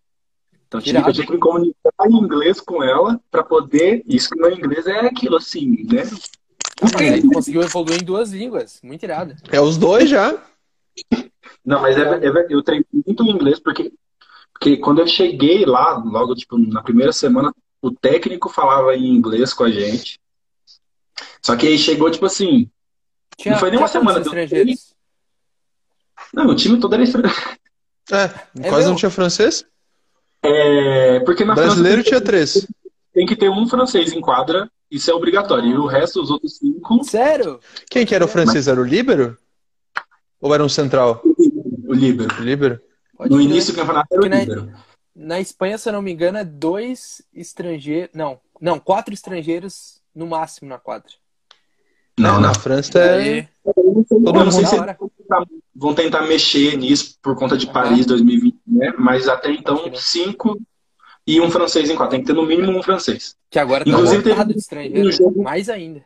Então 0.67 0.81
tive, 0.81 0.97
eu 0.97 1.13
tinha 1.13 1.25
que 1.25 1.31
me 1.31 1.39
comunicar 1.39 1.91
em 2.09 2.15
inglês 2.15 2.59
com 2.59 2.83
ela 2.83 3.19
para 3.31 3.43
poder. 3.43 4.03
Isso 4.05 4.29
que 4.29 4.39
meu 4.39 4.51
inglês 4.51 4.85
é 4.85 4.99
aquilo 4.99 5.37
assim, 5.37 5.85
né? 5.85 6.03
Ah, 6.81 7.33
conseguiu 7.33 7.61
evoluir 7.61 8.01
em 8.01 8.05
duas 8.05 8.31
línguas. 8.31 8.79
Muito 8.83 9.03
irado. 9.03 9.35
É 9.49 9.59
os 9.61 9.77
dois 9.77 10.09
já. 10.09 10.37
Não, 11.65 11.81
mas 11.81 11.97
é, 11.97 12.01
é, 12.01 12.47
eu 12.49 12.61
treinei 12.61 12.85
muito 13.05 13.23
inglês 13.23 13.59
porque, 13.59 13.91
porque 14.53 14.77
quando 14.77 14.99
eu 14.99 15.07
cheguei 15.07 15.65
lá, 15.65 15.97
logo 15.97 16.35
tipo, 16.35 16.57
na 16.57 16.83
primeira 16.83 17.13
semana, 17.13 17.53
o 17.81 17.91
técnico 17.91 18.49
falava 18.49 18.95
em 18.95 19.07
inglês 19.07 19.53
com 19.53 19.63
a 19.63 19.71
gente. 19.71 20.19
Só 21.41 21.55
que 21.55 21.65
aí 21.65 21.77
chegou, 21.77 22.11
tipo 22.11 22.25
assim. 22.25 22.69
Tinha, 23.37 23.53
não 23.53 23.59
foi 23.59 23.69
nem 23.69 23.79
uma 23.79 23.87
semana. 23.87 24.19
Estrangeiros? 24.19 24.93
Não, 26.33 26.47
o 26.47 26.55
time 26.55 26.79
todo 26.79 26.93
era 26.93 27.03
estrangeiro. 27.03 27.57
É, 28.11 28.23
é 28.59 28.69
quase 28.69 28.83
meu. 28.83 28.89
não 28.89 28.95
tinha 28.95 29.09
francês? 29.09 29.65
É, 30.47 31.19
porque 31.21 31.43
na 31.43 31.53
Brasileiro 31.53 31.97
França, 31.97 32.09
tinha 32.09 32.21
três. 32.21 32.67
Tem 33.13 33.25
que 33.25 33.35
ter 33.35 33.49
um 33.49 33.67
francês 33.67 34.13
em 34.13 34.21
quadra, 34.21 34.69
isso 34.89 35.11
é 35.11 35.13
obrigatório. 35.13 35.69
E 35.69 35.77
o 35.77 35.85
resto, 35.85 36.21
os 36.21 36.29
outros 36.29 36.57
cinco. 36.57 37.03
Sério? 37.03 37.59
Quem 37.89 38.05
que 38.05 38.15
era 38.15 38.23
o 38.23 38.27
francês? 38.27 38.67
Era 38.67 38.79
o 38.79 38.83
Líbero? 38.83 39.37
Ou 40.39 40.53
era 40.53 40.63
um 40.63 40.69
central? 40.69 41.21
O 41.87 41.93
Líbero. 41.93 42.33
O 42.39 42.43
Líbero? 42.43 42.81
no 43.29 43.41
início 43.41 43.73
do 43.73 43.77
campeonato 43.77 44.07
era 44.11 44.21
o 44.21 44.25
Líbero. 44.25 44.65
Na, 44.67 44.77
na 45.15 45.39
Espanha, 45.39 45.77
se 45.77 45.89
eu 45.89 45.93
não 45.93 46.01
me 46.01 46.11
engano, 46.11 46.37
é 46.37 46.45
dois 46.45 47.21
estrangeiros. 47.33 48.11
Não, 48.13 48.39
não, 48.61 48.79
quatro 48.79 49.13
estrangeiros 49.13 49.99
no 50.15 50.27
máximo 50.27 50.69
na 50.69 50.77
quadra. 50.77 51.11
Não, 52.17 52.39
na 52.39 52.53
França 52.53 52.99
é. 52.99 53.47
Todo 53.63 54.33
mundo 54.33 54.51
se 54.51 54.61
vão 55.75 55.93
tentar 55.93 56.21
mexer 56.21 56.75
nisso 56.75 57.17
por 57.21 57.35
conta 57.35 57.55
de 57.55 57.67
Paris 57.67 58.05
2020, 58.05 58.57
né? 58.77 58.93
Mas 58.97 59.27
até 59.27 59.51
então, 59.51 59.91
cinco 59.95 60.57
e 61.25 61.41
um 61.41 61.51
francês 61.51 61.89
em 61.89 61.95
quatro. 61.95 62.11
Tem 62.11 62.21
que 62.21 62.27
ter 62.27 62.33
no 62.33 62.45
mínimo 62.45 62.77
um 62.77 62.81
francês. 62.81 63.35
Que 63.49 63.59
agora 63.59 63.83
tá 63.83 63.89
Inclusive, 63.89 64.23
teve 64.23 65.07
um 65.07 65.11
jogo, 65.11 65.43
mais 65.43 65.69
ainda. 65.69 66.03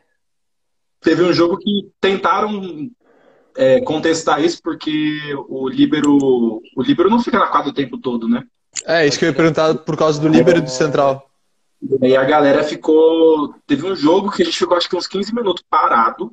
Teve 1.00 1.22
um 1.22 1.32
jogo 1.32 1.58
que 1.58 1.90
tentaram 2.00 2.90
é, 3.56 3.80
contestar 3.80 4.42
isso 4.42 4.60
porque 4.62 5.18
o 5.48 5.68
líbero, 5.68 6.16
o 6.76 6.82
líbero 6.82 7.10
não 7.10 7.22
fica 7.22 7.38
na 7.38 7.46
quadra 7.46 7.70
o 7.70 7.74
tempo 7.74 7.98
todo, 7.98 8.28
né? 8.28 8.44
É, 8.84 9.06
isso 9.06 9.18
que 9.18 9.24
eu 9.24 9.28
ia 9.28 9.34
perguntar 9.34 9.74
por 9.74 9.96
causa 9.96 10.20
do 10.20 10.28
líbero 10.28 10.60
do 10.60 10.70
central. 10.70 11.28
E 12.00 12.06
aí 12.06 12.16
a 12.16 12.24
galera 12.24 12.62
ficou. 12.62 13.54
Teve 13.66 13.86
um 13.86 13.94
jogo 13.94 14.30
que 14.30 14.42
a 14.42 14.44
gente 14.44 14.58
ficou 14.58 14.76
acho 14.76 14.88
que 14.88 14.96
uns 14.96 15.06
15 15.06 15.34
minutos 15.34 15.64
parado. 15.68 16.32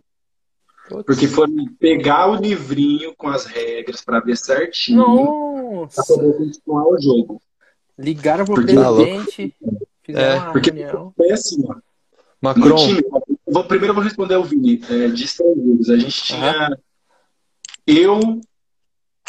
Porque 1.05 1.27
foram 1.27 1.53
pegar 1.79 2.27
o 2.31 2.35
livrinho 2.35 3.13
com 3.15 3.27
as 3.27 3.45
regras 3.45 4.01
para 4.01 4.19
ver 4.19 4.35
certinho 4.37 4.97
Nossa. 5.05 6.03
pra 6.03 6.15
poder 6.15 6.33
continuar 6.37 6.87
o 6.87 7.01
jogo. 7.01 7.41
Ligaram 7.97 8.45
pro 8.45 8.55
Porque- 8.55 8.73
presidente, 8.73 9.55
fizeram 10.03 10.35
É, 10.35 10.39
uma 10.39 10.51
Porque 10.51 10.71
reunião. 10.71 11.13
foi 11.15 11.31
assim, 11.31 11.63
ó. 11.67 11.75
Macron. 12.41 12.75
time, 12.77 13.01
vou, 13.45 13.63
primeiro 13.65 13.91
eu 13.91 13.95
vou 13.95 14.03
responder 14.03 14.35
ao 14.35 14.43
Vini, 14.43 14.81
é, 14.89 15.07
de 15.09 15.25
estrangeiros. 15.25 15.89
A 15.89 15.97
gente 15.97 16.23
tinha 16.23 16.77
eu, 17.85 18.19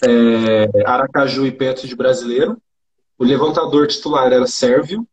é, 0.05 0.69
Aracaju 0.87 1.45
e 1.47 1.51
Petros 1.51 1.89
de 1.89 1.97
brasileiro. 1.97 2.57
O 3.19 3.25
levantador 3.25 3.87
titular 3.89 4.33
era 4.33 4.47
Sérvio. 4.47 5.07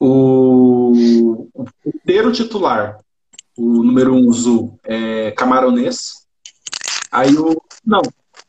O, 0.00 1.46
o 1.54 1.64
ponteiro 1.82 2.32
titular, 2.32 2.98
o 3.62 3.84
número 3.84 4.12
um, 4.12 4.32
Zul, 4.32 4.78
é 4.82 5.30
camaronês. 5.32 6.26
Aí 7.10 7.36
o. 7.36 7.62
Não, 7.84 8.02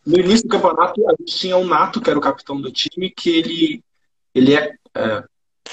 no 0.05 0.20
início 0.20 0.47
do 0.47 0.51
campeonato 0.51 1.07
a 1.07 1.11
gente 1.11 1.38
tinha 1.38 1.55
o 1.55 1.66
Nato, 1.66 2.01
que 2.01 2.09
era 2.09 2.18
o 2.18 2.22
capitão 2.22 2.59
do 2.59 2.72
time, 2.72 3.11
que 3.11 3.30
ele, 3.30 3.84
ele 4.34 4.55
é, 4.55 4.74
é, 4.95 5.24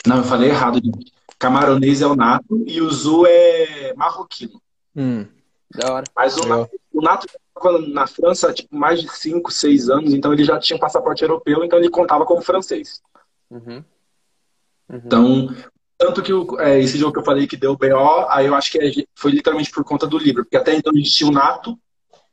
Não, 0.06 0.18
eu 0.18 0.24
falei 0.24 0.50
errado, 0.50 0.80
gente. 0.82 1.12
Camaronês 1.38 2.02
é 2.02 2.06
o 2.06 2.14
Nato 2.14 2.62
e 2.66 2.82
o 2.82 2.90
Zul 2.90 3.26
é 3.26 3.94
marroquino. 3.94 4.60
Hum, 4.94 5.26
Da 5.74 5.94
hora. 5.94 6.04
Mas 6.14 6.36
o 6.36 6.42
Legal. 6.42 6.58
Nato, 6.58 6.80
o 6.92 7.00
Nato 7.00 7.26
estava 7.26 7.78
na 7.78 8.06
França 8.06 8.50
há 8.50 8.52
tipo, 8.52 8.76
mais 8.76 9.00
de 9.00 9.08
5, 9.08 9.50
6 9.50 9.88
anos, 9.88 10.12
então 10.12 10.32
ele 10.34 10.44
já 10.44 10.58
tinha 10.58 10.76
um 10.76 10.80
passaporte 10.80 11.22
europeu, 11.22 11.64
então 11.64 11.78
ele 11.78 11.88
contava 11.88 12.26
como 12.26 12.42
francês. 12.42 13.00
Uhum. 13.50 13.82
Uhum. 14.88 15.00
Então, 15.04 15.56
tanto 16.00 16.22
que 16.22 16.32
o- 16.32 16.58
é, 16.58 16.80
esse 16.80 16.96
jogo 16.96 17.12
que 17.12 17.18
eu 17.18 17.24
falei 17.24 17.46
que 17.46 17.58
deu 17.58 17.76
BO, 17.76 18.26
aí 18.30 18.46
eu 18.46 18.54
acho 18.54 18.72
que 18.72 18.78
é- 18.78 19.04
foi 19.14 19.30
literalmente 19.32 19.70
por 19.70 19.84
conta 19.84 20.06
do 20.06 20.16
livro, 20.16 20.42
porque 20.44 20.56
até 20.56 20.74
então 20.74 20.90
a 20.92 20.96
gente 20.96 21.10
tinha 21.12 21.28
o 21.28 21.32
Nato, 21.32 21.78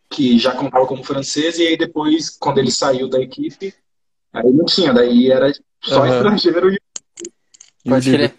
que 0.10 0.40
já 0.40 0.54
contava 0.54 0.88
como 0.88 1.04
francês, 1.04 1.60
e 1.60 1.68
aí 1.68 1.78
depois, 1.78 2.30
quando 2.30 2.60
ele 2.60 2.72
saiu 2.72 3.10
da 3.10 3.20
equipe, 3.20 3.76
aí 4.32 4.50
não 4.54 4.64
tinha, 4.64 4.94
daí 4.94 5.30
era 5.30 5.52
só 5.84 6.06
Aham. 6.06 6.16
estrangeiro 6.16 6.72
e 6.74 6.80
Pode 7.90 8.10
crer. 8.10 8.36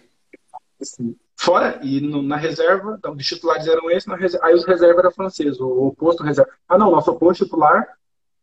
assim, 0.81 1.15
fora, 1.37 1.79
e 1.83 2.01
no- 2.01 2.23
na 2.23 2.35
reserva, 2.35 2.95
então 2.97 3.13
os 3.15 3.25
titulares 3.25 3.67
eram 3.67 3.89
esses, 3.91 4.07
na 4.07 4.15
reserva, 4.15 4.47
aí 4.47 4.55
os 4.55 4.65
reservas 4.65 4.99
eram 4.99 5.11
franceses, 5.11 5.59
o 5.59 5.87
oposto 5.87 6.23
reserva. 6.23 6.51
Ah, 6.67 6.77
não, 6.77 6.89
nosso 6.89 7.11
oposto 7.11 7.43
titular 7.45 7.85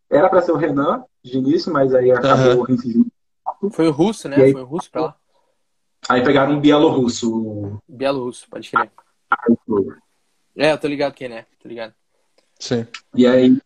era 0.09 0.29
para 0.29 0.41
ser 0.43 0.53
o 0.53 0.57
Renan 0.57 1.05
de 1.25 1.37
início, 1.37 1.73
mas 1.73 1.93
aí 1.95 2.13
acabou 2.13 2.63
reincidindo. 2.63 3.07
Foi 3.73 3.89
o 3.89 3.93
russo, 3.93 4.29
né? 4.29 4.37
Aí- 4.37 4.53
Foi 4.53 4.63
o 4.63 4.67
russo 4.67 4.89
pra 4.91 5.01
lá. 5.03 5.17
Aí 6.09 6.23
pegaram 6.23 6.53
um 6.53 6.61
bielorrusso, 6.61 7.81
Bielorrusso, 7.89 8.49
pode 8.49 8.71
crer. 8.71 8.91
É, 10.57 10.73
eu 10.73 10.79
tô 10.79 10.87
ligado 10.87 11.15
quem 11.15 11.33
é, 11.33 11.45
tô 11.61 11.69
ligado. 11.69 11.93
Sim. 12.59 12.87
E 13.15 13.27
aí, 13.27 13.59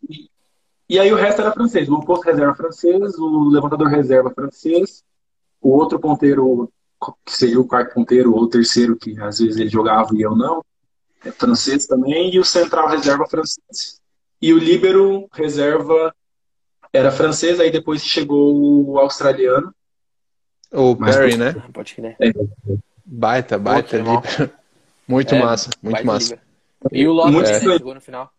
e 0.89 0.99
aí 0.99 1.13
o 1.13 1.15
resto 1.15 1.41
era 1.41 1.53
francês. 1.53 1.87
O 1.87 1.93
oposto 1.93 2.25
reserva 2.25 2.55
francês, 2.55 3.17
o 3.17 3.49
levantador 3.49 3.87
reserva 3.87 4.31
francês, 4.31 5.03
o 5.61 5.69
outro 5.69 5.99
ponteiro, 5.99 6.71
que 7.25 7.31
seria 7.31 7.59
o 7.59 7.67
quarto 7.67 7.93
ponteiro, 7.93 8.33
ou 8.33 8.41
o 8.41 8.49
terceiro, 8.49 8.97
que 8.97 9.19
às 9.21 9.39
vezes 9.39 9.57
ele 9.57 9.69
jogava 9.69 10.09
e 10.13 10.21
eu 10.21 10.35
não, 10.35 10.63
é 11.23 11.31
francês 11.31 11.85
também, 11.85 12.33
e 12.33 12.39
o 12.39 12.43
central 12.43 12.89
reserva 12.89 13.25
francês. 13.27 14.01
E 14.41 14.51
o 14.53 14.57
líbero 14.57 15.29
reserva 15.31 16.13
era 16.91 17.11
francês, 17.11 17.59
aí 17.59 17.71
depois 17.71 18.03
chegou 18.03 18.89
o 18.89 18.99
australiano. 18.99 19.73
O 20.71 20.95
Mas- 20.97 21.15
Perry, 21.15 21.37
né? 21.37 21.53
Pode 21.73 21.95
crer. 21.95 22.15
Baita, 23.05 23.57
baita 23.57 23.97
líbero. 23.97 24.21
Muito 25.07 25.35
É, 25.35 25.39
massa, 25.41 25.69
muito 25.81 25.93
Baita 25.95 26.07
massa. 26.07 26.33
liga. 26.35 26.41
E 26.93 27.05
o 27.07 27.13
né, 27.29 27.41
estranho. 27.43 27.77
chegou 27.77 27.93
no 27.93 27.99
final. 27.99 28.31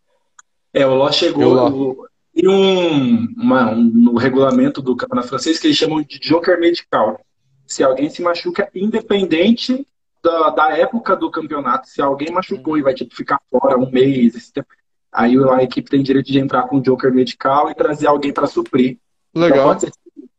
É, 0.73 0.87
o 0.87 0.95
Ló 0.95 1.09
E 1.11 1.13
chegou 1.13 1.45
o 1.45 1.53
Ló? 1.55 1.69
o- 1.71 2.07
e 2.35 2.49
um, 2.49 3.27
uma- 3.37 3.71
um- 3.73 3.83
no 3.85 4.17
regulamento 4.17 4.81
do 4.81 4.97
campeonato 4.97 5.29
francês 5.29 5.59
que 5.59 5.67
eles 5.67 5.77
chamam 5.77 6.01
de 6.03 6.19
joker 6.19 6.59
medical. 6.59 7.21
Se 7.67 7.83
alguém 7.85 8.09
se 8.09 8.23
machuca, 8.23 8.71
independente 8.75 9.87
da, 10.23 10.49
da 10.51 10.79
época 10.79 11.15
do 11.15 11.31
campeonato, 11.31 11.89
se 11.89 12.01
alguém 12.01 12.31
machucou 12.31 12.79
e 12.79 12.83
vai 12.83 12.95
tipo, 12.95 13.15
ficar 13.15 13.39
fora 13.51 13.77
um 13.77 13.91
mês, 13.91 14.35
esse 14.35 14.51
tempo, 14.53 14.69
aí 15.13 15.37
a 15.37 15.63
equipe 15.63 15.91
tem 15.91 16.03
direito 16.03 16.33
de 16.33 16.39
entrar 16.39 16.63
com 16.69 16.79
o 16.79 16.81
joker 16.81 17.13
medical 17.13 17.69
e 17.71 17.75
trazer 17.75 18.07
alguém 18.07 18.33
para 18.33 18.47
suprir. 18.47 18.99
Então 19.35 19.43
Legal. 19.49 19.69
pode 19.69 19.81
ser 19.83 19.93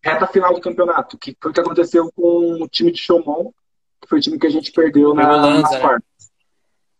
reta 0.04 0.28
final 0.28 0.54
do 0.54 0.60
campeonato, 0.62 1.18
que 1.18 1.36
foi 1.42 1.52
o 1.52 1.54
que 1.54 1.60
aconteceu 1.60 2.12
com 2.16 2.62
o 2.62 2.68
time 2.68 2.92
de 2.92 3.00
Chaumont, 3.00 3.52
que 4.02 4.10
foi 4.10 4.20
o 4.20 4.22
time 4.22 4.38
que 4.38 4.48
a 4.48 4.50
gente 4.50 4.72
perdeu 4.72 5.14
na, 5.14 5.36
Lanza, 5.38 5.62
nas 5.62 5.72
né? 5.72 5.80
quartas. 5.80 6.04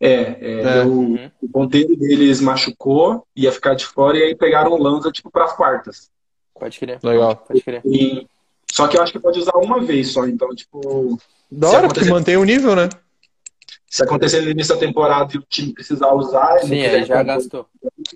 É, 0.00 0.10
é, 0.12 0.60
É. 0.80 0.82
o- 0.84 0.88
Uhum. 0.90 1.30
o 1.42 1.48
ponteiro 1.48 1.96
deles 1.96 2.40
machucou, 2.40 3.26
ia 3.36 3.52
ficar 3.52 3.74
de 3.74 3.84
fora, 3.86 4.16
e 4.18 4.22
aí 4.22 4.34
pegaram 4.34 4.72
o 4.72 4.82
Lanza, 4.82 5.10
tipo, 5.12 5.30
para 5.30 5.44
as 5.44 5.52
quartas. 5.54 6.10
Pode 6.58 6.78
crer. 6.78 6.98
Legal. 7.02 7.36
Pode 7.36 7.60
crer. 7.62 7.82
E... 7.84 8.26
Só 8.72 8.88
que 8.88 8.96
eu 8.96 9.02
acho 9.02 9.12
que 9.12 9.20
pode 9.20 9.38
usar 9.38 9.56
uma 9.56 9.80
vez 9.84 10.10
só, 10.12 10.26
então, 10.26 10.48
tipo, 10.54 11.18
Da 11.50 11.68
hora, 11.68 11.86
porque 11.88 12.04
mantém 12.10 12.36
o 12.36 12.44
nível, 12.44 12.74
né? 12.74 12.88
se 13.88 14.02
acontecer 14.02 14.40
no 14.40 14.50
início 14.50 14.74
da 14.74 14.80
temporada 14.80 15.32
e 15.32 15.38
o 15.38 15.42
time 15.48 15.72
precisar 15.72 16.12
usar, 16.14 16.58
Sim, 16.62 16.74
ele 16.78 16.96
aí 16.96 17.04
já 17.04 17.22
gastou. 17.22 17.64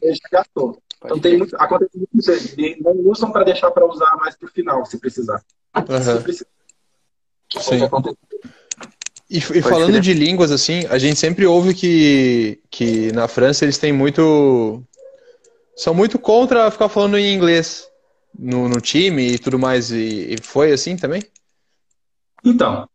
já 0.03 0.29
gastou. 0.33 0.83
Pode 1.01 1.19
Então 1.19 1.21
tem 1.21 1.39
muito, 1.39 1.55
acontece 1.57 1.97
muito 1.97 2.11
isso, 2.19 2.33
não 2.83 2.93
usam 3.11 3.31
para 3.31 3.45
deixar 3.45 3.71
para 3.71 3.87
usar 3.87 4.17
mais 4.17 4.37
pro 4.37 4.49
final, 4.49 4.85
se 4.85 4.99
precisar. 4.99 5.39
Se 5.39 5.83
Aham. 5.89 6.23
precisar. 6.23 6.47
Sim. 7.61 7.89
E, 9.31 9.39
e 9.39 9.41
falando 9.63 9.91
crer. 9.93 10.01
de 10.01 10.15
línguas, 10.15 10.51
assim, 10.51 10.87
a 10.87 10.99
gente 10.99 11.19
sempre 11.19 11.47
ouve 11.47 11.75
que, 11.75 12.61
que 12.71 13.13
na 13.13 13.29
França 13.29 13.65
eles 13.65 13.79
têm 13.79 13.93
muito. 13.93 14.83
São 15.77 15.95
muito 15.95 16.19
contra 16.19 16.71
ficar 16.71 16.89
falando 16.89 17.17
em 17.17 17.33
inglês 17.35 17.89
no, 18.37 18.69
no 18.69 18.81
time 18.81 19.35
e 19.35 19.39
tudo 19.39 19.59
mais. 19.59 19.93
E, 19.93 20.35
e 20.35 20.37
foi 20.43 20.73
assim 20.73 20.97
também? 20.97 21.23
Então, 22.45 22.89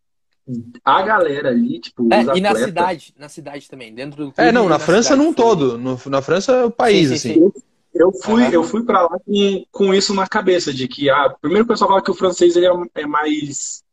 a 0.83 1.01
galera 1.01 1.49
ali, 1.49 1.79
tipo, 1.79 2.11
É, 2.11 2.21
os 2.31 2.37
e 2.37 2.41
na 2.41 2.55
cidade, 2.55 3.13
na 3.17 3.29
cidade 3.29 3.69
também, 3.69 3.93
dentro 3.93 4.25
do 4.25 4.33
É, 4.37 4.45
clube 4.45 4.53
não, 4.53 4.65
e 4.65 4.69
na 4.69 4.79
França 4.79 5.09
cidade 5.09 5.23
num 5.27 5.33
todo. 5.33 5.77
No- 5.77 5.99
na 6.07 6.21
França 6.21 6.51
é 6.51 6.63
o 6.65 6.71
país, 6.71 7.09
Sim, 7.09 7.15
sim, 7.17 7.29
assim. 7.29 7.51
sim. 7.51 7.63
Eu 7.93 8.11
fui, 8.11 8.43
Aham. 8.43 8.53
eu 8.53 8.63
fui 8.63 8.83
para 8.83 9.03
lá 9.03 9.19
com, 9.19 9.65
com 9.71 9.93
isso 9.93 10.13
na 10.13 10.27
cabeça, 10.27 10.73
de 10.73 10.87
que 10.87 11.09
ah, 11.09 11.29
primeiro 11.39 11.63
o 11.65 11.67
pessoal 11.67 11.89
fala 11.91 12.01
que 12.01 12.09
o 12.11 12.15
francês 12.15 12.55
ele 12.55 12.65
é, 12.65 12.71
é 12.95 13.05
mais 13.05 13.83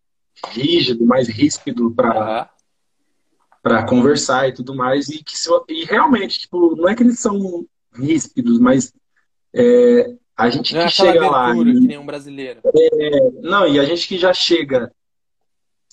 rígido, 0.52 1.04
mais 1.04 1.28
ríspido 1.28 1.90
para 1.90 2.14
Aham. 2.14 2.48
para 3.62 3.82
conversar 3.84 4.48
e 4.48 4.54
tudo 4.54 4.74
mais, 4.74 5.08
e 5.10 5.22
que 5.22 5.36
se- 5.36 5.50
e 5.68 5.84
realmente, 5.84 6.38
tipo, 6.40 6.74
não 6.76 6.88
é 6.88 6.94
que 6.94 7.02
eles 7.02 7.18
são 7.18 7.66
ríspidos, 7.94 8.58
mas 8.58 8.90
é, 9.54 10.14
a 10.34 10.48
gente 10.48 10.72
Não 10.72 10.80
é 10.80 10.84
que 10.86 10.92
aquela 11.02 11.12
chega 11.12 11.30
lá, 11.30 11.54
e- 11.54 11.80
que 11.80 11.86
nem 11.86 11.98
um 11.98 12.06
brasileiro. 12.06 12.60
não, 13.42 13.68
e 13.68 13.78
a 13.78 13.84
gente 13.84 14.08
que 14.08 14.16
já 14.16 14.32
chega 14.32 14.90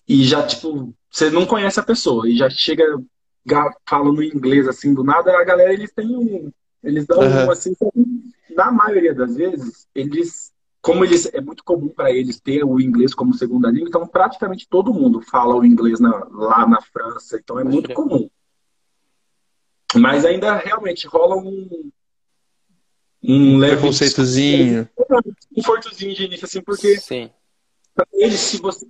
e 0.08 0.24
já, 0.24 0.48
tipo, 0.48 0.94
você 1.12 1.30
não 1.30 1.46
conhece 1.46 1.78
a 1.78 1.84
pessoa 1.84 2.30
e 2.30 2.38
já 2.38 2.50
chega 2.50 2.86
ga- 3.46 3.76
falando 3.88 4.24
inglês 4.24 4.66
assim 4.68 4.94
do 4.94 5.04
nada, 5.04 5.38
a 5.38 5.44
galera 5.44 5.74
eles 5.74 5.92
têm 5.92 6.16
um. 6.16 6.50
Eles 6.84 7.06
dão 7.06 7.22
Aham. 7.22 7.46
um 7.48 7.52
assim, 7.52 7.74
na 8.56 8.72
maioria 8.72 9.14
das 9.14 9.36
vezes, 9.36 9.88
eles. 9.94 10.52
Como 10.80 11.04
eles 11.04 11.26
é 11.34 11.42
muito 11.42 11.64
comum 11.66 11.90
para 11.90 12.12
eles 12.12 12.40
ter 12.40 12.64
o 12.64 12.80
inglês 12.80 13.14
como 13.14 13.34
segunda 13.34 13.70
língua, 13.70 13.90
então 13.90 14.08
praticamente 14.08 14.68
todo 14.70 14.94
mundo 14.94 15.20
fala 15.22 15.56
o 15.56 15.66
inglês 15.66 16.00
na- 16.00 16.26
lá 16.32 16.66
na 16.68 16.80
França, 16.82 17.38
então 17.38 17.60
é 17.60 17.64
muito 17.64 17.92
comum. 17.94 18.30
Mas 19.96 20.24
ainda 20.24 20.56
realmente 20.56 21.08
rola 21.08 21.36
um 21.36 21.90
um 23.22 23.58
leve 23.58 23.78
Preconceitozinho. 23.78 24.88
um 25.58 25.64
fortozinho 25.64 26.16
de 26.16 26.24
início 26.26 26.46
assim, 26.46 26.62
porque 26.62 26.98
Sim. 27.00 27.30
para 27.94 28.08
eles, 28.14 28.40
se 28.40 28.62
você, 28.62 28.86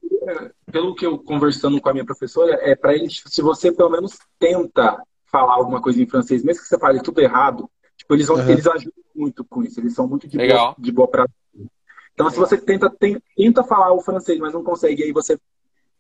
pelo 0.72 0.94
que 0.94 1.06
eu 1.06 1.18
conversando 1.18 1.80
com 1.82 1.90
a 1.90 1.94
minha 1.94 2.06
professora, 2.06 2.54
é 2.62 2.76
para 2.76 2.94
eles, 2.94 3.24
se 3.26 3.42
você 3.42 3.72
pelo 3.72 3.90
menos 3.90 4.20
tenta 4.38 5.02
falar 5.26 5.54
alguma 5.54 5.82
coisa 5.82 6.02
em 6.02 6.06
francês, 6.08 6.44
mesmo 6.44 6.62
que 6.62 6.68
você 6.68 6.78
fale 6.78 7.02
tudo 7.02 7.20
errado, 7.22 7.70
tipo, 7.98 8.14
eles, 8.14 8.30
Uhum. 8.30 8.48
eles 8.50 8.68
ajudam 8.68 9.04
muito 9.16 9.44
com 9.44 9.64
isso, 9.64 9.80
eles 9.80 9.94
são 9.94 10.08
muito 10.08 10.28
de 10.28 10.38
boa, 10.38 10.48
Legal. 10.48 10.76
de 10.78 10.92
boa 10.92 11.08
prática. 11.08 11.36
Então, 12.14 12.30
se 12.30 12.38
você 12.38 12.58
tenta, 12.58 12.90
tem- 12.90 13.22
tenta 13.36 13.64
falar 13.64 13.94
o 13.94 14.02
francês, 14.02 14.40
mas 14.40 14.54
não 14.54 14.64
consegue, 14.64 15.04
aí 15.04 15.12
você 15.12 15.40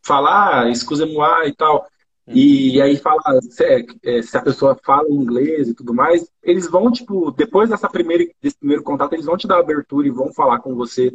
falar, 0.03 0.63
ah, 0.63 0.69
excusez-moi 0.69 1.49
e 1.49 1.53
tal, 1.55 1.85
e 2.27 2.81
aí 2.81 2.97
fala 2.97 3.21
se, 3.41 3.63
é, 3.63 3.85
é, 4.03 4.21
se 4.21 4.35
a 4.37 4.41
pessoa 4.41 4.77
fala 4.83 5.09
inglês 5.09 5.69
e 5.69 5.73
tudo 5.73 5.93
mais, 5.93 6.29
eles 6.43 6.67
vão, 6.69 6.91
tipo, 6.91 7.31
depois 7.31 7.69
dessa 7.69 7.89
primeira, 7.89 8.25
desse 8.41 8.57
primeiro 8.57 8.83
contato, 8.83 9.13
eles 9.13 9.25
vão 9.25 9.37
te 9.37 9.47
dar 9.47 9.59
abertura 9.59 10.07
e 10.07 10.11
vão 10.11 10.33
falar 10.33 10.59
com 10.59 10.75
você 10.75 11.13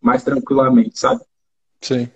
mais 0.00 0.22
tranquilamente, 0.22 0.98
sabe? 0.98 1.20
Sim. 1.80 2.08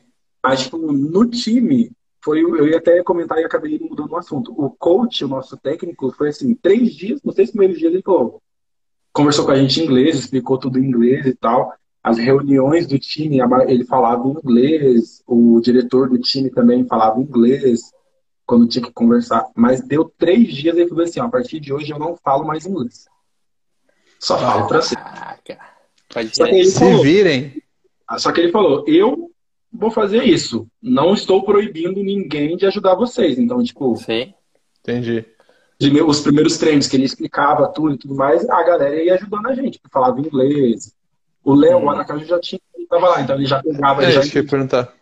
Mas, 0.42 0.62
tipo, 0.64 0.78
no 0.78 1.24
time, 1.26 1.90
foi, 2.26 2.40
eu 2.42 2.66
ia 2.66 2.78
até 2.78 3.00
comentar 3.04 3.38
e 3.38 3.44
acabei 3.44 3.78
mudando 3.78 4.10
o 4.10 4.16
assunto. 4.16 4.52
O 4.52 4.68
coach, 4.68 5.24
o 5.24 5.28
nosso 5.28 5.56
técnico, 5.56 6.10
foi 6.10 6.30
assim, 6.30 6.56
três 6.56 6.92
dias, 6.92 7.22
nos 7.22 7.36
três 7.36 7.52
primeiros 7.52 7.78
dias, 7.78 7.92
ele 7.92 8.02
falou: 8.02 8.42
conversou 9.12 9.44
com 9.44 9.52
a 9.52 9.56
gente 9.56 9.80
em 9.80 9.84
inglês, 9.84 10.18
explicou 10.18 10.58
tudo 10.58 10.80
em 10.80 10.88
inglês 10.88 11.24
e 11.24 11.34
tal. 11.34 11.72
As 12.02 12.18
reuniões 12.18 12.84
do 12.88 12.98
time, 12.98 13.38
ele 13.68 13.84
falava 13.84 14.26
inglês, 14.26 15.22
o 15.24 15.60
diretor 15.60 16.08
do 16.08 16.18
time 16.18 16.50
também 16.50 16.84
falava 16.84 17.20
inglês 17.20 17.92
quando 18.44 18.66
tinha 18.66 18.84
que 18.84 18.92
conversar. 18.92 19.46
Mas 19.54 19.80
deu 19.80 20.04
três 20.18 20.52
dias 20.52 20.76
e 20.76 20.80
ele 20.80 20.88
falou 20.88 21.04
assim: 21.04 21.20
a 21.20 21.28
partir 21.28 21.60
de 21.60 21.72
hoje 21.72 21.92
eu 21.92 21.98
não 21.98 22.16
falo 22.16 22.44
mais 22.44 22.66
inglês. 22.66 23.06
Só 24.18 24.36
falo 24.36 24.66
francês. 24.66 25.00
Só 26.32 26.44
que 26.44 26.54
ele 26.54 26.64
Se 26.64 26.80
falou, 26.80 27.02
virem. 27.04 27.62
Só 28.18 28.32
que 28.32 28.40
ele 28.40 28.50
falou: 28.50 28.84
eu 28.88 29.30
vou 29.72 29.90
fazer 29.90 30.24
isso. 30.24 30.66
Não 30.82 31.14
estou 31.14 31.44
proibindo 31.44 32.02
ninguém 32.02 32.56
de 32.56 32.66
ajudar 32.66 32.94
vocês. 32.94 33.38
Então, 33.38 33.62
tipo. 33.62 33.96
Sim. 33.96 34.34
Entendi. 34.80 35.24
Os 36.06 36.20
primeiros 36.20 36.56
treinos 36.56 36.86
que 36.86 36.96
ele 36.96 37.04
explicava 37.04 37.68
tudo 37.68 37.94
e 37.94 37.98
tudo 37.98 38.14
mais, 38.14 38.48
a 38.48 38.62
galera 38.62 39.02
ia 39.02 39.14
ajudando 39.14 39.46
a 39.46 39.54
gente, 39.54 39.80
falava 39.92 40.20
inglês. 40.20 40.94
O 41.44 41.54
Léo, 41.54 41.78
hum. 41.78 41.84
o 41.84 41.90
Aracaju 41.90 42.24
já 42.24 42.40
tinha, 42.40 42.60
estava 42.78 43.08
lá, 43.08 43.20
então 43.20 43.36
ele 43.36 43.46
já 43.46 43.62
pegava. 43.62 44.02
É, 44.02 44.10
já, 44.10 44.20
entendia, 44.20 44.44
perguntar. 44.46 44.94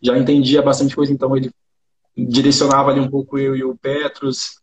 já 0.00 0.18
entendia 0.18 0.62
bastante 0.62 0.96
coisa, 0.96 1.12
então 1.12 1.36
ele 1.36 1.50
direcionava 2.16 2.90
ali 2.90 3.00
um 3.00 3.10
pouco 3.10 3.38
eu 3.38 3.54
e 3.54 3.62
o 3.62 3.76
Petros. 3.76 4.58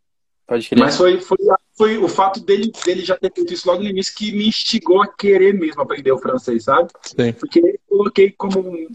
Pode 0.48 0.68
crer. 0.68 0.80
Mas 0.80 0.98
foi, 0.98 1.22
foi, 1.22 1.38
foi 1.78 1.98
o 2.00 2.08
fato 2.08 2.40
dele, 2.40 2.72
dele 2.84 3.06
já 3.06 3.16
ter 3.16 3.32
feito 3.32 3.54
isso 3.54 3.70
logo 3.70 3.84
no 3.84 3.90
início 3.90 4.16
que 4.16 4.32
me 4.32 4.48
instigou 4.48 5.02
a 5.04 5.08
querer 5.08 5.54
mesmo 5.54 5.82
aprender 5.82 6.12
o 6.12 6.18
francês, 6.18 6.64
sabe? 6.64 6.90
Sim. 7.04 7.32
Porque 7.34 7.60
eu 7.60 7.80
coloquei 7.88 8.32
como 8.32 8.90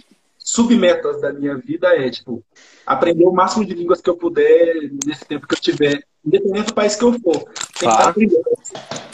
submetas 0.44 1.22
da 1.22 1.32
minha 1.32 1.56
vida 1.56 1.88
é, 1.96 2.10
tipo, 2.10 2.44
aprender 2.84 3.24
o 3.24 3.32
máximo 3.32 3.64
de 3.64 3.72
línguas 3.72 4.02
que 4.02 4.10
eu 4.10 4.16
puder 4.16 4.90
nesse 5.06 5.24
tempo 5.24 5.48
que 5.48 5.54
eu 5.54 5.60
tiver, 5.60 6.04
independente 6.24 6.66
do 6.66 6.74
país 6.74 6.94
que 6.94 7.02
eu 7.02 7.18
for. 7.18 7.48
Tentar 7.80 8.10
aprender. 8.10 8.38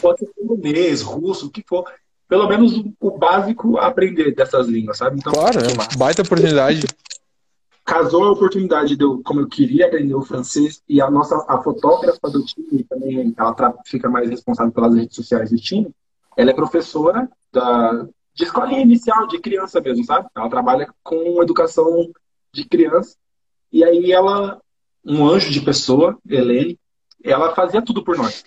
Pode 0.01 0.19
ser 0.19 0.29
polonês, 0.35 1.01
russo, 1.01 1.47
o 1.47 1.49
que 1.49 1.63
for. 1.65 1.85
Pelo 2.27 2.47
menos 2.49 2.83
o, 2.99 3.17
básico 3.17 3.77
aprender 3.77 4.35
dessas 4.35 4.67
línguas, 4.67 4.97
sabe? 4.97 5.17
Então, 5.19 5.31
claro, 5.31 5.59
é 5.59 5.97
baita 5.97 6.21
oportunidade. 6.21 6.85
Casou 7.85 8.25
a 8.25 8.31
oportunidade 8.31 8.95
de 8.97 9.03
eu, 9.03 9.21
como 9.23 9.39
eu 9.39 9.47
queria 9.47 9.87
aprender 9.87 10.13
o 10.13 10.21
francês, 10.21 10.81
e 10.87 11.01
a 11.01 11.09
nossa 11.09 11.45
a 11.47 11.61
fotógrafa 11.61 12.29
do 12.29 12.43
time 12.43 12.83
também, 12.83 13.33
ela 13.37 13.75
fica 13.85 14.09
mais 14.09 14.29
responsável 14.29 14.71
pelas 14.71 14.95
redes 14.95 15.15
sociais 15.15 15.49
do 15.49 15.57
time, 15.57 15.89
ela 16.37 16.51
é 16.51 16.53
professora 16.53 17.29
da, 17.51 18.07
de 18.33 18.43
escolinha 18.43 18.81
inicial, 18.81 19.27
de 19.27 19.39
criança 19.39 19.81
mesmo, 19.81 20.03
sabe? 20.05 20.27
Ela 20.35 20.49
trabalha 20.49 20.93
com 21.03 21.41
educação 21.41 22.11
de 22.53 22.65
criança. 22.65 23.15
E 23.71 23.83
aí 23.83 24.11
ela, 24.11 24.61
um 25.05 25.27
anjo 25.27 25.51
de 25.51 25.61
pessoa, 25.61 26.17
Helene, 26.27 26.79
ela 27.23 27.53
fazia 27.55 27.81
tudo 27.81 28.03
por 28.03 28.17
nós. 28.17 28.43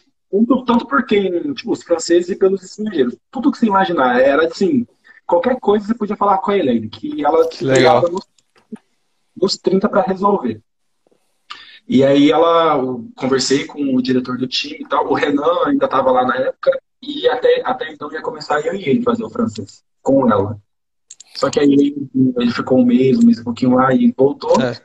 Tanto 0.67 0.87
por 0.87 1.07
quem, 1.07 1.53
tipo, 1.55 1.73
os 1.73 1.83
franceses 1.83 2.31
e 2.31 2.37
pelos 2.37 2.63
estrangeiros. 2.63 3.17
Tudo 3.31 3.53
que 3.53 3.59
você 3.59 3.67
imaginar. 3.67 4.21
Era 4.21 4.47
assim, 4.47 4.87
qualquer 5.27 5.61
coisa 5.61 5.87
você 5.87 5.95
podia 5.95 6.17
falar 6.17 6.39
com 6.39 6.51
a 6.51 6.59
Helene, 6.59 6.89
que 6.89 7.25
ela 7.25 7.49
te 7.49 7.65
Legal. 7.65 8.03
nos, 8.11 8.27
nos 9.37 9.57
30 9.57 9.89
para 9.89 10.03
resolver. 10.03 10.61
E 11.87 12.03
aí 12.03 12.33
ela, 12.33 12.79
eu 12.79 13.09
conversei 13.15 13.67
com 13.67 13.95
o 13.95 14.03
diretor 14.03 14.39
do 14.39 14.49
time 14.49 14.81
e 14.81 14.89
tal. 14.89 15.09
O 15.09 15.15
Renan 15.15 15.67
ainda 15.67 15.85
estava 15.85 16.11
lá 16.11 16.27
na 16.27 16.37
época. 16.37 16.81
E 17.07 17.29
até, 17.29 17.63
até 17.65 17.93
então 17.93 18.11
ia 18.13 18.23
começar 18.23 18.61
eu 18.61 18.75
e 18.75 18.89
ele 18.89 19.03
fazer 19.03 19.25
o 19.25 19.31
francês 19.31 19.83
com 20.03 20.31
ela. 20.31 20.59
Só 21.35 21.51
que 21.51 21.61
aí 21.61 21.73
ele, 21.73 22.09
ele 22.39 22.51
ficou 22.51 22.79
um 22.79 22.85
mês, 22.85 23.19
um 23.19 23.27
mês 23.27 23.41
um 23.41 23.45
pouquinho 23.45 23.75
lá 23.75 23.93
e 23.93 24.13
voltou. 24.17 24.61
É. 24.61 24.81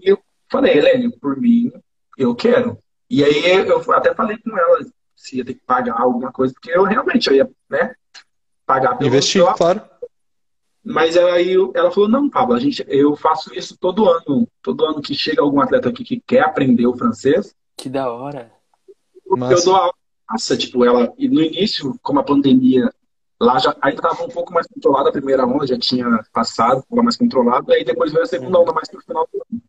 E 0.00 0.10
eu 0.10 0.18
falei, 0.50 0.76
Helene, 0.76 1.10
por 1.18 1.36
mim, 1.40 1.72
eu 2.16 2.34
quero. 2.34 2.78
E 3.08 3.24
aí 3.24 3.66
eu 3.66 3.80
até 3.92 4.14
falei 4.14 4.36
com 4.38 4.56
ela 4.56 4.86
se 5.14 5.38
ia 5.38 5.44
ter 5.44 5.54
que 5.54 5.62
pagar 5.66 6.00
alguma 6.00 6.30
coisa, 6.30 6.52
porque 6.52 6.70
eu 6.70 6.84
realmente 6.84 7.28
eu 7.28 7.34
ia, 7.34 7.50
né, 7.68 7.94
pagar 8.66 8.96
pelo 8.96 9.08
Investir, 9.08 9.42
claro. 9.54 9.82
Mas 10.84 11.16
aí 11.16 11.54
ela 11.74 11.90
falou, 11.90 12.08
não, 12.08 12.30
Pablo, 12.30 12.54
a 12.54 12.60
gente, 12.60 12.84
eu 12.86 13.16
faço 13.16 13.52
isso 13.52 13.76
todo 13.76 14.08
ano. 14.08 14.46
Todo 14.62 14.84
ano 14.84 15.02
que 15.02 15.16
chega 15.16 15.42
algum 15.42 15.60
atleta 15.60 15.88
aqui 15.88 16.04
que 16.04 16.22
quer 16.24 16.42
aprender 16.42 16.86
o 16.86 16.96
francês. 16.96 17.52
Que 17.76 17.88
da 17.88 18.08
hora. 18.08 18.52
Eu 19.28 19.64
dou 19.64 19.74
aula 19.74 19.92
massa, 20.28 20.56
tipo, 20.56 20.84
ela, 20.84 21.12
e 21.18 21.28
no 21.28 21.42
início, 21.42 21.98
como 22.02 22.20
a 22.20 22.24
pandemia 22.24 22.90
lá 23.40 23.58
já 23.58 23.76
ainda 23.80 23.98
estava 23.98 24.24
um 24.24 24.28
pouco 24.28 24.52
mais 24.52 24.66
controlada, 24.66 25.08
a 25.08 25.12
primeira 25.12 25.46
onda 25.46 25.66
já 25.66 25.78
tinha 25.78 26.06
passado, 26.32 26.80
estava 26.80 27.02
mais 27.02 27.16
controlada, 27.16 27.74
aí 27.74 27.84
depois 27.84 28.12
veio 28.12 28.24
a 28.24 28.26
segunda 28.26 28.58
onda 28.58 28.72
mais 28.72 28.90
no 28.90 29.00
final 29.00 29.28
do 29.32 29.44
ano. 29.50 29.62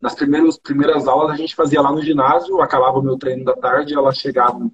Nas 0.00 0.14
primeiras, 0.14 0.58
primeiras 0.58 1.06
aulas 1.06 1.30
a 1.32 1.36
gente 1.36 1.54
fazia 1.54 1.80
lá 1.80 1.92
no 1.92 2.02
ginásio, 2.02 2.60
acabava 2.60 2.98
o 2.98 3.02
meu 3.02 3.16
treino 3.16 3.44
da 3.44 3.54
tarde, 3.54 3.94
ela 3.94 4.12
chegava 4.12 4.70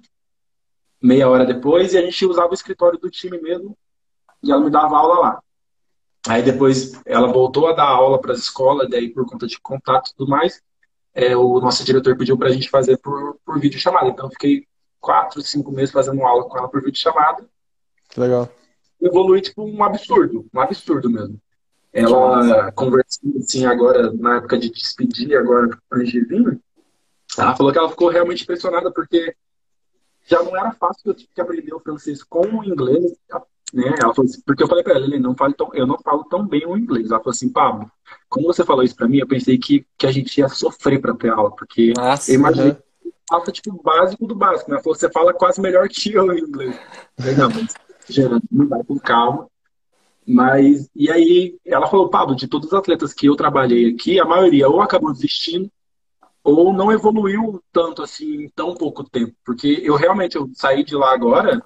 meia 1.01 1.29
hora 1.29 1.45
depois 1.45 1.93
e 1.93 1.97
a 1.97 2.01
gente 2.01 2.25
usava 2.25 2.51
o 2.51 2.53
escritório 2.53 2.99
do 2.99 3.09
time 3.09 3.39
mesmo 3.39 3.77
e 4.41 4.51
ela 4.51 4.63
me 4.63 4.69
dava 4.69 4.97
aula 4.97 5.19
lá. 5.19 5.43
Aí 6.27 6.41
depois 6.41 6.99
ela 7.05 7.31
voltou 7.31 7.67
a 7.67 7.73
dar 7.73 7.87
aula 7.87 8.19
para 8.19 8.33
as 8.33 8.39
escolas, 8.39 8.89
daí 8.89 9.09
por 9.09 9.25
conta 9.25 9.47
de 9.47 9.59
contato 9.59 10.09
e 10.09 10.15
tudo 10.15 10.29
mais, 10.29 10.61
é, 11.13 11.35
o 11.35 11.59
nosso 11.59 11.83
diretor 11.83 12.17
pediu 12.17 12.37
para 12.37 12.49
a 12.49 12.51
gente 12.51 12.69
fazer 12.69 12.97
por, 12.97 13.37
por 13.45 13.59
vídeo 13.59 13.79
chamada. 13.79 14.07
Então 14.07 14.25
eu 14.25 14.31
fiquei 14.31 14.65
quatro, 14.99 15.41
cinco 15.41 15.71
meses 15.71 15.91
fazendo 15.91 16.23
aula 16.23 16.45
com 16.45 16.57
ela 16.57 16.67
por 16.67 16.81
vídeo 16.81 16.99
chamada. 16.99 17.45
Legal. 18.17 18.49
Evolui, 19.01 19.41
tipo, 19.41 19.63
um 19.63 19.83
absurdo, 19.83 20.45
um 20.53 20.59
absurdo 20.59 21.09
mesmo. 21.09 21.39
Ela 21.91 22.71
conversando 22.73 23.37
assim 23.39 23.65
agora, 23.65 24.11
na 24.13 24.37
época 24.37 24.59
de 24.59 24.69
despedir, 24.69 25.35
agora 25.35 25.69
antes 25.91 26.11
de 26.11 26.21
vir, 26.21 26.59
ela 27.37 27.55
falou 27.55 27.71
que 27.71 27.79
ela 27.79 27.89
ficou 27.89 28.09
realmente 28.09 28.43
impressionada 28.43 28.91
porque 28.91 29.35
já 30.27 30.43
não 30.43 30.55
era 30.55 30.71
fácil 30.73 31.01
eu 31.05 31.13
tive 31.15 31.29
que 31.33 31.41
aprender 31.41 31.73
o 31.73 31.79
francês 31.79 32.21
com 32.23 32.45
o 32.45 32.63
inglês, 32.63 33.15
né? 33.73 33.95
Ela 33.99 34.13
falou 34.13 34.29
assim, 34.29 34.41
porque 34.45 34.61
eu 34.61 34.67
falei 34.67 34.83
para 34.83 34.95
ela, 34.95 35.07
não 35.19 35.35
falo 35.35 35.53
tão, 35.53 35.69
eu 35.73 35.87
não 35.87 35.97
falo 35.97 36.23
tão 36.25 36.45
bem 36.45 36.67
o 36.67 36.77
inglês. 36.77 37.09
Ela 37.09 37.19
falou 37.19 37.31
assim, 37.31 37.49
Pablo, 37.49 37.89
como 38.27 38.45
você 38.45 38.63
falou 38.63 38.83
isso 38.83 38.95
para 38.95 39.07
mim, 39.07 39.17
eu 39.17 39.27
pensei 39.27 39.57
que, 39.57 39.85
que 39.97 40.05
a 40.05 40.11
gente 40.11 40.37
ia 40.37 40.49
sofrer 40.49 41.01
para 41.01 41.15
ter 41.15 41.29
aula, 41.29 41.55
porque 41.55 41.93
Nossa, 41.97 42.31
eu 42.31 42.35
imaginei 42.35 42.71
uhum 42.71 42.88
fala, 43.29 43.45
tipo, 43.45 43.81
básico 43.81 44.27
do 44.27 44.35
básico, 44.35 44.71
né? 44.71 44.81
Você 44.83 45.09
fala 45.09 45.33
quase 45.33 45.61
melhor 45.61 45.87
que 45.87 46.13
eu 46.13 46.33
em 46.33 46.39
inglês. 46.39 46.75
Não, 47.37 47.49
mas, 47.49 47.73
gerando, 48.09 48.43
vai 48.51 48.83
com 48.83 48.99
calma. 48.99 49.47
Mas, 50.27 50.89
e 50.95 51.09
aí, 51.09 51.57
ela 51.65 51.87
falou, 51.87 52.09
Pablo, 52.09 52.35
de 52.35 52.47
todos 52.47 52.67
os 52.67 52.73
atletas 52.73 53.13
que 53.13 53.27
eu 53.27 53.35
trabalhei 53.35 53.93
aqui, 53.93 54.19
a 54.19 54.25
maioria 54.25 54.67
ou 54.67 54.81
acabou 54.81 55.13
desistindo, 55.13 55.71
ou 56.43 56.73
não 56.73 56.91
evoluiu 56.91 57.61
tanto 57.71 58.01
assim 58.01 58.43
em 58.43 58.49
tão 58.49 58.73
pouco 58.73 59.03
tempo. 59.03 59.33
Porque 59.45 59.79
eu 59.83 59.95
realmente 59.95 60.35
eu 60.35 60.49
saí 60.53 60.83
de 60.83 60.95
lá 60.95 61.13
agora, 61.13 61.63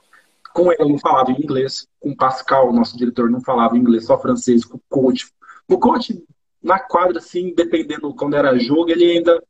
com 0.53 0.71
ele 0.71 0.81
eu 0.81 0.89
não 0.89 0.97
falava 0.97 1.31
inglês, 1.31 1.87
com 1.99 2.15
Pascal, 2.15 2.71
nosso 2.71 2.97
diretor, 2.97 3.29
não 3.29 3.41
falava 3.41 3.77
inglês, 3.77 4.05
só 4.05 4.19
francês, 4.19 4.63
com 4.65 4.77
o 4.77 4.81
coach. 4.89 5.31
O 5.67 5.77
coach, 5.77 6.23
na 6.61 6.79
quadra, 6.79 7.17
assim, 7.17 7.53
dependendo 7.53 8.13
quando 8.13 8.35
era 8.35 8.57
jogo, 8.57 8.89
ele 8.89 9.11
ainda 9.11 9.43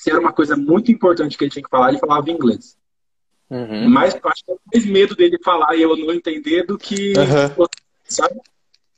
se 0.00 0.10
era 0.10 0.18
uma 0.18 0.32
coisa 0.32 0.56
muito 0.56 0.90
importante 0.90 1.36
que 1.36 1.44
ele 1.44 1.50
tinha 1.50 1.62
que 1.62 1.68
falar, 1.68 1.90
ele 1.90 1.98
falava 1.98 2.30
inglês. 2.30 2.74
Uhum. 3.50 3.90
Mas 3.90 4.14
acho 4.14 4.44
que 4.44 4.50
eu 4.50 4.58
mais 4.72 4.86
medo 4.86 5.14
dele 5.14 5.38
falar 5.44 5.76
e 5.76 5.82
eu 5.82 5.94
não 5.94 6.10
entender 6.10 6.62
do 6.62 6.78
que. 6.78 7.12
Uhum. 7.18 7.66
Sabe? 8.04 8.40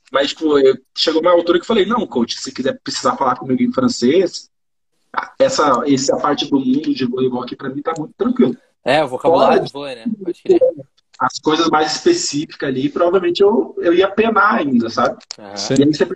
Mas, 0.09 0.29
tipo, 0.29 0.57
eu, 0.57 0.77
chegou 0.97 1.21
uma 1.21 1.31
altura 1.31 1.57
que 1.59 1.63
eu 1.63 1.67
falei: 1.67 1.85
não, 1.85 2.07
coach, 2.07 2.39
se 2.39 2.53
quiser 2.53 2.79
precisar 2.81 3.17
falar 3.17 3.35
comigo 3.35 3.61
em 3.61 3.73
francês, 3.73 4.49
essa, 5.37 5.83
essa 5.85 6.15
parte 6.15 6.49
do 6.49 6.57
mundo 6.57 6.93
de 6.93 7.05
voleibol 7.05 7.43
aqui 7.43 7.57
pra 7.57 7.67
mim 7.67 7.81
tá 7.81 7.93
muito 7.97 8.13
tranquilo. 8.17 8.55
É, 8.85 9.03
o 9.03 9.07
vocabulário 9.09 9.69
foi, 9.69 9.95
né? 9.95 10.05
Pode 10.23 10.41
crer. 10.41 10.61
As 11.19 11.37
coisas 11.39 11.67
mais 11.67 11.97
específicas 11.97 12.69
ali, 12.69 12.87
provavelmente 12.87 13.41
eu, 13.41 13.75
eu 13.79 13.93
ia 13.93 14.09
penar 14.09 14.55
ainda, 14.55 14.89
sabe? 14.89 15.17
Uhum. 15.37 15.75
E 15.79 15.83
aí 15.83 15.93
você 15.93 16.07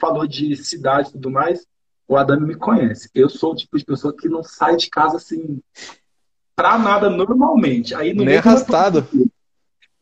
falou 0.00 0.24
de 0.24 0.54
cidade 0.54 1.08
e 1.08 1.12
tudo 1.12 1.30
mais 1.30 1.66
o 2.06 2.16
Adame 2.16 2.46
me 2.46 2.54
conhece. 2.54 3.10
Eu 3.14 3.28
sou 3.28 3.52
o 3.52 3.56
tipo 3.56 3.78
de 3.78 3.84
pessoa 3.84 4.14
que 4.14 4.28
não 4.28 4.42
sai 4.42 4.76
de 4.76 4.88
casa 4.88 5.16
assim 5.16 5.60
pra 6.54 6.78
nada 6.78 7.10
normalmente. 7.10 7.94
Aí 7.94 8.12
no 8.12 8.24
Nem 8.24 8.38
arrastado. 8.38 9.02
Pandemia, 9.02 9.30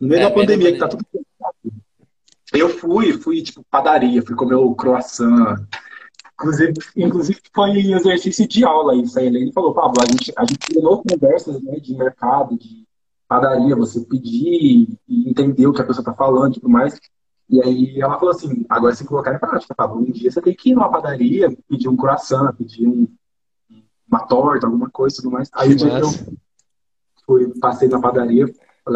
no 0.00 0.08
meio 0.08 0.20
é, 0.20 0.24
da 0.24 0.30
pandemia, 0.30 0.72
que 0.72 0.78
tá 0.78 0.88
tudo 0.88 1.04
eu 2.52 2.68
fui, 2.68 3.14
fui 3.14 3.42
tipo 3.42 3.64
padaria, 3.70 4.22
fui 4.22 4.36
comer 4.36 4.56
o 4.56 4.74
croissant. 4.74 5.56
Inclusive, 6.34 6.72
inclusive 6.96 7.40
foi 7.54 7.70
em 7.70 7.94
exercício 7.94 8.46
de 8.46 8.64
aula 8.64 8.94
isso 8.96 9.18
aí. 9.18 9.26
Ele 9.26 9.52
falou, 9.52 9.72
Pablo, 9.72 9.94
a 10.02 10.04
gente, 10.04 10.32
a 10.36 10.44
gente 10.44 10.58
treinou 10.58 11.02
conversas 11.02 11.62
né, 11.62 11.78
de 11.78 11.94
mercado, 11.94 12.58
de 12.58 12.84
padaria, 13.26 13.74
você 13.74 14.00
pedir 14.00 14.88
e 15.08 15.30
entender 15.30 15.66
o 15.66 15.72
que 15.72 15.80
a 15.80 15.86
pessoa 15.86 16.04
tá 16.04 16.12
falando 16.12 16.52
e 16.52 16.54
tudo 16.60 16.68
mais. 16.68 16.98
E 17.52 17.62
aí 17.62 18.00
ela 18.00 18.18
falou 18.18 18.30
assim, 18.30 18.64
agora 18.66 18.94
você 18.94 19.04
colocar 19.04 19.34
em 19.34 19.38
prática, 19.38 19.74
tá? 19.74 19.86
Um 19.92 20.10
dia 20.10 20.30
você 20.30 20.40
tem 20.40 20.56
que 20.56 20.70
ir 20.70 20.74
numa 20.74 20.90
padaria, 20.90 21.54
pedir 21.68 21.86
um 21.86 21.96
coração, 21.96 22.50
pedir 22.54 22.88
um, 22.88 23.06
uma 24.08 24.26
torta, 24.26 24.66
alguma 24.66 24.88
coisa 24.88 25.14
e 25.14 25.16
tudo 25.18 25.30
mais. 25.30 25.50
Aí 25.52 25.70
o 25.70 25.76
dia 25.76 25.90
que 25.90 26.00
eu 26.00 26.08
fui, 27.26 27.52
passei 27.60 27.90
na 27.90 28.00
padaria, 28.00 28.46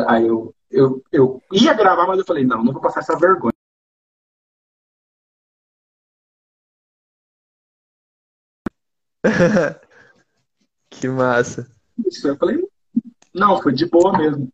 aí 0.08 0.26
eu, 0.26 0.54
eu, 0.70 1.04
eu 1.12 1.42
ia 1.52 1.74
gravar, 1.74 2.06
mas 2.06 2.18
eu 2.18 2.24
falei, 2.24 2.46
não, 2.46 2.64
não 2.64 2.72
vou 2.72 2.80
passar 2.80 3.00
essa 3.00 3.18
vergonha. 3.18 3.52
que 10.88 11.08
massa. 11.08 11.70
Isso, 12.06 12.26
eu 12.26 12.36
falei, 12.38 12.66
não, 13.34 13.60
foi 13.60 13.74
de 13.74 13.84
boa 13.84 14.16
mesmo. 14.16 14.50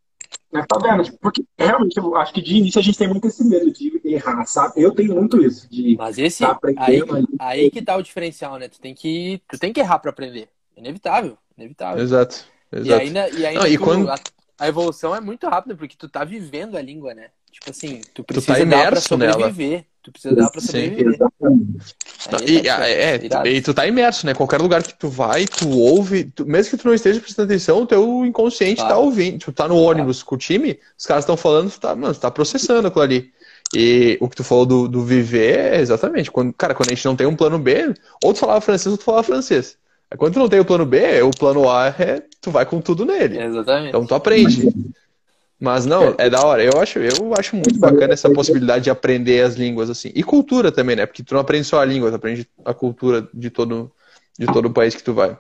Né? 0.53 0.65
Tá 0.69 0.79
vendo? 0.79 1.03
Tipo, 1.03 1.19
porque 1.19 1.45
realmente 1.59 1.97
eu 1.97 2.15
acho 2.17 2.33
que 2.35 2.43
de 2.43 2.57
início 2.57 2.79
a 2.79 2.83
gente 2.83 2.99
tem 2.99 3.09
muito 3.09 3.27
esse 3.27 3.43
medo 3.43 3.73
de 3.73 4.01
errar, 4.05 4.45
sabe? 4.45 4.83
Eu 4.83 4.93
tenho 4.93 5.15
muito 5.15 5.43
isso. 5.43 5.67
De 5.71 5.97
Mas 5.97 6.19
esse 6.19 6.41
tá 6.41 6.59
aí, 6.77 7.01
aí 7.39 7.71
que 7.71 7.81
tá 7.81 7.97
o 7.97 8.03
diferencial, 8.03 8.59
né? 8.59 8.69
Tu 8.69 8.79
tem 8.79 8.95
que, 8.95 9.41
tu 9.49 9.59
tem 9.59 9.73
que 9.73 9.81
errar 9.81 9.99
para 9.99 10.11
aprender. 10.11 10.49
Inevitável, 10.77 11.39
inevitável. 11.57 12.03
Exato. 12.03 12.45
exato. 12.71 12.87
E 12.87 12.93
ainda, 12.93 13.31
e 13.31 13.47
ainda 13.47 13.61
Não, 13.61 13.67
e 13.67 13.79
tu, 13.79 13.85
quando... 13.85 14.11
a, 14.11 14.15
a, 14.59 14.69
evolução 14.69 15.17
é 15.17 15.21
muito 15.21 15.49
rápida, 15.49 15.75
porque 15.75 15.97
tu 15.97 16.09
tá 16.09 16.23
vivendo 16.23 16.77
a 16.77 16.83
língua, 16.83 17.15
né? 17.15 17.29
Tipo 17.51 17.71
assim, 17.71 18.03
tu 18.15 18.23
precisa 18.23 18.55
tu 18.55 18.59
tá 18.59 18.65
dar 18.65 18.91
pra 18.91 19.01
sobreviver. 19.01 19.71
Nela. 19.71 19.92
Tu 20.03 20.11
precisa 20.11 20.35
dar 20.35 20.51
pra 20.51 20.61
sobreviver. 20.61 21.17
Sim, 21.17 22.45
e, 22.45 22.69
é, 22.69 22.93
é, 22.93 23.21
é 23.23 23.49
e 23.49 23.63
tu 23.63 23.73
tá 23.73 23.87
imerso, 23.87 24.27
né? 24.27 24.35
Qualquer 24.35 24.61
lugar 24.61 24.83
que 24.83 24.95
tu 24.95 25.09
vai, 25.09 25.45
tu 25.47 25.71
ouve, 25.71 26.25
tu, 26.25 26.45
mesmo 26.45 26.73
que 26.73 26.83
tu 26.83 26.89
não 26.89 26.95
esteja 26.95 27.21
prestando 27.21 27.47
atenção, 27.47 27.83
o 27.83 27.87
teu 27.87 28.27
inconsciente 28.27 28.79
tá 28.79 28.89
claro. 28.89 29.01
tá 29.01 29.07
ouvindo. 29.07 29.39
Tu 29.39 29.53
tá 29.53 29.69
no 29.69 29.77
ônibus 29.77 30.19
claro. 30.19 30.29
com 30.29 30.35
o 30.35 30.39
time, 30.39 30.79
os 30.99 31.07
caras 31.07 31.23
estão 31.23 31.37
falando, 31.37 31.71
tu 31.71 31.79
tá, 31.79 31.95
mano, 31.95 32.13
tu 32.13 32.21
tá 32.21 32.31
processando 32.31 32.89
aquilo 32.89 33.03
ali. 33.03 33.33
E 33.75 34.19
o 34.21 34.29
que 34.29 34.37
tu 34.37 34.45
falou 34.45 34.67
do, 34.67 34.89
do 34.89 35.05
viver 35.05 35.59
é 35.59 35.81
exatamente. 35.81 36.31
Quando, 36.31 36.53
cara, 36.53 36.75
quando 36.75 36.91
a 36.91 36.95
gente 36.95 37.05
não 37.05 37.17
tem 37.17 37.27
um 37.27 37.37
plano 37.37 37.59
B, 37.59 37.95
ou 38.25 38.35
tu 38.35 38.41
falava 38.41 38.61
francês 38.61 38.91
ou 38.93 38.99
tu 38.99 39.05
falava 39.05 39.23
francês. 39.23 39.79
Quando 40.19 40.35
tu 40.35 40.39
não 40.41 40.49
tem 40.49 40.61
o 40.61 40.65
plano 40.65 40.85
B, 40.85 41.23
o 41.23 41.31
plano 41.31 41.71
A 41.71 41.95
é 41.99 42.23
tu 42.41 42.51
vai 42.51 42.67
com 42.67 42.81
tudo 42.81 43.05
nele. 43.05 43.41
Exatamente. 43.41 43.89
Então 43.89 44.05
tu 44.05 44.15
aprende. 44.15 44.69
Mas 45.63 45.87
não, 45.87 46.17
é 46.19 46.29
da 46.29 46.45
hora. 46.45 46.65
Eu 46.65 46.81
acho, 46.81 46.99
eu 46.99 47.33
acho 47.39 47.55
muito 47.55 47.79
bacana 47.79 48.13
essa 48.13 48.29
possibilidade 48.29 48.83
de 48.83 48.91
aprender 48.91 49.45
as 49.45 49.55
línguas 49.55 49.89
assim. 49.89 50.11
E 50.13 50.21
cultura 50.21 50.73
também, 50.73 50.97
né? 50.97 51.07
Porque 51.07 51.23
tu 51.23 51.35
não 51.35 51.41
aprende 51.41 51.63
só 51.63 51.81
a 51.81 51.85
língua, 51.85 52.11
tu 52.11 52.17
aprende 52.17 52.51
a 52.65 52.75
cultura 52.75 53.29
de 53.33 53.49
todo, 53.49 53.93
de 54.37 54.47
todo 54.47 54.67
o 54.67 54.73
país 54.73 54.93
que 54.93 55.05
tu 55.05 55.15
vai. 55.15 55.39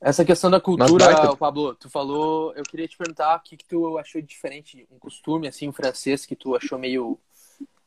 Essa 0.00 0.24
questão 0.24 0.50
da 0.50 0.60
cultura, 0.60 1.36
Pablo, 1.36 1.76
tu 1.76 1.88
falou, 1.88 2.52
eu 2.56 2.64
queria 2.64 2.88
te 2.88 2.98
perguntar 2.98 3.36
o 3.36 3.40
que, 3.40 3.56
que 3.58 3.64
tu 3.64 3.96
achou 3.96 4.20
diferente, 4.20 4.84
um 4.90 4.98
costume 4.98 5.46
assim, 5.46 5.68
um 5.68 5.72
francês 5.72 6.26
que 6.26 6.34
tu 6.34 6.56
achou 6.56 6.80
meio 6.80 7.16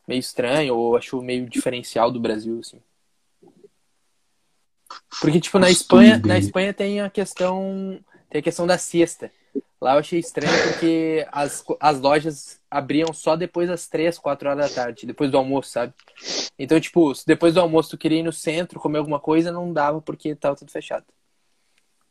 meio 0.08 0.20
estranho 0.20 0.74
ou 0.74 0.96
achou 0.96 1.22
meio 1.22 1.50
diferencial 1.50 2.10
do 2.10 2.20
Brasil 2.22 2.62
assim. 2.62 2.80
Porque 5.20 5.42
tipo 5.42 5.60
na 5.60 5.70
Espanha, 5.70 6.18
na 6.26 6.40
Espanha 6.40 6.74
tem 6.74 7.02
a 7.02 7.10
questão 7.10 8.00
tem 8.30 8.40
a 8.40 8.44
questão 8.44 8.68
da 8.68 8.78
siesta. 8.78 9.32
Lá 9.80 9.94
eu 9.94 10.00
achei 10.00 10.20
estranho 10.20 10.52
porque 10.64 11.26
as, 11.32 11.64
as 11.80 12.00
lojas 12.00 12.60
abriam 12.70 13.14
só 13.14 13.36
depois 13.36 13.70
das 13.70 13.88
3, 13.88 14.18
4 14.18 14.50
horas 14.50 14.70
da 14.70 14.84
tarde, 14.84 15.06
depois 15.06 15.30
do 15.30 15.38
almoço, 15.38 15.70
sabe? 15.70 15.94
Então, 16.58 16.80
tipo, 16.80 17.14
se 17.14 17.26
depois 17.28 17.54
do 17.54 17.62
almoço 17.62 17.92
tu 17.92 17.98
queria 17.98 18.20
ir 18.20 18.24
no 18.24 18.34
centro 18.34 18.80
comer 18.80 18.98
alguma 18.98 19.20
coisa, 19.20 19.52
não 19.52 19.72
dava 19.72 20.02
porque 20.02 20.34
tava 20.34 20.56
tudo 20.56 20.72
fechado. 20.72 21.06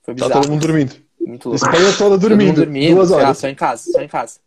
Foi 0.02 0.14
bizarro. 0.14 0.32
Tá 0.32 0.40
todo 0.40 0.50
mundo 0.50 0.60
dormindo. 0.60 0.94
Muito 1.20 1.48
louco. 1.48 1.64
Espanha 1.64 1.96
toda 1.98 2.16
dormindo. 2.16 2.54
Todo 2.54 2.64
dormindo. 2.64 2.94
Duas 2.94 3.10
horas. 3.10 3.30
Ah, 3.30 3.34
só 3.34 3.48
em 3.48 3.54
casa, 3.56 3.90
só 3.90 4.00
em 4.00 4.08
casa. 4.08 4.38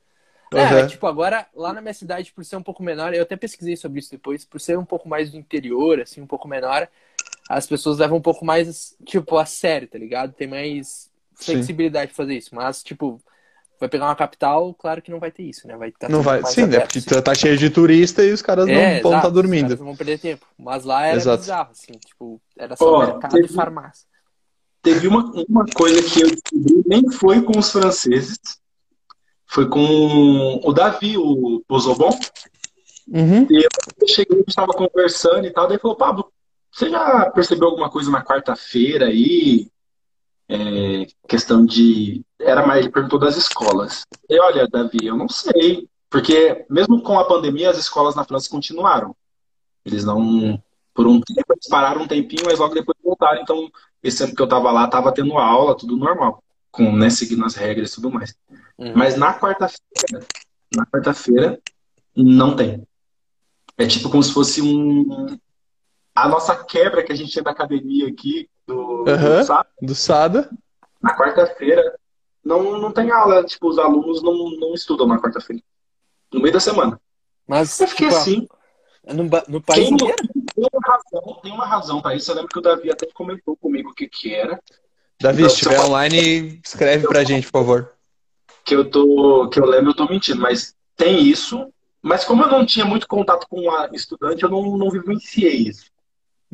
Uhum. 0.54 0.60
É, 0.60 0.88
tipo, 0.88 1.06
agora, 1.06 1.46
lá 1.54 1.74
na 1.74 1.82
minha 1.82 1.94
cidade, 1.94 2.32
por 2.32 2.44
ser 2.46 2.56
um 2.56 2.64
pouco 2.64 2.82
menor, 2.82 3.14
eu 3.14 3.22
até 3.22 3.36
pesquisei 3.36 3.76
sobre 3.76 4.00
isso 4.00 4.10
depois, 4.10 4.46
por 4.46 4.62
ser 4.62 4.78
um 4.78 4.86
pouco 4.86 5.08
mais 5.08 5.30
do 5.30 5.38
interior, 5.38 6.00
assim, 6.00 6.22
um 6.22 6.26
pouco 6.26 6.48
menor, 6.48 6.88
as 7.50 7.68
pessoas 7.68 8.00
levam 8.00 8.18
um 8.18 8.22
pouco 8.22 8.46
mais, 8.46 8.96
tipo, 9.06 9.38
a 9.38 9.46
sério, 9.46 9.88
tá 9.88 9.98
ligado? 9.98 10.34
Tem 10.34 10.48
mais 10.48 11.09
flexibilidade 11.40 12.12
de 12.12 12.18
fazer 12.18 12.36
isso. 12.36 12.54
Mas, 12.54 12.84
tipo, 12.84 13.22
vai 13.80 13.88
pegar 13.88 14.06
uma 14.06 14.16
capital, 14.16 14.74
claro 14.74 15.02
que 15.02 15.10
não 15.10 15.20
vai 15.20 15.32
ter 15.32 15.44
isso, 15.44 15.68
né? 15.68 15.78
Vai 15.78 15.92
tá 15.92 16.10
não 16.10 16.22
vai, 16.22 16.44
sim, 16.46 16.66
né? 16.66 16.80
Porque 16.82 17.00
assim. 17.00 17.22
tá 17.22 17.34
cheio 17.34 17.58
de 17.58 17.70
turista 17.70 18.24
e 18.24 18.32
os 18.32 18.42
caras 18.42 18.68
é, 18.68 18.96
não 18.96 19.02
vão 19.04 19.12
estar 19.12 19.22
tá 19.22 19.30
dormindo. 19.30 19.74
Os 19.74 19.80
vão 19.80 19.96
perder 19.96 20.20
tempo. 20.20 20.46
Mas 20.58 20.84
lá 20.84 21.06
era 21.06 21.18
exato. 21.18 21.42
bizarro, 21.42 21.72
assim, 21.72 21.94
tipo, 22.06 22.42
era 22.58 22.76
só 22.76 22.98
oh, 22.98 23.00
mercado 23.00 23.32
teve, 23.32 23.46
e 23.46 23.54
farmácia. 23.54 24.06
Teve 24.82 25.08
uma, 25.08 25.32
uma 25.48 25.66
coisa 25.66 26.02
que 26.04 26.22
eu 26.22 26.30
descobri, 26.30 26.84
nem 26.86 27.10
foi 27.12 27.42
com 27.42 27.58
os 27.58 27.72
franceses, 27.72 28.40
foi 29.46 29.68
com 29.70 30.62
o 30.64 30.74
Davi, 30.74 31.18
o, 31.18 31.64
o 31.68 31.80
Zobon. 31.80 32.18
Uhum. 33.08 33.48
E 33.50 33.64
eu 33.64 34.08
cheguei, 34.08 34.36
a 34.36 34.40
gente 34.40 34.50
estava 34.50 34.74
conversando 34.74 35.46
e 35.46 35.52
tal, 35.52 35.68
daí 35.68 35.80
falou, 35.80 35.98
Pablo, 35.98 36.32
você 36.72 36.90
já 36.90 37.30
percebeu 37.32 37.70
alguma 37.70 37.90
coisa 37.90 38.12
na 38.12 38.24
quarta-feira 38.24 39.08
aí? 39.08 39.68
É, 40.50 41.06
questão 41.28 41.64
de. 41.64 42.26
Era 42.40 42.66
mais, 42.66 42.82
ele 42.82 42.92
perguntou 42.92 43.20
das 43.20 43.38
escolas. 43.38 44.04
E 44.28 44.40
olha, 44.40 44.68
Davi, 44.68 45.06
eu 45.06 45.16
não 45.16 45.30
sei. 45.30 45.88
Porque 46.10 46.66
mesmo 46.68 47.04
com 47.04 47.20
a 47.20 47.26
pandemia, 47.26 47.70
as 47.70 47.78
escolas 47.78 48.16
na 48.16 48.24
França 48.24 48.50
continuaram. 48.50 49.16
Eles 49.86 50.04
não. 50.04 50.62
Por 50.94 51.06
um 51.06 51.22
tempo, 51.22 51.54
eles 51.54 51.68
pararam 51.70 52.02
um 52.02 52.08
tempinho, 52.08 52.44
mas 52.46 52.58
logo 52.58 52.74
depois 52.74 52.98
voltaram. 53.04 53.42
Então, 53.42 53.70
esse 54.02 54.24
ano 54.24 54.36
que 54.36 54.42
eu 54.42 54.48
tava 54.48 54.72
lá, 54.72 54.88
tava 54.88 55.14
tendo 55.14 55.38
aula, 55.38 55.78
tudo 55.78 55.96
normal. 55.96 56.44
Com, 56.72 56.96
né, 56.96 57.10
seguindo 57.10 57.46
as 57.46 57.56
regras 57.56 57.92
e 57.92 57.96
tudo 57.96 58.12
mais. 58.12 58.36
Uhum. 58.78 58.94
Mas 58.96 59.16
na 59.16 59.40
quarta-feira, 59.40 60.26
na 60.76 60.86
quarta-feira, 60.86 61.60
não 62.16 62.56
tem. 62.56 62.84
É 63.78 63.86
tipo 63.86 64.10
como 64.10 64.24
se 64.24 64.34
fosse 64.34 64.62
um. 64.62 65.38
A 66.24 66.28
nossa 66.28 66.56
quebra 66.56 67.04
que 67.04 67.12
a 67.12 67.16
gente 67.16 67.32
tinha 67.32 67.44
da 67.44 67.52
academia 67.52 68.08
aqui, 68.08 68.50
do, 68.68 69.06
uhum, 69.06 69.06
do, 69.06 69.44
SADA. 69.44 69.70
do 69.82 69.96
SADA. 69.96 70.50
Na 71.02 71.18
quarta-feira 71.18 71.98
não, 72.44 72.80
não 72.80 72.92
tem 72.92 73.12
aula, 73.12 73.44
tipo, 73.44 73.68
os 73.68 73.78
alunos 73.78 74.22
não, 74.22 74.34
não 74.60 74.74
estudam 74.74 75.08
na 75.08 75.20
quarta-feira. 75.20 75.62
No 76.34 76.42
meio 76.42 76.54
da 76.54 76.60
semana. 76.60 77.00
Mas 77.48 77.80
eu 77.80 77.88
fiquei 77.88 78.08
tipo, 78.08 78.20
assim. 78.20 78.48
No, 79.08 79.24
no 79.48 79.62
país 79.62 79.88
tem? 79.88 79.98
Tem 79.98 80.68
uma 80.72 80.82
razão, 80.86 81.40
tem 81.42 81.52
uma 81.52 81.66
razão 81.66 82.02
para 82.02 82.16
isso. 82.16 82.30
Eu 82.30 82.36
lembro 82.36 82.50
que 82.50 82.60
o 82.60 82.62
Davi 82.62 82.92
até 82.92 83.08
comentou 83.14 83.56
comigo 83.56 83.90
o 83.92 83.94
que, 83.94 84.08
que 84.08 84.34
era. 84.34 84.62
Davi, 85.20 85.40
então, 85.40 85.50
se 85.50 85.56
estiver 85.56 85.80
online, 85.80 86.62
escreve 86.64 87.08
pra 87.08 87.24
gente, 87.24 87.46
por 87.46 87.60
favor. 87.60 87.94
Que 88.64 88.76
eu 88.76 88.90
tô. 88.90 89.50
Que 89.50 89.60
eu 89.60 89.66
lembro, 89.66 89.92
eu 89.92 89.96
tô 89.96 90.08
mentindo, 90.08 90.42
mas 90.42 90.76
tem 90.96 91.24
isso. 91.24 91.72
Mas 92.02 92.24
como 92.24 92.44
eu 92.44 92.50
não 92.50 92.66
tinha 92.66 92.86
muito 92.86 93.08
contato 93.08 93.48
com 93.50 93.70
a 93.72 93.90
estudante, 93.94 94.44
eu 94.44 94.50
não, 94.50 94.78
não 94.78 94.90
vivenciei 94.90 95.68
isso. 95.68 95.89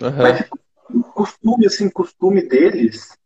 Uhum. 0.02 0.18
Mas 0.18 0.46
costume, 1.14 1.66
assim, 1.66 1.90
costume 1.90 2.42
deles, 2.42 3.18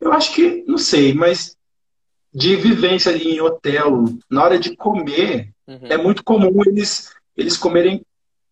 eu 0.00 0.12
acho 0.12 0.34
que, 0.34 0.64
não 0.66 0.78
sei, 0.78 1.12
mas 1.12 1.56
de 2.32 2.54
vivência 2.56 3.10
ali 3.10 3.32
em 3.32 3.40
hotel, 3.40 4.04
na 4.30 4.44
hora 4.44 4.58
de 4.58 4.76
comer, 4.76 5.50
uhum. 5.66 5.86
é 5.88 5.96
muito 5.96 6.22
comum 6.22 6.62
eles, 6.66 7.12
eles 7.36 7.56
comerem 7.56 8.04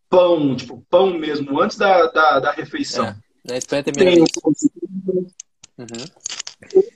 pão, 0.09 0.57
tipo, 0.57 0.85
pão 0.89 1.19
mesmo, 1.19 1.61
antes 1.61 1.77
da, 1.77 2.07
da, 2.07 2.41
da 2.41 2.53
refeição. 2.53 3.07
É. 3.07 3.17
Na 3.45 3.59
Espanha 3.59 3.85
também 3.85 4.15
Tem, 4.15 4.25
uhum. 5.79 5.87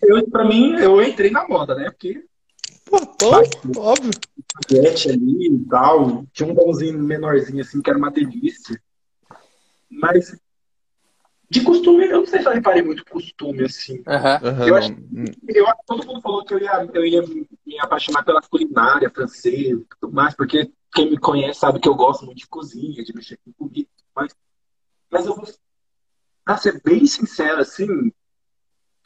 Eu, 0.02 0.30
pra 0.30 0.44
mim, 0.44 0.74
eu 0.76 1.02
entrei 1.02 1.30
na 1.30 1.46
moda, 1.46 1.74
né? 1.74 1.90
Porque. 1.90 2.24
Pô, 2.86 3.06
pão, 3.06 3.42
óbvio. 3.76 4.10
ali 5.10 5.46
e 5.46 5.64
tal. 5.68 6.24
Tinha 6.32 6.50
um 6.50 6.54
pãozinho 6.54 6.98
menorzinho 6.98 7.60
assim, 7.60 7.82
que 7.82 7.90
era 7.90 7.98
uma 7.98 8.10
delícia. 8.10 8.80
Mas 9.90 10.38
de 11.50 11.62
costume, 11.62 12.06
eu 12.06 12.18
não 12.18 12.26
sei 12.26 12.40
se 12.40 12.46
eu 12.46 12.52
reparei 12.52 12.82
muito 12.82 13.04
costume, 13.06 13.64
assim. 13.64 13.98
Uhum. 13.98 14.66
Eu, 14.66 14.76
acho, 14.76 14.94
eu 15.48 15.66
acho 15.66 15.78
que 15.78 15.86
todo 15.86 16.06
mundo 16.06 16.20
falou 16.20 16.44
que 16.44 16.52
eu 16.52 16.58
ia, 16.58 16.88
eu 16.92 17.04
ia 17.06 17.22
me 17.22 17.80
apaixonar 17.80 18.22
pela 18.22 18.42
culinária 18.42 19.08
francesa 19.08 19.82
tudo 19.98 20.12
mais, 20.12 20.34
porque 20.34 20.70
quem 20.92 21.10
me 21.10 21.18
conhece 21.18 21.60
sabe 21.60 21.80
que 21.80 21.88
eu 21.88 21.94
gosto 21.94 22.26
muito 22.26 22.38
de 22.38 22.46
cozinha, 22.46 23.02
de 23.02 23.14
mexer 23.14 23.38
com 23.44 23.52
comida 23.52 23.88
mas, 24.14 24.34
mas 25.10 25.26
eu 25.26 25.34
vou 25.34 25.46
pra 26.44 26.56
ser 26.56 26.80
bem 26.82 27.06
sincero, 27.06 27.60
assim, 27.60 27.86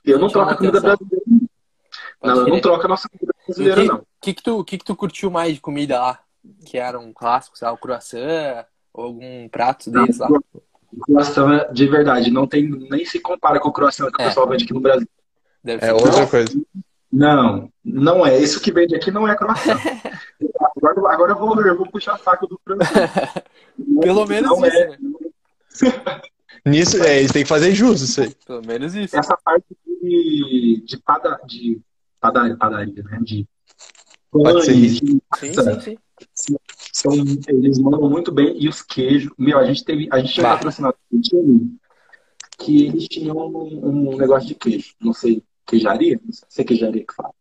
eu 0.05 0.19
não 0.19 0.29
troco 0.29 0.51
a 0.51 0.57
comida 0.57 0.81
brasileira. 0.81 1.25
Não, 2.23 2.37
eu 2.37 2.49
não 2.49 2.61
troco 2.61 2.85
a 2.85 2.89
nossa 2.89 3.09
comida 3.09 3.33
brasileira, 3.47 3.83
que, 3.83 3.89
não. 3.89 3.97
O 3.99 4.07
que, 4.21 4.35
que, 4.35 4.43
tu, 4.43 4.65
que, 4.65 4.79
que 4.79 4.85
tu 4.85 4.97
curtiu 4.97 5.31
mais 5.31 5.55
de 5.55 5.61
comida 5.61 6.01
lá? 6.01 6.21
Que 6.65 6.79
era 6.79 6.99
um 6.99 7.13
clássico, 7.13 7.59
sei 7.59 7.67
lá, 7.67 7.75
o 7.75 7.79
croissant 7.79 8.65
ou 8.93 9.05
algum 9.05 9.49
prato 9.49 9.91
deles 9.91 10.19
lá? 10.19 10.29
Croissant 11.01 11.73
de 11.73 11.87
verdade, 11.87 12.31
não 12.31 12.47
tem 12.47 12.69
nem 12.69 13.05
se 13.05 13.21
compara 13.21 13.59
com 13.59 13.69
o 13.69 13.73
croissant 13.73 14.11
que 14.11 14.23
é. 14.23 14.25
o 14.25 14.29
pessoal 14.29 14.49
vende 14.49 14.65
aqui 14.65 14.75
no 14.75 14.81
Brasil. 14.81 15.09
Deve 15.63 15.87
é 15.87 15.93
outra 15.93 16.27
coisa. 16.27 16.53
Não, 17.13 17.71
não 17.85 18.27
é. 18.27 18.39
Isso 18.39 18.61
que 18.61 18.73
vende 18.73 18.95
aqui 18.95 19.11
não 19.11 19.29
é 19.29 19.37
croissant. 19.37 19.79
agora, 20.77 21.15
agora 21.15 21.33
eu, 21.33 21.39
vou, 21.39 21.61
eu 21.63 21.77
vou 21.77 21.91
puxar 21.91 22.19
saco 22.19 22.47
do 22.47 22.61
francês. 22.65 23.11
Pelo 24.01 24.27
menos 24.27 24.51
não 24.51 24.67
isso, 24.67 24.77
é. 24.77 24.89
né? 24.89 26.21
Nisso, 26.65 27.03
é, 27.03 27.19
eles 27.19 27.33
têm 27.33 27.43
que 27.43 27.49
fazer 27.49 27.75
jus 27.75 28.01
isso 28.03 28.21
aí. 28.21 28.35
Pelo 28.47 28.65
menos 28.65 28.95
isso. 28.95 29.17
Essa 29.17 29.37
parte 29.37 29.67
de, 30.01 30.85
de, 30.87 30.97
pada, 30.99 31.41
de 31.45 31.81
padaria, 32.21 32.57
padaria, 32.57 33.03
né? 33.03 33.19
De 33.21 33.47
pães, 34.31 34.67
de, 34.67 34.99
sim, 35.01 35.21
sim, 35.39 35.81
sim 35.81 35.99
são, 36.35 37.13
eles 37.49 37.79
mandam 37.79 38.09
muito 38.09 38.33
bem. 38.33 38.57
E 38.61 38.69
os 38.69 38.83
queijos. 38.83 39.33
Meu, 39.39 39.59
a 39.59 39.65
gente 39.65 39.85
teve. 39.85 40.09
A 40.11 40.19
gente 40.19 40.35
tinha 40.35 40.49
patrocinado 40.49 40.97
um 41.13 41.21
time 41.21 41.77
que 42.59 42.87
eles 42.87 43.09
tinham 43.09 43.37
um, 43.37 44.13
um, 44.13 44.17
negócio 44.17 44.49
de 44.49 44.55
queijo. 44.55 44.95
Não 45.01 45.13
sei, 45.13 45.43
queijaria? 45.67 46.21
Não 46.25 46.33
sei 46.49 46.65
queijaria 46.65 47.05
que 47.05 47.15
fala. 47.15 47.33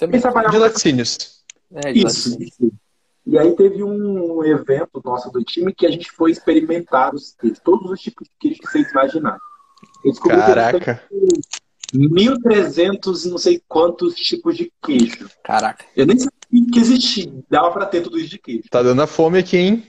Eles 0.00 0.22
trabalhavam... 0.22 0.58
De 0.58 0.64
laticínios. 0.64 1.44
É, 1.72 1.92
de 1.92 2.06
isso, 2.06 2.42
isso. 2.42 2.72
E 3.26 3.38
aí 3.38 3.54
teve 3.54 3.84
um 3.84 4.42
evento 4.44 5.00
nosso 5.04 5.30
do 5.30 5.44
time 5.44 5.74
que 5.74 5.86
a 5.86 5.90
gente 5.90 6.10
foi 6.10 6.30
experimentar 6.30 7.14
os 7.14 7.32
queijos, 7.32 7.58
todos 7.60 7.90
os 7.90 8.00
tipos 8.00 8.26
de 8.26 8.34
queijo 8.40 8.60
que 8.60 8.70
vocês 8.70 8.90
imaginaram. 8.90 9.38
Caraca! 10.26 11.02
1.300 11.94 13.30
não 13.30 13.38
sei 13.38 13.62
quantos 13.68 14.14
tipos 14.14 14.56
de 14.56 14.72
queijo. 14.82 15.28
Caraca. 15.44 15.84
Eu 15.94 16.06
nem 16.06 16.18
sabia 16.18 16.39
que 16.72 16.78
existia. 16.78 17.32
Dava 17.48 17.70
pra 17.70 17.86
ter 17.86 18.02
tudo 18.02 18.18
isso 18.18 18.30
de 18.30 18.38
queijo. 18.38 18.64
Tá 18.70 18.82
dando 18.82 19.02
a 19.02 19.06
fome 19.06 19.38
aqui, 19.38 19.56
hein? 19.56 19.86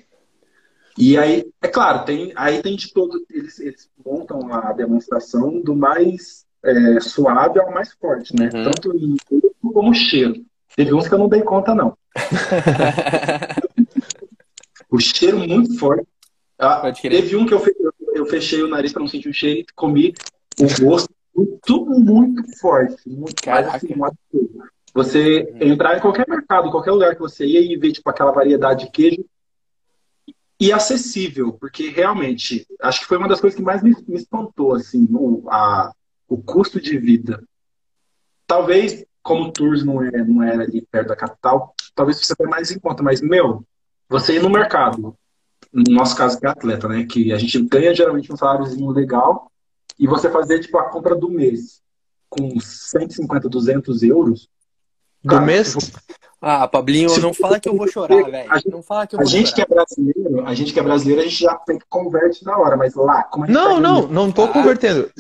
E 0.97 1.17
aí, 1.17 1.45
é 1.61 1.67
claro, 1.67 2.05
tem, 2.05 2.31
aí 2.35 2.61
tem 2.61 2.75
de 2.75 2.93
todo. 2.93 3.23
Eles, 3.29 3.59
eles 3.59 3.89
montam 4.05 4.53
a 4.53 4.73
demonstração 4.73 5.61
do 5.61 5.75
mais 5.75 6.45
é, 6.63 6.99
suave 6.99 7.59
ao 7.59 7.71
mais 7.71 7.93
forte, 7.93 8.35
né? 8.35 8.49
Uhum. 8.53 8.63
Tanto 8.63 8.95
em 8.95 9.15
como 9.71 9.93
cheiro. 9.93 10.35
Teve 10.75 10.93
uns 10.93 11.07
que 11.07 11.13
eu 11.13 11.19
não 11.19 11.29
dei 11.29 11.41
conta, 11.41 11.73
não. 11.73 11.97
o 14.89 14.99
cheiro 14.99 15.39
muito 15.39 15.77
forte. 15.77 16.07
Ah, 16.57 16.91
teve 16.91 17.35
um 17.35 17.45
que 17.45 17.53
eu, 17.53 17.59
fechei, 17.59 17.85
eu 18.13 18.25
fechei 18.25 18.61
o 18.61 18.67
nariz 18.67 18.93
para 18.93 19.01
não 19.01 19.07
sentir 19.07 19.29
o 19.29 19.33
cheiro 19.33 19.61
e 19.61 19.65
comi 19.73 20.13
o 20.59 20.85
gosto 20.85 21.09
muito, 21.35 21.85
muito 21.85 22.59
forte. 22.59 23.01
Muito 23.07 23.49
mais 23.49 23.67
assim, 23.67 23.95
Você 24.93 25.53
entrar 25.61 25.97
em 25.97 26.01
qualquer 26.01 26.27
mercado, 26.27 26.69
qualquer 26.69 26.91
lugar 26.91 27.15
que 27.15 27.21
você 27.21 27.45
ia 27.45 27.61
e 27.61 27.77
ver 27.77 27.91
tipo, 27.91 28.09
aquela 28.09 28.31
variedade 28.31 28.85
de 28.85 28.91
queijo 28.91 29.25
e 30.59 30.71
acessível, 30.71 31.53
porque 31.53 31.89
realmente 31.89 32.67
acho 32.81 32.99
que 32.99 33.05
foi 33.05 33.17
uma 33.17 33.27
das 33.27 33.41
coisas 33.41 33.57
que 33.57 33.63
mais 33.63 33.81
me, 33.81 33.95
me 34.07 34.15
espantou 34.15 34.75
assim, 34.75 35.07
o, 35.09 35.49
a, 35.49 35.91
o 36.27 36.37
custo 36.37 36.79
de 36.79 36.97
vida. 36.97 37.43
Talvez 38.45 39.05
como 39.23 39.51
Tours 39.51 39.83
não, 39.83 40.03
é, 40.03 40.11
não 40.23 40.43
era 40.43 40.63
ali 40.63 40.81
perto 40.81 41.09
da 41.09 41.15
capital, 41.15 41.73
talvez 41.95 42.19
você 42.19 42.35
tenha 42.35 42.49
mais 42.49 42.71
em 42.71 42.79
conta, 42.79 43.01
mas 43.01 43.21
meu, 43.21 43.65
você 44.09 44.35
ir 44.35 44.41
no 44.41 44.49
mercado, 44.49 45.15
no 45.71 45.93
nosso 45.93 46.15
caso 46.15 46.39
que 46.39 46.45
é 46.45 46.49
atleta, 46.49 46.87
né, 46.87 47.05
que 47.05 47.31
a 47.31 47.37
gente 47.37 47.61
ganha 47.63 47.93
geralmente 47.93 48.31
um 48.31 48.37
saláriozinho 48.37 48.89
legal 48.89 49.51
e 49.97 50.07
você 50.07 50.29
fazer 50.29 50.59
tipo 50.59 50.77
a 50.77 50.89
compra 50.89 51.15
do 51.15 51.29
mês 51.29 51.81
com 52.29 52.59
150, 52.59 53.47
200 53.47 54.03
euros 54.03 54.47
do 55.23 55.29
cara, 55.29 55.45
mês? 55.45 55.91
Ah, 56.41 56.67
Pablinho, 56.67 57.15
não 57.19 57.33
fala 57.33 57.59
que 57.59 57.69
eu 57.69 57.77
vou 57.77 57.87
chorar, 57.87 58.23
velho. 58.23 58.49
Não 58.65 58.81
fala 58.81 59.05
que 59.05 59.15
eu 59.15 59.19
vou 59.19 59.27
a 59.27 59.29
gente 59.29 59.49
chorar. 59.49 59.55
que 59.55 59.61
é 59.61 59.75
brasileiro, 59.75 60.47
a 60.47 60.53
gente 60.55 60.73
que 60.73 60.79
é 60.79 60.83
brasileiro, 60.83 61.21
a 61.21 61.23
gente 61.25 61.39
já 61.39 61.55
tem 61.55 61.77
que 61.77 61.85
converte 61.87 62.43
na 62.43 62.57
hora, 62.57 62.75
mas 62.75 62.95
lá, 62.95 63.23
como 63.23 63.45
é 63.45 63.47
que 63.47 63.53
Não, 63.53 63.79
não, 63.79 64.07
não 64.07 64.31
tô 64.31 64.45
ah. 64.45 64.47
convertendo. 64.47 65.11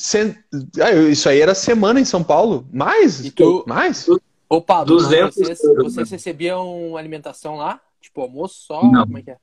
Ah, 0.81 0.91
isso 1.11 1.29
aí 1.29 1.39
era 1.39 1.53
semana 1.53 1.99
em 1.99 2.05
São 2.05 2.23
Paulo? 2.23 2.65
Mais? 2.73 3.23
E 3.23 3.29
tu... 3.29 3.63
Mais? 3.67 4.07
Ô, 4.49 4.59
Pablo, 4.59 4.97
200 4.97 5.35
vocês, 5.35 5.59
vocês 5.77 6.11
recebiam 6.11 6.97
alimentação 6.97 7.55
lá? 7.55 7.79
Tipo, 8.01 8.21
almoço 8.21 8.55
só? 8.65 8.83
Não. 8.83 9.05
Como 9.05 9.17
é 9.19 9.21
que 9.21 9.31
é? 9.31 9.37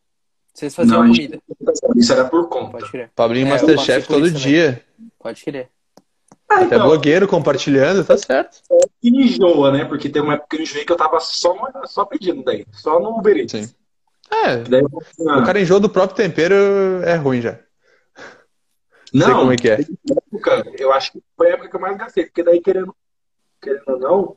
Vocês 0.53 0.75
faziam 0.75 1.05
não, 1.05 1.13
comida? 1.13 1.39
Isso 1.97 2.13
era 2.13 2.25
por 2.25 2.49
conta. 2.49 2.73
Pode 2.73 2.91
crer. 2.91 3.11
Pablinho 3.15 3.47
é, 3.47 3.51
Masterchef 3.51 4.09
todo 4.09 4.29
dia. 4.31 4.85
Pode 5.19 5.45
crer. 5.45 5.71
Ah, 6.49 6.57
Até 6.57 6.77
então, 6.77 6.87
blogueiro 6.87 7.29
compartilhando, 7.29 8.05
tá 8.05 8.17
certo. 8.17 8.63
É 8.73 8.79
que 9.01 9.09
enjoa, 9.09 9.71
né? 9.71 9.85
Porque 9.85 10.09
tem 10.09 10.23
uma 10.23 10.35
época 10.35 10.49
que 10.51 10.57
eu 10.57 10.63
enjoei 10.63 10.85
que 10.85 10.93
eu 10.93 10.97
tava 10.97 11.21
só, 11.21 11.55
só 11.85 12.05
pedindo 12.07 12.43
daí, 12.43 12.65
só 12.73 12.99
no 12.99 13.19
Uber 13.19 13.37
Eats. 13.37 13.53
Sim. 13.53 13.75
É, 14.31 14.57
daí, 14.57 14.83
o 14.83 15.45
cara 15.45 15.61
enjoa 15.61 15.81
do 15.81 15.91
próprio 15.91 16.17
tempero 16.17 16.55
é 17.05 17.15
ruim 17.17 17.41
já. 17.41 17.59
Não, 19.13 19.27
Sei 19.27 19.35
como 19.35 19.53
é 19.53 19.57
que 19.57 19.71
é. 19.71 19.81
Época, 19.81 20.65
eu 20.79 20.93
acho 20.93 21.13
que 21.13 21.23
foi 21.37 21.49
a 21.49 21.55
época 21.55 21.71
que 21.71 21.77
eu 21.77 21.81
mais 21.81 21.97
gastei, 21.97 22.25
porque 22.27 22.43
daí 22.43 22.61
querendo, 22.61 22.95
querendo 23.61 23.89
ou 23.89 23.99
não, 23.99 24.37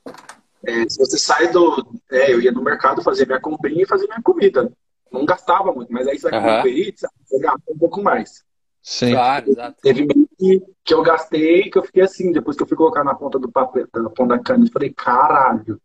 é, 0.65 0.88
se 0.88 0.97
você 0.97 1.17
sai 1.17 1.51
do. 1.51 1.85
É, 2.11 2.31
eu 2.33 2.41
ia 2.41 2.51
no 2.51 2.61
mercado 2.61 3.01
fazer 3.01 3.25
minha 3.25 3.39
comprinha 3.39 3.83
e 3.83 3.88
fazer 3.88 4.07
minha 4.07 4.21
comida. 4.21 4.71
Não 5.11 5.25
gastava 5.25 5.73
muito, 5.73 5.91
mas 5.91 6.07
aí 6.07 6.17
você 6.17 6.29
vai 6.29 6.39
uhum. 6.39 6.45
com 6.45 6.51
o 6.51 6.59
Uber 6.61 6.77
Eats, 6.77 7.01
você 7.25 7.39
gasta 7.39 7.63
um 7.69 7.77
pouco 7.77 8.01
mais. 8.01 8.43
Sim. 8.81 9.11
Claro, 9.11 9.49
exato. 9.51 9.81
Teve 9.81 10.07
que, 10.07 10.63
que 10.83 10.93
eu 10.93 11.03
gastei, 11.03 11.69
que 11.69 11.77
eu 11.77 11.83
fiquei 11.83 12.03
assim, 12.03 12.31
depois 12.31 12.57
que 12.57 12.63
eu 12.63 12.67
fui 12.67 12.75
colocar 12.75 13.03
na 13.03 13.13
ponta 13.13 13.37
do 13.37 13.51
papel, 13.51 13.87
na 13.93 14.09
ponta 14.09 14.37
da 14.37 14.43
cana, 14.43 14.65
eu 14.65 14.71
falei, 14.71 14.91
caralho. 14.91 15.79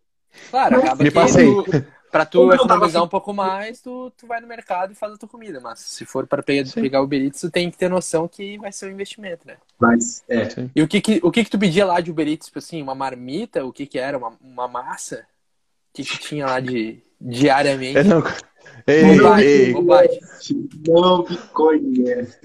Claro, 0.51 0.77
acaba 0.77 1.03
Me 1.03 1.11
passei. 1.11 1.55
Tu, 1.55 1.73
pra 2.11 2.25
tu 2.25 2.53
economizar 2.53 3.03
um 3.03 3.09
pouco 3.09 3.35
mais, 3.35 3.81
tu, 3.81 4.11
tu 4.17 4.27
vai 4.27 4.41
no 4.41 4.47
mercado 4.47 4.93
e 4.93 4.95
faz 4.95 5.13
a 5.13 5.19
tua 5.19 5.29
comida. 5.29 5.61
Mas 5.61 5.81
se 5.81 6.07
for 6.07 6.27
para 6.27 6.43
pegar, 6.43 6.71
pegar 6.73 7.01
o 7.03 7.05
Uber 7.05 7.21
Eats, 7.21 7.41
tu 7.41 7.51
tem 7.51 7.71
que 7.71 7.77
ter 7.77 7.91
noção 7.91 8.27
que 8.27 8.57
vai 8.59 8.73
ser 8.73 8.87
um 8.87 8.93
investimento, 8.93 9.47
né? 9.47 9.57
Mas, 9.79 10.25
é. 10.29 10.49
E 10.75 10.83
o 10.83 10.89
que 10.89 11.01
que, 11.01 11.21
o 11.23 11.31
que 11.31 11.45
que 11.45 11.51
tu 11.51 11.59
pedia 11.59 11.85
lá 11.85 12.01
de 12.01 12.11
Uber 12.11 12.27
Eats? 12.27 12.47
Tipo 12.47 12.59
assim, 12.59 12.81
uma 12.81 12.95
marmita? 12.95 13.65
O 13.65 13.73
que 13.73 13.87
que 13.87 13.99
era? 13.99 14.17
Uma, 14.17 14.33
uma 14.41 14.69
massa? 14.69 15.27
O 15.91 15.97
que 15.97 16.05
que 16.05 16.19
tinha 16.19 16.47
lá 16.47 16.61
de 16.61 17.03
diariamente? 17.21 17.99
Eu 17.99 18.05
não, 18.05 18.23
Ei, 18.87 19.03
ei. 19.43 19.73
Não 20.87 21.25
me 21.25 21.37
conhece. 21.53 22.39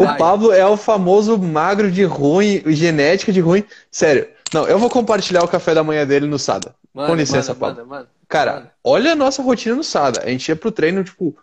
O 0.00 0.18
Pablo 0.18 0.52
é 0.52 0.66
o 0.66 0.76
famoso 0.76 1.38
magro 1.38 1.90
de 1.90 2.04
ruim, 2.04 2.62
genética 2.66 3.32
de 3.32 3.40
ruim. 3.40 3.64
Sério. 3.90 4.28
Não, 4.52 4.66
eu 4.66 4.78
vou 4.78 4.88
compartilhar 4.88 5.42
o 5.42 5.48
café 5.48 5.74
da 5.74 5.82
manhã 5.82 6.06
dele 6.06 6.26
no 6.26 6.38
Sada. 6.38 6.74
Mano, 6.92 7.08
Com 7.08 7.14
licença, 7.16 7.54
mano, 7.54 7.74
Pablo. 7.76 7.86
Mano, 7.86 8.06
Cara, 8.28 8.72
olha 8.82 9.12
a 9.12 9.16
nossa 9.16 9.42
rotina 9.42 9.74
no 9.74 9.84
Sada. 9.84 10.22
A 10.24 10.28
gente 10.28 10.48
ia 10.48 10.56
pro 10.56 10.70
treino, 10.70 11.02
tipo, 11.02 11.36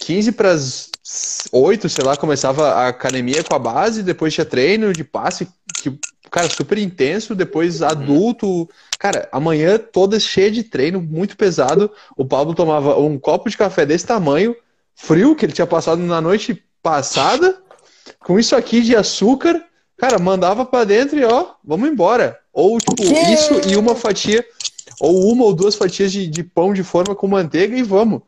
15 0.00 0.32
para 0.32 0.50
as 0.52 0.90
8, 1.52 1.88
sei 1.88 2.04
lá, 2.04 2.16
começava 2.16 2.68
a 2.70 2.88
academia 2.88 3.42
com 3.44 3.54
a 3.54 3.58
base, 3.58 4.02
depois 4.02 4.34
tinha 4.34 4.44
treino 4.44 4.92
de 4.92 5.04
passe, 5.04 5.48
que 5.80 5.98
cara, 6.30 6.48
super 6.48 6.78
intenso, 6.78 7.34
depois 7.34 7.80
uhum. 7.80 7.88
adulto. 7.88 8.68
Cara, 8.98 9.28
amanhã 9.32 9.78
toda 9.78 10.18
cheia 10.18 10.50
de 10.50 10.62
treino, 10.62 11.00
muito 11.00 11.36
pesado. 11.36 11.90
O 12.16 12.24
Pablo 12.24 12.54
tomava 12.54 12.98
um 12.98 13.18
copo 13.18 13.48
de 13.48 13.56
café 13.56 13.86
desse 13.86 14.06
tamanho, 14.06 14.54
frio, 14.94 15.34
que 15.34 15.44
ele 15.44 15.52
tinha 15.52 15.66
passado 15.66 16.02
na 16.02 16.20
noite 16.20 16.62
passada, 16.82 17.56
com 18.20 18.38
isso 18.38 18.54
aqui 18.56 18.80
de 18.80 18.96
açúcar. 18.96 19.62
Cara, 19.96 20.18
mandava 20.18 20.64
para 20.64 20.84
dentro 20.84 21.18
e 21.18 21.24
ó, 21.24 21.52
vamos 21.64 21.88
embora. 21.88 22.38
Ou 22.52 22.78
tipo, 22.78 23.02
isso 23.02 23.60
e 23.68 23.76
uma 23.76 23.94
fatia, 23.94 24.44
ou 25.00 25.32
uma 25.32 25.44
ou 25.44 25.54
duas 25.54 25.74
fatias 25.74 26.12
de, 26.12 26.26
de 26.26 26.42
pão 26.42 26.74
de 26.74 26.82
forma 26.82 27.14
com 27.14 27.26
manteiga 27.26 27.76
e 27.76 27.82
vamos. 27.82 28.22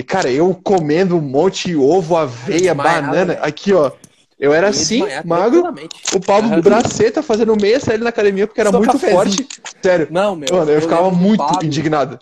E, 0.00 0.02
cara, 0.02 0.30
eu 0.30 0.54
comendo 0.54 1.14
um 1.14 1.20
monte 1.20 1.68
de 1.68 1.76
ovo, 1.76 2.16
aveia, 2.16 2.74
banana. 2.74 3.34
Aqui, 3.34 3.74
ó. 3.74 3.92
Eu 4.38 4.50
era 4.50 4.68
assim, 4.68 5.02
magro. 5.26 5.74
O 6.14 6.20
Pablo 6.20 6.54
uhum. 6.54 6.62
Braceta 6.62 7.22
fazendo 7.22 7.54
meia 7.54 7.78
série 7.78 8.02
na 8.02 8.08
academia 8.08 8.46
porque 8.46 8.62
era 8.62 8.70
Só 8.70 8.78
muito 8.78 8.98
forte. 8.98 9.46
Sério. 9.82 10.08
Não, 10.10 10.34
meu. 10.34 10.48
Mano, 10.50 10.70
eu, 10.70 10.76
eu 10.76 10.80
ficava 10.80 11.10
muito 11.10 11.44
Pablo, 11.44 11.66
indignado. 11.66 12.18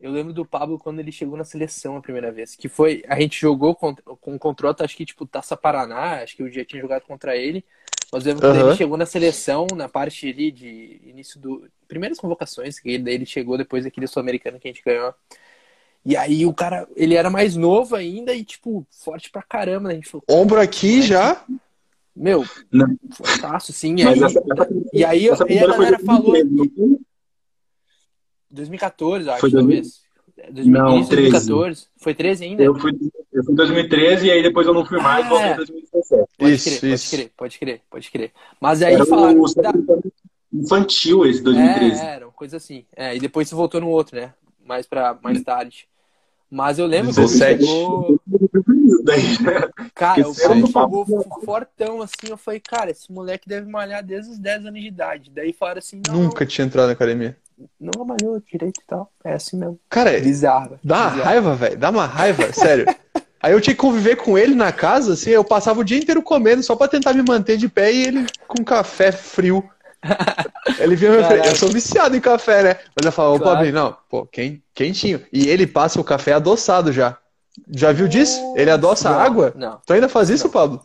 Eu 0.00 0.12
lembro 0.12 0.32
do 0.32 0.46
Pablo 0.46 0.78
quando 0.78 1.00
ele 1.00 1.10
chegou 1.10 1.36
na 1.36 1.42
seleção 1.42 1.96
a 1.96 2.00
primeira 2.00 2.30
vez. 2.30 2.54
Que 2.54 2.68
foi. 2.68 3.02
A 3.08 3.18
gente 3.18 3.40
jogou 3.40 3.74
com, 3.74 3.92
com 3.96 4.38
controle, 4.38 4.76
acho 4.78 4.96
que 4.96 5.04
tipo 5.04 5.26
Taça 5.26 5.56
Paraná. 5.56 6.22
Acho 6.22 6.36
que 6.36 6.44
eu 6.44 6.52
já 6.52 6.64
tinha 6.64 6.80
jogado 6.80 7.02
contra 7.02 7.36
ele. 7.36 7.64
Mas 8.12 8.24
eu 8.24 8.34
lembro 8.34 8.46
uhum. 8.46 8.54
que 8.54 8.60
ele 8.60 8.76
chegou 8.76 8.96
na 8.96 9.04
seleção, 9.04 9.66
na 9.74 9.88
parte 9.88 10.28
ali 10.28 10.52
de 10.52 11.00
início 11.04 11.40
do. 11.40 11.68
Primeiras 11.88 12.20
convocações, 12.20 12.78
que 12.78 12.88
ele, 12.88 13.12
ele 13.12 13.26
chegou 13.26 13.58
depois 13.58 13.82
daquele 13.82 14.06
sul-americano 14.06 14.60
que 14.60 14.68
a 14.68 14.70
gente 14.70 14.84
ganhou. 14.84 15.12
E 16.06 16.16
aí 16.16 16.46
o 16.46 16.54
cara, 16.54 16.86
ele 16.94 17.16
era 17.16 17.28
mais 17.28 17.56
novo 17.56 17.96
ainda 17.96 18.32
e, 18.32 18.44
tipo, 18.44 18.86
forte 18.92 19.28
pra 19.28 19.42
caramba, 19.42 19.88
né? 19.88 19.94
A 19.94 19.96
gente 19.96 20.08
falou, 20.08 20.24
Ombro 20.30 20.60
aqui 20.60 21.02
já? 21.02 21.44
Meu, 22.14 22.44
fortaço, 23.10 23.72
sim. 23.72 23.96
E 23.96 24.06
aí, 24.06 24.22
essa, 24.22 24.38
essa, 24.38 24.68
e 24.92 25.04
aí 25.04 25.28
essa 25.28 25.44
e 25.52 25.58
a 25.58 25.66
galera 25.66 25.98
falou. 25.98 26.32
2014, 28.48 29.28
acho, 29.28 29.40
foi 29.40 29.50
talvez. 29.50 30.00
2015, 30.36 30.70
não, 30.70 31.04
2014. 31.04 31.86
Foi 31.96 32.14
13 32.14 32.44
ainda? 32.44 32.62
Eu 32.62 32.78
fui, 32.78 32.92
eu 33.32 33.42
fui 33.42 33.52
em 33.52 33.56
2013 33.56 34.26
e 34.26 34.30
aí 34.30 34.42
depois 34.44 34.64
eu 34.64 34.74
não 34.74 34.86
fui 34.86 34.98
mais, 34.98 35.26
ah, 35.26 35.28
voltei 35.28 35.50
em 35.50 35.56
2017. 35.56 36.30
Pode 36.38 36.54
isso, 36.54 36.78
crer, 36.78 36.92
isso. 36.92 37.10
pode 37.10 37.10
crer, 37.10 37.32
pode 37.36 37.58
crer, 37.58 37.80
pode 37.90 38.10
crer. 38.12 38.32
Mas 38.60 38.80
aí 38.80 38.94
era 38.94 39.04
falaram. 39.04 39.40
O, 39.40 39.54
da... 39.54 39.72
Infantil 40.52 41.26
esse 41.26 41.42
2013. 41.42 42.00
É, 42.00 42.04
era, 42.04 42.26
uma 42.26 42.32
coisa 42.32 42.58
assim. 42.58 42.84
É, 42.94 43.16
e 43.16 43.18
depois 43.18 43.48
você 43.48 43.56
voltou 43.56 43.80
no 43.80 43.88
outro, 43.88 44.14
né? 44.14 44.32
Mais, 44.64 44.86
pra, 44.86 45.18
mais 45.20 45.42
tarde. 45.42 45.88
Mas 46.50 46.78
eu 46.78 46.86
lembro 46.86 47.12
17. 47.12 47.58
que 47.58 47.66
chegou... 47.66 48.20
Cara, 49.94 50.28
o 50.28 50.34
cara 50.34 50.54
chegou 50.66 51.06
fortão 51.44 52.02
assim, 52.02 52.28
eu 52.28 52.36
falei, 52.36 52.60
cara, 52.60 52.90
esse 52.90 53.10
moleque 53.10 53.48
deve 53.48 53.70
malhar 53.70 54.02
desde 54.04 54.32
os 54.32 54.38
10 54.38 54.66
anos 54.66 54.80
de 54.80 54.88
idade. 54.88 55.30
Daí 55.34 55.52
falaram 55.52 55.78
assim, 55.78 56.02
não, 56.06 56.24
Nunca 56.24 56.44
tinha 56.44 56.66
entrado 56.66 56.86
na 56.86 56.92
academia. 56.92 57.36
Não 57.80 58.04
malhou 58.04 58.40
direito 58.40 58.80
e 58.80 58.84
tal. 58.86 59.10
É 59.24 59.32
assim 59.32 59.56
mesmo. 59.56 59.78
Cara, 59.88 60.10
é 60.10 60.20
bizarro. 60.20 60.78
Dá 60.84 60.96
uma 60.96 61.10
bizarro. 61.10 61.24
raiva, 61.24 61.54
velho. 61.54 61.78
Dá 61.78 61.90
uma 61.90 62.04
raiva, 62.04 62.52
sério. 62.52 62.86
Aí 63.42 63.52
eu 63.52 63.60
tinha 63.60 63.74
que 63.74 63.80
conviver 63.80 64.16
com 64.16 64.36
ele 64.36 64.54
na 64.54 64.72
casa, 64.72 65.12
assim, 65.12 65.30
eu 65.30 65.44
passava 65.44 65.80
o 65.80 65.84
dia 65.84 65.98
inteiro 65.98 66.20
comendo 66.20 66.62
só 66.62 66.74
para 66.74 66.88
tentar 66.88 67.12
me 67.12 67.22
manter 67.22 67.56
de 67.56 67.68
pé 67.68 67.92
e 67.92 68.06
ele 68.06 68.26
com 68.48 68.64
café 68.64 69.12
frio. 69.12 69.62
Ele 70.78 70.96
vinha 70.96 71.12
eu 71.12 71.56
sou 71.56 71.68
viciado 71.68 72.16
em 72.16 72.20
café, 72.20 72.62
né? 72.62 72.76
Mas 72.94 73.06
eu 73.06 73.12
falo, 73.12 73.36
ô 73.36 73.40
claro. 73.40 73.72
não, 73.72 73.96
pô, 74.08 74.28
quentinho. 74.74 75.24
E 75.32 75.48
ele 75.48 75.66
passa 75.66 76.00
o 76.00 76.04
café 76.04 76.32
adoçado 76.32 76.92
já. 76.92 77.18
Já 77.70 77.92
viu 77.92 78.06
disso? 78.06 78.38
Ele 78.56 78.70
adoça 78.70 79.10
não, 79.10 79.18
água? 79.18 79.52
Não. 79.56 79.80
Tu 79.86 79.92
ainda 79.92 80.08
faz 80.08 80.28
isso, 80.28 80.44
não. 80.44 80.52
Pablo? 80.52 80.80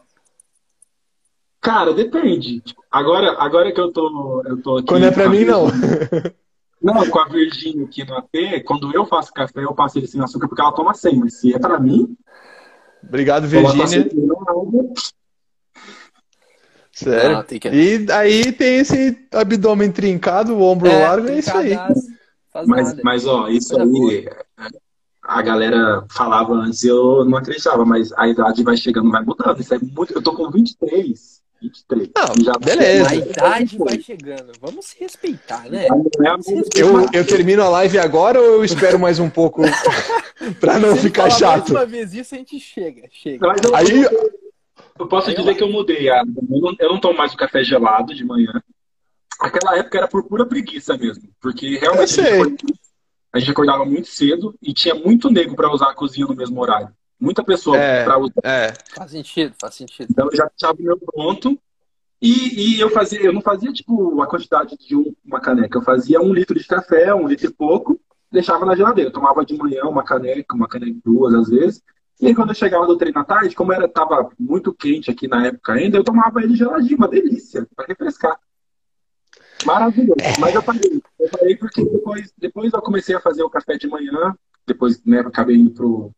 Cara, 1.60 1.94
depende. 1.94 2.64
Agora, 2.90 3.36
agora 3.40 3.72
que 3.72 3.80
eu 3.80 3.92
tô, 3.92 4.42
eu 4.46 4.62
tô 4.62 4.78
aqui. 4.78 4.88
Quando 4.88 5.06
é 5.06 5.12
pra 5.12 5.30
mim, 5.30 5.46
não. 5.46 5.68
Não, 6.82 7.08
com 7.08 7.20
a 7.20 7.26
Virgínia 7.26 7.86
aqui 7.86 8.04
no 8.04 8.18
AP, 8.18 8.64
quando 8.66 8.92
eu 8.96 9.06
faço 9.06 9.32
café, 9.32 9.64
eu 9.64 9.76
passo 9.76 10.00
ele 10.00 10.08
sem 10.08 10.20
açúcar 10.20 10.48
porque 10.48 10.62
ela 10.62 10.72
toma 10.72 10.96
sem. 10.96 11.16
Mas 11.16 11.40
se 11.40 11.54
é 11.54 11.60
pra 11.60 11.80
mim. 11.80 12.18
Obrigado, 13.04 13.48
Virgínia. 13.48 14.10
Sério? 17.04 17.38
Não, 17.38 17.44
que... 17.44 17.68
E 17.68 18.12
aí 18.12 18.52
tem 18.52 18.78
esse 18.78 19.18
abdômen 19.32 19.92
trincado, 19.92 20.56
o 20.56 20.62
ombro 20.62 20.90
é, 20.90 21.08
largo, 21.08 21.30
é 21.30 21.40
isso 21.40 21.56
aí. 21.56 21.78
Mas, 22.66 22.96
mas, 23.02 23.26
ó, 23.26 23.48
isso 23.48 23.80
aí, 23.80 24.28
a 25.24 25.42
galera 25.42 26.04
falava 26.12 26.54
antes, 26.54 26.84
eu 26.84 27.24
não 27.26 27.38
acreditava, 27.38 27.86
mas 27.86 28.12
a 28.14 28.28
idade 28.28 28.64
vai 28.64 28.76
chegando, 28.76 29.10
vai 29.10 29.24
mudando. 29.24 29.60
Isso 29.60 29.74
é 29.74 29.80
muito. 29.80 30.14
Eu 30.14 30.22
tô 30.22 30.34
com 30.34 30.52
23. 30.52 31.42
23. 31.62 32.10
Não, 32.16 32.44
já 32.44 32.54
beleza. 32.54 33.10
A 33.10 33.16
idade 33.16 33.78
vai 33.78 34.02
chegando. 34.02 34.52
Vamos 34.60 34.88
se 34.88 35.00
respeitar, 35.00 35.70
né? 35.70 35.88
Eu, 36.76 37.08
eu 37.14 37.26
termino 37.26 37.62
a 37.62 37.70
live 37.70 38.00
agora 38.00 38.40
ou 38.40 38.46
eu 38.56 38.66
espero 38.66 39.00
mais 39.00 39.20
um 39.20 39.30
pouco 39.30 39.62
pra 40.60 40.80
não 40.80 40.96
se 40.96 41.04
ficar 41.04 41.30
chato? 41.30 41.72
Mais 41.72 41.84
uma 41.84 41.86
vez 41.86 42.14
isso, 42.14 42.34
a 42.34 42.38
gente 42.40 42.60
chega. 42.60 43.08
chega. 43.12 43.46
Eu, 43.46 43.76
Aí... 43.76 44.06
eu 45.00 45.08
posso 45.08 45.30
Aí 45.30 45.36
dizer 45.36 45.52
eu... 45.52 45.56
que 45.56 45.64
eu 45.64 45.72
mudei. 45.72 46.10
Eu 46.10 46.26
não, 46.26 46.76
eu 46.80 46.90
não 46.90 47.00
tomo 47.00 47.18
mais 47.18 47.34
o 47.34 47.38
café 47.38 47.64
gelado 47.64 48.14
de 48.14 48.24
manhã. 48.24 48.62
Aquela 49.40 49.78
época 49.78 49.98
era 49.98 50.08
por 50.08 50.24
pura 50.24 50.46
preguiça 50.46 50.98
mesmo. 50.98 51.30
Porque 51.40 51.78
realmente 51.78 52.22
a 52.22 52.46
gente, 52.46 52.66
a 53.34 53.40
gente 53.40 53.52
acordava 53.52 53.86
muito 53.86 54.08
cedo 54.08 54.56
e 54.62 54.74
tinha 54.74 54.96
muito 54.96 55.30
nego 55.30 55.56
para 55.56 55.72
usar 55.72 55.90
a 55.90 55.96
cozinha 55.96 56.28
no 56.28 56.36
mesmo 56.36 56.62
horário 56.62 56.94
muita 57.22 57.44
pessoa 57.44 57.78
é, 57.78 58.04
para 58.04 58.18
usar. 58.18 58.42
É. 58.44 58.74
Faz 58.96 59.12
sentido, 59.12 59.54
faz 59.62 59.76
sentido. 59.76 60.08
Então 60.10 60.28
eu 60.32 60.36
já 60.36 60.46
deixava 60.48 60.78
o 60.80 60.84
meu 60.84 60.98
pronto. 60.98 61.58
E, 62.20 62.76
e, 62.76 62.80
eu 62.80 62.90
fazia, 62.90 63.22
eu 63.22 63.34
não 63.34 63.42
fazia 63.42 63.72
tipo 63.72 64.22
a 64.22 64.28
quantidade 64.28 64.76
de 64.78 64.96
um, 64.96 65.14
uma 65.26 65.40
caneca, 65.40 65.78
eu 65.78 65.82
fazia 65.82 66.22
um 66.22 66.34
litro 66.34 66.58
de 66.58 66.68
café, 66.68 67.14
um 67.16 67.28
litro 67.28 67.48
e 67.48 67.54
pouco, 67.54 68.00
deixava 68.32 68.66
na 68.66 68.76
geladeira. 68.76 69.10
Eu 69.10 69.14
tomava 69.14 69.46
de 69.46 69.56
manhã 69.56 69.86
uma 69.86 70.04
caneca, 70.04 70.56
uma 70.56 70.68
caneca 70.68 71.00
duas 71.04 71.34
às 71.34 71.50
vezes. 71.50 71.82
E 72.22 72.28
aí, 72.28 72.36
quando 72.36 72.50
eu 72.50 72.56
chegava 72.56 72.86
do 72.86 72.98
treino 72.98 73.20
à 73.20 73.24
tarde, 73.24 73.56
como 73.56 73.74
era 73.74 73.88
tava 73.88 74.30
muito 74.40 74.72
quente 74.72 75.10
aqui 75.10 75.28
na 75.28 75.48
época 75.48 75.74
ainda, 75.74 75.98
eu 75.98 76.04
tomava 76.04 76.42
ele 76.42 76.56
geladinho, 76.56 76.98
uma 76.98 77.08
delícia, 77.08 77.68
para 77.76 77.88
refrescar. 77.88 78.40
Maravilhoso. 79.66 80.16
Mas 80.40 80.54
eu 80.54 80.62
parei. 80.62 81.02
Eu 81.20 81.30
parei 81.30 81.56
porque 81.56 81.84
depois, 81.84 82.34
depois 82.38 82.74
eu 82.74 82.82
comecei 82.82 83.16
a 83.16 83.20
fazer 83.20 83.42
o 83.42 83.50
café 83.50 83.76
de 83.76 83.88
manhã, 83.88 84.36
depois 84.68 85.04
né, 85.04 85.20
acabei 85.20 85.56
indo 85.56 85.72
pro, 85.72 86.12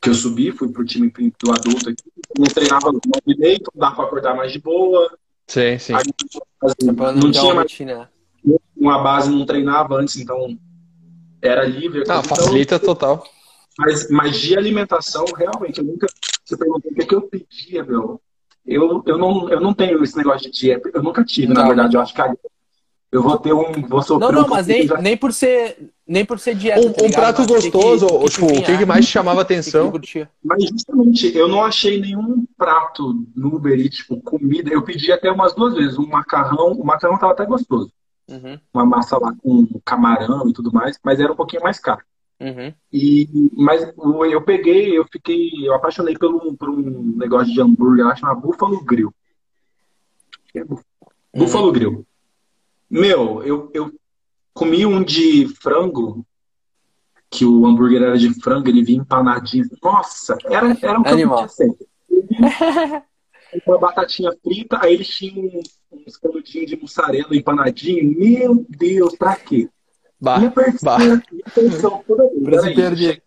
que 0.00 0.10
eu 0.10 0.14
subi, 0.14 0.50
fui 0.50 0.68
pro 0.68 0.84
time 0.84 1.10
do 1.10 1.52
adulto 1.52 1.90
aqui. 1.90 2.02
Não 2.36 2.46
treinava 2.46 2.92
no 2.92 3.00
direito, 3.26 3.70
dava 3.74 3.94
para 3.94 4.04
acordar 4.04 4.34
mais 4.34 4.52
de 4.52 4.60
boa. 4.60 5.16
Sim, 5.46 5.78
sim. 5.78 5.94
Aí, 5.94 6.02
assim, 6.62 6.86
não 6.86 7.30
tinha 7.30 7.54
mais 7.54 7.78
uma 8.76 9.02
base, 9.02 9.30
não 9.30 9.46
treinava 9.46 9.96
antes, 9.96 10.16
então 10.16 10.58
era 11.40 11.64
livre. 11.64 12.04
Não, 12.06 12.20
então, 12.20 12.22
facilita 12.22 12.78
total. 12.78 13.26
Mas, 13.78 14.10
mas 14.10 14.38
de 14.38 14.56
alimentação, 14.56 15.24
realmente, 15.36 15.78
eu 15.78 15.84
nunca. 15.84 16.06
Você 16.44 16.56
perguntou 16.56 16.90
o 16.90 16.94
que, 16.94 17.02
é 17.02 17.06
que 17.06 17.14
eu 17.14 17.22
pedia, 17.22 17.84
meu. 17.84 18.20
Eu, 18.64 19.02
eu, 19.06 19.18
não, 19.18 19.48
eu 19.50 19.60
não 19.60 19.72
tenho 19.72 20.02
esse 20.02 20.16
negócio 20.16 20.50
de 20.50 20.58
dieta. 20.58 20.90
Eu 20.92 21.02
nunca 21.02 21.24
tive, 21.24 21.48
não, 21.48 21.62
na 21.62 21.66
verdade. 21.68 21.96
Eu 21.96 22.00
acho 22.00 22.14
que 22.14 22.20
a 22.20 22.34
eu 23.16 23.22
vou 23.22 23.38
ter 23.38 23.52
um. 23.52 23.72
Vou 23.88 24.02
sofrer 24.02 24.26
não, 24.26 24.32
não, 24.32 24.46
um 24.46 24.50
mas 24.50 24.66
nem, 24.66 24.86
já... 24.86 25.00
nem 25.00 25.16
por 25.16 25.32
ser. 25.32 25.90
Nem 26.06 26.24
por 26.24 26.38
ser 26.38 26.54
dieta. 26.54 26.80
Um, 26.80 26.92
tá 26.92 27.04
um 27.04 27.10
prato 27.10 27.46
gostoso, 27.46 28.06
que, 28.06 28.18
que, 28.18 28.30
tipo, 28.30 28.46
o 28.46 28.62
que, 28.62 28.78
que 28.78 28.84
mais 28.84 29.06
te 29.06 29.12
chamava 29.12 29.40
atenção? 29.40 29.92
Mas 30.44 30.64
justamente, 30.68 31.36
eu 31.36 31.48
não 31.48 31.64
achei 31.64 32.00
nenhum 32.00 32.44
prato 32.56 33.26
no 33.34 33.56
Uber 33.56 33.78
Eats, 33.78 33.98
tipo, 33.98 34.20
comida. 34.20 34.70
Eu 34.70 34.82
pedi 34.82 35.10
até 35.10 35.30
umas 35.32 35.54
duas 35.54 35.74
vezes 35.74 35.98
um 35.98 36.06
macarrão. 36.06 36.72
O 36.72 36.84
macarrão 36.84 37.18
tava 37.18 37.32
até 37.32 37.44
gostoso. 37.44 37.90
Uhum. 38.28 38.58
Uma 38.72 38.84
massa 38.84 39.18
lá 39.18 39.32
com 39.42 39.66
camarão 39.84 40.48
e 40.48 40.52
tudo 40.52 40.72
mais, 40.72 40.98
mas 41.02 41.18
era 41.18 41.32
um 41.32 41.36
pouquinho 41.36 41.62
mais 41.62 41.78
caro. 41.78 42.02
Uhum. 42.38 42.72
E, 42.92 43.50
mas 43.54 43.82
eu 44.30 44.42
peguei, 44.42 44.96
eu 44.96 45.06
fiquei, 45.10 45.50
eu 45.62 45.74
apaixonei 45.74 46.14
pelo, 46.16 46.54
por 46.54 46.68
um 46.68 47.14
negócio 47.16 47.52
de 47.52 47.60
hambúrguer, 47.60 48.06
acho 48.06 48.24
uma 48.24 48.34
Buffalo 48.34 48.84
Grill. 48.84 49.12
É 50.54 50.64
Buffalo 51.34 51.66
uhum. 51.66 51.72
Grill. 51.72 52.06
Meu, 52.90 53.42
eu, 53.42 53.70
eu 53.72 53.92
comi 54.52 54.84
um 54.86 55.02
de 55.02 55.48
frango, 55.60 56.26
que 57.30 57.44
o 57.44 57.66
hambúrguer 57.66 58.02
era 58.02 58.18
de 58.18 58.32
frango, 58.40 58.68
ele 58.68 58.84
vinha 58.84 59.00
empanadinho. 59.00 59.66
Nossa, 59.82 60.36
era, 60.44 60.76
era 60.80 61.00
um 61.00 61.06
Animal. 61.06 61.48
sempre. 61.48 61.86
Uma 63.66 63.78
batatinha 63.78 64.30
frita, 64.42 64.78
aí 64.82 64.94
eles 64.94 65.08
tinham 65.08 65.62
uns 65.90 66.16
canudinhos 66.16 66.68
de 66.68 66.76
mussarela 66.76 67.34
empanadinho. 67.34 68.16
Meu 68.16 68.66
Deus, 68.68 69.16
pra 69.16 69.36
quê? 69.36 69.68
Bah, 70.20 70.38
bah. 70.82 70.98
toda 72.06 72.90
vez. 72.94 73.20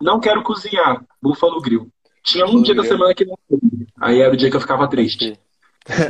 Não 0.00 0.20
quero 0.20 0.42
cozinhar, 0.42 1.04
Buffalo 1.22 1.60
Grill. 1.60 1.88
Tinha 2.22 2.46
um 2.46 2.62
dia 2.62 2.74
da 2.74 2.84
semana 2.84 3.14
que 3.14 3.24
não 3.24 3.38
Aí 4.00 4.20
era 4.20 4.32
o 4.32 4.36
dia 4.36 4.50
que 4.50 4.56
eu 4.56 4.60
ficava 4.60 4.88
triste. 4.88 5.38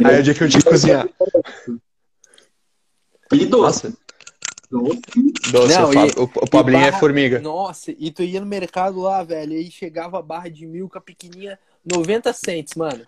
Aí 0.05 0.17
é 0.17 0.21
o 0.21 0.23
dia 0.23 0.35
que 0.35 0.43
eu 0.43 0.49
tinha 0.49 0.63
que 0.63 0.69
cozinhar. 0.69 1.09
E 3.33 3.47
doce. 3.47 3.95
Doce. 4.71 5.01
Doce, 5.53 5.79
Não, 5.79 5.91
o, 5.91 5.95
e, 5.95 6.11
o, 6.17 6.23
o 6.25 6.51
Pablinho 6.51 6.81
é 6.81 6.85
barra, 6.87 6.97
é 6.97 7.01
formiga. 7.01 7.41
Nossa, 7.41 7.93
e 7.97 8.11
tu 8.11 8.23
ia 8.23 8.41
no 8.41 8.47
mercado 8.47 9.01
lá, 9.01 9.23
velho, 9.23 9.53
aí 9.53 9.71
chegava 9.71 10.19
a 10.19 10.23
barra 10.23 10.49
de 10.49 10.67
milka 10.67 11.01
pequenininha, 11.01 11.59
90 11.85 12.33
cents, 12.33 12.75
mano. 12.75 13.05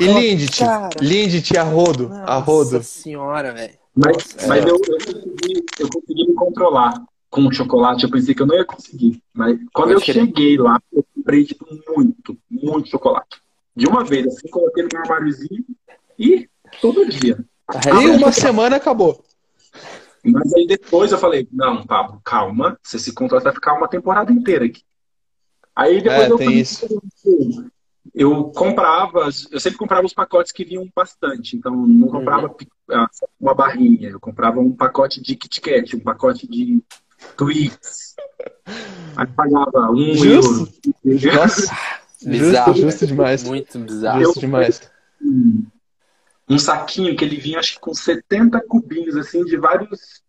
e 0.00 0.06
Lindt, 0.06 0.60
Lindt, 1.00 1.56
a 1.56 1.62
rodo, 1.62 2.08
Nossa 2.08 2.24
a 2.24 2.38
rodo. 2.38 2.72
Nossa 2.78 2.82
senhora, 2.88 3.52
velho. 3.52 3.83
Mas, 3.94 4.36
mas 4.46 4.64
eu, 4.64 4.74
eu, 4.74 4.80
consegui, 4.80 5.64
eu 5.78 5.88
consegui 5.88 6.28
me 6.28 6.34
controlar 6.34 7.04
com 7.30 7.46
o 7.46 7.52
chocolate. 7.52 8.04
Eu 8.04 8.10
pensei 8.10 8.34
que 8.34 8.42
eu 8.42 8.46
não 8.46 8.56
ia 8.56 8.64
conseguir. 8.64 9.22
Mas 9.32 9.58
quando 9.72 9.92
eu 9.92 10.00
querer. 10.00 10.20
cheguei 10.20 10.56
lá, 10.56 10.80
eu 10.92 11.04
comprei 11.14 11.44
tipo, 11.44 11.66
muito, 11.88 12.36
muito 12.50 12.88
chocolate. 12.88 13.40
De 13.76 13.86
uma 13.86 14.04
vez, 14.04 14.26
assim, 14.26 14.48
coloquei 14.48 14.82
no 14.82 14.88
meu 14.92 15.02
armáriozinho 15.02 15.64
e 16.18 16.48
todo 16.80 17.08
dia. 17.08 17.44
E 17.86 18.06
uma 18.08 18.32
semana 18.32 18.76
acabou. 18.76 19.24
Mas 20.24 20.52
aí 20.54 20.66
depois 20.66 21.12
eu 21.12 21.18
falei, 21.18 21.46
não, 21.52 21.86
Pablo, 21.86 22.20
calma, 22.24 22.78
você 22.82 22.98
se 22.98 23.12
contrato 23.12 23.44
vai 23.44 23.52
ficar 23.52 23.74
uma 23.74 23.88
temporada 23.88 24.32
inteira 24.32 24.64
aqui. 24.64 24.82
Aí 25.76 26.00
depois 26.00 26.28
é, 26.28 26.30
eu 26.30 26.36
tem 26.38 26.58
isso. 26.58 26.86
Eu 28.14 28.44
comprava, 28.50 29.28
eu 29.50 29.60
sempre 29.60 29.78
comprava 29.78 30.06
os 30.06 30.12
pacotes 30.12 30.52
que 30.52 30.64
vinham 30.64 30.86
bastante, 30.94 31.56
então 31.56 31.74
não 31.74 32.08
comprava 32.08 32.48
uhum. 32.48 33.06
uma 33.40 33.54
barrinha, 33.54 34.10
eu 34.10 34.20
comprava 34.20 34.60
um 34.60 34.72
pacote 34.72 35.22
de 35.22 35.34
Kit 35.36 35.60
Kat, 35.60 35.96
um 35.96 36.00
pacote 36.00 36.46
de 36.46 36.82
Twix. 37.36 38.14
Aí 39.16 39.26
pagava 39.28 39.90
um 39.90 40.14
justo. 40.14 40.70
euro. 41.04 41.36
Nossa, 41.36 41.74
bizarro, 42.26 42.74
justo 42.74 43.06
demais. 43.06 43.42
Muito 43.44 43.78
bizarro. 43.78 44.24
Justo 44.24 44.40
demais 44.40 44.94
um 46.48 46.58
saquinho 46.58 47.16
que 47.16 47.24
ele 47.24 47.36
vinha, 47.36 47.58
acho 47.58 47.74
que 47.74 47.80
com 47.80 47.94
70 47.94 48.60
cubinhos, 48.62 49.16
assim, 49.16 49.44
de 49.44 49.56
vários, 49.56 50.22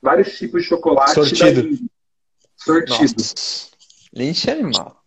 vários 0.00 0.36
tipos 0.36 0.62
de 0.62 0.68
chocolate. 0.68 1.14
Sortido. 1.14 1.62
Daí, 1.62 1.78
sortido. 2.56 3.22
Linche 4.12 4.50
é 4.50 4.52
animal. 4.52 5.02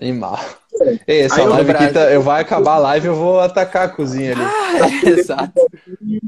Animal. 0.00 0.38
É. 0.80 0.98
Ei, 1.06 1.20
essa 1.22 1.40
Aí 1.40 1.46
live 1.46 1.70
aqui, 1.70 1.88
tá, 1.92 2.10
eu 2.12 2.22
vai 2.22 2.42
acabar 2.42 2.74
a 2.74 2.78
live, 2.78 3.06
eu 3.06 3.14
vou 3.14 3.40
atacar 3.40 3.86
a 3.86 3.88
cozinha 3.88 4.32
ali. 4.32 4.42
Ah, 4.42 5.06
exato. 5.08 5.52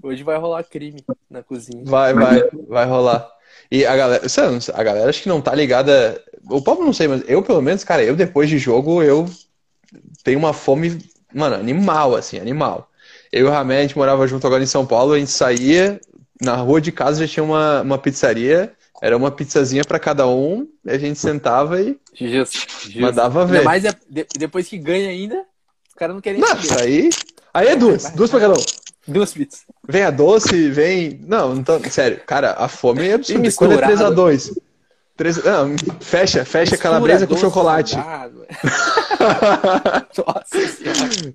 Hoje 0.03 0.23
vai 0.23 0.39
rolar 0.39 0.65
crime 0.65 1.05
na 1.31 1.43
cozinha. 1.43 1.83
Vai, 1.85 2.15
vai, 2.15 2.43
vai 2.69 2.87
rolar. 2.87 3.29
E 3.71 3.85
a 3.85 3.95
galera, 3.95 4.25
a 4.75 4.83
galera 4.83 5.11
acho 5.11 5.23
que 5.23 5.29
não 5.29 5.41
tá 5.41 5.55
ligada. 5.55 6.21
O 6.51 6.63
Pablo 6.63 6.85
não 6.85 6.93
sei, 6.93 7.09
mas 7.09 7.23
eu 7.29 7.43
pelo 7.43 7.61
menos, 7.61 7.85
cara, 7.85 8.03
eu 8.03 8.17
depois 8.17 8.49
de 8.49 8.59
jogo, 8.59 9.03
eu 9.03 9.29
tenho 10.25 10.39
uma 10.39 10.53
fome, 10.53 10.99
mano, 11.35 11.55
animal, 11.55 12.17
assim, 12.17 12.39
animal. 12.39 12.89
Eu 13.31 13.47
e 13.47 13.49
o 13.49 13.53
Ramé, 13.53 13.79
a 13.79 13.83
gente 13.83 13.99
morava 13.99 14.27
junto 14.27 14.47
agora 14.47 14.63
em 14.63 14.67
São 14.67 14.87
Paulo, 14.87 15.13
a 15.13 15.19
gente 15.19 15.31
saía, 15.31 16.01
na 16.41 16.57
rua 16.57 16.81
de 16.81 16.91
casa 16.91 17.27
já 17.27 17.33
tinha 17.33 17.45
uma, 17.45 17.83
uma 17.83 17.99
pizzaria, 17.99 18.73
era 19.01 19.17
uma 19.17 19.31
pizzazinha 19.31 19.85
para 19.85 19.99
cada 19.99 20.27
um, 20.27 20.67
a 20.87 20.99
gente 20.99 21.19
sentava 21.19 21.81
e 21.81 21.99
just, 22.15 22.69
just. 22.85 22.97
mandava 22.97 23.47
ver. 23.47 23.63
Mas 23.63 23.85
é, 23.85 23.95
depois 24.37 24.69
que 24.69 24.77
ganha 24.79 25.09
ainda, 25.09 25.37
os 25.89 25.95
caras 25.95 26.15
não 26.15 26.21
querem 26.21 26.41
Não, 26.41 26.49
aí, 26.81 27.11
aí 27.55 27.69
é 27.69 27.77
duas, 27.77 28.05
vai, 28.05 28.13
duas 28.13 28.31
para 28.31 28.41
cada 28.41 28.55
um. 28.55 28.65
Duas 29.07 29.33
pizzas. 29.33 29.61
Vem 29.89 30.03
a 30.03 30.11
doce, 30.11 30.69
vem. 30.71 31.21
Não, 31.27 31.55
não 31.55 31.63
tô... 31.63 31.79
sério, 31.89 32.21
cara, 32.27 32.53
a 32.59 32.69
fome 32.69 33.09
é 33.09 33.15
absurda. 33.15 33.53
Quando 33.53 33.73
é 33.73 33.79
3x2. 33.79 34.59
Três... 35.17 35.43
Não, 35.43 35.75
fecha, 36.01 36.45
fecha 36.45 36.77
a 36.77 36.79
calabresa 36.79 37.27
com 37.27 37.37
chocolate. 37.37 37.97
Nossa 40.17 40.69
senhora. 40.69 41.35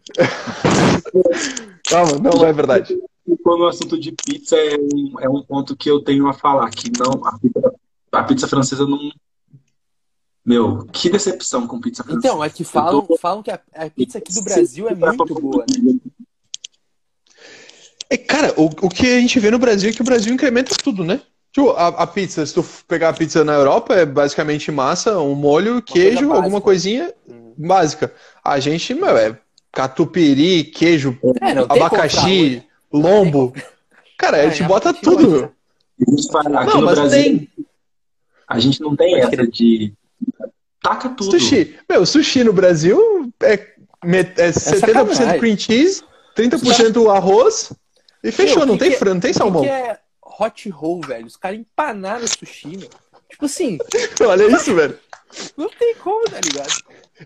Calma, 1.90 2.14
não 2.20 2.46
é 2.46 2.54
verdade. 2.54 2.98
Quando 3.42 3.62
o 3.62 3.68
assunto 3.68 4.00
de 4.00 4.12
pizza 4.12 4.56
é 4.56 4.78
um, 4.78 5.20
é 5.20 5.30
um 5.30 5.42
ponto 5.42 5.76
que 5.76 5.90
eu 5.90 6.02
tenho 6.02 6.28
a 6.28 6.34
falar, 6.34 6.70
que 6.70 6.92
não, 6.98 7.26
a 7.26 7.38
pizza, 7.40 7.74
a 8.12 8.24
pizza 8.24 8.48
francesa 8.48 8.86
não. 8.86 9.12
Meu, 10.46 10.86
que 10.88 11.10
decepção 11.10 11.66
com 11.66 11.80
pizza 11.80 12.04
francesa. 12.04 12.28
Então, 12.28 12.44
é 12.44 12.50
que 12.50 12.66
falam, 12.66 13.02
tô... 13.02 13.18
falam 13.18 13.42
que 13.42 13.50
a, 13.50 13.60
a, 13.76 13.90
pizza 13.90 14.18
aqui 14.18 14.34
do 14.34 14.44
Brasil 14.44 14.90
é 14.90 14.96
muito 14.96 15.36
boa, 15.36 15.66
né? 15.70 15.96
É, 18.10 18.18
cara, 18.18 18.54
o, 18.58 18.66
o 18.66 18.90
que 18.90 19.08
a 19.08 19.20
gente 19.22 19.40
vê 19.40 19.50
no 19.50 19.58
Brasil 19.58 19.90
é 19.90 19.94
que 19.94 20.02
o 20.02 20.06
Brasil 20.06 20.34
incrementa 20.34 20.76
tudo, 20.76 21.06
né? 21.06 21.22
Tipo, 21.54 21.70
a, 21.72 21.88
a, 21.88 22.08
pizza, 22.08 22.46
se 22.46 22.54
tu 22.54 22.66
pegar 22.88 23.10
a 23.10 23.14
pizza 23.14 23.44
na 23.44 23.54
Europa, 23.54 23.94
é 23.94 24.06
basicamente 24.06 24.72
massa, 24.72 25.20
um 25.20 25.36
molho, 25.36 25.82
queijo, 25.82 26.28
coisa 26.28 26.34
alguma 26.34 26.60
coisinha 26.60 27.14
hum. 27.28 27.54
básica. 27.58 28.14
A 28.44 28.60
gente, 28.60 28.94
meu, 28.94 29.16
é 29.16 29.38
catupiry, 29.72 30.64
queijo, 30.66 31.18
é, 31.42 31.52
abacaxi, 31.52 32.64
lombo. 32.94 33.54
Cara, 34.18 34.42
a 34.42 34.50
gente 34.50 34.64
bota 34.64 34.94
tudo. 34.94 35.52
Aqui 36.56 36.74
não, 36.74 36.82
no 36.82 36.88
Brasil, 36.88 37.10
tem. 37.10 37.50
a 38.48 38.60
gente 38.60 38.82
não 38.82 38.96
tem 38.96 39.20
essa 39.20 39.48
de. 39.48 39.94
Taca 40.82 41.10
tudo. 41.10 41.32
Sushi. 41.32 41.78
Meu, 41.90 42.06
sushi 42.06 42.44
no 42.44 42.54
Brasil 42.54 43.32
é, 43.42 43.54
é 43.54 44.50
70% 44.50 45.40
cream 45.40 45.58
cheese, 45.58 46.04
30% 46.36 47.16
arroz 47.16 47.72
e 48.24 48.32
fechou. 48.32 48.60
Meu, 48.60 48.68
não, 48.68 48.78
tem, 48.78 48.94
é, 48.94 49.06
não 49.06 49.20
tem 49.20 49.34
salmão. 49.34 49.62
O 49.62 49.66
que 49.66 49.72
é 49.72 50.00
hot 50.40 50.70
roll, 50.70 51.02
velho? 51.02 51.26
Os 51.26 51.38
caras 51.38 51.60
empanaram 51.60 52.28
sushi, 52.28 52.78
meu. 52.78 52.90
Tipo 53.30 53.46
assim. 53.46 53.78
Olha 54.22 54.48
isso, 54.48 54.76
velho. 54.76 54.98
Não 55.58 55.70
tem 55.70 55.96
como, 55.96 56.26
tá 56.26 56.40
ligado? 56.44 56.74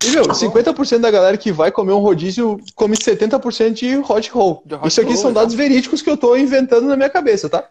E, 0.05 0.09
meu, 0.11 0.25
50% 0.25 0.99
da 0.99 1.09
galera 1.09 1.37
que 1.37 1.51
vai 1.51 1.71
comer 1.71 1.93
um 1.93 1.99
rodízio 1.99 2.59
come 2.75 2.95
70% 2.95 3.73
de 3.73 3.97
hot 3.97 4.29
roll. 4.29 4.61
De 4.65 4.75
hot 4.75 4.87
Isso 4.87 5.01
aqui 5.01 5.13
roll, 5.13 5.21
são 5.21 5.33
dados 5.33 5.55
verídicos 5.55 6.01
que 6.01 6.09
eu 6.09 6.17
tô 6.17 6.35
inventando 6.35 6.87
na 6.87 6.95
minha 6.95 7.09
cabeça, 7.09 7.49
tá? 7.49 7.67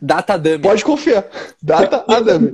Data 0.00 0.36
dummy. 0.36 0.58
Pode 0.58 0.84
confiar. 0.84 1.26
Data 1.62 2.04
a 2.08 2.20
dummy. 2.20 2.50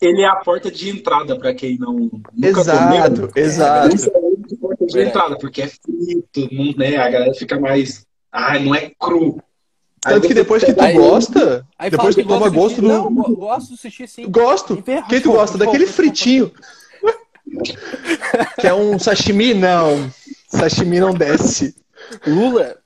Ele 0.00 0.22
é 0.22 0.26
a 0.26 0.36
porta 0.36 0.70
de 0.70 0.90
entrada 0.90 1.38
para 1.38 1.54
quem 1.54 1.78
não 1.78 1.94
nunca 1.94 2.60
exato, 2.60 2.78
comeu. 2.78 3.30
Exato, 3.34 3.38
exato. 3.38 4.10
É 4.50 4.54
a 4.54 4.58
porta 4.60 4.86
de 4.86 5.00
entrada, 5.00 5.38
porque 5.38 5.62
é 5.62 5.68
frito, 5.68 6.78
né? 6.78 6.96
A 6.96 7.10
galera 7.10 7.34
fica 7.34 7.58
mais... 7.58 8.06
Ah, 8.30 8.58
não 8.58 8.74
é 8.74 8.92
cru. 9.00 9.42
Tanto 10.08 10.28
que 10.28 10.34
depois 10.34 10.62
que 10.62 10.72
tu 10.72 10.80
aí, 10.80 10.94
gosta, 10.94 11.66
aí 11.78 11.90
depois 11.90 12.14
que 12.14 12.22
tu 12.22 12.28
toma 12.28 12.48
gosto 12.48 12.80
do. 12.80 12.88
Não, 12.88 13.12
gosto 13.12 13.70
do 13.70 13.76
sushi 13.76 14.06
sim. 14.06 14.28
Gosto. 14.28 14.82
Quem 15.08 15.20
tu 15.20 15.32
gosta? 15.32 15.58
Daquele 15.58 15.86
fritinho. 15.86 16.52
que 18.60 18.66
é 18.66 18.74
um 18.74 18.98
sashimi? 18.98 19.54
Não. 19.54 20.10
Sashimi 20.48 21.00
não 21.00 21.12
desce. 21.12 21.74
Lula. 22.26 22.76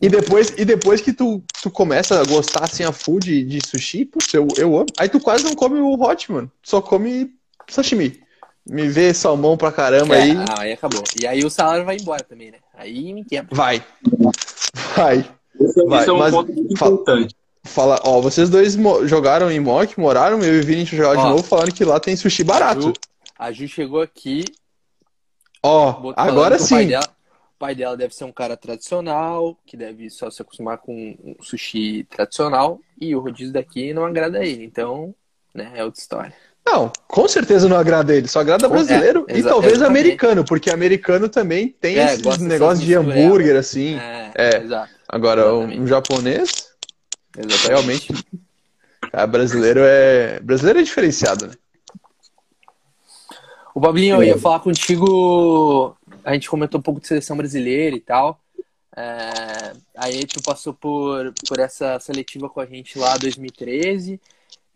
E 0.00 0.08
depois, 0.08 0.52
e 0.56 0.64
depois 0.64 1.00
que 1.00 1.12
tu, 1.12 1.42
tu 1.62 1.70
começa 1.70 2.20
a 2.20 2.24
gostar 2.24 2.64
assim 2.64 2.82
a 2.82 2.92
full 2.92 3.20
de, 3.20 3.44
de 3.44 3.60
sushi, 3.64 4.04
putz, 4.04 4.32
eu, 4.34 4.48
eu 4.56 4.76
amo. 4.76 4.86
Aí 4.98 5.08
tu 5.08 5.20
quase 5.20 5.44
não 5.44 5.54
come 5.54 5.78
o 5.80 6.00
hot, 6.00 6.30
mano. 6.32 6.50
Só 6.62 6.80
come 6.80 7.30
sashimi. 7.68 8.20
Me 8.68 8.88
vê 8.88 9.14
salmão 9.14 9.56
pra 9.56 9.72
caramba 9.72 10.16
é, 10.16 10.22
aí. 10.22 10.36
Ah, 10.36 10.60
aí 10.60 10.72
acabou. 10.72 11.02
E 11.20 11.26
aí 11.26 11.44
o 11.44 11.50
salário 11.50 11.84
vai 11.84 11.96
embora 11.96 12.22
também, 12.22 12.50
né? 12.50 12.58
Aí 12.74 13.12
me 13.12 13.24
quebra. 13.24 13.54
Vai. 13.54 13.82
Vai. 14.96 15.24
Esse, 15.60 15.84
vai. 15.84 16.00
Esse 16.00 16.10
é 16.10 16.12
um 16.12 16.18
Mas, 16.18 16.34
ponto 16.34 16.52
importante. 16.52 17.36
Fala, 17.62 18.00
ó, 18.04 18.20
vocês 18.20 18.48
dois 18.48 18.74
jogaram 19.04 19.50
em 19.50 19.60
Mock, 19.60 20.00
moraram, 20.00 20.42
eu 20.42 20.56
e 20.56 20.60
o 20.60 20.64
Vini 20.64 20.84
jogar 20.86 21.16
de 21.16 21.28
novo, 21.28 21.42
falando 21.42 21.74
que 21.74 21.84
lá 21.84 22.00
tem 22.00 22.16
sushi 22.16 22.42
barato. 22.42 22.92
A 23.38 23.52
Ju 23.52 23.68
chegou 23.68 24.00
aqui. 24.00 24.44
Ó, 25.62 26.12
agora 26.16 26.58
sim. 26.58 26.74
O 26.74 26.78
pai, 26.78 26.86
dela, 26.86 27.04
o 27.04 27.58
pai, 27.58 27.74
dela, 27.74 27.96
deve 27.96 28.14
ser 28.14 28.24
um 28.24 28.32
cara 28.32 28.56
tradicional, 28.56 29.58
que 29.66 29.76
deve 29.76 30.08
só 30.08 30.30
se 30.30 30.40
acostumar 30.40 30.78
com 30.78 31.16
um 31.22 31.36
sushi 31.42 32.04
tradicional. 32.04 32.80
E 32.98 33.14
o 33.14 33.20
rodízio 33.20 33.52
daqui 33.52 33.92
não 33.92 34.06
agrada 34.06 34.42
ele. 34.42 34.64
Então, 34.64 35.14
né, 35.54 35.72
é 35.74 35.84
outra 35.84 36.00
história. 36.00 36.34
Não, 36.64 36.92
com 37.08 37.26
certeza 37.26 37.68
não 37.68 37.76
agrada 37.76 38.14
ele, 38.14 38.28
só 38.28 38.40
agrada 38.40 38.68
brasileiro 38.68 39.24
é, 39.28 39.38
e 39.38 39.42
talvez 39.42 39.74
exatamente. 39.74 40.00
americano, 40.00 40.44
porque 40.44 40.70
americano 40.70 41.28
também 41.28 41.68
tem 41.80 41.98
é, 41.98 42.14
esses 42.14 42.38
negócios 42.38 42.84
de 42.84 42.94
hambúrguer, 42.94 43.56
assim. 43.56 43.96
É, 43.96 44.32
é. 44.36 44.86
Agora, 45.08 45.52
um 45.54 45.86
japonês, 45.86 46.68
exatamente. 47.36 47.68
realmente, 47.68 48.26
a 49.12 49.26
brasileiro 49.26 49.80
é 49.82 50.38
brasileiro 50.40 50.78
é 50.78 50.82
diferenciado, 50.82 51.46
né? 51.48 51.54
O 53.74 53.80
Bablinho, 53.80 54.16
eu 54.16 54.22
ia 54.22 54.38
falar 54.38 54.60
contigo. 54.60 55.96
A 56.24 56.32
gente 56.34 56.50
comentou 56.50 56.78
um 56.78 56.82
pouco 56.82 57.00
de 57.00 57.06
seleção 57.06 57.36
brasileira 57.36 57.96
e 57.96 58.00
tal. 58.00 58.40
É, 58.96 59.72
aí 59.96 60.26
tu 60.26 60.42
passou 60.42 60.74
por, 60.74 61.32
por 61.48 61.58
essa 61.58 61.98
seletiva 62.00 62.48
com 62.48 62.60
a 62.60 62.66
gente 62.66 62.98
lá 62.98 63.16
2013. 63.16 64.20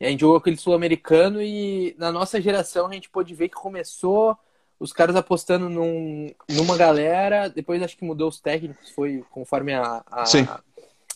E 0.00 0.06
a 0.06 0.10
gente 0.10 0.20
jogou 0.20 0.36
aquele 0.36 0.56
sul-americano 0.56 1.40
e 1.40 1.94
na 1.98 2.10
nossa 2.10 2.40
geração 2.40 2.86
a 2.86 2.92
gente 2.92 3.08
pôde 3.08 3.34
ver 3.34 3.48
que 3.48 3.54
começou 3.54 4.36
os 4.78 4.92
caras 4.92 5.16
apostando 5.16 5.68
num, 5.68 6.32
numa 6.50 6.76
galera, 6.76 7.48
depois 7.48 7.82
acho 7.82 7.96
que 7.96 8.04
mudou 8.04 8.28
os 8.28 8.40
técnicos, 8.40 8.90
foi 8.90 9.24
conforme 9.30 9.72
a, 9.72 10.04
a, 10.10 10.24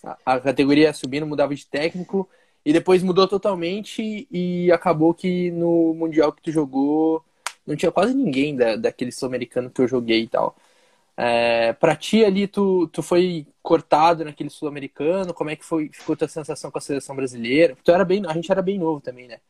a, 0.04 0.18
a 0.24 0.40
categoria 0.40 0.92
subindo, 0.92 1.26
mudava 1.26 1.54
de 1.54 1.66
técnico, 1.66 2.28
e 2.64 2.72
depois 2.72 3.02
mudou 3.02 3.26
totalmente 3.26 4.28
e 4.30 4.70
acabou 4.70 5.14
que 5.14 5.50
no 5.50 5.94
Mundial 5.94 6.32
que 6.32 6.42
tu 6.42 6.52
jogou 6.52 7.24
não 7.66 7.76
tinha 7.76 7.90
quase 7.90 8.14
ninguém 8.14 8.56
da, 8.56 8.76
daquele 8.76 9.12
sul-americano 9.12 9.70
que 9.70 9.80
eu 9.80 9.88
joguei 9.88 10.22
e 10.22 10.28
tal. 10.28 10.56
É, 11.20 11.72
pra 11.72 11.96
ti 11.96 12.24
ali, 12.24 12.46
tu, 12.46 12.86
tu 12.92 13.02
foi 13.02 13.44
cortado 13.60 14.24
naquele 14.24 14.48
sul-americano? 14.48 15.34
Como 15.34 15.50
é 15.50 15.56
que 15.56 15.64
foi, 15.64 15.90
ficou 15.92 16.16
tua 16.16 16.28
sensação 16.28 16.70
com 16.70 16.78
a 16.78 16.80
seleção 16.80 17.16
brasileira? 17.16 17.76
Tu 17.82 17.90
era 17.90 18.04
bem, 18.04 18.22
a 18.24 18.32
gente 18.32 18.52
era 18.52 18.62
bem 18.62 18.78
novo 18.78 19.00
também, 19.00 19.26
né? 19.26 19.40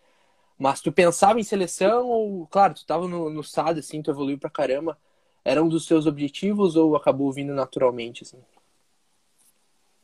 Mas 0.59 0.81
tu 0.81 0.91
pensava 0.91 1.39
em 1.39 1.43
seleção 1.43 2.09
ou, 2.09 2.47
claro, 2.47 2.73
tu 2.73 2.87
tava 2.87 3.07
no, 3.07 3.29
no 3.29 3.45
SAD, 3.45 3.81
assim, 3.81 4.01
tu 4.01 4.11
evoluiu 4.11 4.39
pra 4.39 4.49
caramba. 4.49 4.97
Era 5.45 5.63
um 5.63 5.69
dos 5.69 5.85
seus 5.85 6.07
objetivos 6.07 6.75
ou 6.75 6.97
acabou 6.97 7.31
vindo 7.31 7.53
naturalmente, 7.53 8.23
assim? 8.23 8.39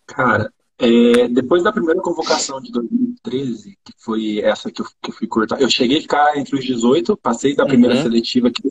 Cara, 0.07 0.53
é, 0.79 1.29
depois 1.29 1.63
da 1.63 1.73
primeira 1.73 2.01
convocação 2.03 2.61
de 2.61 2.71
2013, 2.73 3.79
que 3.83 3.93
foi 3.97 4.39
essa 4.41 4.71
que 4.71 4.83
eu, 4.83 4.87
que 5.01 5.11
eu 5.11 5.15
fui 5.15 5.27
cortar, 5.27 5.63
eu 5.63 5.71
cheguei 5.71 5.97
a 5.97 6.03
ficar 6.03 6.37
entre 6.37 6.57
os 6.57 6.65
18, 6.65 7.17
passei 7.17 7.57
da 7.57 7.65
primeira 7.65 7.97
uhum. 7.97 8.03
seletiva 8.03 8.51
que 8.51 8.63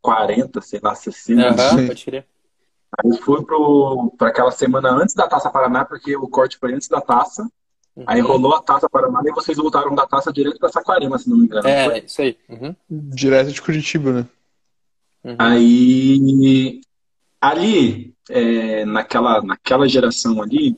40, 0.00 0.60
sei 0.60 0.80
lá, 0.82 0.94
60. 0.94 1.76
Uhum, 1.76 1.86
pode 1.86 2.04
crer. 2.04 2.26
Aí 2.98 3.16
fui 3.18 3.44
para 4.16 4.28
aquela 4.28 4.50
semana 4.50 4.90
antes 4.90 5.14
da 5.14 5.28
Taça 5.28 5.50
Paraná, 5.50 5.84
porque 5.84 6.16
o 6.16 6.28
corte 6.28 6.58
foi 6.58 6.74
antes 6.74 6.88
da 6.88 7.00
taça. 7.00 7.48
Uhum. 7.94 8.04
Aí 8.06 8.20
rolou 8.20 8.54
a 8.54 8.62
Taça 8.62 8.88
Paraná 8.88 9.20
e 9.24 9.32
vocês 9.32 9.56
voltaram 9.56 9.94
da 9.94 10.06
taça 10.06 10.32
direto 10.32 10.58
para 10.58 10.70
Saquarema, 10.70 11.18
se 11.18 11.28
não 11.28 11.36
me 11.36 11.44
engano. 11.44 11.68
É, 11.68 11.98
isso 11.98 12.22
aí. 12.22 12.36
Uhum. 12.48 12.74
Direto 12.90 13.52
de 13.52 13.62
Curitiba, 13.62 14.12
né? 14.12 14.26
Uhum. 15.22 15.36
Aí, 15.38 16.80
ali, 17.40 18.14
é, 18.28 18.84
naquela, 18.84 19.42
naquela 19.42 19.88
geração 19.88 20.40
ali, 20.42 20.76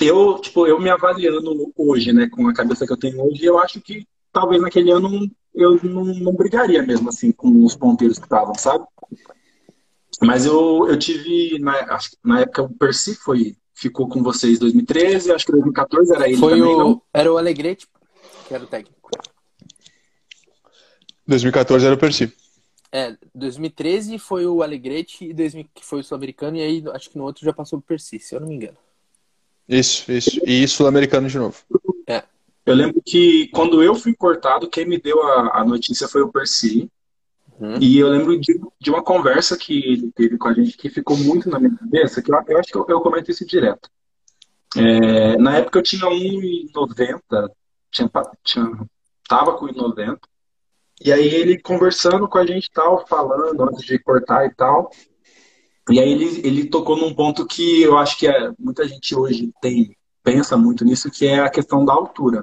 eu, 0.00 0.38
tipo, 0.40 0.66
eu 0.66 0.80
me 0.80 0.90
avaliando 0.90 1.72
hoje, 1.76 2.12
né, 2.12 2.28
com 2.28 2.48
a 2.48 2.54
cabeça 2.54 2.86
que 2.86 2.92
eu 2.92 2.96
tenho 2.96 3.22
hoje, 3.24 3.44
eu 3.44 3.58
acho 3.58 3.80
que 3.80 4.06
talvez 4.32 4.60
naquele 4.60 4.90
ano 4.90 5.30
eu 5.54 5.78
não, 5.82 6.04
não 6.04 6.32
brigaria 6.32 6.82
mesmo, 6.82 7.08
assim, 7.08 7.30
com 7.30 7.64
os 7.64 7.76
ponteiros 7.76 8.18
que 8.18 8.26
estavam, 8.26 8.54
sabe? 8.54 8.84
Mas 10.20 10.46
eu, 10.46 10.88
eu 10.88 10.98
tive, 10.98 11.58
na, 11.58 11.98
na 12.24 12.40
época, 12.40 12.62
o 12.62 12.68
Percy 12.68 13.14
foi, 13.14 13.56
ficou 13.74 14.08
com 14.08 14.22
vocês 14.22 14.56
em 14.56 14.60
2013, 14.60 15.32
acho 15.32 15.46
que 15.46 15.52
2014 15.52 16.14
era 16.14 16.28
ele 16.28 16.36
foi 16.36 16.58
também, 16.58 16.74
o, 16.74 16.78
não? 16.78 17.02
Era 17.12 17.32
o 17.32 17.38
Alegrete, 17.38 17.88
que 18.46 18.54
era 18.54 18.64
o 18.64 18.66
técnico. 18.66 19.10
2014 21.26 21.86
era 21.86 21.94
o 21.94 21.98
Percy. 21.98 22.32
É, 22.92 23.16
2013 23.34 24.18
foi 24.18 24.46
o 24.46 24.62
Alegrete, 24.62 25.24
e 25.24 25.34
2000, 25.34 25.66
que 25.74 25.84
foi 25.84 26.00
o 26.00 26.04
Sul-Americano, 26.04 26.56
e 26.56 26.60
aí 26.60 26.84
acho 26.92 27.10
que 27.10 27.18
no 27.18 27.24
outro 27.24 27.44
já 27.44 27.52
passou 27.52 27.78
o 27.78 27.82
Percy, 27.82 28.18
se 28.18 28.34
eu 28.34 28.40
não 28.40 28.48
me 28.48 28.54
engano. 28.54 28.76
Isso, 29.68 30.12
isso. 30.12 30.40
E 30.44 30.66
sul-americano 30.68 31.28
de 31.28 31.38
novo. 31.38 31.56
É. 32.06 32.22
Eu 32.66 32.74
lembro 32.74 33.02
que 33.04 33.48
quando 33.48 33.82
eu 33.82 33.94
fui 33.94 34.14
cortado, 34.14 34.70
quem 34.70 34.86
me 34.86 34.98
deu 34.98 35.22
a, 35.22 35.60
a 35.60 35.64
notícia 35.64 36.08
foi 36.08 36.22
o 36.22 36.32
Percy. 36.32 36.90
Uhum. 37.60 37.78
E 37.80 37.98
eu 37.98 38.08
lembro 38.08 38.40
de, 38.40 38.58
de, 38.80 38.90
uma 38.90 39.02
conversa 39.02 39.56
que 39.56 39.78
ele 39.78 40.10
teve 40.12 40.38
com 40.38 40.48
a 40.48 40.54
gente 40.54 40.76
que 40.76 40.88
ficou 40.88 41.16
muito 41.16 41.48
na 41.48 41.60
minha 41.60 41.76
cabeça, 41.76 42.22
que 42.22 42.32
eu, 42.32 42.42
eu 42.48 42.58
acho 42.58 42.72
que 42.72 42.78
eu, 42.78 42.86
eu, 42.88 43.00
comento 43.00 43.30
isso 43.30 43.46
direto. 43.46 43.88
É, 44.76 45.36
na 45.36 45.58
época 45.58 45.78
eu 45.78 45.82
tinha 45.82 46.02
1,90, 46.02 47.50
tinha, 47.92 48.10
tinha, 48.42 48.86
tava 49.28 49.56
com 49.56 49.66
1,90. 49.66 50.18
E 51.00 51.12
aí 51.12 51.28
ele 51.28 51.60
conversando 51.60 52.26
com 52.26 52.38
a 52.38 52.46
gente 52.46 52.70
tal, 52.72 53.06
falando 53.06 53.62
antes 53.62 53.84
de 53.84 53.98
cortar 53.98 54.46
e 54.46 54.54
tal. 54.54 54.90
E 55.90 56.00
aí 56.00 56.10
ele, 56.10 56.40
ele 56.44 56.66
tocou 56.66 56.96
num 56.96 57.14
ponto 57.14 57.46
que 57.46 57.82
eu 57.82 57.98
acho 57.98 58.16
que 58.18 58.26
é, 58.26 58.50
muita 58.58 58.88
gente 58.88 59.14
hoje 59.14 59.52
tem 59.60 59.94
pensa 60.24 60.56
muito 60.56 60.84
nisso, 60.84 61.10
que 61.10 61.26
é 61.26 61.40
a 61.40 61.50
questão 61.50 61.84
da 61.84 61.92
altura. 61.92 62.42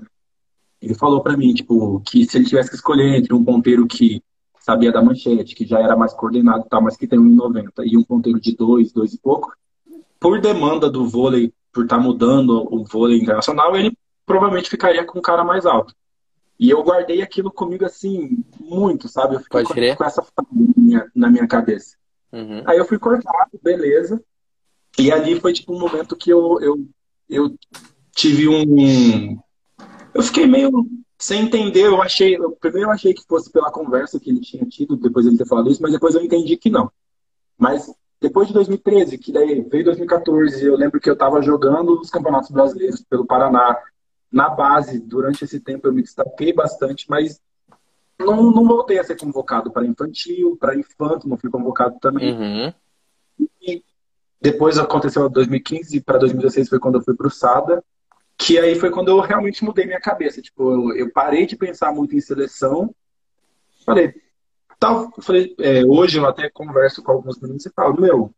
Ele 0.81 0.95
falou 0.95 1.21
para 1.21 1.37
mim, 1.37 1.53
tipo, 1.53 2.01
que 2.01 2.25
se 2.25 2.37
ele 2.37 2.45
tivesse 2.45 2.69
que 2.69 2.75
escolher 2.75 3.15
entre 3.15 3.33
um 3.33 3.43
ponteiro 3.43 3.85
que 3.85 4.21
sabia 4.59 4.91
da 4.91 5.01
manchete, 5.01 5.55
que 5.55 5.65
já 5.65 5.79
era 5.79 5.95
mais 5.95 6.13
coordenado 6.13 6.65
e 6.65 6.69
tal, 6.69 6.81
mas 6.81 6.97
que 6.97 7.07
tem 7.07 7.19
1,90 7.19 7.71
e 7.85 7.97
um 7.97 8.03
ponteiro 8.03 8.39
de 8.39 8.55
2, 8.55 8.91
2 8.91 9.13
e 9.13 9.17
pouco, 9.19 9.53
por 10.19 10.39
demanda 10.39 10.89
do 10.89 11.07
vôlei, 11.07 11.53
por 11.71 11.83
estar 11.83 11.97
tá 11.97 12.01
mudando 12.01 12.67
o 12.73 12.83
vôlei 12.83 13.19
internacional, 13.19 13.75
ele 13.75 13.95
provavelmente 14.25 14.69
ficaria 14.69 15.03
com 15.03 15.19
um 15.19 15.21
cara 15.21 15.43
mais 15.43 15.65
alto. 15.65 15.93
E 16.59 16.69
eu 16.69 16.83
guardei 16.83 17.23
aquilo 17.23 17.51
comigo 17.51 17.85
assim, 17.85 18.43
muito, 18.59 19.07
sabe? 19.07 19.35
Eu 19.35 19.39
fiquei 19.39 19.63
com, 19.63 19.73
com, 19.73 20.03
essa 20.03 20.23
minha, 20.51 21.09
na 21.15 21.29
minha 21.29 21.47
cabeça. 21.47 21.95
Uhum. 22.31 22.61
Aí 22.65 22.77
eu 22.77 22.85
fui 22.85 22.99
cortado, 22.99 23.59
beleza. 23.63 24.23
E 24.97 25.11
ali 25.11 25.39
foi 25.39 25.53
tipo 25.53 25.73
um 25.73 25.79
momento 25.79 26.15
que 26.15 26.29
eu, 26.31 26.59
eu, 26.61 26.85
eu 27.27 27.55
tive 28.15 28.47
um. 28.47 29.39
Eu 30.13 30.21
fiquei 30.21 30.45
meio 30.45 30.71
sem 31.17 31.43
entender. 31.43 31.85
Eu 31.85 32.01
achei. 32.01 32.35
Eu, 32.35 32.51
primeiro 32.51 32.89
eu 32.89 32.93
achei 32.93 33.13
que 33.13 33.23
fosse 33.27 33.51
pela 33.51 33.71
conversa 33.71 34.19
que 34.19 34.29
ele 34.29 34.41
tinha 34.41 34.65
tido, 34.65 34.97
depois 34.97 35.25
ele 35.25 35.37
ter 35.37 35.47
falado 35.47 35.69
isso, 35.69 35.81
mas 35.81 35.91
depois 35.91 36.15
eu 36.15 36.21
entendi 36.21 36.57
que 36.57 36.69
não. 36.69 36.91
Mas 37.57 37.93
depois 38.19 38.47
de 38.47 38.53
2013, 38.53 39.17
que 39.17 39.31
daí 39.31 39.61
veio 39.61 39.85
2014, 39.85 40.63
eu 40.63 40.75
lembro 40.75 40.99
que 40.99 41.09
eu 41.09 41.13
estava 41.13 41.41
jogando 41.41 41.99
os 41.99 42.09
campeonatos 42.09 42.51
brasileiros 42.51 43.01
pelo 43.01 43.25
Paraná. 43.25 43.77
Na 44.31 44.49
base, 44.49 44.97
durante 44.99 45.43
esse 45.43 45.59
tempo 45.59 45.87
eu 45.87 45.93
me 45.93 46.01
destaquei 46.01 46.53
bastante, 46.53 47.05
mas 47.09 47.41
não, 48.17 48.49
não 48.51 48.65
voltei 48.65 48.97
a 48.97 49.03
ser 49.03 49.17
convocado 49.17 49.71
para 49.71 49.85
infantil, 49.85 50.55
para 50.57 50.77
infanto, 50.77 51.27
não 51.27 51.37
fui 51.37 51.49
convocado 51.49 51.97
também. 51.99 52.33
Uhum. 52.33 52.73
E 53.61 53.83
depois 54.39 54.77
aconteceu 54.77 55.27
2015 55.29 55.99
para 56.01 56.19
2016 56.19 56.69
foi 56.69 56.79
quando 56.79 56.95
eu 56.95 57.03
fui 57.03 57.15
para 57.15 57.27
o 57.27 57.31
SADA, 57.31 57.83
que 58.41 58.57
aí 58.57 58.75
foi 58.75 58.89
quando 58.89 59.09
eu 59.09 59.19
realmente 59.19 59.63
mudei 59.63 59.85
minha 59.85 60.01
cabeça. 60.01 60.41
Tipo, 60.41 60.71
eu, 60.71 60.97
eu 60.97 61.11
parei 61.11 61.45
de 61.45 61.55
pensar 61.55 61.93
muito 61.93 62.15
em 62.15 62.21
seleção. 62.21 62.93
Falei, 63.85 64.13
tal, 64.79 65.11
falei, 65.21 65.55
é, 65.59 65.85
hoje 65.85 66.17
eu 66.17 66.25
até 66.25 66.49
converso 66.49 67.03
com 67.03 67.11
alguns 67.11 67.39
meninos 67.39 67.65
e 67.65 67.71
falo, 67.71 68.01
meu, 68.01 68.33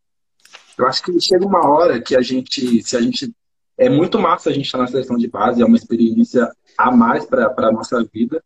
eu 0.78 0.88
acho 0.88 1.02
que 1.02 1.22
chega 1.22 1.46
uma 1.46 1.66
hora 1.66 2.02
que 2.02 2.18
a 2.18 2.22
gente, 2.22 2.84
se 2.84 2.98
a 2.98 3.02
gente 3.02 3.34
é 3.78 3.90
muito 3.90 4.20
massa 4.20 4.50
a 4.50 4.54
gente 4.54 4.66
estar 4.66 4.78
na 4.78 4.88
seleção 4.88 5.18
de 5.18 5.28
base, 5.28 5.62
é 5.62 5.66
uma 5.66 5.78
experiência 5.78 6.52
a 6.78 6.92
mais 6.92 7.26
para 7.26 7.54
a 7.56 7.72
nossa 7.72 8.04
vida, 8.04 8.44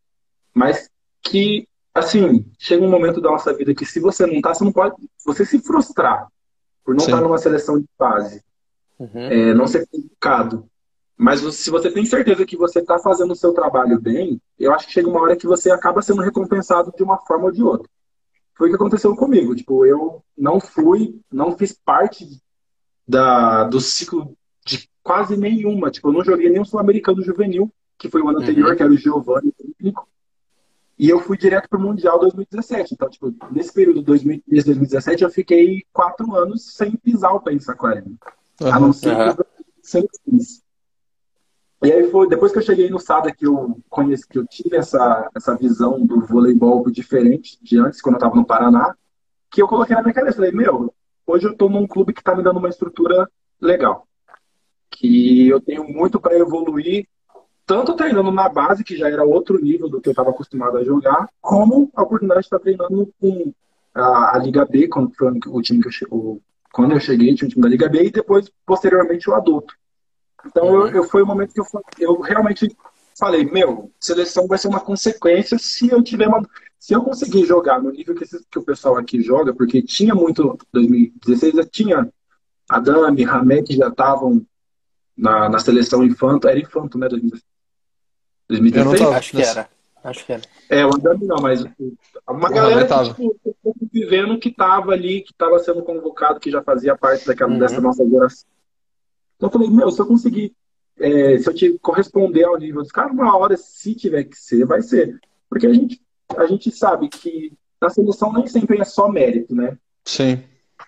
mas 0.54 0.90
que, 1.24 1.68
assim, 1.94 2.46
chega 2.60 2.86
um 2.86 2.90
momento 2.90 3.20
da 3.20 3.32
nossa 3.32 3.52
vida 3.52 3.74
que 3.74 3.86
se 3.86 4.00
você 4.00 4.28
não 4.28 4.42
tá, 4.42 4.54
você 4.54 4.64
não 4.64 4.72
pode, 4.72 4.96
você 5.26 5.44
se 5.44 5.60
frustrar 5.60 6.28
por 6.86 6.96
não 6.96 7.04
estar 7.04 7.20
numa 7.20 7.38
seleção 7.38 7.80
de 7.80 7.88
base, 7.98 8.44
uhum. 9.00 9.10
é, 9.16 9.54
não 9.54 9.68
ser 9.68 9.88
convocado. 9.88 10.70
Mas 11.18 11.42
se 11.56 11.72
você 11.72 11.90
tem 11.90 12.06
certeza 12.06 12.46
que 12.46 12.56
você 12.56 12.80
está 12.80 13.00
fazendo 13.00 13.32
o 13.32 13.36
seu 13.36 13.52
trabalho 13.52 14.00
bem, 14.00 14.40
eu 14.60 14.72
acho 14.72 14.86
que 14.86 14.94
chega 14.94 15.10
uma 15.10 15.22
hora 15.22 15.36
que 15.36 15.48
você 15.48 15.72
acaba 15.72 16.02
sendo 16.02 16.22
recompensado 16.22 16.94
de 16.96 17.02
uma 17.02 17.18
forma 17.18 17.46
ou 17.46 17.52
de 17.52 17.64
outra. 17.64 17.90
Foi 18.54 18.68
o 18.68 18.72
que 18.72 18.76
aconteceu 18.76 19.16
comigo. 19.16 19.56
Tipo, 19.56 19.84
eu 19.86 20.24
não 20.38 20.60
fui, 20.60 21.20
não 21.32 21.58
fiz 21.58 21.74
parte 21.74 22.26
da, 23.08 23.64
do 23.64 23.82
ciclo 23.82 24.38
de 24.64 24.88
quase 25.02 25.36
nenhuma. 25.36 25.90
Tipo, 25.90 26.10
eu 26.10 26.14
não 26.14 26.24
joguei 26.24 26.50
nem 26.50 26.62
o 26.62 26.66
Sul-Americano 26.66 27.24
Juvenil, 27.24 27.72
que 27.98 28.10
foi 28.10 28.22
o 28.22 28.30
ano 28.30 28.38
uhum. 28.38 28.44
anterior, 28.44 28.76
que 28.76 28.84
era 28.84 28.92
o 28.92 28.98
Giovanni. 28.98 29.54
E 31.00 31.10
eu 31.10 31.20
fui 31.20 31.38
direto 31.38 31.68
para 31.68 31.80
o 31.80 31.82
Mundial 31.82 32.20
2017. 32.20 32.94
Então, 32.94 33.10
tipo, 33.10 33.34
nesse 33.52 33.74
período 33.74 34.00
de 34.00 34.06
2013, 34.06 34.66
2017, 34.66 35.24
eu 35.24 35.30
fiquei 35.32 35.84
quatro 35.92 36.36
anos 36.36 36.76
sem 36.76 36.92
pisar 36.96 37.34
o 37.34 37.40
pé 37.40 37.54
em 37.54 37.60
Saquarema. 37.60 38.12
Uhum. 38.62 38.74
A 38.74 38.80
não 38.80 38.94
ser 38.94 39.16
uhum. 39.16 39.36
que 39.36 39.42
eu 39.42 39.46
sempre 39.82 40.10
fiz. 40.26 40.67
E 41.84 41.92
aí 41.92 42.10
foi 42.10 42.28
depois 42.28 42.52
que 42.52 42.58
eu 42.58 42.64
cheguei 42.64 42.90
no 42.90 43.00
SADA 43.00 43.32
que 43.32 43.46
eu 43.46 43.78
conheci, 43.90 44.28
que 44.28 44.40
eu 44.40 44.48
tive 44.48 44.78
essa, 44.78 45.30
essa 45.36 45.56
visão 45.56 46.04
do 46.04 46.22
voleibol 46.22 46.90
diferente 46.90 47.58
de 47.62 47.78
antes, 47.80 48.02
quando 48.02 48.16
eu 48.16 48.18
estava 48.18 48.36
no 48.36 48.46
Paraná, 48.46 48.96
que 49.52 49.62
eu 49.62 49.68
coloquei 49.68 49.96
na 49.96 50.02
minha 50.02 50.14
cabeça. 50.14 50.38
Falei, 50.38 50.52
meu, 50.52 50.94
hoje 51.26 51.46
eu 51.46 51.52
estou 51.52 51.70
num 51.70 51.86
clube 51.86 52.14
que 52.14 52.22
está 52.22 52.36
me 52.36 52.44
dando 52.44 52.58
uma 52.58 52.70
estrutura 52.70 53.30
legal. 53.62 54.08
Que 54.90 55.48
eu 55.48 55.62
tenho 55.62 55.84
muito 55.84 56.20
para 56.20 56.38
evoluir, 56.38 57.08
tanto 57.66 57.96
treinando 57.96 58.32
na 58.32 58.50
base, 58.50 58.84
que 58.84 58.98
já 58.98 59.10
era 59.10 59.24
outro 59.24 59.62
nível 59.62 59.88
do 59.88 60.02
que 60.02 60.10
eu 60.10 60.14
estava 60.14 60.32
acostumado 60.32 60.78
a 60.78 60.84
jogar, 60.84 61.30
como 61.40 61.92
a 61.96 62.02
oportunidade 62.02 62.42
de 62.42 62.48
estar 62.48 62.60
treinando 62.60 63.14
com 63.22 63.54
a, 63.94 64.36
a 64.36 64.40
Liga 64.40 64.66
B, 64.66 64.88
quando 64.88 65.14
foi 65.14 65.32
o 65.48 65.62
time 65.62 65.84
que 65.84 65.90
eu 66.12 66.42
quando 66.72 66.92
eu 66.92 67.00
cheguei, 67.00 67.34
tinha 67.34 67.48
o 67.48 67.50
time 67.50 67.64
da 67.64 67.70
Liga 67.70 67.90
B, 67.90 68.04
e 68.04 68.12
depois, 68.12 68.52
posteriormente, 68.66 69.30
o 69.30 69.34
adulto. 69.34 69.74
Então, 70.46 70.74
eu, 70.74 70.88
eu, 70.88 71.04
foi 71.04 71.22
o 71.22 71.26
momento 71.26 71.54
que 71.54 71.60
eu, 71.60 71.66
eu 72.00 72.22
realmente 72.22 72.76
falei, 73.18 73.46
meu, 73.46 73.92
seleção 74.00 74.48
vai 74.48 74.58
ser 74.58 74.68
uma 74.68 74.80
consequência 74.80 75.58
se 75.58 75.90
eu 75.90 76.04
tiver 76.04 76.28
uma, 76.28 76.48
se 76.80 76.94
eu 76.94 77.02
conseguir 77.02 77.46
jogar 77.46 77.82
no 77.82 77.92
nível 77.92 78.16
que, 78.16 78.24
esse, 78.24 78.46
que 78.50 78.60
o 78.60 78.64
pessoal 78.64 78.98
aqui 78.98 79.22
joga, 79.22 79.54
porque 79.54 79.82
tinha 79.82 80.14
muito 80.14 80.58
2016, 80.72 81.68
tinha 81.72 82.10
Adame, 82.70 83.24
Ramé 83.24 83.64
que 83.64 83.76
já 83.76 83.88
estavam 83.88 84.46
na, 85.18 85.50
na 85.50 85.60
seleção 85.60 86.04
infanto, 86.04 86.48
era 86.48 86.60
infanto, 86.60 86.98
né, 86.98 87.08
2016? 87.10 89.02
acho 89.02 89.32
que 89.32 89.42
era. 89.42 89.70
Acho 90.04 90.26
que 90.26 90.34
era. 90.34 90.44
É, 90.70 90.86
o 90.86 90.90
Adame 90.90 91.26
não, 91.26 91.38
mas 91.42 91.64
uma 92.30 92.50
o 92.50 92.54
galera 92.54 92.86
que, 92.86 93.04
tipo, 93.04 93.36
vivendo 93.92 94.40
que 94.40 94.50
estava 94.50 94.92
ali, 94.92 95.22
que 95.22 95.32
estava 95.32 95.58
sendo 95.60 95.82
convocado, 95.82 96.40
que 96.40 96.52
já 96.52 96.62
fazia 96.62 96.96
parte 96.96 97.26
daquela, 97.26 97.52
uhum. 97.52 97.60
dessa 97.60 97.82
nossa 97.82 98.08
geração. 98.08 98.48
Então 99.38 99.48
eu 99.48 99.52
falei, 99.52 99.70
meu, 99.70 99.90
se 99.90 100.02
eu 100.02 100.06
conseguir, 100.06 100.54
é, 101.00 101.38
se 101.38 101.48
eu 101.48 101.54
te 101.54 101.80
corresponder 101.80 102.44
ao 102.44 102.58
nível 102.58 102.82
dos 102.82 102.92
caras, 102.92 103.12
uma 103.12 103.36
hora, 103.38 103.56
se 103.56 103.96
tiver 103.96 104.24
que 104.24 104.36
ser, 104.36 104.66
vai 104.66 104.82
ser. 104.82 105.18
Porque 105.50 105.68
a 105.68 105.74
gente, 105.74 106.02
a 106.36 106.46
gente 106.46 106.72
sabe 106.72 107.08
que 107.08 107.54
na 107.80 107.90
seleção 107.90 108.34
nem 108.34 108.48
sempre 108.48 108.82
é 108.82 108.84
só 108.84 109.08
mérito, 109.08 109.56
né? 109.56 109.78
Sim. 110.04 110.44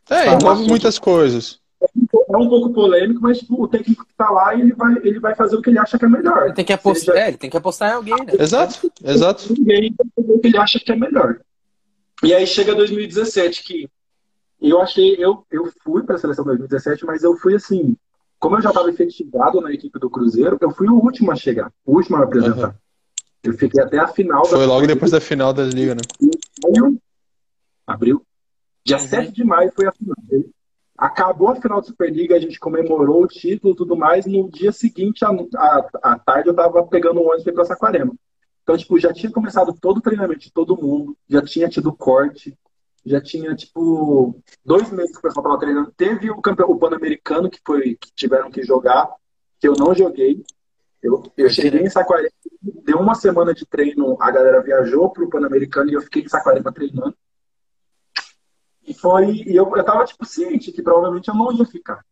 É, 0.09 0.33
envolve 0.33 0.67
muitas 0.67 0.97
coisas. 0.97 1.59
É 1.81 2.37
um 2.37 2.49
pouco 2.49 2.73
polêmico, 2.73 3.21
mas 3.21 3.39
tipo, 3.39 3.61
o 3.61 3.67
técnico 3.67 4.05
que 4.05 4.13
tá 4.13 4.29
lá, 4.29 4.53
ele 4.53 4.73
vai, 4.73 4.97
ele 4.97 5.19
vai 5.19 5.33
fazer 5.35 5.55
o 5.55 5.61
que 5.61 5.69
ele 5.69 5.79
acha 5.79 5.97
que 5.97 6.05
é 6.05 6.09
melhor. 6.09 6.45
Ele 6.45 6.53
tem 6.53 6.65
que 6.65 6.73
apostar, 6.73 7.15
é, 7.15 7.27
ele 7.29 7.37
tem 7.37 7.49
que 7.49 7.57
apostar 7.57 7.91
em 7.91 7.93
alguém, 7.93 8.25
né? 8.25 8.33
Exato, 8.37 8.91
exato. 9.03 9.53
Ninguém 9.53 9.95
fazer 10.15 10.31
o 10.33 10.39
que 10.39 10.47
ele 10.47 10.57
acha 10.57 10.79
que 10.79 10.91
é 10.91 10.95
melhor. 10.95 11.39
E 12.21 12.33
aí 12.33 12.45
chega 12.45 12.75
2017, 12.75 13.63
que 13.63 13.89
eu 14.61 14.81
achei, 14.81 15.15
eu, 15.17 15.45
eu 15.49 15.71
fui 15.83 16.03
para 16.03 16.15
a 16.15 16.19
seleção 16.19 16.43
2017, 16.43 17.05
mas 17.05 17.23
eu 17.23 17.37
fui 17.37 17.55
assim, 17.55 17.95
como 18.39 18.55
eu 18.55 18.61
já 18.61 18.69
estava 18.69 18.89
efetivado 18.89 19.59
na 19.59 19.71
equipe 19.71 19.99
do 19.99 20.09
Cruzeiro, 20.09 20.57
eu 20.61 20.71
fui 20.71 20.87
o 20.87 20.95
último 20.95 21.31
a 21.31 21.35
chegar, 21.35 21.71
o 21.85 21.95
último 21.95 22.17
a 22.17 22.23
apresentar. 22.23 22.69
Uhum. 22.69 22.73
Eu 23.43 23.53
fiquei 23.53 23.81
até 23.81 23.99
a 23.99 24.07
final. 24.07 24.45
Foi 24.45 24.65
logo 24.65 24.87
depois 24.87 25.11
da 25.11 25.21
final 25.21 25.53
da 25.53 25.63
Liga, 25.63 25.95
né? 25.95 26.01
Maio, 26.63 26.97
abril. 27.85 28.25
Dia 28.85 28.97
uhum. 28.97 29.07
7 29.07 29.31
de 29.31 29.43
maio 29.43 29.71
foi 29.75 29.87
a 29.87 29.91
final. 29.91 30.15
Acabou 30.97 31.49
a 31.49 31.55
final 31.55 31.79
da 31.79 31.87
Superliga, 31.87 32.35
a 32.35 32.39
gente 32.39 32.59
comemorou 32.59 33.23
o 33.23 33.27
título 33.27 33.73
e 33.73 33.77
tudo 33.77 33.95
mais. 33.95 34.25
No 34.25 34.49
dia 34.49 34.71
seguinte, 34.71 35.23
à 35.23 36.19
tarde, 36.19 36.49
eu 36.49 36.53
tava 36.53 36.85
pegando 36.87 37.21
um 37.21 37.29
ônibus 37.29 37.53
para 37.53 37.65
Saquarema. 37.65 38.13
Então, 38.63 38.77
tipo, 38.77 38.99
já 38.99 39.13
tinha 39.13 39.31
começado 39.31 39.73
todo 39.79 39.97
o 39.97 40.01
treinamento 40.01 40.41
de 40.41 40.51
todo 40.51 40.75
mundo, 40.75 41.17
já 41.27 41.41
tinha 41.41 41.69
tido 41.69 41.91
corte, 41.93 42.55
já 43.05 43.21
tinha, 43.21 43.55
tipo, 43.55 44.41
dois 44.63 44.91
meses 44.91 45.11
que 45.11 45.19
o 45.19 45.21
pessoal 45.21 45.43
estava 45.43 45.59
treinando. 45.59 45.93
Teve 45.95 46.29
o, 46.29 46.41
campeão, 46.41 46.69
o 46.69 46.77
Pan-Americano, 46.77 47.49
que, 47.49 47.59
foi, 47.65 47.95
que 47.95 48.11
tiveram 48.15 48.51
que 48.51 48.63
jogar, 48.63 49.09
que 49.59 49.67
eu 49.67 49.73
não 49.73 49.93
joguei. 49.93 50.43
Eu, 51.01 51.23
eu 51.37 51.49
cheguei 51.49 51.81
em 51.81 51.89
Saquarema, 51.89 52.29
deu 52.83 52.97
uma 52.99 53.15
semana 53.15 53.53
de 53.53 53.65
treino, 53.65 54.17
a 54.21 54.31
galera 54.31 54.61
viajou 54.61 55.09
para 55.09 55.23
o 55.23 55.29
Pan-Americano 55.29 55.89
e 55.89 55.93
eu 55.93 56.01
fiquei 56.01 56.23
em 56.23 56.27
Saquarema 56.27 56.73
treinando. 56.73 57.15
E 58.85 58.93
foi. 58.93 59.31
E 59.31 59.55
eu, 59.55 59.71
eu 59.75 59.83
tava, 59.83 60.03
tipo, 60.05 60.25
ciente 60.25 60.71
que 60.71 60.81
provavelmente 60.81 61.29
eu 61.29 61.35
não 61.35 61.53
ia 61.53 61.65
ficar. 61.65 62.03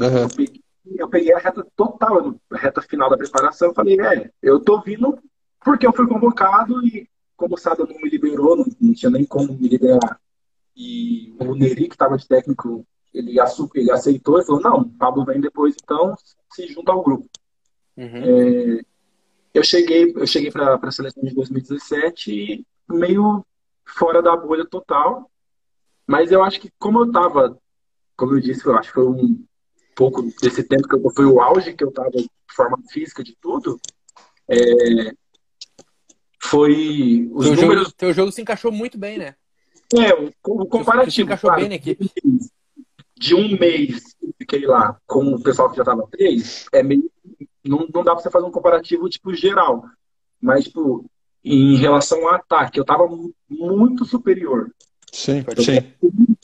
Uhum. 0.00 0.18
Eu, 0.18 0.28
peguei, 0.28 0.62
eu, 0.98 1.08
peguei, 1.08 1.32
a 1.32 1.38
reta 1.38 1.66
total, 1.76 2.34
a 2.50 2.56
reta 2.56 2.82
final 2.82 3.08
da 3.08 3.16
preparação. 3.16 3.68
Eu 3.68 3.74
falei, 3.74 4.00
é, 4.00 4.30
eu 4.42 4.60
tô 4.60 4.80
vindo 4.82 5.18
porque 5.64 5.86
eu 5.86 5.92
fui 5.92 6.06
convocado 6.06 6.84
e 6.84 7.08
como 7.42 7.56
o 7.56 7.58
Sada 7.58 7.84
não 7.84 8.00
me 8.00 8.08
liberou, 8.08 8.56
não, 8.56 8.64
não, 8.80 8.94
tinha 8.94 9.10
nem 9.10 9.24
como 9.24 9.52
me 9.52 9.66
liberar. 9.66 10.20
E 10.76 11.34
o 11.40 11.56
Neri, 11.56 11.88
que 11.88 11.94
estava 11.94 12.16
de 12.16 12.28
técnico, 12.28 12.86
ele, 13.12 13.36
ele 13.74 13.90
aceitou 13.90 14.40
e 14.40 14.44
falou: 14.44 14.62
não, 14.62 14.76
o 14.82 14.90
Pablo 14.90 15.24
vem 15.24 15.40
depois, 15.40 15.74
então 15.82 16.14
se 16.52 16.68
junta 16.68 16.92
ao 16.92 17.02
grupo. 17.02 17.28
Uhum. 17.96 18.06
É, 18.06 18.80
eu 19.52 19.64
cheguei, 19.64 20.12
eu 20.14 20.26
cheguei 20.26 20.52
para 20.52 20.76
a 20.80 20.92
seleção 20.92 21.24
de 21.24 21.34
2017 21.34 22.64
meio 22.88 23.44
fora 23.84 24.22
da 24.22 24.36
bolha 24.36 24.64
total, 24.64 25.28
mas 26.06 26.30
eu 26.30 26.44
acho 26.44 26.60
que 26.60 26.70
como 26.78 27.00
eu 27.00 27.06
estava, 27.06 27.58
como 28.16 28.34
eu 28.34 28.40
disse, 28.40 28.64
eu 28.64 28.76
acho 28.78 28.90
que 28.90 28.94
foi 28.94 29.06
um 29.08 29.44
pouco 29.96 30.22
desse 30.40 30.62
tempo 30.62 30.86
que 30.86 30.94
eu, 30.94 31.10
foi 31.10 31.26
o 31.26 31.40
auge 31.40 31.74
que 31.74 31.82
eu 31.82 31.88
estava 31.88 32.10
de 32.10 32.30
forma 32.54 32.78
física 32.88 33.24
de 33.24 33.36
tudo. 33.40 33.80
É, 34.48 35.12
foi 36.42 37.28
os 37.32 37.46
teu 37.46 37.56
números. 37.56 37.84
Jogo, 37.84 37.94
teu 37.96 38.12
jogo 38.12 38.32
se 38.32 38.42
encaixou 38.42 38.72
muito 38.72 38.98
bem, 38.98 39.18
né? 39.18 39.34
É, 39.94 40.12
o, 40.14 40.66
comparativo. 40.66 41.10
Se 41.10 41.22
encaixou 41.22 41.48
claro, 41.48 41.60
bem 41.60 41.68
na 41.68 41.76
equipe. 41.76 42.10
De 43.18 43.34
um 43.34 43.56
mês 43.58 44.02
fiquei 44.38 44.66
lá 44.66 44.96
com 45.06 45.34
o 45.34 45.42
pessoal 45.42 45.70
que 45.70 45.76
já 45.76 45.82
estava 45.82 46.06
três, 46.10 46.66
é 46.72 46.82
meio. 46.82 47.10
Não, 47.64 47.88
não 47.94 48.02
dá 48.02 48.12
para 48.12 48.22
você 48.22 48.30
fazer 48.30 48.44
um 48.44 48.50
comparativo 48.50 49.08
tipo 49.08 49.32
geral. 49.32 49.84
Mas, 50.40 50.64
tipo, 50.64 51.08
em 51.44 51.76
relação 51.76 52.26
ao 52.26 52.34
ataque, 52.34 52.78
eu 52.78 52.82
estava 52.82 53.08
muito 53.48 54.04
superior. 54.04 54.70
Sim, 55.12 55.44
eu 55.56 55.62
sim. 55.62 55.78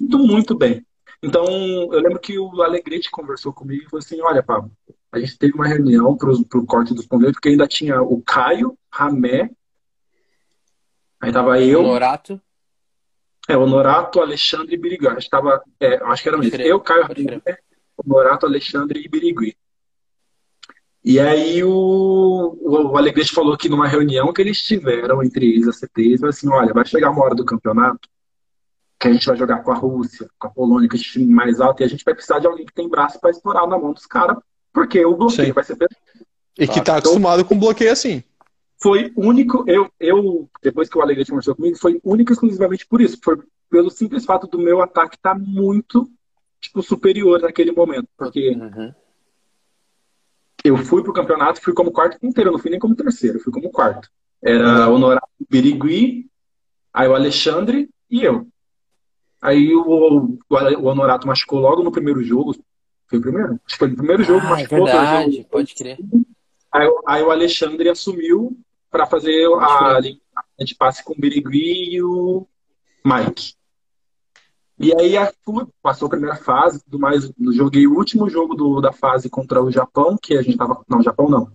Muito, 0.00 0.18
muito 0.18 0.56
bem. 0.56 0.86
Então, 1.20 1.44
eu 1.44 2.00
lembro 2.00 2.20
que 2.20 2.38
o 2.38 2.62
Alegrete 2.62 3.10
conversou 3.10 3.52
comigo 3.52 3.82
e 3.82 3.90
falou 3.90 3.98
assim: 3.98 4.20
olha, 4.20 4.42
Pablo, 4.42 4.70
a 5.10 5.18
gente 5.18 5.36
teve 5.36 5.54
uma 5.54 5.66
reunião 5.66 6.16
para 6.16 6.30
o 6.30 6.66
corte 6.66 6.94
dos 6.94 7.06
pombeiros, 7.06 7.34
porque 7.34 7.48
ainda 7.48 7.66
tinha 7.66 8.00
o 8.00 8.22
Caio, 8.22 8.78
Ramé 8.92 9.50
Aí 11.20 11.32
tava 11.32 11.60
eu. 11.60 11.80
Honorato. 11.80 12.40
É, 13.48 13.56
Honorato, 13.56 14.20
Alexandre 14.20 14.74
e 14.74 14.78
Birigui. 14.78 15.08
Acho 15.08 15.26
que, 15.26 15.30
tava, 15.30 15.62
é, 15.80 15.96
acho 16.04 16.22
que 16.22 16.28
era 16.28 16.38
mesmo. 16.38 16.60
Eu, 16.60 16.80
Caio 16.80 17.06
Honorato, 18.04 18.46
Alexandre 18.46 19.02
e 19.04 19.08
Birigui. 19.08 19.56
E 21.04 21.18
aí 21.18 21.64
o, 21.64 22.58
o, 22.60 22.92
o 22.92 22.96
Alegrete 22.98 23.32
falou 23.32 23.56
que 23.56 23.68
numa 23.68 23.88
reunião 23.88 24.32
que 24.32 24.42
eles 24.42 24.62
tiveram 24.62 25.22
entre 25.22 25.48
eles, 25.48 25.68
a 25.68 25.72
CTs, 25.72 26.22
assim, 26.24 26.48
olha, 26.48 26.74
vai 26.74 26.84
chegar 26.84 27.10
uma 27.10 27.24
hora 27.24 27.34
do 27.34 27.44
campeonato 27.44 28.08
que 28.98 29.06
a 29.06 29.12
gente 29.12 29.26
vai 29.26 29.36
jogar 29.36 29.62
com 29.62 29.70
a 29.70 29.76
Rússia, 29.76 30.28
com 30.38 30.48
a 30.48 30.50
Polônia, 30.50 30.88
que 30.88 30.96
é 30.96 30.98
time 30.98 31.32
mais 31.32 31.60
alto, 31.60 31.82
e 31.82 31.84
a 31.84 31.88
gente 31.88 32.04
vai 32.04 32.14
precisar 32.14 32.40
de 32.40 32.46
alguém 32.46 32.66
que 32.66 32.74
tem 32.74 32.88
braço 32.88 33.20
para 33.20 33.30
estourar 33.30 33.66
na 33.66 33.78
mão 33.78 33.92
dos 33.92 34.06
caras, 34.06 34.36
porque 34.72 35.04
o 35.04 35.16
bloqueio 35.16 35.46
Sim. 35.46 35.52
vai 35.52 35.62
ser 35.62 35.76
pesado. 35.76 35.96
E 36.58 36.66
que 36.66 36.80
tá 36.80 36.96
acostumado 36.96 37.40
então, 37.40 37.48
com 37.48 37.58
bloqueio 37.58 37.92
assim. 37.92 38.24
Foi 38.80 39.12
único, 39.16 39.64
eu, 39.66 39.90
eu, 39.98 40.48
depois 40.62 40.88
que 40.88 40.96
o 40.96 41.02
Alegrete 41.02 41.30
conversou 41.30 41.54
comigo, 41.54 41.76
foi 41.76 42.00
único 42.04 42.32
exclusivamente 42.32 42.86
por 42.86 43.00
isso. 43.00 43.18
Foi 43.22 43.36
pelo 43.68 43.90
simples 43.90 44.24
fato 44.24 44.46
do 44.46 44.58
meu 44.58 44.80
ataque 44.80 45.16
estar 45.16 45.34
tá 45.34 45.38
muito 45.38 46.08
tipo, 46.60 46.82
superior 46.82 47.40
naquele 47.40 47.72
momento. 47.72 48.08
Porque 48.16 48.50
uhum. 48.50 48.94
eu 50.64 50.76
fui 50.76 51.02
pro 51.02 51.12
campeonato, 51.12 51.60
fui 51.60 51.72
como 51.72 51.90
quarto 51.90 52.24
inteiro, 52.24 52.52
não 52.52 52.58
fui 52.58 52.70
nem 52.70 52.78
como 52.78 52.94
terceiro, 52.94 53.40
fui 53.40 53.52
como 53.52 53.70
quarto. 53.70 54.08
Era 54.40 54.88
o 54.88 54.94
Honorato 54.94 55.26
Birigui, 55.50 56.30
aí 56.92 57.08
o 57.08 57.14
Alexandre 57.14 57.90
e 58.08 58.22
eu. 58.22 58.46
Aí 59.40 59.74
o, 59.74 60.38
o, 60.48 60.84
Honorato 60.84 61.26
machucou 61.26 61.60
logo 61.60 61.82
no 61.82 61.92
primeiro 61.92 62.22
jogo. 62.22 62.54
Foi 63.06 63.18
o 63.18 63.22
primeiro? 63.22 63.54
Acho 63.54 63.74
que 63.74 63.78
foi 63.78 63.88
no 63.88 63.96
primeiro 63.96 64.22
jogo, 64.22 64.40
ah, 64.44 64.46
é 64.46 64.50
machucou. 64.50 64.78
É 64.78 64.92
verdade, 64.92 65.36
jogo. 65.36 65.48
pode 65.48 65.74
crer. 65.74 65.98
Aí, 66.72 66.88
aí, 67.06 67.22
o 67.22 67.30
Alexandre 67.30 67.88
assumiu 67.88 68.56
para 68.90 69.06
fazer 69.06 69.46
a, 69.60 69.98
linha 70.00 70.18
de 70.58 70.74
passe 70.74 71.04
com 71.04 71.12
o 71.12 71.20
Birigui 71.20 71.94
e 71.96 72.02
o 72.02 72.46
Mike. 73.04 73.54
E 74.78 74.94
aí 74.94 75.16
a, 75.16 75.32
passou 75.82 76.06
a 76.06 76.10
primeira 76.10 76.36
fase, 76.36 76.82
tudo 76.84 76.98
mais. 76.98 77.30
Joguei 77.52 77.86
o 77.86 77.96
último 77.96 78.28
jogo 78.30 78.54
do, 78.54 78.80
da 78.80 78.92
fase 78.92 79.28
contra 79.28 79.62
o 79.62 79.70
Japão, 79.70 80.16
que 80.16 80.36
a 80.36 80.42
gente 80.42 80.56
tava. 80.56 80.84
Não, 80.88 81.02
Japão 81.02 81.28
não. 81.28 81.52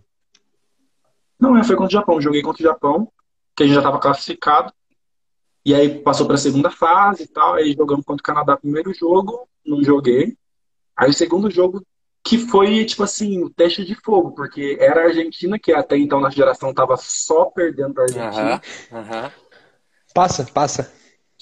Não, 1.39 1.57
é, 1.57 1.63
foi 1.63 1.75
contra 1.75 1.97
o 1.97 1.99
Japão. 1.99 2.21
Joguei 2.21 2.41
contra 2.41 2.61
o 2.61 2.65
Japão, 2.65 3.11
que 3.55 3.63
a 3.63 3.65
gente 3.65 3.75
já 3.75 3.81
estava 3.81 3.99
classificado. 3.99 4.73
E 5.65 5.73
aí 5.73 5.99
passou 6.01 6.25
para 6.25 6.35
a 6.35 6.39
segunda 6.39 6.69
fase 6.69 7.23
e 7.23 7.27
tal. 7.27 7.53
Aí 7.53 7.73
jogamos 7.73 8.05
contra 8.05 8.21
o 8.21 8.25
Canadá 8.25 8.57
primeiro 8.57 8.93
jogo, 8.93 9.47
não 9.65 9.81
joguei. 9.81 10.37
Aí 10.95 11.09
o 11.09 11.13
segundo 11.13 11.49
jogo, 11.49 11.81
que 12.23 12.37
foi, 12.37 12.85
tipo 12.85 13.03
assim, 13.03 13.43
o 13.43 13.49
teste 13.49 13.83
de 13.83 13.95
fogo, 13.95 14.31
porque 14.31 14.77
era 14.79 15.01
a 15.01 15.05
Argentina, 15.07 15.59
que 15.59 15.73
até 15.73 15.97
então 15.97 16.21
na 16.21 16.29
geração 16.29 16.69
estava 16.69 16.95
só 16.95 17.45
perdendo 17.45 17.93
para 17.93 18.03
a 18.03 18.05
Argentina. 18.05 18.61
Uhum, 18.91 18.99
uhum. 18.99 19.31
Passa, 20.13 20.45
passa. 20.45 20.93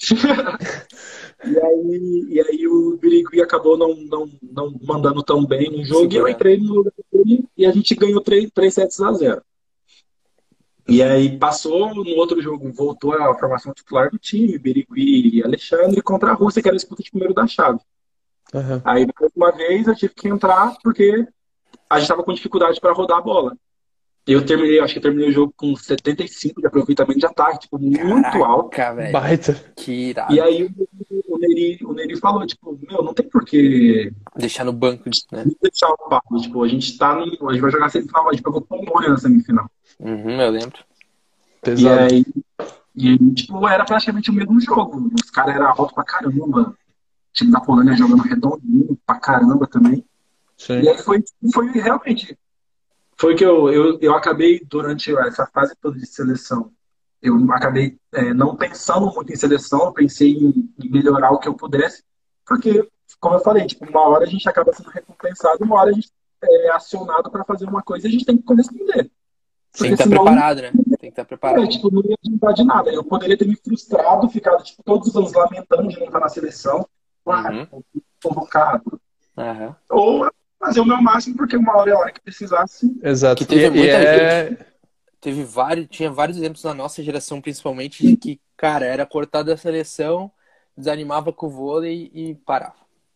e, 1.44 1.58
aí, 1.60 2.26
e 2.30 2.40
aí 2.40 2.66
o 2.66 2.96
Birigui 2.96 3.40
acabou 3.40 3.78
não, 3.78 3.94
não, 3.94 4.28
não 4.42 4.74
mandando 4.82 5.22
tão 5.22 5.46
bem 5.46 5.70
no 5.70 5.84
jogo 5.84 6.10
Sim, 6.10 6.16
e 6.16 6.18
eu 6.18 6.26
entrei 6.26 6.56
no 6.56 6.74
lugar 6.74 6.92
dele 7.12 7.44
e 7.56 7.64
a 7.64 7.70
gente 7.70 7.94
ganhou 7.94 8.20
3, 8.20 8.50
3 8.52 8.74
sets 8.74 9.00
a 9.00 9.12
0. 9.12 9.42
E 10.88 11.00
aí 11.00 11.38
passou 11.38 11.94
no 11.94 12.16
outro 12.16 12.42
jogo, 12.42 12.72
voltou 12.72 13.12
a 13.12 13.38
formação 13.38 13.72
titular 13.72 14.10
do 14.10 14.18
time, 14.18 14.58
Birigui 14.58 15.36
e 15.36 15.44
Alexandre, 15.44 16.02
contra 16.02 16.30
a 16.30 16.34
Rússia, 16.34 16.60
que 16.60 16.68
era 16.68 16.74
a 16.74 16.78
disputa 16.78 17.04
de 17.04 17.10
primeiro 17.10 17.32
da 17.32 17.46
chave. 17.46 17.78
Uhum. 18.52 18.80
Aí, 18.84 19.06
depois, 19.06 19.32
uma 19.34 19.50
vez, 19.52 19.86
eu 19.86 19.94
tive 19.94 20.14
que 20.14 20.28
entrar 20.28 20.74
porque 20.82 21.26
a 21.88 21.96
gente 21.96 22.04
estava 22.04 22.22
com 22.22 22.32
dificuldade 22.32 22.80
para 22.80 22.92
rodar 22.92 23.18
a 23.18 23.22
bola. 23.22 23.56
Eu 24.24 24.44
terminei, 24.44 24.78
acho 24.78 24.94
que 24.94 25.00
terminei 25.00 25.30
o 25.30 25.32
jogo 25.32 25.52
com 25.56 25.74
75 25.74 26.60
de 26.60 26.66
aproveitamento 26.66 27.18
de 27.18 27.26
ataque, 27.26 27.60
tipo, 27.60 27.76
muito 27.76 28.22
Caraca, 28.22 28.46
alto. 28.46 28.76
Véio. 28.94 29.12
Baita. 29.12 29.54
Que 29.74 30.10
irado. 30.10 30.32
E 30.32 30.40
aí 30.40 30.70
o, 31.28 31.38
Neri, 31.38 31.78
o 31.82 31.92
Neri 31.92 32.16
falou, 32.16 32.46
tipo, 32.46 32.78
meu, 32.88 33.02
não 33.02 33.12
tem 33.12 33.28
porquê. 33.28 34.12
Deixar 34.36 34.64
no 34.64 34.72
banco, 34.72 35.10
né? 35.32 35.44
Deixar 35.60 35.88
o 35.88 36.08
papo. 36.08 36.40
Tipo, 36.40 36.62
a 36.62 36.68
gente 36.68 36.96
tá 36.96 37.14
no. 37.16 37.24
A 37.24 37.52
gente 37.52 37.62
vai 37.62 37.70
jogar 37.72 37.88
semifinal, 37.88 38.28
a 38.28 38.32
gente 38.32 38.44
pegou 38.44 38.60
Polônia 38.62 39.10
na 39.10 39.16
semifinal. 39.16 39.68
Uhum, 39.98 40.40
eu 40.40 40.50
lembro. 40.50 40.78
Pesado. 41.60 42.14
E 42.14 42.14
aí, 42.14 42.24
e 42.94 43.08
aí, 43.08 43.34
tipo, 43.34 43.66
era 43.66 43.84
praticamente 43.84 44.30
o 44.30 44.34
mesmo 44.34 44.60
jogo. 44.60 45.10
Os 45.20 45.30
caras 45.30 45.56
eram 45.56 45.66
altos 45.66 45.92
pra 45.92 46.04
caramba. 46.04 46.76
O 47.32 47.34
time 47.34 47.50
da 47.50 47.60
Polônia 47.60 47.96
jogando 47.96 48.22
redondinho 48.22 48.98
pra 49.06 49.18
caramba 49.18 49.66
também. 49.66 50.04
Sim. 50.56 50.80
E 50.80 50.88
aí 50.88 50.98
foi, 50.98 51.24
foi 51.52 51.70
realmente 51.72 52.38
foi 53.22 53.36
que 53.36 53.44
eu, 53.44 53.70
eu, 53.70 53.98
eu 54.00 54.14
acabei, 54.16 54.60
durante 54.64 55.16
essa 55.16 55.46
fase 55.46 55.76
toda 55.80 55.96
de 55.96 56.06
seleção, 56.06 56.72
eu 57.22 57.36
acabei 57.52 57.96
é, 58.12 58.34
não 58.34 58.56
pensando 58.56 59.12
muito 59.14 59.32
em 59.32 59.36
seleção, 59.36 59.92
pensei 59.92 60.32
em, 60.32 60.68
em, 60.82 60.90
melhorar 60.90 61.30
o 61.30 61.38
que 61.38 61.46
eu 61.46 61.54
pudesse, 61.54 62.02
porque, 62.44 62.84
como 63.20 63.36
eu 63.36 63.40
falei, 63.40 63.64
tipo, 63.64 63.88
uma 63.88 64.08
hora 64.08 64.24
a 64.24 64.28
gente 64.28 64.48
acaba 64.48 64.72
sendo 64.72 64.90
recompensado, 64.90 65.64
uma 65.64 65.76
hora 65.76 65.90
a 65.90 65.92
gente 65.92 66.10
é 66.42 66.70
acionado 66.70 67.30
para 67.30 67.44
fazer 67.44 67.64
uma 67.64 67.80
coisa 67.80 68.06
e 68.06 68.08
a 68.08 68.12
gente 68.12 68.24
tem 68.24 68.36
que 68.36 68.42
corresponder. 68.42 69.08
Tem 69.72 69.94
que 69.94 70.02
estar 70.02 70.04
tá 70.04 70.10
preparado, 70.10 70.62
né? 70.62 70.72
Tem 70.72 70.84
que 70.98 71.06
estar 71.06 71.22
tá 71.22 71.28
preparado. 71.28 71.62
É, 71.62 71.68
tipo, 71.68 71.90
não 71.92 72.02
ia 72.02 72.16
adiantar 72.22 72.54
de 72.54 72.64
nada. 72.64 72.90
Eu 72.92 73.04
poderia 73.04 73.38
ter 73.38 73.46
me 73.46 73.54
frustrado, 73.56 74.28
ficado 74.28 74.64
tipo, 74.64 74.82
todos 74.82 75.08
os 75.08 75.16
anos 75.16 75.32
lamentando 75.32 75.88
de 75.88 75.98
não 75.98 76.06
estar 76.06 76.18
na 76.18 76.28
seleção. 76.28 76.86
Ah, 77.26 77.50
uhum. 77.50 77.82
convocado. 78.22 79.00
Uhum. 79.36 79.74
Ou 79.90 80.30
fazer 80.58 80.80
o 80.80 80.84
meu 80.84 81.00
máximo, 81.02 81.36
porque 81.36 81.56
uma 81.56 81.76
hora 81.76 81.90
é 81.90 81.94
a 81.94 81.98
hora 81.98 82.12
que 82.12 82.20
precisasse. 82.20 82.98
Exato. 83.02 83.42
Que 83.42 83.48
teve 83.48 83.66
e, 83.66 83.70
muita 83.70 83.92
é... 83.92 84.48
gente. 84.48 84.72
Teve 85.20 85.44
vários, 85.44 85.86
tinha 85.88 86.10
vários 86.10 86.36
exemplos 86.36 86.64
na 86.64 86.74
nossa 86.74 87.02
geração, 87.02 87.40
principalmente, 87.40 88.04
de 88.04 88.16
que, 88.16 88.40
cara, 88.56 88.84
era 88.84 89.06
cortado 89.06 89.50
da 89.50 89.56
seleção, 89.56 90.30
desanimava 90.76 91.32
com 91.32 91.46
o 91.46 91.50
vôlei 91.50 92.10
e 92.12 92.34
parava, 92.34 92.74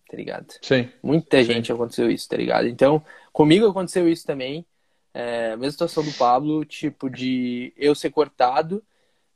tá 0.08 0.16
ligado? 0.16 0.54
Sim. 0.62 0.88
Muita 1.02 1.38
Sim. 1.38 1.44
gente 1.44 1.72
aconteceu 1.72 2.08
isso, 2.08 2.28
tá 2.28 2.36
ligado? 2.36 2.68
Então, 2.68 3.02
comigo 3.32 3.66
aconteceu 3.66 4.08
isso 4.08 4.24
também. 4.24 4.64
É, 5.12 5.52
a 5.52 5.56
mesma 5.56 5.72
situação 5.72 6.04
do 6.04 6.12
Pablo, 6.12 6.64
tipo, 6.64 7.10
de 7.10 7.72
eu 7.76 7.92
ser 7.92 8.10
cortado, 8.10 8.84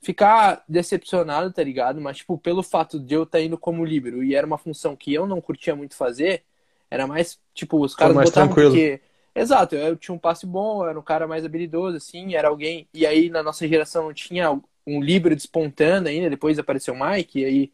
ficar 0.01 0.65
decepcionado, 0.69 1.53
tá 1.53 1.63
ligado? 1.63 2.01
Mas, 2.01 2.19
tipo, 2.19 2.39
pelo 2.39 2.63
fato 2.63 2.99
de 2.99 3.15
eu 3.15 3.25
estar 3.25 3.39
tá 3.39 3.45
indo 3.45 3.59
como 3.59 3.85
líbero 3.85 4.23
e 4.23 4.35
era 4.35 4.47
uma 4.47 4.59
função 4.59 4.97
que 4.97 5.13
eu 5.13 5.27
não 5.27 5.41
curtia 5.41 5.77
muito 5.77 5.95
fazer, 5.95 6.43
era 6.91 7.07
mais, 7.07 7.39
tipo, 7.55 7.83
os 7.83 7.95
caras 7.95 8.17
mais 8.17 8.29
botavam 8.29 8.49
tranquilo. 8.49 8.71
porque. 8.71 9.01
Exato, 9.33 9.77
eu 9.77 9.95
tinha 9.95 10.13
um 10.13 10.19
passe 10.19 10.45
bom, 10.45 10.85
era 10.85 10.99
um 10.99 11.03
cara 11.03 11.27
mais 11.29 11.45
habilidoso, 11.45 11.97
assim, 11.97 12.35
era 12.35 12.49
alguém. 12.49 12.89
E 12.93 13.07
aí 13.07 13.31
na 13.31 13.45
nossa 13.45 13.67
geração 13.67 14.07
não 14.07 14.13
tinha 14.13 14.51
um 14.85 15.01
livro 15.01 15.37
despontando 15.37 16.09
ainda, 16.09 16.29
depois 16.29 16.59
apareceu 16.59 16.95
o 16.95 16.99
Mike, 16.99 17.39
e 17.39 17.45
aí 17.45 17.73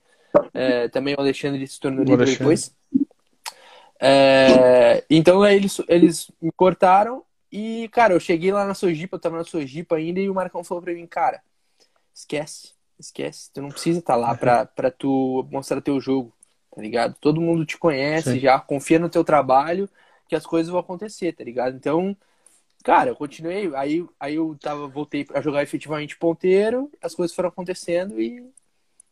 é, 0.53 0.89
também 0.89 1.15
o 1.15 1.20
Alexandre 1.20 1.66
se 1.66 1.81
tornou 1.81 2.05
livre 2.05 2.27
depois. 2.27 2.77
É, 3.98 5.03
então 5.09 5.43
aí 5.43 5.57
eles, 5.57 5.81
eles 5.89 6.31
me 6.43 6.53
cortaram 6.53 7.24
e, 7.51 7.89
cara, 7.89 8.12
eu 8.12 8.20
cheguei 8.20 8.53
lá 8.53 8.66
na 8.66 8.74
Sojipa, 8.74 9.16
eu 9.16 9.20
tava 9.20 9.39
na 9.39 9.44
Sojipa 9.44 9.97
ainda, 9.97 10.20
e 10.20 10.28
o 10.28 10.35
Marcão 10.35 10.62
falou 10.62 10.82
pra 10.82 10.93
mim, 10.93 11.07
cara, 11.07 11.40
esquece, 12.17 12.73
esquece, 12.99 13.51
tu 13.53 13.61
não 13.61 13.69
precisa 13.69 13.99
estar 13.99 14.15
tá 14.15 14.19
lá 14.19 14.35
pra, 14.35 14.65
pra 14.75 14.91
tu 14.91 15.47
mostrar 15.53 15.83
teu 15.83 16.01
jogo 16.01 16.33
tá 16.77 16.83
ligado? 16.83 17.17
Todo 17.19 17.41
mundo 17.41 17.65
te 17.65 17.79
conhece 17.79 18.33
Sim. 18.33 18.41
já, 18.41 18.61
confia 18.61 18.99
no 18.99 19.09
teu 19.09 19.25
trabalho, 19.25 19.89
que 20.29 20.37
as 20.37 20.45
coisas 20.45 20.71
vão 20.71 20.79
acontecer, 20.79 21.33
tá 21.33 21.43
ligado? 21.43 21.75
Então, 21.75 22.15
cara, 22.85 23.09
eu 23.09 23.17
continuei, 23.17 23.75
aí, 23.75 24.05
aí 24.21 24.35
eu 24.35 24.55
tava, 24.61 24.87
voltei 24.87 25.27
a 25.33 25.41
jogar 25.41 25.63
efetivamente 25.63 26.19
ponteiro, 26.19 26.91
as 27.03 27.15
coisas 27.15 27.35
foram 27.35 27.49
acontecendo 27.49 28.21
e, 28.21 28.45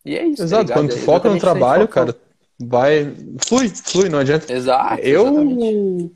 e 0.05 0.15
é 0.15 0.27
isso. 0.27 0.43
Tá 0.43 0.45
Exato, 0.45 0.69
tá 0.69 0.75
quando 0.75 0.91
tu 0.91 0.99
foca 0.99 1.31
no 1.31 1.41
trabalho, 1.41 1.89
cara, 1.89 2.15
vai. 2.61 3.15
Flui, 3.47 3.71
flui, 3.71 4.11
não 4.11 4.19
adianta. 4.19 4.53
Exato. 4.53 5.01
Eu. 5.03 5.27
Exatamente. 5.27 6.15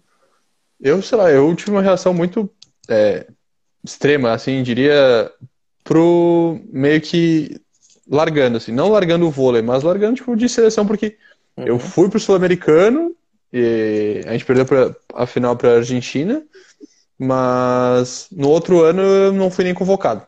Eu, 0.81 1.03
sei 1.03 1.19
lá, 1.19 1.31
eu 1.31 1.57
tive 1.57 1.73
uma 1.73 1.83
reação 1.83 2.15
muito 2.15 2.49
é, 2.89 3.27
extrema, 3.83 4.33
assim, 4.33 4.63
diria, 4.63 5.33
pro 5.89 6.61
meio 6.71 7.01
que 7.01 7.59
largando, 8.07 8.59
assim, 8.59 8.73
não 8.73 8.91
largando 8.91 9.27
o 9.27 9.31
vôlei, 9.31 9.63
mas 9.63 9.83
largando, 9.83 10.17
tipo, 10.17 10.37
de 10.37 10.49
seleção, 10.49 10.87
porque 10.87 11.17
Uhum. 11.59 11.67
Eu 11.67 11.79
fui 11.79 12.09
pro 12.09 12.21
Sul-Americano 12.21 13.15
e 13.53 14.23
a 14.27 14.33
gente 14.33 14.45
perdeu 14.45 14.65
pra, 14.65 14.95
a 15.15 15.27
final 15.27 15.57
para 15.57 15.71
a 15.71 15.77
Argentina, 15.77 16.43
mas 17.19 18.29
no 18.31 18.49
outro 18.49 18.83
ano 18.83 19.03
eu 19.03 19.33
não 19.33 19.51
fui 19.51 19.65
nem 19.65 19.75
convocado. 19.75 20.23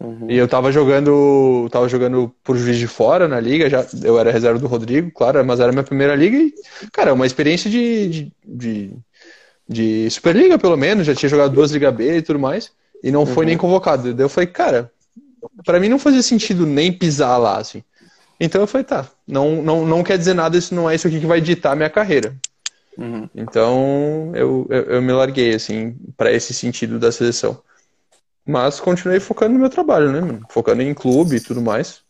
Uhum. 0.00 0.30
E 0.30 0.36
eu 0.36 0.48
tava 0.48 0.72
jogando, 0.72 1.68
tava 1.70 1.88
jogando 1.88 2.34
por 2.42 2.56
juiz 2.56 2.78
de 2.78 2.86
fora 2.86 3.28
na 3.28 3.38
liga, 3.38 3.68
já 3.68 3.86
eu 4.02 4.18
era 4.18 4.32
reserva 4.32 4.58
do 4.58 4.66
Rodrigo, 4.66 5.12
claro, 5.12 5.44
mas 5.44 5.60
era 5.60 5.70
minha 5.70 5.84
primeira 5.84 6.16
liga 6.16 6.36
e, 6.36 6.52
cara, 6.90 7.12
uma 7.12 7.26
experiência 7.26 7.70
de, 7.70 8.08
de, 8.08 8.32
de, 8.44 8.90
de 9.68 10.10
Superliga, 10.10 10.58
pelo 10.58 10.76
menos, 10.76 11.06
já 11.06 11.14
tinha 11.14 11.28
jogado 11.28 11.52
duas 11.52 11.70
Liga 11.70 11.92
B 11.92 12.16
e 12.16 12.22
tudo 12.22 12.38
mais, 12.38 12.72
e 13.02 13.10
não 13.10 13.20
uhum. 13.20 13.26
foi 13.26 13.46
nem 13.46 13.56
convocado. 13.56 14.14
Daí 14.14 14.24
eu 14.24 14.28
falei, 14.28 14.46
cara, 14.46 14.90
para 15.64 15.80
mim 15.80 15.88
não 15.88 15.98
fazia 15.98 16.22
sentido 16.22 16.66
nem 16.66 16.92
pisar 16.92 17.38
lá, 17.38 17.58
assim. 17.58 17.82
Então 18.38 18.60
eu 18.60 18.66
falei, 18.66 18.84
tá, 18.84 19.08
não, 19.26 19.62
não, 19.62 19.86
não 19.86 20.02
quer 20.02 20.18
dizer 20.18 20.34
nada, 20.34 20.56
isso 20.56 20.74
não 20.74 20.88
é 20.88 20.94
isso 20.94 21.06
aqui 21.06 21.20
que 21.20 21.26
vai 21.26 21.40
ditar 21.40 21.72
a 21.72 21.76
minha 21.76 21.90
carreira. 21.90 22.34
Uhum. 22.98 23.28
Então 23.34 24.32
eu, 24.34 24.66
eu, 24.68 24.82
eu, 24.82 25.02
me 25.02 25.12
larguei, 25.12 25.54
assim, 25.54 25.96
para 26.16 26.32
esse 26.32 26.52
sentido 26.52 26.98
da 26.98 27.10
seleção. 27.10 27.60
Mas 28.44 28.80
continuei 28.80 29.20
focando 29.20 29.54
no 29.54 29.60
meu 29.60 29.70
trabalho, 29.70 30.10
né, 30.10 30.20
mano? 30.20 30.46
Focando 30.50 30.82
em 30.82 30.92
clube 30.92 31.36
e 31.36 31.40
tudo 31.40 31.62
mais. 31.62 32.00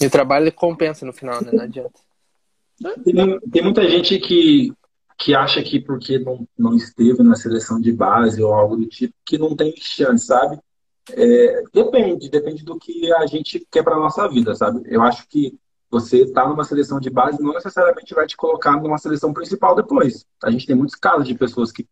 E 0.00 0.06
o 0.06 0.10
trabalho 0.10 0.52
compensa 0.52 1.06
no 1.06 1.12
final, 1.12 1.42
né? 1.42 1.50
Não 1.52 1.64
adianta. 1.64 1.98
Tem, 3.02 3.40
tem 3.50 3.62
muita 3.62 3.88
gente 3.88 4.18
que, 4.18 4.72
que 5.18 5.34
acha 5.34 5.62
que 5.62 5.80
porque 5.80 6.18
não, 6.18 6.46
não 6.58 6.74
esteve 6.74 7.22
na 7.22 7.34
seleção 7.34 7.80
de 7.80 7.92
base 7.92 8.42
ou 8.42 8.52
algo 8.52 8.76
do 8.76 8.86
tipo, 8.86 9.14
que 9.24 9.38
não 9.38 9.56
tem 9.56 9.74
chance, 9.76 10.26
sabe? 10.26 10.58
É, 11.12 11.62
depende, 11.72 12.28
depende 12.28 12.64
do 12.64 12.78
que 12.78 13.12
a 13.14 13.26
gente 13.26 13.64
quer 13.70 13.82
para 13.82 13.96
nossa 13.96 14.28
vida, 14.28 14.54
sabe? 14.54 14.82
Eu 14.86 15.02
acho 15.02 15.26
que 15.28 15.58
você 15.90 16.22
estar 16.22 16.42
tá 16.42 16.48
numa 16.48 16.64
seleção 16.64 16.98
de 16.98 17.08
base 17.08 17.40
não 17.40 17.54
necessariamente 17.54 18.12
vai 18.12 18.26
te 18.26 18.36
colocar 18.36 18.72
numa 18.72 18.98
seleção 18.98 19.32
principal 19.32 19.74
depois. 19.74 20.26
A 20.42 20.50
gente 20.50 20.66
tem 20.66 20.76
muitos 20.76 20.96
casos 20.96 21.26
de 21.26 21.34
pessoas 21.34 21.72
que 21.72 21.86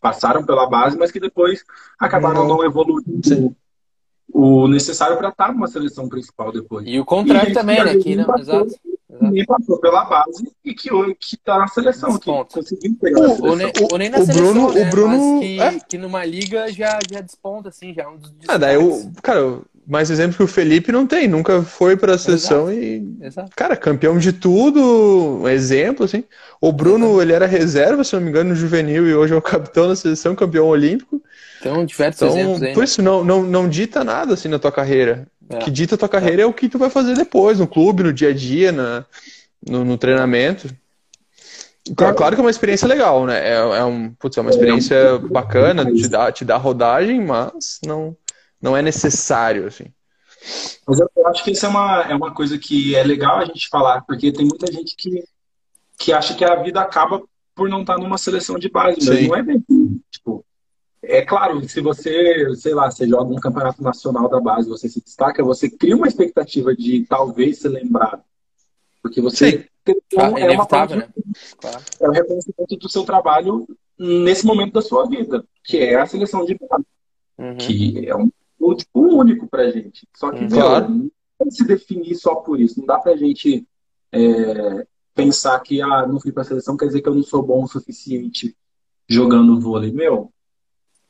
passaram 0.00 0.44
pela 0.44 0.68
base, 0.68 0.98
mas 0.98 1.10
que 1.10 1.18
depois 1.18 1.64
acabaram 1.98 2.46
não, 2.46 2.58
não 2.58 2.64
evoluindo 2.64 3.56
o 4.32 4.68
necessário 4.68 5.16
para 5.16 5.30
estar 5.30 5.52
numa 5.52 5.66
seleção 5.66 6.08
principal 6.08 6.52
depois. 6.52 6.86
E 6.86 7.00
o 7.00 7.04
contrário 7.04 7.50
e 7.50 7.54
também, 7.54 7.82
né? 7.82 7.96
Que, 7.96 8.14
não, 8.14 8.38
exato. 8.38 8.74
Ninguém 9.20 9.44
passou 9.44 9.78
pela 9.78 10.04
base 10.04 10.50
e 10.64 10.74
que 10.74 10.88
está 11.20 11.58
na 11.58 11.68
seleção, 11.68 12.18
que 12.18 12.30
conseguiu 12.30 12.96
pegar 13.00 13.20
o, 13.20 13.44
ou, 13.44 13.56
nem, 13.56 13.72
ou 13.90 13.98
nem 13.98 14.08
na 14.08 14.18
o 14.18 14.24
seleção, 14.24 14.52
Bruno, 14.52 14.72
né? 14.72 14.80
o 14.80 14.90
Bruno 14.90 15.40
que, 15.40 15.60
é? 15.60 15.80
que 15.80 15.98
numa 15.98 16.24
liga 16.24 16.72
já, 16.72 16.98
já 17.10 17.20
desponta, 17.20 17.68
assim, 17.68 17.92
já 17.92 18.04
é 18.04 18.08
um 18.08 18.16
dos 18.16 18.32
Ah, 18.48 18.56
daí 18.56 18.78
o, 18.78 19.12
cara, 19.22 19.60
mais 19.86 20.10
exemplo 20.10 20.36
que 20.36 20.42
o 20.42 20.48
Felipe 20.48 20.90
não 20.92 21.06
tem, 21.06 21.28
nunca 21.28 21.62
foi 21.62 21.96
para 21.96 22.14
a 22.14 22.18
seleção 22.18 22.70
Exato. 22.70 22.84
e 22.84 23.26
Exato. 23.26 23.50
cara, 23.54 23.76
campeão 23.76 24.18
de 24.18 24.32
tudo, 24.32 24.80
um 25.42 25.48
exemplo 25.48 26.04
assim. 26.04 26.24
O 26.60 26.72
Bruno, 26.72 27.06
Exato. 27.06 27.22
ele 27.22 27.32
era 27.32 27.46
reserva, 27.46 28.04
se 28.04 28.14
não 28.14 28.22
me 28.22 28.30
engano, 28.30 28.50
no 28.50 28.56
juvenil 28.56 29.06
e 29.06 29.14
hoje 29.14 29.34
é 29.34 29.36
o 29.36 29.42
capitão 29.42 29.88
da 29.88 29.96
seleção, 29.96 30.34
campeão 30.34 30.66
olímpico. 30.66 31.20
Então, 31.60 31.84
diversos 31.84 32.22
então, 32.22 32.36
exemplos 32.36 32.62
aí, 32.62 32.72
Por 32.72 32.80
né? 32.80 32.84
isso 32.84 33.02
não, 33.02 33.24
não, 33.24 33.42
não 33.42 33.68
dita 33.68 34.02
nada 34.02 34.34
assim 34.34 34.48
na 34.48 34.58
tua 34.58 34.72
carreira. 34.72 35.26
É. 35.52 35.58
Que 35.58 35.70
dita 35.70 35.94
a 35.94 35.98
tua 35.98 36.08
carreira 36.08 36.42
é. 36.42 36.44
é. 36.44 36.46
o 36.46 36.52
que 36.52 36.68
tu 36.68 36.78
vai 36.78 36.90
fazer 36.90 37.14
depois, 37.14 37.58
no 37.58 37.66
clube, 37.66 38.02
no 38.02 38.12
dia 38.12 38.30
a 38.30 38.34
dia, 38.34 38.72
na, 38.72 39.04
no, 39.66 39.84
no 39.84 39.98
treinamento. 39.98 40.68
Claro, 41.96 42.14
claro 42.14 42.34
que 42.36 42.40
é 42.40 42.44
uma 42.44 42.50
experiência 42.50 42.86
legal, 42.86 43.26
né? 43.26 43.40
É, 43.40 43.54
é, 43.54 43.84
um, 43.84 44.12
putz, 44.14 44.36
é 44.36 44.40
uma 44.40 44.50
experiência 44.50 45.18
bacana, 45.18 45.84
te 45.84 46.08
dá, 46.08 46.30
te 46.30 46.44
dá 46.44 46.56
rodagem, 46.56 47.20
mas 47.20 47.80
não, 47.84 48.16
não 48.60 48.76
é 48.76 48.82
necessário, 48.82 49.66
assim. 49.66 49.86
Mas 50.86 51.00
eu 51.00 51.08
acho 51.26 51.42
que 51.42 51.50
isso 51.50 51.66
é 51.66 51.68
uma, 51.68 52.02
é 52.02 52.14
uma 52.14 52.32
coisa 52.32 52.56
que 52.56 52.94
é 52.94 53.02
legal 53.02 53.38
a 53.38 53.44
gente 53.44 53.68
falar, 53.68 54.02
porque 54.02 54.32
tem 54.32 54.46
muita 54.46 54.72
gente 54.72 54.94
que, 54.96 55.24
que 55.98 56.12
acha 56.12 56.34
que 56.34 56.44
a 56.44 56.56
vida 56.56 56.80
acaba 56.80 57.22
por 57.54 57.68
não 57.68 57.80
estar 57.80 57.98
numa 57.98 58.18
seleção 58.18 58.58
de 58.58 58.68
base, 58.68 58.98
mas 59.04 59.18
Sim. 59.18 59.28
não 59.28 59.36
é 59.36 59.42
bem. 59.42 59.64
Tipo, 60.10 60.44
é 61.02 61.22
claro, 61.22 61.68
se 61.68 61.80
você, 61.80 62.54
sei 62.54 62.74
lá, 62.74 62.90
você 62.90 63.08
joga 63.08 63.32
um 63.32 63.40
campeonato 63.40 63.82
nacional 63.82 64.28
da 64.28 64.40
base, 64.40 64.68
você 64.68 64.88
se 64.88 65.02
destaca, 65.02 65.42
você 65.42 65.68
cria 65.68 65.96
uma 65.96 66.06
expectativa 66.06 66.74
de 66.74 67.04
talvez 67.04 67.58
ser 67.58 67.70
lembrado. 67.70 68.22
Porque 69.02 69.20
você 69.20 69.68
tem, 69.84 69.96
ah, 70.16 70.38
é, 70.38 70.50
uma 70.52 70.64
parte, 70.64 70.94
né? 70.94 71.08
claro. 71.60 71.80
é 72.00 72.08
o 72.08 72.12
reconhecimento 72.12 72.76
do 72.76 72.88
seu 72.88 73.02
trabalho 73.02 73.66
nesse 73.98 74.46
momento 74.46 74.74
da 74.74 74.82
sua 74.82 75.08
vida, 75.08 75.44
que 75.64 75.78
é 75.78 76.00
a 76.00 76.06
seleção 76.06 76.44
de 76.44 76.56
base. 76.56 76.84
Uhum. 77.36 77.56
Que 77.56 78.08
é 78.08 78.14
um 78.14 78.30
tipo 78.76 79.00
único 79.00 79.48
pra 79.48 79.70
gente. 79.70 80.06
Só 80.14 80.30
que, 80.30 80.44
uhum. 80.44 80.48
claro. 80.48 81.10
não 81.40 81.50
se 81.50 81.64
definir 81.64 82.14
só 82.14 82.36
por 82.36 82.60
isso. 82.60 82.78
Não 82.78 82.86
dá 82.86 82.98
pra 82.98 83.16
gente 83.16 83.66
é, 84.12 84.86
pensar 85.14 85.58
que, 85.60 85.82
ah, 85.82 86.06
não 86.06 86.20
fui 86.20 86.30
pra 86.30 86.44
seleção, 86.44 86.76
quer 86.76 86.86
dizer 86.86 87.00
que 87.00 87.08
eu 87.08 87.14
não 87.14 87.24
sou 87.24 87.42
bom 87.42 87.64
o 87.64 87.68
suficiente 87.68 88.56
jogando 89.08 89.60
vôlei. 89.60 89.90
Meu, 89.90 90.32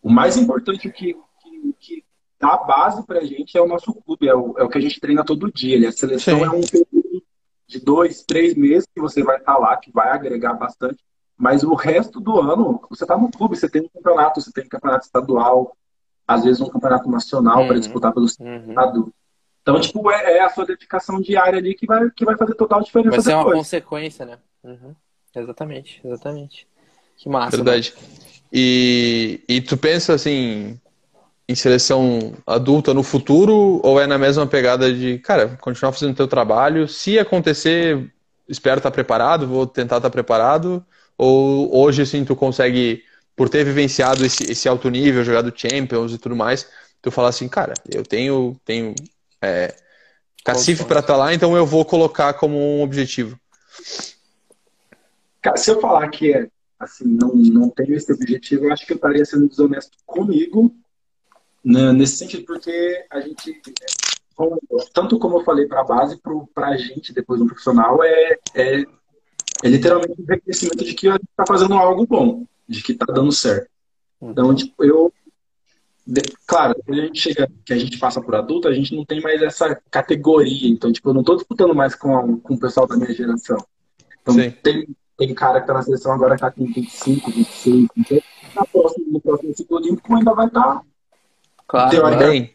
o 0.02 0.10
mais 0.10 0.36
importante 0.36 0.90
que, 0.90 1.14
que, 1.14 1.74
que 1.78 2.04
dá 2.38 2.56
base 2.56 3.06
pra 3.06 3.24
gente 3.24 3.56
é 3.56 3.62
o 3.62 3.68
nosso 3.68 3.94
clube, 3.94 4.28
é 4.28 4.34
o, 4.34 4.58
é 4.58 4.64
o 4.64 4.68
que 4.68 4.78
a 4.78 4.80
gente 4.80 5.00
treina 5.00 5.24
todo 5.24 5.52
dia. 5.52 5.78
Né? 5.78 5.86
A 5.86 5.92
seleção 5.92 6.38
Sim. 6.38 6.44
é 6.44 6.50
um 6.50 6.60
período 6.60 7.22
de 7.68 7.80
dois, 7.80 8.22
três 8.24 8.54
meses 8.54 8.86
que 8.92 9.00
você 9.00 9.22
vai 9.22 9.38
estar 9.38 9.54
tá 9.54 9.58
lá, 9.58 9.76
que 9.76 9.92
vai 9.92 10.10
agregar 10.10 10.54
bastante. 10.54 11.02
Mas 11.36 11.62
o 11.62 11.74
resto 11.74 12.20
do 12.20 12.40
ano, 12.40 12.80
você 12.90 13.04
está 13.04 13.16
no 13.16 13.30
clube, 13.30 13.56
você 13.56 13.68
tem 13.68 13.82
um 13.82 13.88
campeonato, 13.88 14.40
você 14.40 14.52
tem 14.52 14.64
um 14.64 14.68
campeonato 14.68 15.06
estadual, 15.06 15.76
às 16.26 16.44
vezes 16.44 16.60
um 16.60 16.68
campeonato 16.68 17.08
nacional 17.08 17.60
uhum. 17.60 17.68
para 17.68 17.78
disputar 17.78 18.12
pelo 18.12 18.26
uhum. 18.40 18.68
estado. 18.68 19.14
Então, 19.62 19.80
tipo, 19.80 20.10
é, 20.10 20.38
é, 20.38 20.40
a 20.40 20.50
sua 20.50 20.66
dedicação 20.66 21.20
diária 21.20 21.58
ali 21.58 21.74
que 21.74 21.86
vai, 21.86 22.10
que 22.10 22.24
vai 22.24 22.36
fazer 22.36 22.54
total 22.54 22.82
diferença. 22.82 23.10
Vai 23.10 23.20
ser 23.20 23.34
uma 23.34 23.44
consequência, 23.44 24.26
né? 24.26 24.38
Uhum. 24.64 24.94
Exatamente, 25.34 26.00
exatamente. 26.04 26.68
Que 27.16 27.28
massa. 27.28 27.56
Verdade. 27.56 27.94
E, 28.52 29.40
e 29.48 29.60
tu 29.60 29.76
pensa 29.76 30.12
assim 30.14 30.78
em 31.48 31.54
seleção 31.54 32.34
adulta 32.46 32.94
no 32.94 33.02
futuro 33.02 33.80
ou 33.82 34.00
é 34.00 34.06
na 34.06 34.18
mesma 34.18 34.46
pegada 34.46 34.92
de, 34.92 35.18
cara, 35.18 35.56
continuar 35.60 35.92
fazendo 35.92 36.14
teu 36.14 36.28
trabalho, 36.28 36.86
se 36.86 37.18
acontecer, 37.18 38.12
espero 38.48 38.78
estar 38.78 38.90
preparado, 38.90 39.46
vou 39.46 39.66
tentar 39.66 39.96
estar 39.96 40.10
preparado, 40.10 40.84
ou 41.16 41.74
hoje 41.76 42.02
assim 42.02 42.24
tu 42.24 42.36
consegue 42.36 43.02
por 43.34 43.48
ter 43.48 43.64
vivenciado 43.64 44.24
esse, 44.24 44.50
esse 44.50 44.68
alto 44.68 44.88
nível, 44.90 45.24
jogado 45.24 45.52
Champions 45.54 46.12
e 46.12 46.18
tudo 46.18 46.36
mais, 46.36 46.68
tu 47.00 47.10
fala 47.10 47.28
assim, 47.28 47.48
cara, 47.48 47.74
eu 47.90 48.02
tenho, 48.02 48.56
tenho 48.64 48.94
é, 49.40 49.74
cacife 50.44 50.84
para 50.84 51.00
estar 51.00 51.14
tá 51.14 51.18
lá, 51.18 51.34
então 51.34 51.56
eu 51.56 51.66
vou 51.66 51.84
colocar 51.84 52.34
como 52.34 52.56
um 52.56 52.82
objetivo. 52.82 53.38
Se 55.56 55.70
eu 55.70 55.80
falar 55.80 56.08
que 56.08 56.32
é, 56.32 56.46
assim, 56.82 57.04
não, 57.06 57.34
não 57.34 57.70
tenho 57.70 57.94
esse 57.94 58.12
objetivo, 58.12 58.64
eu 58.64 58.72
acho 58.72 58.86
que 58.86 58.92
eu 58.92 58.96
estaria 58.96 59.24
sendo 59.24 59.48
desonesto 59.48 59.96
comigo, 60.04 60.74
né, 61.64 61.92
nesse 61.92 62.16
sentido, 62.16 62.44
porque 62.44 63.06
a 63.10 63.20
gente, 63.20 63.60
tanto 64.92 65.18
como 65.18 65.38
eu 65.38 65.44
falei 65.44 65.66
para 65.66 65.80
a 65.80 65.84
base, 65.84 66.20
para 66.52 66.68
a 66.68 66.76
gente, 66.76 67.12
depois 67.12 67.40
no 67.40 67.46
profissional, 67.46 68.02
é, 68.02 68.38
é, 68.54 68.84
é 69.62 69.68
literalmente 69.68 70.20
um 70.20 70.24
reconhecimento 70.24 70.84
de 70.84 70.94
que 70.94 71.08
a 71.08 71.12
gente 71.12 71.30
está 71.30 71.46
fazendo 71.46 71.74
algo 71.74 72.06
bom 72.06 72.44
de 72.68 72.82
que 72.82 72.94
tá 72.94 73.06
dando 73.06 73.30
certo. 73.30 73.68
Então, 74.20 74.48
uhum. 74.48 74.54
tipo, 74.54 74.84
eu. 74.84 75.12
De, 76.04 76.20
claro, 76.46 76.74
quando 76.84 77.00
a 77.00 77.06
gente 77.06 77.20
chega, 77.20 77.48
que 77.64 77.72
a 77.72 77.78
gente 77.78 77.98
passa 77.98 78.20
por 78.20 78.34
adulto, 78.34 78.66
a 78.66 78.72
gente 78.72 78.94
não 78.94 79.04
tem 79.04 79.20
mais 79.20 79.40
essa 79.40 79.74
categoria. 79.90 80.68
Então, 80.68 80.92
tipo, 80.92 81.10
eu 81.10 81.14
não 81.14 81.22
tô 81.22 81.36
disputando 81.36 81.74
mais 81.74 81.94
com, 81.94 82.16
a, 82.16 82.22
com 82.40 82.54
o 82.54 82.58
pessoal 82.58 82.86
da 82.86 82.96
minha 82.96 83.12
geração. 83.12 83.64
Então, 84.20 84.34
tem, 84.62 84.88
tem 85.16 85.34
cara 85.34 85.60
que 85.60 85.66
tá 85.66 85.74
na 85.74 85.82
seleção 85.82 86.12
agora 86.12 86.34
que 86.34 86.40
tá 86.40 86.50
com 86.50 86.64
25, 86.64 87.30
26, 87.30 87.86
então, 87.96 88.18
na 88.54 88.64
próxima, 88.64 89.06
no 89.08 89.20
próximo 89.20 89.56
ciclo 89.56 89.76
olímpico 89.76 90.14
ainda 90.14 90.34
vai 90.34 90.46
estar. 90.46 90.82
Tá, 91.70 91.90
claro, 91.90 92.18
bem. 92.18 92.54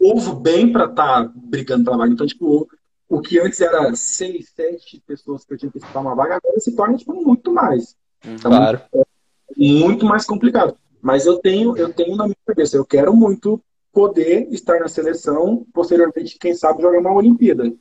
Ovo 0.00 0.34
bem 0.34 0.72
para 0.72 0.84
estar 0.84 1.24
tá 1.24 1.32
brigando 1.34 1.84
pela 1.84 1.96
vaga. 1.96 2.12
Então, 2.12 2.26
tipo, 2.26 2.46
o, 2.46 2.68
o 3.16 3.20
que 3.20 3.38
antes 3.38 3.60
era 3.60 3.94
6, 3.94 4.48
7 4.54 5.02
pessoas 5.06 5.44
que 5.44 5.54
eu 5.54 5.58
tinha 5.58 5.70
que 5.70 5.78
disputar 5.78 6.02
uma 6.02 6.14
vaga, 6.14 6.36
agora 6.36 6.60
se 6.60 6.74
torna, 6.74 6.96
tipo, 6.96 7.14
muito 7.14 7.52
mais. 7.52 7.96
Então, 8.24 8.50
claro. 8.50 8.80
É, 8.94 9.04
muito 9.56 10.04
mais 10.04 10.24
complicado. 10.24 10.76
Mas 11.00 11.26
eu 11.26 11.38
tenho, 11.38 11.76
eu 11.76 11.92
tenho 11.92 12.16
na 12.16 12.24
minha 12.24 12.36
cabeça, 12.46 12.76
eu 12.76 12.84
quero 12.84 13.14
muito 13.14 13.60
poder 13.92 14.48
estar 14.50 14.80
na 14.80 14.88
seleção, 14.88 15.66
posteriormente, 15.72 16.38
quem 16.38 16.54
sabe, 16.54 16.82
jogar 16.82 16.98
uma 16.98 17.12
Olimpíada. 17.12 17.72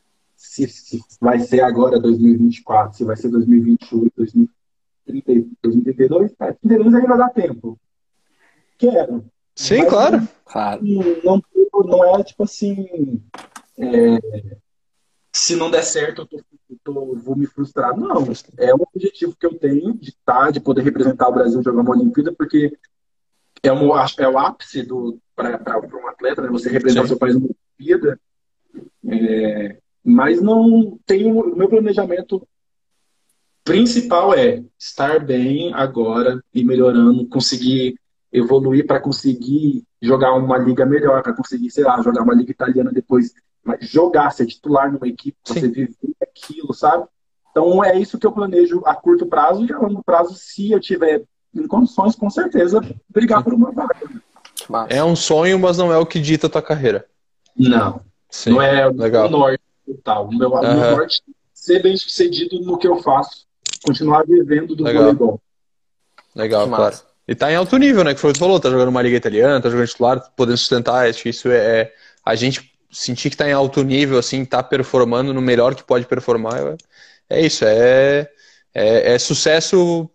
Se, 0.44 0.68
se 0.68 1.02
vai 1.22 1.40
ser 1.40 1.62
agora 1.62 1.98
2024, 1.98 2.98
se 2.98 3.06
vai 3.06 3.16
ser 3.16 3.30
2028, 3.30 4.12
2030, 4.14 5.56
2032, 5.64 6.34
é, 6.38 6.52
32 6.52 6.96
ainda 6.96 7.16
dá 7.16 7.30
tempo. 7.30 7.80
Quero. 8.78 9.26
Sim, 9.56 9.80
Mas 9.80 9.90
claro. 9.90 10.28
Não, 11.24 11.42
não, 11.74 11.84
não 11.86 12.20
é 12.20 12.24
tipo 12.26 12.44
assim. 12.44 13.24
É, 13.78 14.20
se 15.32 15.56
não 15.56 15.72
der 15.72 15.82
certo, 15.82 16.24
eu, 16.24 16.26
tô, 16.26 16.38
eu 16.38 16.78
tô, 16.84 17.16
vou 17.16 17.38
me 17.38 17.48
frustrar. 17.48 17.98
Não, 17.98 18.26
é 18.58 18.76
um 18.76 18.86
objetivo 18.94 19.36
que 19.40 19.46
eu 19.46 19.58
tenho 19.58 19.94
de 19.94 20.10
estar, 20.10 20.46
tá, 20.46 20.52
de 20.52 20.60
poder 20.60 20.82
representar 20.82 21.30
o 21.30 21.34
Brasil 21.34 21.64
jogar 21.64 21.82
uma 21.82 21.96
Olimpíada, 21.96 22.34
porque 22.34 22.78
é, 23.64 23.72
um, 23.72 23.92
é 23.98 24.28
o 24.28 24.38
ápice 24.38 24.86
para 25.34 25.80
um 25.80 26.08
atleta, 26.10 26.42
né? 26.42 26.50
Você 26.50 26.70
representar 26.70 27.06
o 27.06 27.08
seu 27.08 27.18
país 27.18 27.34
numa 27.36 27.50
Olimpíada. 27.80 28.20
É, 29.08 29.78
mas 30.04 30.42
não 30.42 31.00
tem 31.06 31.26
o 31.26 31.56
meu 31.56 31.70
planejamento 31.70 32.46
principal 33.64 34.34
é 34.34 34.64
estar 34.78 35.20
bem 35.20 35.74
agora 35.74 36.44
e 36.54 36.64
melhorando, 36.64 37.26
conseguir 37.28 37.98
evoluir 38.32 38.86
para 38.86 39.00
conseguir 39.00 39.84
jogar 40.02 40.34
uma 40.34 40.58
liga 40.58 40.86
melhor, 40.86 41.24
para 41.24 41.34
conseguir, 41.34 41.70
sei 41.70 41.84
lá, 41.84 42.02
jogar 42.02 42.24
uma 42.24 42.34
liga 42.34 42.52
italiana 42.52 42.92
depois 42.92 43.34
mas 43.64 43.90
jogar, 43.90 44.30
ser 44.32 44.46
titular 44.46 44.92
numa 44.92 45.08
equipe, 45.08 45.38
Sim. 45.44 45.54
você 45.54 45.68
viver 45.70 46.16
aquilo, 46.22 46.74
sabe? 46.74 47.06
Então 47.50 47.84
é 47.84 47.98
isso 47.98 48.20
que 48.20 48.28
eu 48.28 48.32
planejo 48.32 48.82
a 48.86 48.94
curto 48.94 49.26
prazo 49.26 49.66
e 49.66 49.72
a 49.72 49.78
longo 49.78 50.04
prazo, 50.04 50.34
se 50.36 50.72
eu 50.72 50.80
tiver 50.80 51.24
em 51.56 51.68
condições, 51.68 52.16
com 52.16 52.30
certeza, 52.30 52.82
brigar 53.10 53.44
por 53.44 53.54
uma 53.54 53.72
vaga. 53.72 53.96
É 54.90 55.04
um 55.04 55.16
sonho, 55.16 55.58
mas 55.60 55.78
não 55.78 55.94
é 55.94 55.98
o 55.98 56.06
que 56.06 56.20
dita 56.20 56.48
a 56.48 56.50
tua 56.50 56.62
carreira. 56.62 57.06
Não. 57.56 58.02
Sim. 58.30 58.52
Não 58.52 58.62
é 58.62 58.90
Legal. 58.90 59.28
o 59.28 59.30
norte 59.30 59.62
tal. 60.04 60.28
O 60.28 60.38
meu, 60.38 60.50
uhum. 60.50 60.62
meu 60.62 60.98
norte 60.98 61.22
é 61.28 61.32
ser 61.54 61.82
bem 61.82 61.96
sucedido 61.96 62.60
no 62.62 62.78
que 62.78 62.88
eu 62.88 63.02
faço. 63.02 63.46
Continuar 63.86 64.26
vivendo 64.26 64.76
do 64.76 64.84
Legal. 64.84 65.04
voleibol. 65.04 65.42
Legal, 66.36 66.68
claro. 66.68 66.98
E 67.28 67.36
tá 67.36 67.52
em 67.52 67.56
alto 67.56 67.78
nível, 67.78 68.04
né? 68.04 68.14
Que 68.14 68.20
foi 68.20 68.32
o 68.32 68.34
que 68.34 68.40
tu 68.40 68.44
falou, 68.44 68.60
tá 68.60 68.70
jogando 68.70 68.90
uma 68.90 69.02
liga 69.02 69.16
italiana, 69.16 69.62
tá 69.62 69.70
jogando 69.70 69.88
titular, 69.88 70.32
podendo 70.36 70.58
sustentar. 70.58 71.08
Acho 71.08 71.24
que 71.24 71.30
isso 71.30 71.50
é, 71.50 71.82
é. 71.82 71.94
A 72.26 72.36
gente 72.36 72.72
sentir 72.92 73.30
que 73.30 73.36
está 73.36 73.48
em 73.48 73.54
alto 73.54 73.84
nível, 73.84 74.18
assim, 74.18 74.46
tá 74.46 74.62
performando 74.62 75.34
no 75.34 75.42
melhor 75.42 75.74
que 75.74 75.84
pode 75.84 76.06
performar, 76.06 76.76
é, 77.30 77.42
isso, 77.42 77.66
é, 77.66 78.30
é, 78.74 79.14
é 79.14 79.20
sucesso 79.20 80.10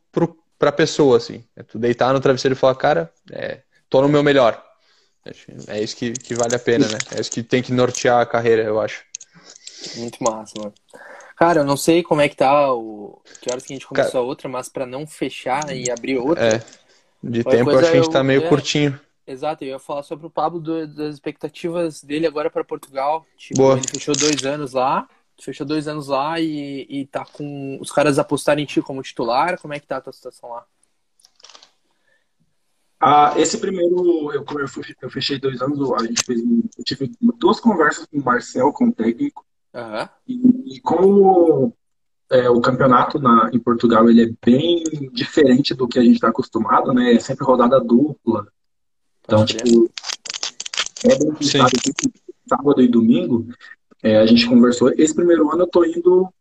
para 0.59 0.69
a 0.69 0.73
pessoa, 0.73 1.16
assim. 1.16 1.45
É 1.57 1.62
tu 1.62 1.78
deitar 1.78 2.12
no 2.12 2.20
travesseiro 2.20 2.55
e 2.55 2.59
falar, 2.59 2.74
cara, 2.74 3.12
é, 3.32 3.61
tô 3.89 4.03
no 4.03 4.09
meu 4.09 4.23
melhor. 4.23 4.62
É 5.66 5.82
isso 5.82 5.97
que, 5.97 6.12
que 6.12 6.35
vale 6.35 6.55
a 6.55 6.59
pena, 6.59 6.86
né? 6.89 6.99
É 7.15 7.20
isso 7.20 7.31
que 7.31 7.43
tem 7.43 7.62
que 7.62 7.73
nortear 7.73 8.20
a 8.20 8.27
carreira, 8.27 8.62
eu 8.62 8.81
acho. 8.81 9.05
Muito 9.97 10.23
massa, 10.23 10.55
mano. 10.59 10.75
Cara, 11.37 11.61
eu 11.61 11.65
não 11.65 11.77
sei 11.77 12.03
como 12.03 12.21
é 12.21 12.29
que 12.29 12.37
tá 12.37 12.73
o. 12.73 13.21
Que 13.41 13.51
horas 13.51 13.65
que 13.65 13.73
a 13.73 13.77
gente 13.77 13.87
começou 13.87 14.13
Cara... 14.13 14.25
a 14.25 14.27
outra, 14.27 14.49
mas 14.49 14.69
para 14.69 14.85
não 14.85 15.07
fechar 15.07 15.75
e 15.75 15.91
abrir 15.91 16.19
outra. 16.19 16.57
É. 16.57 16.63
De 17.23 17.45
tempo 17.45 17.71
eu 17.71 17.79
acho 17.79 17.91
que 17.91 17.97
a 17.97 18.03
gente 18.03 18.13
tá 18.13 18.25
meio 18.25 18.45
é... 18.45 18.49
curtinho. 18.49 18.99
Exato, 19.27 19.63
eu 19.63 19.69
ia 19.69 19.79
falar 19.79 20.03
sobre 20.03 20.27
o 20.27 20.31
Pablo 20.31 20.59
do, 20.59 20.87
das 20.87 21.15
expectativas 21.15 22.03
dele 22.03 22.27
agora 22.27 22.51
para 22.51 22.65
Portugal. 22.65 23.27
Tipo, 23.37 23.61
Boa. 23.61 23.77
ele 23.77 23.87
fechou 23.87 24.17
dois 24.17 24.43
anos 24.45 24.73
lá, 24.73 25.07
fechou 25.39 25.67
dois 25.67 25.87
anos 25.87 26.09
lá 26.09 26.41
e, 26.41 26.87
e 26.89 27.07
tá 27.07 27.27
com 27.27 27.79
os 27.79 27.93
caras 27.93 28.19
apostarem 28.19 28.65
em 28.65 28.67
ti 28.67 28.81
como 28.81 29.03
titular. 29.03 29.61
Como 29.61 29.75
é 29.75 29.79
que 29.79 29.87
tá 29.87 29.99
a 29.99 30.01
tua 30.01 30.15
situação 30.15 30.49
lá? 30.49 30.65
Ah, 33.01 33.35
esse 33.37 33.59
primeiro, 33.59 34.33
eu, 34.33 34.45
eu 35.03 35.11
fechei 35.11 35.39
dois 35.39 35.63
anos, 35.63 35.79
a 35.93 36.05
gente 36.05 36.25
fez, 36.25 36.41
eu 36.41 36.85
tive 36.85 37.13
duas 37.39 37.61
conversas 37.61 38.07
com 38.07 38.19
o 38.19 38.25
Marcel, 38.25 38.73
com 38.73 38.89
o 38.89 38.93
técnico, 38.93 39.47
uhum. 39.74 40.09
e, 40.27 40.77
e 40.77 40.81
como 40.81 41.74
é, 42.31 42.49
o 42.51 42.61
campeonato 42.61 43.19
na, 43.19 43.51
em 43.53 43.59
Portugal 43.59 44.09
ele 44.09 44.23
é 44.23 44.32
bem 44.45 44.82
diferente 45.12 45.74
do 45.74 45.89
que 45.89 45.99
a 45.99 46.03
gente 46.03 46.15
está 46.15 46.28
acostumado, 46.28 46.93
né? 46.93 47.15
É 47.15 47.20
sempre 47.20 47.45
rodada 47.45 47.81
dupla. 47.81 48.47
Então, 49.23 49.45
tipo, 49.45 49.90
é 51.05 51.19
bem 51.19 51.32
puxado. 51.32 51.70
Sábado 52.49 52.81
e 52.81 52.89
domingo, 52.89 53.47
é, 54.03 54.19
a 54.19 54.27
gente 54.27 54.47
conversou. 54.47 54.93
Esse 54.97 55.15
primeiro 55.15 55.51
ano 55.53 55.62
eu 55.62 55.66
tô 55.66 55.85
indo 55.85 56.32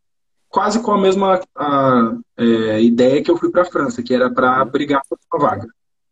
quase 0.50 0.82
com 0.82 0.92
a 0.92 0.98
mesma 0.98 1.42
a, 1.56 2.18
é, 2.38 2.82
ideia 2.82 3.22
que 3.22 3.30
eu 3.30 3.38
fui 3.38 3.52
para 3.52 3.64
a 3.64 3.66
França, 3.66 4.02
que 4.02 4.14
era 4.14 4.30
para 4.30 4.64
brigar 4.66 5.02
por 5.10 5.18
uma 5.32 5.50
vaga. 5.50 5.68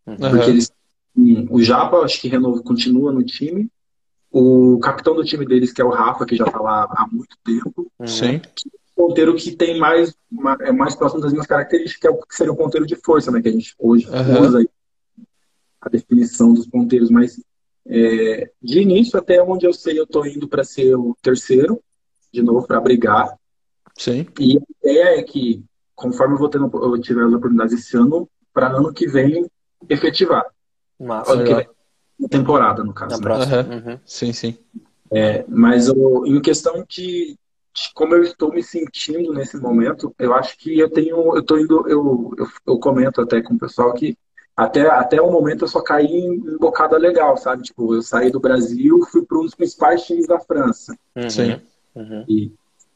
Uhum. 0.05 0.17
Porque 0.17 0.49
eles, 0.49 0.71
o 1.49 1.61
Japa, 1.61 1.97
acho 1.99 2.19
que 2.19 2.27
Renovo 2.27 2.61
continua 2.63 3.11
no 3.11 3.23
time. 3.23 3.69
O 4.37 4.77
capitão 4.79 5.15
do 5.15 5.23
time 5.23 5.45
deles, 5.45 5.71
que 5.71 5.81
é 5.81 5.85
o 5.85 5.89
Rafa, 5.89 6.25
que 6.25 6.35
já 6.35 6.43
está 6.43 6.59
lá 6.59 6.83
há 6.91 7.07
muito 7.09 7.37
tempo. 7.41 7.89
Sim. 8.05 8.41
É 8.43 9.01
um 9.01 9.07
ponteiro 9.07 9.33
que 9.33 9.55
tem 9.55 9.79
mais, 9.79 10.13
é 10.59 10.73
mais 10.73 10.93
próximo 10.93 11.21
das 11.21 11.31
minhas 11.31 11.47
características, 11.47 12.01
que, 12.01 12.05
é 12.05 12.09
o, 12.09 12.17
que 12.17 12.35
seria 12.35 12.51
o 12.51 12.57
ponteiro 12.57 12.85
de 12.85 12.97
força, 12.97 13.31
né? 13.31 13.41
Que 13.41 13.47
a 13.47 13.51
gente 13.53 13.73
hoje 13.79 14.05
uhum. 14.09 14.41
usa 14.41 14.57
aí 14.57 14.69
a 15.79 15.87
definição 15.87 16.53
dos 16.53 16.67
ponteiros, 16.67 17.09
mas 17.09 17.41
é, 17.87 18.51
de 18.61 18.81
início 18.81 19.17
até 19.17 19.41
onde 19.41 19.65
eu 19.65 19.71
sei, 19.71 19.97
eu 19.97 20.03
estou 20.03 20.27
indo 20.27 20.49
para 20.49 20.65
ser 20.65 20.95
o 20.95 21.15
terceiro, 21.21 21.81
de 22.29 22.41
novo, 22.41 22.67
para 22.67 22.81
brigar. 22.81 23.33
Sim. 23.97 24.27
E 24.37 24.57
a 24.57 24.61
ideia 24.81 25.19
é 25.19 25.23
que, 25.23 25.63
conforme 25.95 26.33
eu, 26.33 26.39
vou 26.39 26.49
tendo, 26.49 26.69
eu 26.73 26.99
tiver 26.99 27.23
as 27.23 27.31
oportunidades 27.31 27.73
esse 27.73 27.95
ano, 27.95 28.27
para 28.53 28.67
ano 28.67 28.91
que 28.91 29.07
vem, 29.07 29.49
efetivar. 29.87 30.45
Massa, 30.99 31.31
ano 31.31 31.45
que 31.45 31.53
vem, 31.53 31.67
temporada, 32.29 32.83
no 32.83 32.93
caso. 32.93 33.21
Né? 33.21 33.61
Uhum. 33.61 33.91
Uhum. 33.91 33.99
Sim, 34.05 34.33
sim. 34.33 34.57
É, 35.11 35.45
mas 35.47 35.87
eu, 35.87 36.25
em 36.25 36.41
questão 36.41 36.83
de, 36.87 37.37
de, 37.73 37.93
como 37.93 38.15
eu 38.15 38.23
estou 38.23 38.51
me 38.51 38.63
sentindo 38.63 39.33
nesse 39.33 39.57
momento, 39.57 40.13
eu 40.17 40.33
acho 40.33 40.57
que 40.57 40.77
eu 40.77 40.89
tenho, 40.89 41.35
eu 41.35 41.39
estou 41.39 41.59
indo, 41.59 41.87
eu, 41.87 42.33
eu, 42.37 42.47
eu 42.65 42.79
comento 42.79 43.21
até 43.21 43.41
com 43.41 43.53
o 43.53 43.59
pessoal 43.59 43.93
que 43.93 44.17
até, 44.55 44.87
até 44.89 45.21
o 45.21 45.29
momento 45.29 45.65
eu 45.65 45.67
só 45.67 45.81
caí 45.81 46.07
em 46.07 46.57
bocada 46.57 46.97
legal, 46.97 47.35
sabe? 47.35 47.63
Tipo, 47.63 47.95
eu 47.95 48.01
saí 48.01 48.31
do 48.31 48.39
Brasil, 48.39 49.05
fui 49.11 49.23
para 49.23 49.37
um 49.37 49.43
dos 49.43 49.53
principais 49.53 50.03
times 50.03 50.27
da 50.27 50.39
França. 50.39 50.97
Uhum. 51.15 51.29
Sim. 51.29 51.61
Uhum. 51.93 52.23
E 52.27 52.51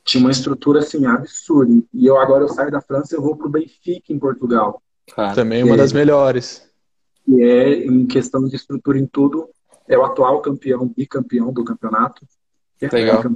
tinha 0.05 0.21
uma 0.21 0.31
estrutura 0.31 0.79
assim 0.79 1.05
absurda. 1.05 1.83
E 1.93 2.05
eu 2.05 2.17
agora 2.17 2.45
eu 2.45 2.49
saio 2.49 2.71
da 2.71 2.81
França, 2.81 3.15
eu 3.15 3.21
vou 3.21 3.35
para 3.35 3.47
o 3.47 3.49
Benfica 3.49 4.13
em 4.13 4.19
Portugal. 4.19 4.81
Claro. 5.13 5.35
Também 5.35 5.63
uma 5.63 5.75
das 5.75 5.91
melhores. 5.91 6.68
E 7.29 7.43
é 7.43 7.85
em 7.85 8.07
questão 8.07 8.43
de 8.43 8.55
estrutura 8.55 8.97
em 8.97 9.05
tudo, 9.05 9.47
é 9.87 9.95
o 9.97 10.03
atual 10.03 10.41
campeão, 10.41 10.87
bicampeão 10.87 11.53
do 11.53 11.63
campeonato. 11.63 12.25
É. 12.81 12.89
Campeão 12.89 13.35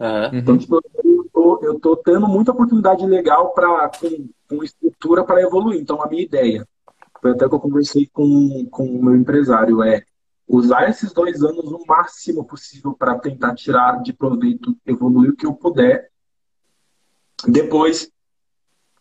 uhum. 0.00 0.30
Então, 0.32 0.56
tipo, 0.56 0.80
eu 1.04 1.28
tô, 1.32 1.60
eu 1.62 1.80
tô 1.80 1.96
tendo 1.96 2.26
muita 2.26 2.52
oportunidade 2.52 3.04
legal 3.06 3.52
para 3.52 3.90
com, 3.90 4.28
com 4.48 4.64
estrutura 4.64 5.24
para 5.24 5.42
evoluir. 5.42 5.78
Então, 5.78 6.02
a 6.02 6.08
minha 6.08 6.22
ideia 6.22 6.66
foi 7.20 7.32
até 7.32 7.46
que 7.46 7.54
eu 7.54 7.60
conversei 7.60 8.08
com, 8.10 8.66
com 8.70 8.86
o 8.86 9.04
meu 9.04 9.14
empresário, 9.14 9.82
é 9.82 10.02
usar 10.46 10.88
esses 10.88 11.12
dois 11.12 11.42
anos 11.42 11.70
o 11.70 11.84
máximo 11.86 12.44
possível 12.44 12.94
para 12.94 13.18
tentar 13.18 13.54
tirar 13.54 14.02
de 14.02 14.14
proveito, 14.14 14.74
evoluir 14.86 15.32
o 15.32 15.36
que 15.36 15.44
eu 15.44 15.52
puder. 15.52 16.10
Depois, 17.46 18.10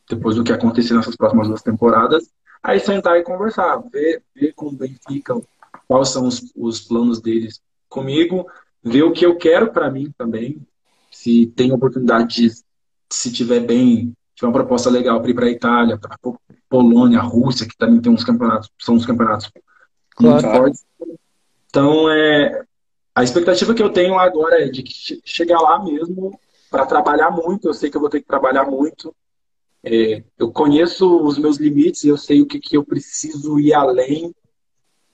depois 0.10 0.36
do 0.36 0.44
que 0.44 0.52
acontecer 0.52 0.94
nessas 0.94 1.16
próximas 1.16 1.48
duas 1.48 1.62
temporadas, 1.62 2.30
aí 2.62 2.80
sentar 2.80 3.18
e 3.18 3.24
conversar, 3.24 3.78
ver, 3.92 4.24
ver 4.36 4.54
com 4.54 4.68
o 4.68 4.72
Benfica 4.72 5.40
quais 5.88 6.10
são 6.10 6.28
os, 6.28 6.52
os 6.56 6.82
planos 6.82 7.22
deles 7.22 7.62
comigo, 7.88 8.46
ver 8.84 9.04
o 9.04 9.12
que 9.12 9.26
eu 9.26 9.38
quero 9.38 9.72
para 9.72 9.90
mim 9.90 10.12
também, 10.18 10.62
se 11.12 11.48
tem 11.56 11.72
oportunidade 11.72 12.36
de, 12.36 12.54
se 13.10 13.32
tiver 13.32 13.62
bem, 13.62 14.14
tiver 14.36 14.48
uma 14.48 14.54
proposta 14.54 14.90
legal 14.90 15.22
para 15.22 15.32
ir 15.32 15.34
para 15.34 15.46
a 15.46 15.52
Itália, 15.52 15.98
para 15.98 16.18
Polônia, 16.70 17.20
Rússia, 17.22 17.68
que 17.68 17.78
também 17.78 18.02
tem 18.02 18.12
uns 18.12 18.24
campeonatos, 18.24 18.70
são 18.80 18.96
uns 18.96 19.06
campeonatos 19.06 19.50
claro. 20.16 20.34
muito 20.42 20.58
fortes. 20.58 20.86
Então, 21.70 22.10
é, 22.10 22.64
a 23.16 23.24
expectativa 23.24 23.74
que 23.74 23.82
eu 23.82 23.90
tenho 23.90 24.18
agora 24.20 24.62
é 24.64 24.68
de 24.68 24.84
chegar 25.26 25.60
lá 25.60 25.84
mesmo 25.84 26.38
para 26.70 26.86
trabalhar 26.86 27.32
muito. 27.32 27.68
Eu 27.68 27.74
sei 27.74 27.90
que 27.90 27.98
eu 27.98 28.02
vou 28.02 28.10
ter 28.10 28.22
que 28.22 28.28
trabalhar 28.28 28.66
muito. 28.66 29.16
É, 29.84 30.24
eu 30.38 30.52
conheço 30.52 31.22
os 31.22 31.38
meus 31.38 31.58
limites, 31.58 32.04
eu 32.04 32.18
sei 32.18 32.41
o 32.41 32.45
que, 32.45 32.60
que 32.60 32.76
eu 32.76 32.84
preciso 32.84 33.60
ir 33.60 33.74
além. 33.74 34.34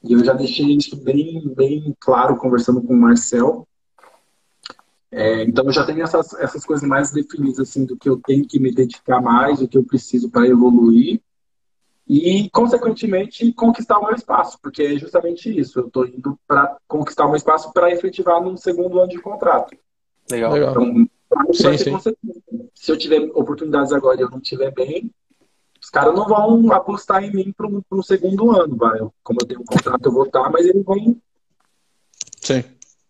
E 0.03 0.13
eu 0.13 0.23
já 0.23 0.33
deixei 0.33 0.75
isso 0.75 0.95
bem, 0.97 1.47
bem 1.55 1.95
claro 1.99 2.37
conversando 2.37 2.81
com 2.81 2.93
o 2.93 2.99
Marcel. 2.99 3.67
É, 5.11 5.43
então 5.43 5.65
eu 5.65 5.71
já 5.71 5.85
tenho 5.85 6.01
essas, 6.01 6.33
essas 6.33 6.65
coisas 6.65 6.87
mais 6.87 7.11
definidas 7.11 7.59
assim 7.59 7.85
do 7.85 7.95
que 7.95 8.09
eu 8.09 8.19
tenho 8.25 8.47
que 8.47 8.59
me 8.59 8.73
dedicar 8.73 9.21
mais, 9.21 9.59
do 9.59 9.67
que 9.67 9.77
eu 9.77 9.83
preciso 9.83 10.29
para 10.29 10.47
evoluir 10.47 11.21
e, 12.07 12.49
consequentemente, 12.49 13.53
conquistar 13.53 13.97
o 13.97 14.05
meu 14.05 14.15
espaço, 14.15 14.59
porque 14.61 14.83
é 14.83 14.95
justamente 14.97 15.57
isso. 15.57 15.79
Eu 15.79 15.87
estou 15.87 16.05
indo 16.05 16.37
para 16.45 16.75
conquistar 16.87 17.25
o 17.25 17.29
meu 17.29 17.37
espaço 17.37 17.71
para 17.71 17.91
efetivar 17.91 18.41
num 18.41 18.57
segundo 18.57 18.99
ano 18.99 19.09
de 19.09 19.21
contrato. 19.21 19.75
Legal. 20.29 20.57
Então, 20.57 21.09
sim, 21.53 21.77
sim. 21.77 22.15
Se 22.73 22.91
eu 22.91 22.97
tiver 22.97 23.21
oportunidades 23.33 23.91
agora 23.91 24.19
e 24.19 24.23
eu 24.23 24.29
não 24.29 24.39
estiver 24.39 24.71
bem, 24.71 25.11
os 25.81 25.89
caras 25.89 26.15
não 26.15 26.25
vão 26.25 26.71
apostar 26.71 27.23
em 27.23 27.31
mim 27.31 27.51
para 27.51 27.67
um, 27.67 27.81
um, 27.91 28.01
segundo 28.01 28.51
ano. 28.51 28.75
Vai. 28.75 28.99
Como 29.23 29.39
eu 29.41 29.47
tenho 29.47 29.61
um 29.61 29.65
contrato, 29.65 30.05
eu 30.05 30.11
vou 30.11 30.25
estar, 30.25 30.49
mas 30.49 30.65
eles 30.65 30.83
vão. 30.83 31.17
Sim. 32.41 32.63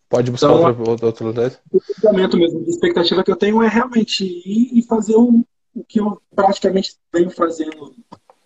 Pode 0.09 0.29
buscar 0.29 0.53
então, 0.53 0.79
outro, 0.87 1.05
outro 1.07 1.25
lugar. 1.25 1.51
O 1.71 1.81
pensamento 1.81 2.37
mesmo 2.37 2.63
de 2.63 2.69
expectativa 2.69 3.23
que 3.23 3.31
eu 3.31 3.35
tenho 3.35 3.61
é 3.63 3.67
realmente 3.67 4.23
ir 4.23 4.77
e 4.77 4.83
fazer 4.83 5.15
o, 5.15 5.43
o 5.73 5.83
que 5.83 5.99
eu 5.99 6.21
praticamente 6.35 6.95
venho 7.11 7.31
fazendo 7.31 7.95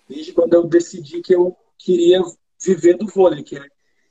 desde 0.08 0.32
quando 0.32 0.54
eu 0.54 0.64
decidi 0.64 1.22
que 1.22 1.36
eu 1.36 1.56
queria 1.78 2.22
viver 2.64 2.98
do 2.98 3.08
vôlei, 3.08 3.44
que 3.44 3.58
é 3.58 3.62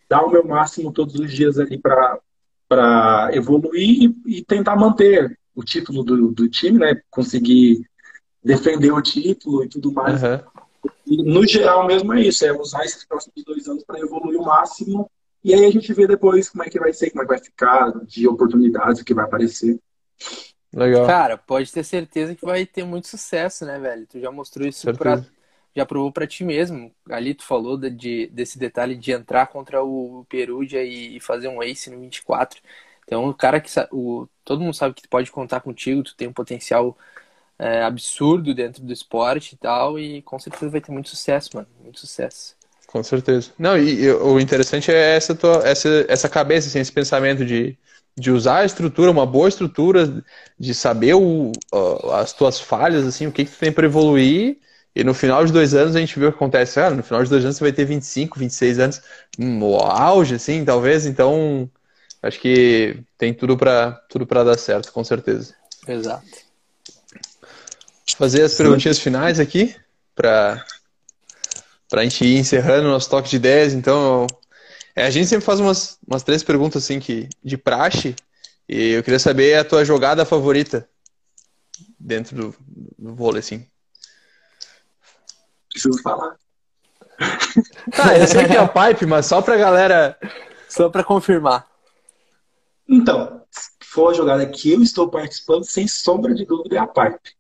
dar 0.09 0.23
o 0.25 0.31
meu 0.31 0.47
máximo 0.47 0.93
todos 0.93 1.15
os 1.15 1.33
dias 1.33 1.59
ali 1.59 1.79
para 1.79 3.31
evoluir 3.33 4.03
e, 4.27 4.39
e, 4.39 4.45
tentar 4.45 4.77
manter 4.77 5.39
o 5.57 5.65
título 5.65 6.05
do, 6.05 6.31
do 6.31 6.49
time, 6.49 6.79
né? 6.79 7.01
Conseguir 7.11 7.85
defender 8.45 8.93
o 8.93 9.03
título 9.03 9.65
e 9.65 9.69
tudo 9.69 9.91
mais. 9.93 10.23
Uhum. 10.23 10.41
E, 11.05 11.23
no 11.25 11.45
geral 11.45 11.85
mesmo 11.85 12.13
é 12.15 12.21
isso, 12.21 12.47
é 12.47 12.53
usar 12.53 12.85
esses 12.85 13.05
próximos 13.05 13.43
dois 13.45 13.67
anos 13.67 13.83
para 13.85 13.99
evoluir 13.99 14.39
o 14.39 14.45
máximo 14.45 15.11
e 15.47 15.55
aí 15.55 15.65
a 15.65 15.71
gente 15.71 15.93
vê 15.93 16.09
depois 16.09 16.49
como 16.49 16.65
é 16.65 16.69
que 16.69 16.77
vai 16.77 16.93
ser, 16.93 17.11
como 17.11 17.23
é 17.23 17.25
que 17.25 17.33
vai 17.33 17.39
ficar, 17.39 17.93
de 18.05 18.27
oportunidades 18.27 19.01
que 19.05 19.15
vai 19.15 19.25
aparecer. 19.25 19.79
Legal. 20.75 21.07
Cara, 21.07 21.39
pode 21.39 21.73
ter 21.73 21.85
certeza 21.85 22.35
que 22.35 22.45
vai 22.45 22.67
ter 22.67 22.83
muito 22.83 23.07
sucesso, 23.07 23.65
né, 23.65 23.79
velho? 23.79 24.09
Tu 24.09 24.19
já 24.19 24.29
mostrou 24.33 24.67
isso 24.67 24.93
para 24.95 25.25
já 25.73 25.87
provou 25.87 26.11
para 26.11 26.27
ti 26.27 26.43
mesmo. 26.43 26.91
Ali 27.09 27.33
tu 27.33 27.45
falou 27.45 27.77
de, 27.77 27.91
de, 27.91 28.27
desse 28.27 28.59
detalhe 28.59 28.97
de 28.97 29.13
entrar 29.13 29.47
contra 29.47 29.85
o 29.85 30.27
Perugia 30.29 30.83
e, 30.83 31.17
e 31.17 31.21
fazer 31.21 31.47
um 31.47 31.63
ace 31.63 31.91
no 31.91 32.01
24. 32.01 32.61
Então, 33.07 33.29
o 33.29 33.35
cara 33.35 33.61
que 33.61 33.71
o, 33.93 34.29
todo 34.45 34.61
mundo 34.61 34.75
sabe 34.75 34.95
que 34.95 35.09
pode 35.09 35.31
contar 35.31 35.61
contigo, 35.61 36.03
tu 36.03 36.15
tem 36.17 36.29
um 36.29 36.33
potencial 36.33 36.97
é, 37.59 37.83
absurdo 37.83 38.55
dentro 38.55 38.83
do 38.83 38.93
esporte 38.93 39.55
e 39.55 39.59
tal, 39.59 39.99
e 39.99 40.23
com 40.23 40.39
certeza 40.39 40.71
vai 40.71 40.81
ter 40.81 40.93
muito 40.93 41.09
sucesso, 41.09 41.51
mano. 41.55 41.69
Muito 41.83 42.01
sucesso. 42.01 42.57
Com 42.87 43.03
certeza. 43.03 43.51
Não, 43.59 43.77
e, 43.79 44.05
e 44.05 44.11
o 44.13 44.41
interessante 44.41 44.91
é 44.91 45.17
essa, 45.17 45.35
tua, 45.35 45.63
essa, 45.67 45.89
essa 46.09 46.29
cabeça, 46.29 46.69
assim, 46.69 46.81
esse 46.81 46.93
pensamento 46.93 47.45
de, 47.45 47.77
de 48.17 48.31
usar 48.31 48.59
a 48.59 48.65
estrutura, 48.65 49.11
uma 49.11 49.27
boa 49.27 49.49
estrutura, 49.49 50.23
de 50.59 50.75
saber 50.75 51.15
o, 51.15 51.53
as 52.15 52.33
tuas 52.33 52.61
falhas, 52.61 53.07
assim, 53.07 53.27
o 53.27 53.33
que, 53.33 53.45
que 53.45 53.51
tu 53.51 53.59
tem 53.59 53.73
para 53.73 53.87
evoluir 53.87 54.59
e 54.97 55.05
no 55.05 55.13
final 55.13 55.45
de 55.45 55.53
dois 55.53 55.75
anos 55.75 55.95
a 55.95 56.01
gente 56.01 56.19
vê 56.19 56.25
o 56.27 56.33
que 56.33 56.37
acontece. 56.37 56.81
Ah, 56.81 56.89
no 56.89 57.03
final 57.03 57.23
de 57.23 57.29
dois 57.29 57.45
anos 57.45 57.59
você 57.59 57.65
vai 57.65 57.73
ter 57.73 57.85
25, 57.85 58.39
26 58.39 58.79
anos, 58.79 59.03
no 59.39 59.77
auge, 59.77 60.37
assim, 60.37 60.65
talvez. 60.65 61.05
Então, 61.05 61.71
acho 62.27 62.41
que 62.41 62.99
tem 63.17 63.33
tudo 63.33 63.57
para 63.57 63.93
tudo 64.09 64.27
para 64.27 64.45
dar 64.45 64.59
certo, 64.59 64.93
com 64.93 65.05
certeza. 65.05 65.55
Exato. 65.87 66.27
Vou 68.09 68.19
fazer 68.19 68.43
as 68.43 68.55
perguntinhas 68.55 68.99
finais 68.99 69.39
aqui 69.41 69.75
para 70.15 70.65
para 71.89 72.01
a 72.01 72.05
gente 72.05 72.25
ir 72.25 72.39
encerrando 72.39 72.89
o 72.89 72.91
nosso 72.91 73.09
toque 73.09 73.29
de 73.29 73.37
ideias. 73.37 73.73
Então, 73.73 74.27
é, 74.95 75.07
a 75.07 75.11
gente 75.11 75.29
sempre 75.29 75.45
faz 75.45 75.61
umas, 75.61 75.99
umas 76.07 76.23
três 76.23 76.43
perguntas 76.43 76.83
assim 76.83 76.99
que 76.99 77.29
de 77.45 77.57
praxe 77.57 78.17
E 78.69 78.93
eu 78.93 79.03
queria 79.03 79.19
saber 79.19 79.55
a 79.55 79.65
tua 79.65 79.85
jogada 79.85 80.25
favorita 80.25 80.89
dentro 81.99 82.37
do, 82.37 82.57
do 82.99 83.15
vôlei, 83.15 83.41
assim. 83.41 83.67
Preciso 85.71 86.03
falar. 86.03 86.37
Tá, 87.95 88.19
eu 88.19 88.27
sei 88.27 88.47
que 88.47 88.57
é 88.57 88.59
a 88.59 88.69
pipe, 88.69 89.07
mas 89.07 89.27
só 89.27 89.41
pra 89.41 89.57
galera. 89.57 90.19
Só 90.69 90.89
pra 90.89 91.05
confirmar. 91.05 91.67
Então, 92.89 93.43
for 93.83 94.11
a 94.11 94.15
jogada 94.15 94.47
que 94.47 94.73
eu 94.73 94.83
estou 94.83 95.09
participando, 95.09 95.65
sem 95.65 95.89
sombra 95.89 96.35
de 96.35 96.45
dúvida, 96.45 96.77
é 96.77 96.79
a 96.79 96.87
pipe. 96.87 97.37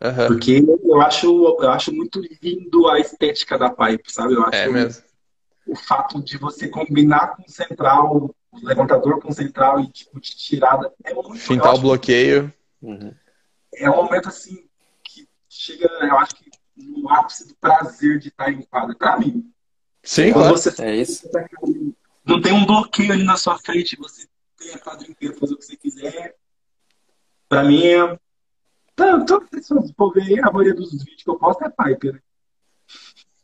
Uhum. 0.00 0.26
Porque 0.28 0.64
eu 0.84 1.00
acho, 1.00 1.26
eu 1.60 1.70
acho 1.70 1.92
muito 1.92 2.20
lindo 2.42 2.88
a 2.88 3.00
estética 3.00 3.58
da 3.58 3.70
pipe, 3.70 4.12
sabe? 4.12 4.34
Eu 4.34 4.44
acho 4.44 4.56
é 4.56 4.68
mesmo. 4.68 5.02
o 5.66 5.76
fato 5.76 6.22
de 6.22 6.38
você 6.38 6.68
combinar 6.68 7.36
com 7.36 7.42
o 7.42 7.50
central, 7.50 8.34
o 8.52 8.66
levantador 8.66 9.20
com 9.20 9.28
o 9.28 9.34
central 9.34 9.80
e 9.80 9.88
tipo, 9.88 10.20
de 10.20 10.36
tirada 10.36 10.92
é 11.04 11.12
muito 11.12 11.36
Fintar 11.38 11.74
o 11.74 11.78
bloqueio. 11.78 12.52
Uhum. 12.80 13.12
É 13.74 13.90
um 13.90 13.96
momento 13.96 14.28
assim 14.28 14.68
que 15.04 15.28
chega, 15.48 15.88
eu 16.00 16.16
acho 16.18 16.36
que 16.36 16.48
no 16.76 17.10
ápice 17.10 17.48
do 17.48 17.54
prazer 17.56 18.18
de 18.20 18.28
estar 18.28 18.52
em 18.52 18.62
quadra. 18.62 18.94
Pra 18.94 19.18
mim. 19.18 19.52
Sim, 20.02 20.32
claro. 20.32 20.56
Você, 20.56 20.82
é 20.82 20.94
isso. 20.94 21.28
Não 22.24 22.40
tem 22.40 22.52
um 22.52 22.64
bloqueio 22.64 23.12
ali 23.12 23.24
na 23.24 23.36
sua 23.36 23.58
frente, 23.58 23.96
você 23.96 24.28
tem 24.58 24.74
a 24.74 24.78
quadra 24.78 25.08
inteira 25.08 25.34
fazer 25.34 25.54
o 25.54 25.56
que 25.56 25.64
você 25.64 25.76
quiser. 25.76 26.34
Pra 27.48 27.64
mim 27.64 27.86
é. 27.86 28.18
Tanto, 28.94 29.46
se 29.62 29.94
for 29.94 30.12
ver, 30.12 30.44
a 30.44 30.50
maioria 30.50 30.74
dos 30.74 30.90
vídeos 30.90 31.22
que 31.22 31.30
eu 31.30 31.38
posto 31.38 31.64
é 31.64 31.70
Piper, 31.70 32.14
né? 32.14 32.20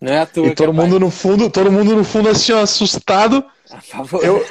Não 0.01 0.12
é 0.12 0.20
a 0.20 0.27
tua. 0.27 0.49
E 0.49 0.55
todo 0.55 0.70
é 0.70 0.73
mundo 0.73 0.99
no 0.99 1.11
fundo, 1.11 1.49
todo 1.49 1.70
mundo 1.70 1.95
no 1.95 2.05
fundo 2.05 2.28
assim, 2.28 2.53
assustado. 2.53 3.45
Eu, 4.23 4.45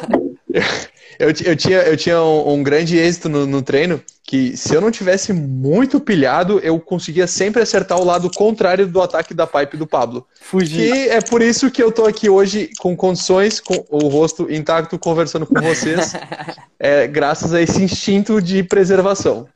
eu, 1.20 1.30
eu, 1.46 1.56
tinha, 1.56 1.80
eu 1.80 1.98
tinha 1.98 2.22
um, 2.22 2.54
um 2.54 2.64
grande 2.64 2.98
êxito 2.98 3.28
no, 3.28 3.46
no, 3.46 3.62
treino 3.62 4.02
que 4.24 4.56
se 4.56 4.74
eu 4.74 4.80
não 4.80 4.92
tivesse 4.92 5.34
muito 5.34 6.00
pilhado, 6.00 6.60
eu 6.60 6.80
conseguia 6.80 7.28
sempre 7.28 7.62
acertar 7.62 8.00
o 8.00 8.06
lado 8.06 8.30
contrário 8.32 8.88
do 8.88 9.02
ataque 9.02 9.34
da 9.34 9.46
pipe 9.46 9.76
do 9.76 9.86
Pablo. 9.86 10.26
Fugir. 10.40 10.96
E 10.96 11.10
é 11.10 11.22
por 11.22 11.42
isso 11.42 11.70
que 11.70 11.82
eu 11.82 11.92
tô 11.92 12.06
aqui 12.06 12.30
hoje 12.30 12.70
com 12.80 12.96
condições, 12.96 13.60
com 13.60 13.86
o 13.90 14.08
rosto 14.08 14.52
intacto, 14.52 14.98
conversando 14.98 15.46
com 15.46 15.60
vocês, 15.62 16.14
é, 16.80 17.08
graças 17.08 17.54
a 17.54 17.62
esse 17.62 17.82
instinto 17.82 18.42
de 18.42 18.64
preservação. 18.64 19.48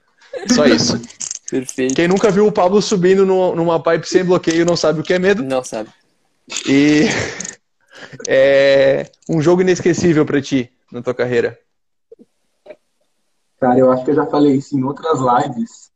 Só 0.54 0.66
isso. 0.66 1.00
Perfeito. 1.50 1.96
Quem 1.96 2.08
nunca 2.08 2.30
viu 2.30 2.46
o 2.46 2.52
Pablo 2.52 2.82
subindo 2.82 3.26
numa 3.26 3.82
pipe 3.82 4.08
sem 4.08 4.24
bloqueio 4.24 4.66
não 4.66 4.76
sabe 4.76 5.00
o 5.00 5.04
que 5.04 5.14
é 5.14 5.20
medo. 5.20 5.42
Não 5.44 5.64
sabe. 5.64 5.90
E 6.68 7.06
é 8.28 9.06
um 9.30 9.42
jogo 9.42 9.62
inesquecível 9.62 10.26
para 10.26 10.42
ti 10.42 10.70
na 10.92 11.02
tua 11.02 11.14
carreira. 11.14 11.60
Cara, 13.60 13.80
eu 13.80 13.92
acho 13.92 14.06
que 14.06 14.12
eu 14.12 14.16
já 14.16 14.26
falei 14.26 14.56
isso 14.56 14.78
em 14.78 14.84
outras 14.84 15.20
lives. 15.20 15.92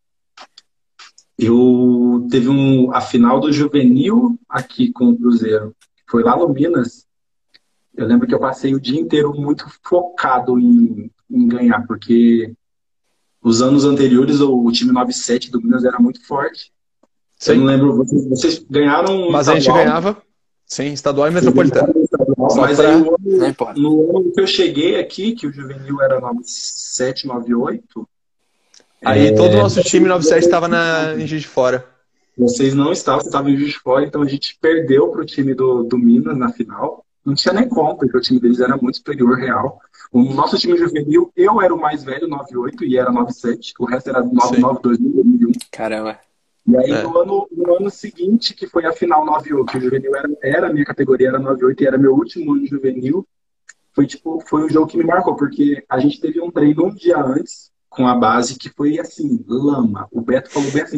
Eu 1.38 2.28
teve 2.30 2.50
um, 2.50 2.94
a 2.94 3.02
final 3.02 3.40
do 3.40 3.52
juvenil 3.52 4.38
aqui 4.50 4.92
com 4.92 5.10
o 5.10 5.18
Cruzeiro. 5.18 5.76
Foi 6.08 6.24
lá 6.24 6.36
no 6.36 6.50
Minas. 6.50 7.08
Eu 7.96 8.08
lembro 8.08 8.28
que 8.28 8.34
eu 8.34 8.40
passei 8.40 8.74
o 8.74 8.80
dia 8.80 9.00
inteiro 9.00 9.34
muito 9.34 9.66
focado 9.84 10.60
em, 10.60 11.12
em 11.30 11.48
ganhar, 11.48 11.86
porque 11.86 12.54
os 13.42 13.62
anos 13.62 13.86
anteriores 13.86 14.40
o, 14.40 14.66
o 14.66 14.72
time 14.72 14.92
97 14.92 15.52
do 15.52 15.62
Minas 15.62 15.84
era 15.84 16.00
muito 16.00 16.26
forte. 16.26 16.72
Sim. 17.38 17.54
Eu 17.54 17.58
não 17.58 17.66
lembro, 17.66 17.96
vocês, 17.96 18.28
vocês 18.28 18.60
ganharam. 18.70 19.32
Mas 19.32 19.50
a 19.50 19.56
gente 19.56 19.72
ganhava. 19.72 20.22
Sim, 20.66 20.94
estadual 20.94 21.28
e 21.28 21.32
metropolitano. 21.32 22.01
Mas 22.58 22.78
pra... 22.78 22.90
aí, 22.90 23.00
no, 23.00 23.18
no 23.78 24.18
ano 24.18 24.32
que 24.32 24.42
eu 24.42 24.48
cheguei 24.48 25.00
aqui, 25.00 25.34
que 25.34 25.48
o 25.48 25.54
juvenil 25.54 26.02
era 26.02 26.20
97, 26.20 27.28
98. 27.28 28.08
Aí 29.04 29.28
é... 29.28 29.32
todo 29.32 29.54
o 29.54 29.58
nosso 29.58 29.82
time 29.84 30.08
97 30.08 30.46
estava 30.46 30.68
na... 30.68 31.16
em 31.20 31.26
Juiz 31.26 31.42
de 31.42 31.48
Fora. 31.48 31.86
Vocês 32.38 32.74
não 32.74 32.92
estavam, 32.92 33.22
vocês 33.22 33.28
estavam 33.28 33.52
em 33.52 33.58
Juiz 33.58 33.72
de 33.72 33.80
Fora, 33.80 34.06
então 34.06 34.22
a 34.22 34.28
gente 34.28 34.58
perdeu 34.60 35.08
para 35.10 35.22
o 35.22 35.26
time 35.26 35.54
do, 35.54 35.84
do 35.84 35.98
Minas 35.98 36.38
na 36.38 36.52
final. 36.52 37.06
Não 37.26 37.36
tinha 37.36 37.54
nem 37.54 37.70
como, 37.70 37.96
porque 37.98 38.18
o 38.18 38.22
time 38.22 38.40
deles 38.40 38.60
era 38.60 38.76
muito 38.78 38.98
superior, 38.98 39.38
real. 39.38 39.80
O 40.12 40.24
nosso 40.24 40.58
time 40.58 40.78
juvenil, 40.78 41.32
eu 41.36 41.62
era 41.62 41.74
o 41.74 41.80
mais 41.80 42.04
velho, 42.04 42.28
98, 42.28 42.84
e 42.84 42.98
era 42.98 43.12
97. 43.12 43.74
O 43.80 43.86
resto 43.86 44.10
era 44.10 44.22
99, 44.22 44.80
2000, 44.82 45.14
2001. 45.14 45.52
Caramba. 45.72 46.20
E 46.68 46.78
aí, 46.78 46.92
é. 46.92 47.04
no, 47.04 47.18
ano, 47.18 47.48
no 47.52 47.78
ano 47.78 47.90
seguinte, 47.90 48.54
que 48.54 48.68
foi 48.68 48.86
a 48.86 48.94
final 48.94 49.26
98, 49.26 49.72
que 49.72 49.78
o 49.78 49.82
juvenil 49.82 50.16
era, 50.16 50.30
era 50.44 50.68
a 50.68 50.74
minha 50.74 50.86
categoria, 50.86 51.30
era 51.30 51.40
98, 51.40 51.84
e 51.84 51.88
era 51.88 51.98
meu 51.98 52.14
último 52.14 52.54
ano 52.54 52.66
juvenil, 52.66 53.28
foi 53.94 54.06
tipo, 54.06 54.42
foi 54.48 54.64
um 54.66 54.70
jogo 54.70 54.88
que 54.88 54.98
me 54.98 55.04
marcou, 55.04 55.36
porque 55.36 55.84
a 55.90 56.00
gente 56.00 56.22
teve 56.22 56.40
um 56.40 56.52
treino 56.52 56.86
um 56.86 56.94
dia 56.94 57.18
antes, 57.18 57.72
com 57.90 58.08
a 58.08 58.16
base, 58.16 58.58
que 58.58 58.70
foi 58.70 59.00
assim, 59.00 59.44
lama. 59.48 60.08
O 60.12 60.22
Beto 60.22 60.50
falou 60.50 60.72
bem 60.72 60.84
assim 60.84 60.98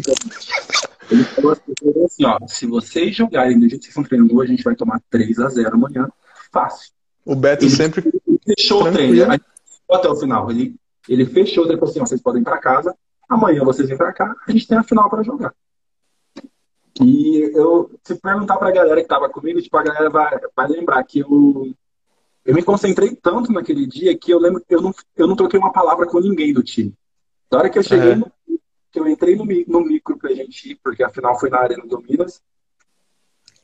Ele 1.10 1.24
falou 1.24 1.58
assim, 2.06 2.26
ó, 2.26 2.40
se 2.48 2.68
vocês 2.68 3.16
jogarem 3.16 3.58
do 3.58 3.68
jeito 3.68 3.80
que 3.80 3.86
vocês 3.86 3.90
estão 3.90 4.04
treinando 4.04 4.36
hoje, 4.38 4.54
a 4.54 4.56
gente 4.56 4.64
vai 4.64 4.76
tomar 4.76 5.02
3 5.10 5.40
a 5.40 5.50
0 5.50 5.74
amanhã. 5.74 6.08
Fácil. 6.52 6.92
O 7.26 7.36
Beto 7.36 7.66
ele, 7.66 7.72
sempre. 7.72 8.04
Fechou 8.46 8.84
tranquilo. 8.84 9.24
o 9.24 9.26
treino. 9.26 9.44
Até 9.92 10.08
o 10.08 10.16
final. 10.16 10.52
Ele, 10.52 10.76
ele 11.10 11.26
fechou, 11.26 11.66
ele 11.66 11.78
falou 11.78 11.90
assim: 11.90 12.02
ó, 12.02 12.06
vocês 12.06 12.22
podem 12.22 12.42
ir 12.42 12.46
para 12.46 12.60
casa, 12.60 12.96
Amanhã 13.34 13.64
vocês 13.64 13.90
vêm 13.90 13.98
para 13.98 14.14
cá, 14.14 14.36
a 14.48 14.52
gente 14.52 14.68
tem 14.68 14.78
a 14.78 14.84
final 14.84 15.10
para 15.10 15.24
jogar. 15.24 15.56
E 17.02 17.52
eu, 17.56 17.90
se 18.04 18.14
perguntar 18.14 18.58
para 18.58 18.70
a 18.70 18.72
galera 18.72 18.98
que 18.98 19.06
estava 19.06 19.28
comigo, 19.28 19.60
tipo, 19.60 19.76
a 19.76 19.84
galera 19.84 20.08
vai, 20.08 20.40
vai 20.56 20.68
lembrar 20.68 21.04
que 21.04 21.22
eu, 21.22 21.74
eu 22.46 22.54
me 22.54 22.62
concentrei 22.62 23.16
tanto 23.16 23.52
naquele 23.52 23.88
dia 23.88 24.16
que 24.16 24.32
eu 24.32 24.40
lembro 24.40 24.64
eu 24.70 24.82
não, 24.82 24.94
eu 25.18 25.26
não 25.26 25.36
troquei 25.36 25.60
uma 25.60 25.72
palavra 25.72 26.06
com 26.06 26.20
ninguém 26.20 26.54
do 26.54 26.62
time. 26.62 26.94
Da 27.50 27.58
hora 27.58 27.70
que 27.72 27.80
eu 27.80 27.84
cheguei, 27.84 28.12
é. 28.12 28.16
no, 28.16 28.32
que 28.92 29.00
eu 29.00 29.08
entrei 29.08 29.36
no, 29.36 29.46
no 29.46 29.82
micro 29.82 30.16
pra 30.16 30.32
gente 30.32 30.72
ir, 30.72 30.80
porque 30.84 31.02
a 31.02 31.10
final 31.10 31.40
foi 31.40 31.50
na 31.50 31.58
Arena 31.58 31.88
do 31.88 32.00
Minas, 32.04 32.40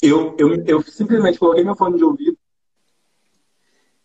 eu, 0.02 0.36
eu, 0.40 0.64
eu 0.66 0.82
simplesmente 0.82 1.38
coloquei 1.38 1.64
meu 1.64 1.76
fone 1.76 1.98
de 1.98 2.04
ouvido 2.04 2.38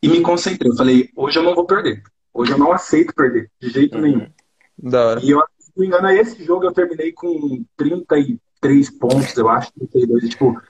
e 0.02 0.08
me 0.08 0.20
concentrei. 0.20 0.70
Eu 0.70 0.76
falei, 0.76 1.08
hoje 1.16 1.38
eu 1.38 1.42
não 1.42 1.54
vou 1.54 1.64
perder. 1.64 2.02
Hoje 2.34 2.52
eu 2.52 2.58
não 2.58 2.70
aceito 2.70 3.14
perder, 3.14 3.50
de 3.58 3.70
jeito 3.70 3.94
uhum. 3.94 4.02
nenhum. 4.02 4.30
Da 4.76 5.06
hora. 5.06 5.20
E 5.22 5.30
eu, 5.30 5.42
não 5.76 5.82
me 5.82 5.86
engano, 5.86 6.08
esse 6.10 6.42
jogo 6.44 6.64
eu 6.64 6.72
terminei 6.72 7.12
com 7.12 7.64
33 7.76 8.90
pontos, 8.90 9.36
eu 9.36 9.48
acho, 9.48 9.72
32. 9.72 10.24
E, 10.24 10.28
tipo, 10.28 10.60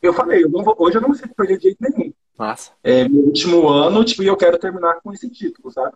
eu 0.00 0.12
falei, 0.12 0.44
eu 0.44 0.50
vou, 0.50 0.74
hoje 0.78 0.98
eu 0.98 1.00
não 1.00 1.14
sei 1.14 1.28
perder 1.28 1.56
de 1.56 1.62
jeito 1.64 1.78
nenhum. 1.80 2.12
Massa. 2.38 2.72
É 2.82 3.08
meu 3.08 3.22
último 3.22 3.68
ano, 3.68 4.04
tipo, 4.04 4.22
e 4.22 4.26
eu 4.26 4.36
quero 4.36 4.58
terminar 4.58 5.00
com 5.00 5.12
esse 5.12 5.28
título, 5.30 5.70
sabe? 5.70 5.94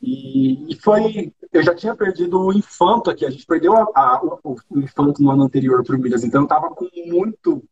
E, 0.00 0.72
e, 0.72 0.76
foi. 0.76 1.32
Eu 1.52 1.62
já 1.62 1.74
tinha 1.74 1.94
perdido 1.94 2.40
o 2.40 2.52
Infanto 2.52 3.10
aqui, 3.10 3.24
a 3.24 3.30
gente 3.30 3.46
perdeu 3.46 3.74
a, 3.74 3.86
a, 3.94 4.20
o, 4.22 4.56
o, 4.70 4.78
Infanto 4.78 5.22
no 5.22 5.30
ano 5.30 5.44
anterior 5.44 5.82
pro 5.82 5.98
Minas, 5.98 6.22
então 6.22 6.42
eu 6.42 6.48
tava 6.48 6.68
com 6.70 6.88
muito. 7.06 7.64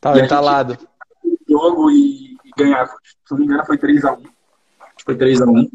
Tava 0.00 0.20
entalado. 0.20 0.78
Jogo 1.48 1.90
e, 1.90 2.32
e 2.44 2.50
ganhar, 2.56 2.86
se 2.86 3.30
não 3.30 3.38
me 3.38 3.44
engano, 3.44 3.66
foi 3.66 3.76
3x1. 3.76 4.26
Foi 5.04 5.14
3x1. 5.14 5.68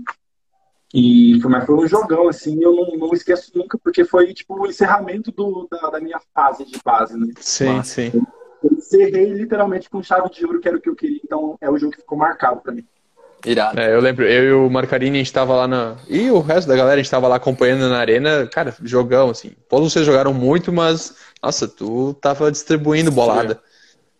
E 0.93 1.39
foi, 1.41 1.49
mas 1.49 1.65
foi 1.65 1.75
um 1.75 1.87
jogão, 1.87 2.27
assim, 2.27 2.61
eu 2.61 2.75
não, 2.75 2.97
não 2.97 3.13
esqueço 3.13 3.51
nunca, 3.55 3.77
porque 3.77 4.03
foi 4.03 4.33
tipo 4.33 4.59
o 4.59 4.67
encerramento 4.67 5.31
do, 5.31 5.67
da, 5.71 5.89
da 5.89 5.99
minha 6.01 6.19
fase 6.33 6.65
de 6.65 6.79
base, 6.83 7.17
né? 7.17 7.27
Sim, 7.39 7.65
mas, 7.65 7.87
sim. 7.87 8.11
Eu 8.61 8.71
encerrei 8.73 9.33
literalmente 9.33 9.89
com 9.89 10.03
chave 10.03 10.29
de 10.29 10.45
ouro, 10.45 10.59
que 10.59 10.67
era 10.67 10.77
o 10.77 10.81
que 10.81 10.89
eu 10.89 10.95
queria, 10.95 11.19
então 11.23 11.57
é 11.61 11.69
o 11.69 11.77
jogo 11.77 11.93
que 11.93 12.01
ficou 12.01 12.17
marcado 12.17 12.59
pra 12.59 12.73
mim. 12.73 12.85
Irado. 13.45 13.79
É, 13.79 13.93
eu 13.93 13.99
lembro, 13.99 14.25
eu 14.25 14.43
e 14.43 14.53
o 14.53 14.69
Marcarini, 14.69 15.17
a 15.17 15.23
gente 15.23 15.33
tava 15.33 15.55
lá 15.55 15.67
na. 15.67 15.95
E 16.07 16.29
o 16.29 16.39
resto 16.39 16.67
da 16.67 16.75
galera, 16.75 16.99
a 16.99 17.03
gente 17.03 17.09
tava 17.09 17.27
lá 17.27 17.37
acompanhando 17.37 17.89
na 17.89 17.97
arena. 17.97 18.47
Cara, 18.47 18.75
jogão, 18.83 19.31
assim. 19.31 19.53
Todos 19.67 19.91
vocês 19.91 20.05
jogaram 20.05 20.33
muito, 20.33 20.71
mas. 20.71 21.15
Nossa, 21.41 21.67
tu 21.67 22.13
tava 22.21 22.51
distribuindo 22.51 23.11
bolada. 23.11 23.59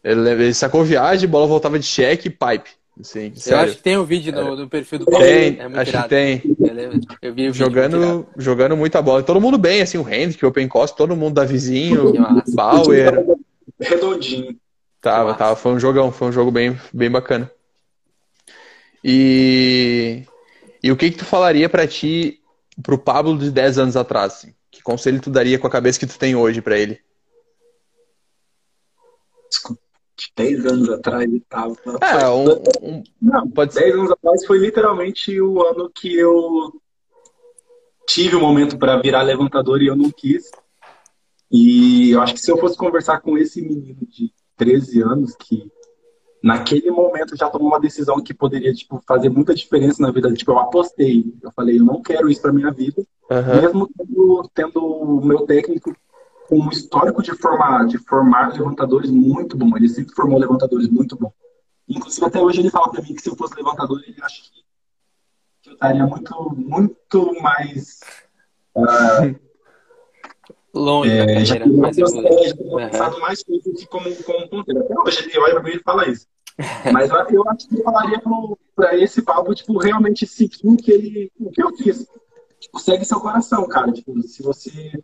Ele, 0.03 0.27
ele 0.27 0.53
sacou 0.53 0.83
viagem, 0.83 1.29
bola 1.29 1.45
voltava 1.45 1.77
de 1.77 1.85
cheque 1.85 2.29
e 2.29 2.31
pipe. 2.31 2.71
Sim, 3.01 3.33
eu 3.47 3.57
acho 3.57 3.77
que 3.77 3.81
tem 3.81 3.97
um 3.97 4.03
vídeo 4.03 4.33
no, 4.33 4.55
no 4.55 4.69
perfil 4.69 4.99
do 4.99 5.05
Paulo. 5.05 5.25
Tem, 5.25 5.57
é 5.57 5.63
acho 5.63 5.91
irado. 5.91 6.03
que 6.03 6.09
tem. 6.09 6.41
Eu 7.21 7.33
vi 7.33 7.49
o 7.49 7.53
jogando, 7.53 7.97
vídeo 7.97 8.27
jogando 8.37 8.77
muita 8.77 9.01
bola. 9.01 9.23
Todo 9.23 9.41
mundo 9.41 9.57
bem, 9.57 9.81
assim, 9.81 9.97
o 9.97 10.07
Hendrick, 10.07 10.45
o 10.45 10.49
Open 10.49 10.67
Cost, 10.67 10.95
todo 10.95 11.15
mundo 11.15 11.35
da 11.35 11.45
vizinho, 11.45 12.13
Bauer. 12.53 13.25
Redondinho. 13.79 14.55
Tava, 15.01 15.33
tava. 15.33 15.55
Foi 15.55 15.71
um 15.71 15.79
jogão, 15.79 16.11
foi 16.11 16.27
um 16.27 16.31
jogo 16.31 16.51
bem, 16.51 16.77
bem 16.93 17.09
bacana. 17.09 17.49
E, 19.03 20.23
e 20.83 20.91
o 20.91 20.97
que 20.97 21.09
que 21.09 21.17
tu 21.17 21.25
falaria 21.25 21.67
para 21.67 21.87
ti, 21.87 22.39
pro 22.83 22.99
Pablo 22.99 23.37
de 23.37 23.49
10 23.49 23.79
anos 23.79 23.95
atrás? 23.95 24.33
Assim? 24.33 24.53
Que 24.69 24.83
conselho 24.83 25.19
tu 25.19 25.31
daria 25.31 25.57
com 25.57 25.65
a 25.65 25.71
cabeça 25.71 25.99
que 25.99 26.05
tu 26.05 26.19
tem 26.19 26.35
hoje 26.35 26.61
para 26.61 26.77
ele? 26.77 26.99
10 30.35 30.65
anos 30.65 30.89
atrás 30.89 31.31
e 31.31 31.39
tal. 31.41 31.75
É, 32.01 32.29
um, 32.29 32.51
um, 32.81 33.03
não, 33.21 33.49
pode 33.49 33.73
10 33.73 33.85
ser. 33.85 33.99
anos 33.99 34.11
atrás 34.11 34.45
foi 34.45 34.59
literalmente 34.59 35.39
o 35.39 35.61
ano 35.65 35.89
que 35.93 36.15
eu 36.15 36.81
tive 38.07 38.35
o 38.35 38.39
um 38.39 38.41
momento 38.41 38.77
para 38.77 39.01
virar 39.01 39.21
levantador 39.21 39.81
e 39.81 39.87
eu 39.87 39.95
não 39.95 40.11
quis. 40.11 40.49
E 41.51 42.11
eu 42.11 42.21
acho 42.21 42.33
que 42.33 42.41
se 42.41 42.51
eu 42.51 42.57
fosse 42.57 42.77
conversar 42.77 43.19
com 43.21 43.37
esse 43.37 43.61
menino 43.61 43.99
de 44.07 44.33
13 44.55 45.01
anos 45.01 45.35
que 45.35 45.69
naquele 46.41 46.89
momento 46.89 47.35
já 47.35 47.49
tomou 47.49 47.67
uma 47.67 47.79
decisão 47.79 48.21
que 48.21 48.33
poderia 48.33 48.73
tipo, 48.73 49.01
fazer 49.07 49.29
muita 49.29 49.53
diferença 49.53 50.01
na 50.01 50.11
vida. 50.11 50.31
Tipo, 50.33 50.51
eu 50.51 50.59
apostei. 50.59 51.33
Eu 51.41 51.51
falei, 51.51 51.79
eu 51.79 51.83
não 51.83 52.01
quero 52.01 52.29
isso 52.29 52.41
para 52.41 52.53
minha 52.53 52.71
vida. 52.71 53.05
Uhum. 53.29 53.61
Mesmo 53.61 53.89
tendo, 53.97 54.49
tendo 54.53 54.85
o 54.85 55.25
meu 55.25 55.45
técnico 55.45 55.95
com 56.51 56.59
um 56.59 56.69
histórico 56.69 57.23
de 57.23 57.33
formar, 57.33 57.87
de 57.87 57.97
formar 57.97 58.51
levantadores 58.51 59.09
muito 59.09 59.55
bom. 59.55 59.71
Ele 59.77 59.87
sempre 59.87 60.13
formou 60.13 60.37
levantadores 60.37 60.89
muito 60.89 61.15
bom. 61.15 61.31
Inclusive, 61.87 62.25
até 62.25 62.41
hoje 62.41 62.59
ele 62.59 62.69
fala 62.69 62.91
para 62.91 63.01
mim 63.01 63.15
que 63.15 63.21
se 63.21 63.29
eu 63.29 63.37
fosse 63.37 63.55
levantador, 63.55 64.03
ele 64.05 64.17
acha 64.21 64.41
que, 64.41 64.61
que 65.61 65.69
eu 65.69 65.73
estaria 65.75 66.05
muito, 66.05 66.53
muito 66.57 67.41
mais. 67.41 68.01
Uh, 68.75 69.39
Longe 70.75 71.09
é, 71.09 71.25
da 71.25 71.33
carreira, 71.33 71.67
mas 71.67 71.97
eu 71.97 72.05
pensado 72.75 73.19
mais 73.21 73.43
coisas 73.43 73.79
que 73.79 73.87
como, 73.87 74.13
como 74.23 74.49
ponteiro. 74.49 74.81
Até 74.81 74.93
hoje 74.99 75.29
ele 75.29 75.39
olha 75.39 75.53
para 75.53 75.63
mim 75.63 75.75
e 75.75 75.79
fala 75.79 76.09
isso. 76.09 76.27
Mas 76.91 77.09
eu, 77.09 77.17
eu 77.29 77.49
acho 77.49 77.67
que 77.67 77.79
eu 77.79 77.83
falaria 77.83 78.21
para 78.75 78.95
esse 78.97 79.21
papo, 79.21 79.55
tipo, 79.55 79.77
realmente 79.79 80.27
seguir 80.27 80.59
o 80.65 80.75
que, 80.75 80.91
ele, 80.91 81.31
o 81.39 81.49
que 81.49 81.63
eu 81.63 81.75
fiz. 81.75 82.05
Tipo, 82.59 82.77
segue 82.77 83.05
seu 83.05 83.19
coração, 83.19 83.67
cara. 83.67 83.91
Tipo, 83.91 84.21
se 84.21 84.43
você 84.43 85.01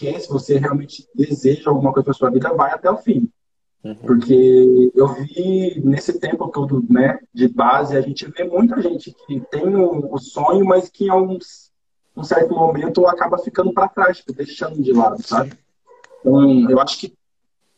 quer, 0.00 0.18
se 0.18 0.28
você 0.28 0.56
realmente 0.56 1.06
deseja 1.14 1.68
alguma 1.68 1.92
coisa 1.92 2.04
para 2.04 2.14
sua 2.14 2.30
vida, 2.30 2.54
vai 2.54 2.72
até 2.72 2.90
o 2.90 2.96
fim. 2.96 3.30
Uhum. 3.84 3.94
Porque 3.96 4.90
eu 4.94 5.08
vi 5.14 5.78
nesse 5.84 6.18
tempo 6.18 6.48
todo, 6.48 6.84
né, 6.88 7.18
de 7.32 7.48
base, 7.48 7.96
a 7.96 8.00
gente 8.00 8.26
vê 8.30 8.44
muita 8.44 8.80
gente 8.80 9.14
que 9.26 9.40
tem 9.50 9.76
o, 9.76 10.14
o 10.14 10.18
sonho, 10.18 10.64
mas 10.64 10.88
que 10.88 11.04
em 11.04 11.10
alguns, 11.10 11.70
um 12.16 12.24
certo 12.24 12.54
momento 12.54 13.06
acaba 13.06 13.38
ficando 13.38 13.72
para 13.74 13.88
trás, 13.88 14.18
tipo, 14.18 14.32
deixando 14.32 14.82
de 14.82 14.92
lado, 14.92 15.22
sabe? 15.22 15.52
Então, 16.20 16.70
eu 16.70 16.80
acho 16.80 16.98
que, 16.98 17.14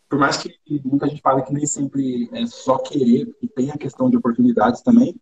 por 0.09 0.19
mais 0.19 0.37
que 0.37 0.55
muita 0.85 1.09
gente 1.09 1.23
fale 1.23 1.43
que 1.43 1.53
nem 1.53 1.67
sempre 1.67 2.31
é 2.33 2.47
só 2.47 2.79
querer, 2.79 3.29
e 3.43 3.49
tem 3.49 3.71
a 3.71 3.79
questão 3.79 4.09
de 4.09 4.17
oportunidades 4.17 4.81
também, 4.81 5.17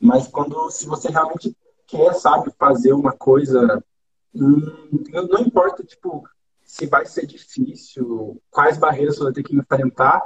mas 0.00 0.28
quando, 0.28 0.70
se 0.70 0.86
você 0.86 1.08
realmente 1.08 1.56
quer, 1.86 2.14
sabe, 2.14 2.52
fazer 2.56 2.92
uma 2.92 3.12
coisa, 3.12 3.82
não 4.34 5.40
importa, 5.40 5.82
tipo, 5.82 6.24
se 6.62 6.86
vai 6.86 7.06
ser 7.06 7.26
difícil, 7.26 8.40
quais 8.50 8.76
barreiras 8.76 9.16
você 9.16 9.24
vai 9.24 9.32
ter 9.32 9.42
que 9.42 9.56
enfrentar, 9.56 10.22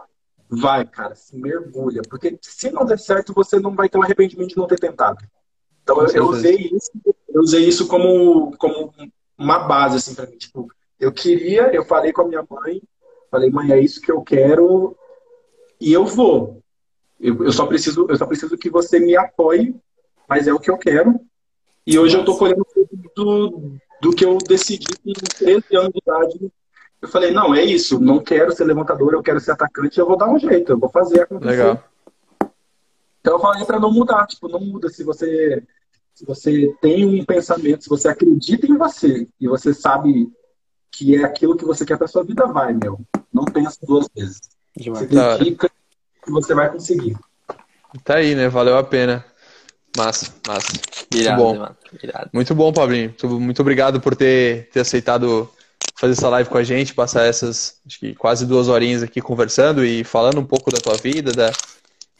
vai, 0.49 0.85
cara, 0.85 1.15
se 1.15 1.37
mergulha. 1.37 2.03
Porque 2.09 2.39
se 2.43 2.71
não 2.71 2.85
der 2.85 2.99
certo, 2.99 3.33
você 3.33 3.61
não 3.61 3.75
vai 3.75 3.89
ter 3.89 3.99
um 3.99 4.03
arrependimento 4.03 4.51
de 4.51 4.57
não 4.57 4.67
ter 4.67 4.79
tentado. 4.79 5.25
Então 5.83 6.01
eu, 6.03 6.09
eu, 6.09 6.27
usei 6.27 6.57
isso, 6.57 6.91
eu 7.29 7.41
usei 7.41 7.67
isso 7.67 7.87
como, 7.87 8.57
como 8.57 8.93
uma 9.39 9.61
base, 9.61 9.97
assim, 9.97 10.15
pra 10.15 10.27
mim. 10.27 10.37
Tipo, 10.37 10.69
eu 10.99 11.13
queria, 11.13 11.75
eu 11.75 11.85
falei 11.85 12.13
com 12.13 12.23
a 12.23 12.29
minha 12.29 12.45
mãe, 12.49 12.83
falei, 13.31 13.51
mãe, 13.51 13.73
é 13.73 13.81
isso 13.81 14.01
que 14.01 14.11
eu 14.11 14.23
quero 14.23 14.97
e 15.81 15.93
eu 15.93 16.05
vou. 16.05 16.63
Eu, 17.19 17.45
eu 17.45 17.53
só 17.53 17.67
preciso, 17.67 18.07
eu 18.09 18.17
só 18.17 18.27
preciso 18.27 18.59
que 18.59 18.69
você 18.69 18.99
me 18.99 19.17
apoie, 19.17 19.75
mas 20.29 20.47
é 20.47 20.53
o 20.53 20.61
que 20.61 20.71
eu 20.71 20.79
quero. 20.79 21.21
E 21.87 21.99
hoje 21.99 22.17
Nossa. 22.17 22.31
eu 22.31 22.33
tô 22.33 22.39
colhendo 22.39 22.67
do, 23.17 23.77
do 24.03 24.13
que 24.13 24.25
eu 24.25 24.37
decidi 24.39 24.85
com 24.99 25.13
13 25.13 25.77
anos 25.77 25.93
de 25.93 26.01
idade. 26.05 26.53
Eu 27.01 27.09
falei, 27.09 27.31
não, 27.31 27.55
é 27.55 27.63
isso, 27.63 28.01
não 28.01 28.19
quero 28.19 28.51
ser 28.53 28.65
levantador, 28.65 29.13
eu 29.13 29.23
quero 29.23 29.39
ser 29.39 29.53
atacante, 29.53 29.99
eu 29.99 30.07
vou 30.07 30.17
dar 30.17 30.29
um 30.29 30.39
jeito, 30.41 30.73
eu 30.73 30.79
vou 30.79 30.89
fazer 30.89 31.21
acontecer. 31.21 31.51
Legal. 31.51 31.85
Então 33.21 33.35
eu 33.35 33.39
falei 33.39 33.65
para 33.65 33.79
não 33.79 33.93
mudar, 33.93 34.27
tipo, 34.27 34.49
não 34.49 34.59
muda 34.59 34.89
se 34.89 35.05
você 35.05 35.63
se 36.15 36.27
você 36.27 36.75
tem 36.83 37.07
um 37.07 37.25
pensamento, 37.25 37.85
se 37.85 37.89
você 37.89 38.09
acredita 38.09 38.67
em 38.67 38.77
você 38.77 39.27
e 39.41 39.47
você 39.47 39.73
sabe 39.73 40.31
que 40.91 41.17
é 41.17 41.25
aquilo 41.25 41.57
que 41.57 41.65
você 41.65 41.87
quer 41.87 41.97
para 41.97 42.09
sua 42.09 42.25
vida, 42.25 42.45
vai, 42.47 42.75
meu. 42.75 43.01
Não 43.33 43.45
pensa 43.45 43.79
duas 43.87 44.09
vezes. 44.15 44.41
Você 44.77 45.07
dedica 45.07 45.71
que 46.23 46.31
você 46.31 46.55
vai 46.55 46.71
conseguir. 46.71 47.17
Tá 48.05 48.17
aí, 48.17 48.35
né? 48.35 48.49
Valeu 48.49 48.77
a 48.77 48.85
pena. 48.85 49.25
Massa, 49.97 50.33
massa. 50.47 50.73
Irado, 51.15 51.43
muito 51.43 51.55
bom. 51.55 51.59
Mano. 51.61 51.77
Irado. 52.03 52.31
Muito 52.33 52.55
bom, 52.55 52.73
Pablinho. 52.73 53.09
Muito, 53.09 53.41
muito 53.41 53.61
obrigado 53.61 54.01
por 54.01 54.17
ter, 54.17 54.69
ter 54.71 54.81
aceitado 54.81 55.51
fazer 55.97 56.13
essa 56.15 56.29
live 56.29 56.49
com 56.49 56.59
a 56.59 56.65
gente, 56.65 56.95
passar 56.95 57.27
essas 57.27 57.81
acho 57.87 58.01
que 58.01 58.15
quase 58.15 58.47
duas 58.47 58.69
horinhas 58.69 59.03
aqui 59.03 59.21
conversando 59.21 59.85
e 59.85 60.03
falando 60.03 60.41
um 60.41 60.45
pouco 60.45 60.71
da 60.71 60.79
tua 60.79 60.97
vida, 60.97 61.33
da, 61.33 61.53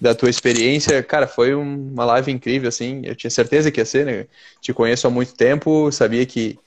da 0.01 0.15
tua 0.15 0.31
experiência. 0.31 1.03
Cara, 1.03 1.27
foi 1.27 1.55
uma 1.55 2.05
live 2.05 2.31
incrível, 2.31 2.69
assim. 2.69 3.03
Eu 3.05 3.17
tinha 3.17 3.31
certeza 3.31 3.71
que 3.71 3.81
ia 3.81 3.85
ser, 3.85 4.07
né? 4.07 4.27
Te 4.61 4.73
conheço 4.73 5.07
há 5.07 5.11
muito 5.11 5.35
tempo, 5.35 5.91
sabia 5.91 6.25
que, 6.27 6.59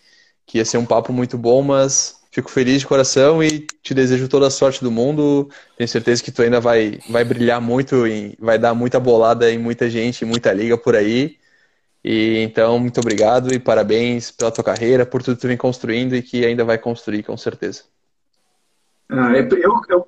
que 0.46 0.58
ia 0.58 0.66
ser 0.66 0.78
um 0.78 0.86
papo 0.86 1.14
muito 1.14 1.38
bom, 1.38 1.62
mas 1.62 2.20
fico 2.36 2.52
feliz 2.52 2.82
de 2.82 2.88
coração 2.88 3.42
e 3.42 3.62
te 3.82 3.94
desejo 3.94 4.28
toda 4.28 4.48
a 4.48 4.52
sorte 4.52 4.84
do 4.84 4.92
mundo. 4.92 5.50
Tenho 5.78 5.88
certeza 5.88 6.22
que 6.22 6.34
tu 6.34 6.42
ainda 6.42 6.60
vai, 6.60 7.00
vai 7.10 7.24
brilhar 7.24 7.62
muito 7.62 8.06
e 8.06 8.36
vai 8.38 8.60
dar 8.60 8.74
muita 8.74 9.00
bolada 9.00 9.50
em 9.50 9.58
muita 9.58 9.90
gente, 9.90 10.26
muita 10.26 10.52
liga 10.52 10.78
por 10.78 10.98
aí. 10.98 11.38
E 12.04 12.40
então, 12.40 12.78
muito 12.78 13.00
obrigado 13.00 13.54
e 13.54 13.58
parabéns 13.58 14.32
pela 14.32 14.52
tua 14.52 14.66
carreira, 14.66 15.06
por 15.06 15.24
tudo 15.24 15.36
que 15.38 15.42
tu 15.44 15.48
vem 15.48 15.56
construindo 15.56 16.14
e 16.14 16.22
que 16.22 16.46
ainda 16.46 16.66
vai 16.66 16.78
construir, 16.78 17.24
com 17.24 17.38
certeza. 17.38 17.84
Ah, 19.08 19.32
eu, 19.32 19.48
eu 19.58 20.08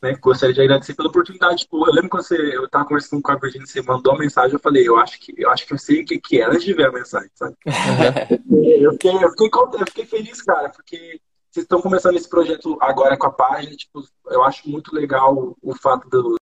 né, 0.00 0.16
gostaria 0.22 0.54
de 0.54 0.62
agradecer 0.62 0.94
pela 0.94 1.10
oportunidade. 1.10 1.64
Tipo, 1.64 1.86
eu 1.86 1.92
lembro 1.92 2.08
quando 2.08 2.22
você, 2.22 2.56
eu 2.56 2.64
estava 2.64 2.86
conversando 2.86 3.20
com 3.20 3.30
a 3.30 3.36
Virginia, 3.36 3.66
você 3.66 3.82
mandou 3.82 4.14
a 4.14 4.18
mensagem, 4.18 4.54
eu 4.54 4.58
falei, 4.58 4.88
eu 4.88 4.96
acho 4.96 5.20
que 5.20 5.34
eu, 5.36 5.50
acho 5.50 5.66
que 5.66 5.74
eu 5.74 5.78
sei 5.78 6.00
o 6.00 6.06
que, 6.06 6.18
que 6.18 6.40
é 6.40 6.46
antes 6.46 6.64
de 6.64 6.72
ver 6.72 6.86
a 6.86 6.92
mensagem, 6.92 7.30
sabe? 7.34 7.54
eu, 7.66 8.92
fiquei, 8.92 9.16
eu, 9.22 9.30
fiquei, 9.32 9.50
eu 9.52 9.86
fiquei 9.86 10.06
feliz, 10.06 10.40
cara, 10.40 10.70
porque 10.70 11.20
vocês 11.52 11.64
estão 11.64 11.82
começando 11.82 12.16
esse 12.16 12.28
projeto 12.28 12.78
agora 12.80 13.14
com 13.14 13.26
a 13.26 13.30
página, 13.30 13.76
tipo, 13.76 14.02
eu 14.28 14.42
acho 14.42 14.66
muito 14.70 14.94
legal 14.94 15.54
o 15.60 15.74
fato 15.76 16.08
do, 16.08 16.36